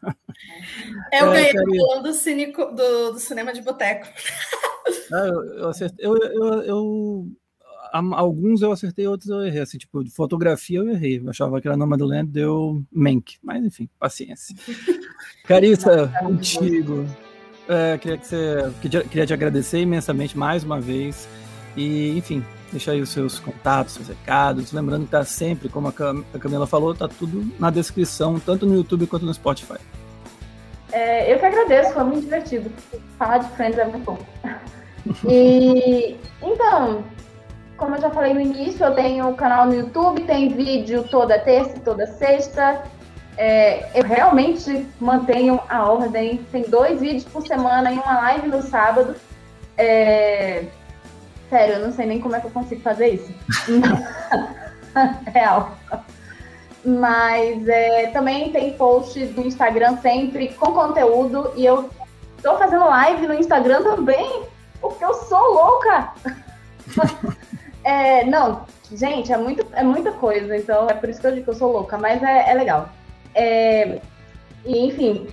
Eu 1.13 1.33
É, 1.33 1.53
ganhei 1.53 1.79
o 1.81 1.87
bolão 1.87 2.03
do, 2.03 2.13
cine, 2.13 2.53
do, 2.53 3.13
do 3.13 3.19
cinema 3.19 3.53
de 3.53 3.61
boteco. 3.63 4.07
Ah, 5.13 5.27
eu, 5.27 5.45
eu 5.59 5.69
acertei. 5.69 6.07
Eu, 6.07 6.17
eu, 6.17 6.63
eu- 6.63 7.27
alguns 7.99 8.63
eu 8.63 8.73
acertei, 8.73 9.07
outros 9.07 9.31
eu 9.31 9.43
errei. 9.43 9.61
Assim, 9.61 9.79
tipo, 9.79 10.03
de 10.03 10.11
fotografia 10.11 10.79
eu 10.79 10.89
errei. 10.89 11.21
Eu 11.21 11.31
achava 11.31 11.61
que 11.61 11.69
era 11.69 11.77
Nomadland, 11.77 12.31
deu 12.31 12.83
Mank. 12.93 13.37
Mas 13.43 13.65
enfim, 13.65 13.89
paciência. 13.99 14.55
Carissa, 15.47 16.13
contigo. 16.21 17.07
É, 17.69 17.97
queria, 17.99 18.19
que 18.19 18.27
você, 18.27 18.73
queria, 18.83 19.27
te 19.27 19.33
agradecer 19.33 19.81
imensamente 19.81 20.37
mais 20.37 20.65
uma 20.65 20.81
vez. 20.81 21.29
E, 21.77 22.17
enfim, 22.19 22.45
deixa 22.71 22.93
aí 22.93 23.01
os 23.01 23.09
seus 23.09 23.39
contatos, 23.39 23.95
seus 23.95 24.09
recados. 24.09 24.73
Lembrando 24.73 25.05
que 25.05 25.11
tá 25.11 25.25
sempre, 25.25 25.69
como 25.69 25.89
a 25.89 25.93
Cam- 25.93 26.25
a 26.35 26.39
Camila 26.39 26.67
falou, 26.67 26.95
tá 26.95 27.09
tudo 27.09 27.51
na 27.59 27.71
descrição, 27.71 28.39
tanto 28.39 28.67
no 28.67 28.75
YouTube 28.75 29.07
quanto 29.07 29.25
no 29.25 29.33
Spotify. 29.33 29.79
É, 30.93 31.33
eu 31.33 31.39
que 31.39 31.47
agradeço, 31.47 31.93
foi 31.93 32.05
muito 32.05 32.23
divertido. 32.25 32.71
Falar 33.19 33.39
de 33.39 33.51
Friends 33.57 33.79
é 33.79 33.87
muito 33.87 34.05
bom. 34.05 34.19
E 35.29 36.17
então, 36.41 37.05
como 37.77 37.97
eu 37.97 38.01
já 38.01 38.11
falei 38.11 38.35
no 38.35 38.41
início, 38.41 38.85
eu 38.85 38.95
tenho 38.95 39.29
um 39.29 39.35
canal 39.35 39.67
no 39.67 39.75
YouTube, 39.75 40.23
tem 40.25 40.49
vídeo 40.49 41.05
toda 41.11 41.39
terça 41.39 41.77
e 41.77 41.81
toda 41.81 42.07
sexta. 42.07 42.83
É, 43.37 43.89
eu 43.99 44.05
realmente 44.05 44.87
mantenho 45.01 45.61
a 45.69 45.91
ordem. 45.91 46.39
Tem 46.53 46.63
dois 46.63 47.01
vídeos 47.01 47.25
por 47.25 47.47
semana 47.47 47.93
e 47.93 47.99
uma 47.99 48.15
live 48.21 48.49
no 48.49 48.63
sábado. 48.63 49.17
É, 49.77 50.65
Sério, 51.55 51.75
eu 51.75 51.81
não 51.87 51.93
sei 51.93 52.07
nem 52.07 52.21
como 52.21 52.35
é 52.35 52.41
que 52.41 52.47
eu 52.47 52.51
consigo 52.51 52.81
fazer 52.81 53.11
isso. 53.11 53.33
Real. 55.33 55.77
Mas 56.85 57.69
é, 57.69 58.09
também 58.09 58.51
tem 58.51 58.73
post 58.77 59.25
do 59.27 59.43
Instagram 59.43 59.99
sempre 59.99 60.49
com 60.55 60.73
conteúdo 60.73 61.53
e 61.55 61.65
eu 61.65 61.89
tô 62.43 62.59
fazendo 62.59 62.87
live 62.87 63.27
no 63.27 63.35
Instagram 63.35 63.83
também, 63.83 64.43
porque 64.81 65.05
eu 65.05 65.15
sou 65.15 65.55
louca. 65.55 66.13
É, 67.85 68.25
não, 68.25 68.65
gente, 68.91 69.31
é, 69.31 69.37
muito, 69.37 69.67
é 69.75 69.83
muita 69.83 70.11
coisa, 70.13 70.57
então 70.57 70.89
é 70.89 70.95
por 70.95 71.09
isso 71.09 71.21
que 71.21 71.27
eu 71.27 71.33
digo 71.33 71.45
que 71.45 71.51
eu 71.51 71.55
sou 71.55 71.71
louca, 71.71 71.99
mas 71.99 72.23
é, 72.23 72.51
é 72.51 72.55
legal. 72.55 72.89
É, 73.35 74.01
e, 74.65 74.87
enfim, 74.87 75.29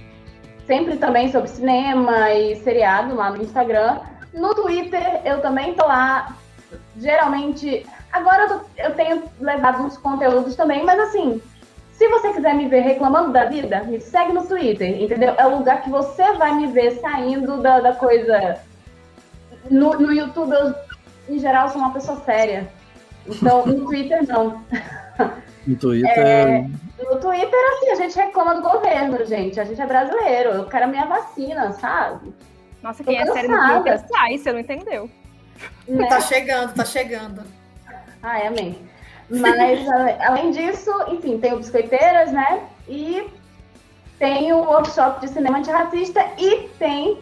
sempre 0.68 0.98
também 0.98 1.32
sobre 1.32 1.50
cinema 1.50 2.32
e 2.32 2.58
seriado 2.58 3.16
lá 3.16 3.30
no 3.30 3.42
Instagram. 3.42 4.00
No 4.34 4.54
Twitter 4.54 5.22
eu 5.24 5.42
também 5.42 5.74
tô 5.74 5.86
lá. 5.88 6.36
Geralmente, 6.98 7.86
agora 8.12 8.44
eu, 8.44 8.50
tô, 8.50 8.66
eu 8.78 8.96
tenho 8.96 9.24
levado 9.40 9.84
uns 9.84 9.98
conteúdos 9.98 10.56
também, 10.56 10.84
mas 10.84 11.00
assim, 11.00 11.42
se 11.94 12.08
você 12.10 12.34
quiser 12.34 12.54
me 12.54 12.68
ver 12.68 12.82
reclamando 12.82 13.32
da 13.32 13.46
vida, 13.46 13.84
me 13.84 14.02
segue 14.02 14.34
no 14.34 14.46
Twitter, 14.46 15.02
entendeu? 15.02 15.36
É 15.38 15.46
o 15.46 15.58
lugar 15.58 15.84
que 15.84 15.90
você 15.90 16.34
vai 16.34 16.54
me 16.56 16.68
ver 16.68 17.00
saindo 17.00 17.62
da, 17.62 17.80
da 17.80 17.94
coisa. 17.94 18.60
No, 19.70 19.94
no 19.94 20.12
YouTube, 20.12 20.52
eu, 20.52 20.74
em 21.36 21.40
geral, 21.40 21.70
sou 21.70 21.82
uma 21.82 21.94
pessoa 21.94 22.20
séria. 22.22 22.70
Então, 23.28 23.66
no 23.66 23.86
Twitter, 23.86 24.28
não. 24.28 24.64
No 25.68 25.76
Twitter. 25.76 26.18
É, 26.18 26.68
no 27.00 27.20
Twitter, 27.20 27.60
assim, 27.74 27.90
a 27.92 27.96
gente 27.96 28.16
reclama 28.16 28.56
do 28.56 28.62
governo, 28.62 29.24
gente. 29.26 29.60
A 29.60 29.64
gente 29.64 29.80
é 29.80 29.86
brasileiro. 29.86 30.50
Eu 30.50 30.66
quero 30.66 30.86
a 30.86 30.88
minha 30.88 31.06
vacina, 31.06 31.72
sabe? 31.74 32.34
Nossa, 32.82 33.04
quem 33.04 33.18
é 33.18 33.26
sério 33.26 33.50
no 33.50 33.82
Twitter 33.82 34.00
sai, 34.08 34.38
você 34.38 34.52
não 34.52 34.60
entendeu. 34.60 35.10
Né? 35.88 36.08
Tá 36.08 36.20
chegando, 36.22 36.74
tá 36.74 36.86
chegando. 36.86 37.44
Ai, 38.24 38.48
amém. 38.48 38.78
Mas, 39.30 39.88
além 40.22 40.52
disso, 40.52 40.92
enfim, 41.10 41.38
tem 41.38 41.54
o 41.54 41.58
Biscoiteiras, 41.58 42.32
né? 42.32 42.64
E 42.88 43.30
tem 44.18 44.52
o 44.52 44.58
workshop 44.58 45.22
de 45.22 45.32
cinema 45.32 45.60
antirracista 45.60 46.26
e 46.38 46.70
tem 46.78 47.20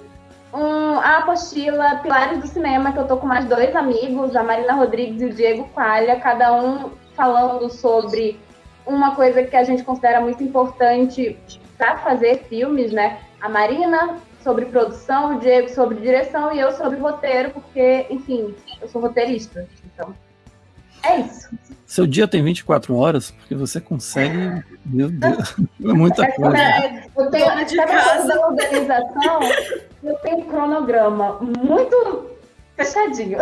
um, 0.53 0.99
a 0.99 1.17
apostila 1.19 1.97
Pilares 1.97 2.39
do 2.39 2.47
Cinema, 2.47 2.91
que 2.91 2.99
eu 2.99 3.07
tô 3.07 3.17
com 3.17 3.27
mais 3.27 3.45
dois 3.45 3.75
amigos, 3.75 4.35
a 4.35 4.43
Marina 4.43 4.73
Rodrigues 4.73 5.21
e 5.21 5.25
o 5.25 5.33
Diego 5.33 5.69
Qualha, 5.73 6.19
cada 6.19 6.53
um 6.53 6.91
falando 7.15 7.69
sobre 7.69 8.39
uma 8.85 9.15
coisa 9.15 9.43
que 9.43 9.55
a 9.55 9.63
gente 9.63 9.83
considera 9.83 10.19
muito 10.21 10.43
importante 10.43 11.37
para 11.77 11.97
fazer 11.97 12.45
filmes, 12.49 12.91
né? 12.91 13.19
A 13.39 13.47
Marina 13.47 14.17
sobre 14.43 14.65
produção, 14.65 15.35
o 15.35 15.39
Diego 15.39 15.69
sobre 15.69 15.99
direção 15.99 16.53
e 16.53 16.59
eu 16.59 16.71
sobre 16.71 16.97
roteiro, 16.97 17.51
porque, 17.51 18.07
enfim, 18.09 18.55
eu 18.81 18.87
sou 18.87 19.01
roteirista. 19.01 19.67
Então, 19.85 20.13
é 21.03 21.19
isso. 21.21 21.49
Seu 21.85 22.05
dia 22.05 22.27
tem 22.27 22.43
24 22.43 22.95
horas, 22.95 23.31
porque 23.31 23.55
você 23.55 23.79
consegue. 23.79 24.63
Meu 24.85 25.09
Deus, 25.09 25.55
é 25.83 25.93
muita 25.93 26.23
é, 26.23 26.31
coisa. 26.31 26.57
É, 26.57 27.05
eu 27.17 27.29
tenho 27.29 27.65
de 27.65 27.75
casa. 27.77 28.39
organização, 28.39 29.39
eu 30.03 30.15
tenho 30.15 30.37
um 30.39 30.45
cronograma 30.45 31.39
muito 31.41 32.29
fechadinho. 32.75 33.39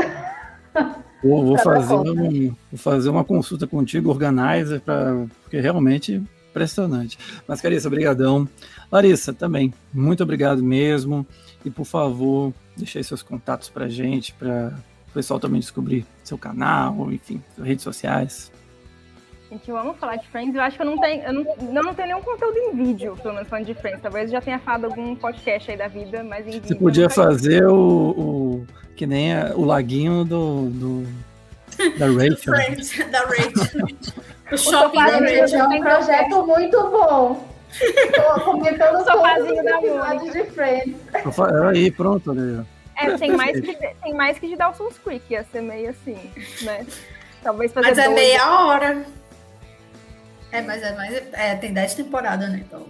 Vou, 1.23 1.45
vou 1.45 1.57
fazer 1.57 1.95
um, 1.95 2.55
vou 2.71 2.77
fazer 2.77 3.09
uma 3.09 3.23
consulta 3.23 3.65
contigo, 3.65 4.09
organizer, 4.09 4.79
pra, 4.81 5.25
porque 5.43 5.59
realmente 5.59 6.21
impressionante. 6.49 7.17
Mas, 7.47 7.61
Carissa, 7.61 7.89
brigadão. 7.89 8.47
Larissa, 8.91 9.33
também, 9.33 9.73
muito 9.93 10.23
obrigado 10.23 10.63
mesmo. 10.63 11.25
E, 11.65 11.69
por 11.69 11.85
favor, 11.85 12.53
deixe 12.75 12.97
aí 12.97 13.03
seus 13.03 13.21
contatos 13.21 13.69
para 13.69 13.87
gente, 13.87 14.33
para 14.33 14.73
o 15.09 15.13
pessoal 15.13 15.39
também 15.39 15.59
descobrir 15.59 16.05
seu 16.23 16.37
canal, 16.37 17.11
enfim, 17.11 17.41
redes 17.61 17.83
sociais. 17.83 18.51
Gente, 19.49 19.69
eu 19.69 19.77
amo 19.77 19.93
falar 19.93 20.17
de 20.17 20.27
Friends. 20.27 20.53
Eu 20.53 20.61
acho 20.61 20.75
que 20.75 20.81
eu 20.81 20.85
não 20.85 20.99
tenho, 20.99 21.23
eu 21.23 21.33
não, 21.33 21.43
eu 21.43 21.83
não 21.83 21.93
tenho 21.93 22.07
nenhum 22.09 22.21
conteúdo 22.21 22.57
em 22.57 22.75
vídeo, 22.75 23.17
pelo 23.21 23.33
menos 23.33 23.47
falando 23.47 23.65
de 23.65 23.73
Friends. 23.73 24.01
Talvez 24.01 24.25
eu 24.25 24.31
já 24.31 24.41
tenha 24.41 24.59
falado 24.59 24.85
algum 24.85 25.15
podcast 25.15 25.71
aí 25.71 25.77
da 25.77 25.87
vida, 25.87 26.21
mas 26.23 26.45
em 26.45 26.51
vídeo. 26.51 26.67
Você 26.67 26.75
podia 26.75 27.09
fazer 27.09 27.65
o, 27.65 28.09
o, 28.09 28.67
que 28.95 29.07
nem 29.07 29.33
a, 29.33 29.53
o 29.55 29.63
laguinho 29.63 30.25
do, 30.25 30.69
do 30.69 31.07
da 31.97 32.07
Rachel. 32.11 32.37
Friends, 32.37 32.97
da 33.09 33.19
Rachel. 33.19 33.85
o 34.51 34.57
shopping 34.57 34.97
da 34.97 35.17
Rachel. 35.17 35.59
É 35.59 35.67
um 35.67 35.81
projeto 35.81 36.45
muito 36.45 36.81
bom. 36.89 37.47
Tô 38.15 38.41
comentando 38.41 39.03
sofazinho 39.03 39.63
da 39.63 39.81
Mônica. 39.81 40.43
de 40.43 40.51
Friends. 40.51 40.95
Aí, 41.73 41.91
pronto, 41.91 42.33
né? 42.33 42.65
É, 42.97 43.15
tem 43.17 43.31
mais 43.31 43.59
que, 43.59 43.77
tem 44.03 44.13
mais 44.13 44.39
que 44.39 44.47
de 44.47 44.55
Dawson's 44.55 44.97
Creek, 44.97 45.23
ia 45.29 45.43
ser 45.43 45.61
meio 45.61 45.91
assim, 45.91 46.17
né? 46.63 46.85
Talvez 47.43 47.71
fazer 47.71 47.87
Mas 47.87 47.97
é 47.97 48.09
meia 48.09 48.65
hora. 48.65 49.05
É, 50.51 50.61
mas 50.61 50.81
é 50.81 50.95
mais. 50.95 51.33
É, 51.33 51.55
tem 51.55 51.73
10 51.73 51.95
temporadas, 51.95 52.49
né? 52.49 52.63
Então. 52.65 52.85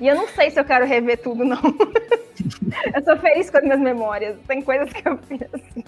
E 0.00 0.08
eu 0.08 0.14
não 0.14 0.28
sei 0.28 0.50
se 0.50 0.58
eu 0.58 0.64
quero 0.64 0.86
rever 0.86 1.18
tudo, 1.18 1.44
não. 1.44 1.60
eu 2.94 3.04
sou 3.04 3.16
feliz 3.18 3.50
com 3.50 3.58
as 3.58 3.64
minhas 3.64 3.80
memórias. 3.80 4.36
Tem 4.46 4.62
coisas 4.62 4.92
que 4.92 5.08
eu 5.08 5.16
fiz 5.18 5.42
assim. 5.52 5.84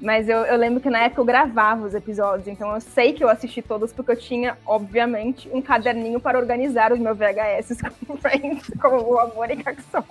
Mas 0.00 0.28
eu, 0.28 0.38
eu, 0.44 0.56
lembro 0.56 0.80
que 0.80 0.90
na 0.90 1.04
época 1.04 1.22
eu 1.22 1.24
gravava 1.24 1.86
os 1.86 1.94
episódios, 1.94 2.46
então 2.46 2.72
eu 2.74 2.80
sei 2.80 3.14
que 3.14 3.24
eu 3.24 3.30
assisti 3.30 3.62
todos 3.62 3.92
porque 3.94 4.12
eu 4.12 4.16
tinha, 4.16 4.58
obviamente, 4.66 5.48
um 5.52 5.62
caderninho 5.62 6.20
para 6.20 6.38
organizar 6.38 6.92
os 6.92 6.98
meus 6.98 7.16
VHS 7.16 7.80
com 8.06 8.16
Friends, 8.18 8.70
como 8.80 9.14
o 9.14 9.18
Amor 9.18 9.50
e 9.50 9.56
Caxon. 9.56 10.04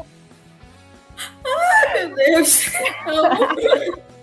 Ai, 1.45 2.07
meu 2.07 2.15
Deus! 2.15 2.72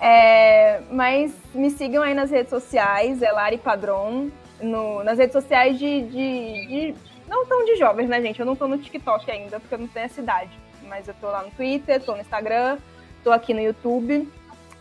é, 0.00 0.80
mas 0.90 1.32
me 1.54 1.70
sigam 1.70 2.02
aí 2.02 2.14
nas 2.14 2.30
redes 2.30 2.48
sociais, 2.48 3.20
é 3.20 3.30
Lari 3.30 3.58
Padron, 3.58 4.30
no, 4.62 5.04
nas 5.04 5.18
redes 5.18 5.32
sociais 5.32 5.78
de, 5.78 6.02
de, 6.02 6.66
de, 6.66 6.94
Não 7.28 7.46
tão 7.46 7.64
de 7.64 7.76
jovens, 7.76 8.08
né, 8.08 8.20
gente? 8.22 8.40
Eu 8.40 8.46
não 8.46 8.56
tô 8.56 8.66
no 8.66 8.78
TikTok 8.78 9.30
ainda, 9.30 9.60
porque 9.60 9.74
eu 9.74 9.78
não 9.78 9.88
tenho 9.88 10.06
essa 10.06 10.20
idade. 10.20 10.50
Mas 10.88 11.06
eu 11.06 11.14
tô 11.20 11.28
lá 11.28 11.42
no 11.42 11.50
Twitter, 11.50 12.02
tô 12.02 12.14
no 12.14 12.20
Instagram, 12.20 12.78
tô 13.22 13.30
aqui 13.30 13.52
no 13.52 13.60
YouTube. 13.60 14.26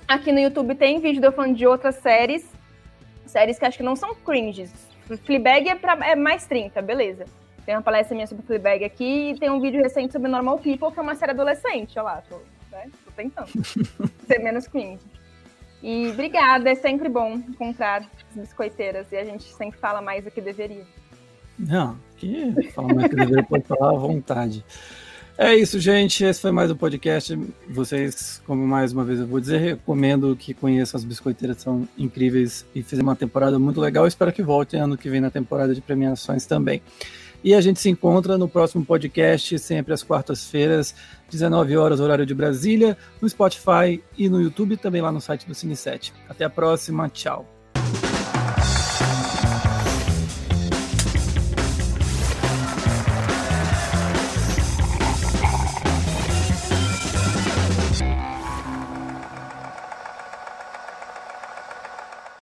Aqui 0.08 0.32
no 0.32 0.40
YouTube 0.40 0.74
tem 0.76 1.00
vídeo 1.00 1.20
de 1.20 1.28
eu 1.28 1.32
falando 1.32 1.56
de 1.56 1.68
outras 1.68 1.96
séries. 1.96 2.50
Séries 3.26 3.60
que 3.60 3.66
acho 3.66 3.78
que 3.78 3.84
não 3.84 3.96
são 3.96 4.16
cringes. 4.16 4.74
Fleabag 5.26 5.70
é, 5.70 5.76
pra, 5.76 5.98
é 6.08 6.16
mais 6.16 6.46
30, 6.46 6.82
beleza. 6.82 7.26
Tem 7.66 7.76
uma 7.76 7.82
palestra 7.82 8.16
minha 8.16 8.26
sobre 8.26 8.46
Fleabag 8.46 8.84
aqui 8.84 9.32
e 9.32 9.40
tem 9.40 9.50
um 9.50 9.60
vídeo 9.60 9.82
recente 9.82 10.12
sobre 10.14 10.30
Normal 10.30 10.58
People, 10.60 10.91
que 10.91 11.00
é 11.00 11.04
uma 11.04 11.16
série 11.16 11.32
adolescente. 11.32 12.00
Olha 12.00 12.04
lá, 12.04 12.24
tô, 12.28 12.38
né? 12.72 12.90
Tentando 13.20 13.50
ser 14.26 14.40
menos 14.40 14.66
cringe. 14.68 15.04
E 15.84 16.08
obrigada, 16.08 16.70
é 16.70 16.76
sempre 16.76 17.10
bom 17.10 17.36
encontrar 17.36 18.02
as 18.32 18.36
biscoiteiras 18.36 19.12
e 19.12 19.18
a 19.18 19.26
gente 19.26 19.44
sempre 19.54 19.78
fala 19.80 20.02
mais 20.02 20.24
do 20.24 20.32
que 20.32 20.41
deveria. 20.41 20.86
Não, 21.58 21.98
que 22.16 22.72
fala 22.74 22.94
mais 22.94 23.10
do 23.10 23.10
que 23.10 23.16
deveria, 23.16 23.44
pode 23.44 23.66
falar 23.66 23.90
à 23.90 23.98
vontade. 23.98 24.64
É 25.38 25.56
isso, 25.56 25.80
gente. 25.80 26.24
Esse 26.24 26.41
foi 26.41 26.52
mais 26.52 26.70
um 26.70 26.76
podcast. 26.76 27.34
Vocês, 27.70 28.41
como 28.46 28.68
mais 28.68 28.91
uma 28.91 29.06
vez 29.06 29.20
eu 29.20 29.28
vou 29.28 29.40
dizer, 29.40 29.58
recomendo 29.58 30.36
que 30.36 30.54
conheçam 30.54 30.98
as 30.98 31.06
biscoiteiras, 31.06 31.62
são 31.62 31.88
incríveis 31.98 32.66
e 32.76 32.84
fizeram 32.84 33.08
uma 33.08 33.16
temporada 33.16 33.58
muito 33.58 33.80
legal. 33.80 34.06
Espero 34.06 34.34
que 34.34 34.44
voltem 34.44 34.82
ano 34.82 34.98
que 34.98 35.10
vem 35.10 35.22
na 35.22 35.32
temporada 35.32 35.74
de 35.74 35.80
premiações 35.80 36.46
também. 36.46 36.82
E 37.44 37.53
a 37.53 37.61
gente 37.61 37.80
se 37.80 37.90
encontra 37.90 38.38
no 38.38 38.48
próximo 38.48 38.86
podcast, 38.86 39.57
sempre 39.60 39.94
às 39.94 40.03
quartas-feiras, 40.03 40.94
19 41.30 41.78
horas, 41.78 41.99
horário 41.99 42.26
de 42.26 42.34
Brasília, 42.34 42.98
no 43.22 43.30
Spotify 43.30 44.03
e 44.18 44.28
no 44.28 44.41
YouTube, 44.41 44.78
também 44.78 45.02
lá 45.02 45.11
no 45.11 45.22
site 45.22 45.48
do 45.48 45.53
Cine7. 45.53 46.11
Até 46.28 46.45
a 46.45 46.49
próxima, 46.49 47.07
tchau. 47.10 47.59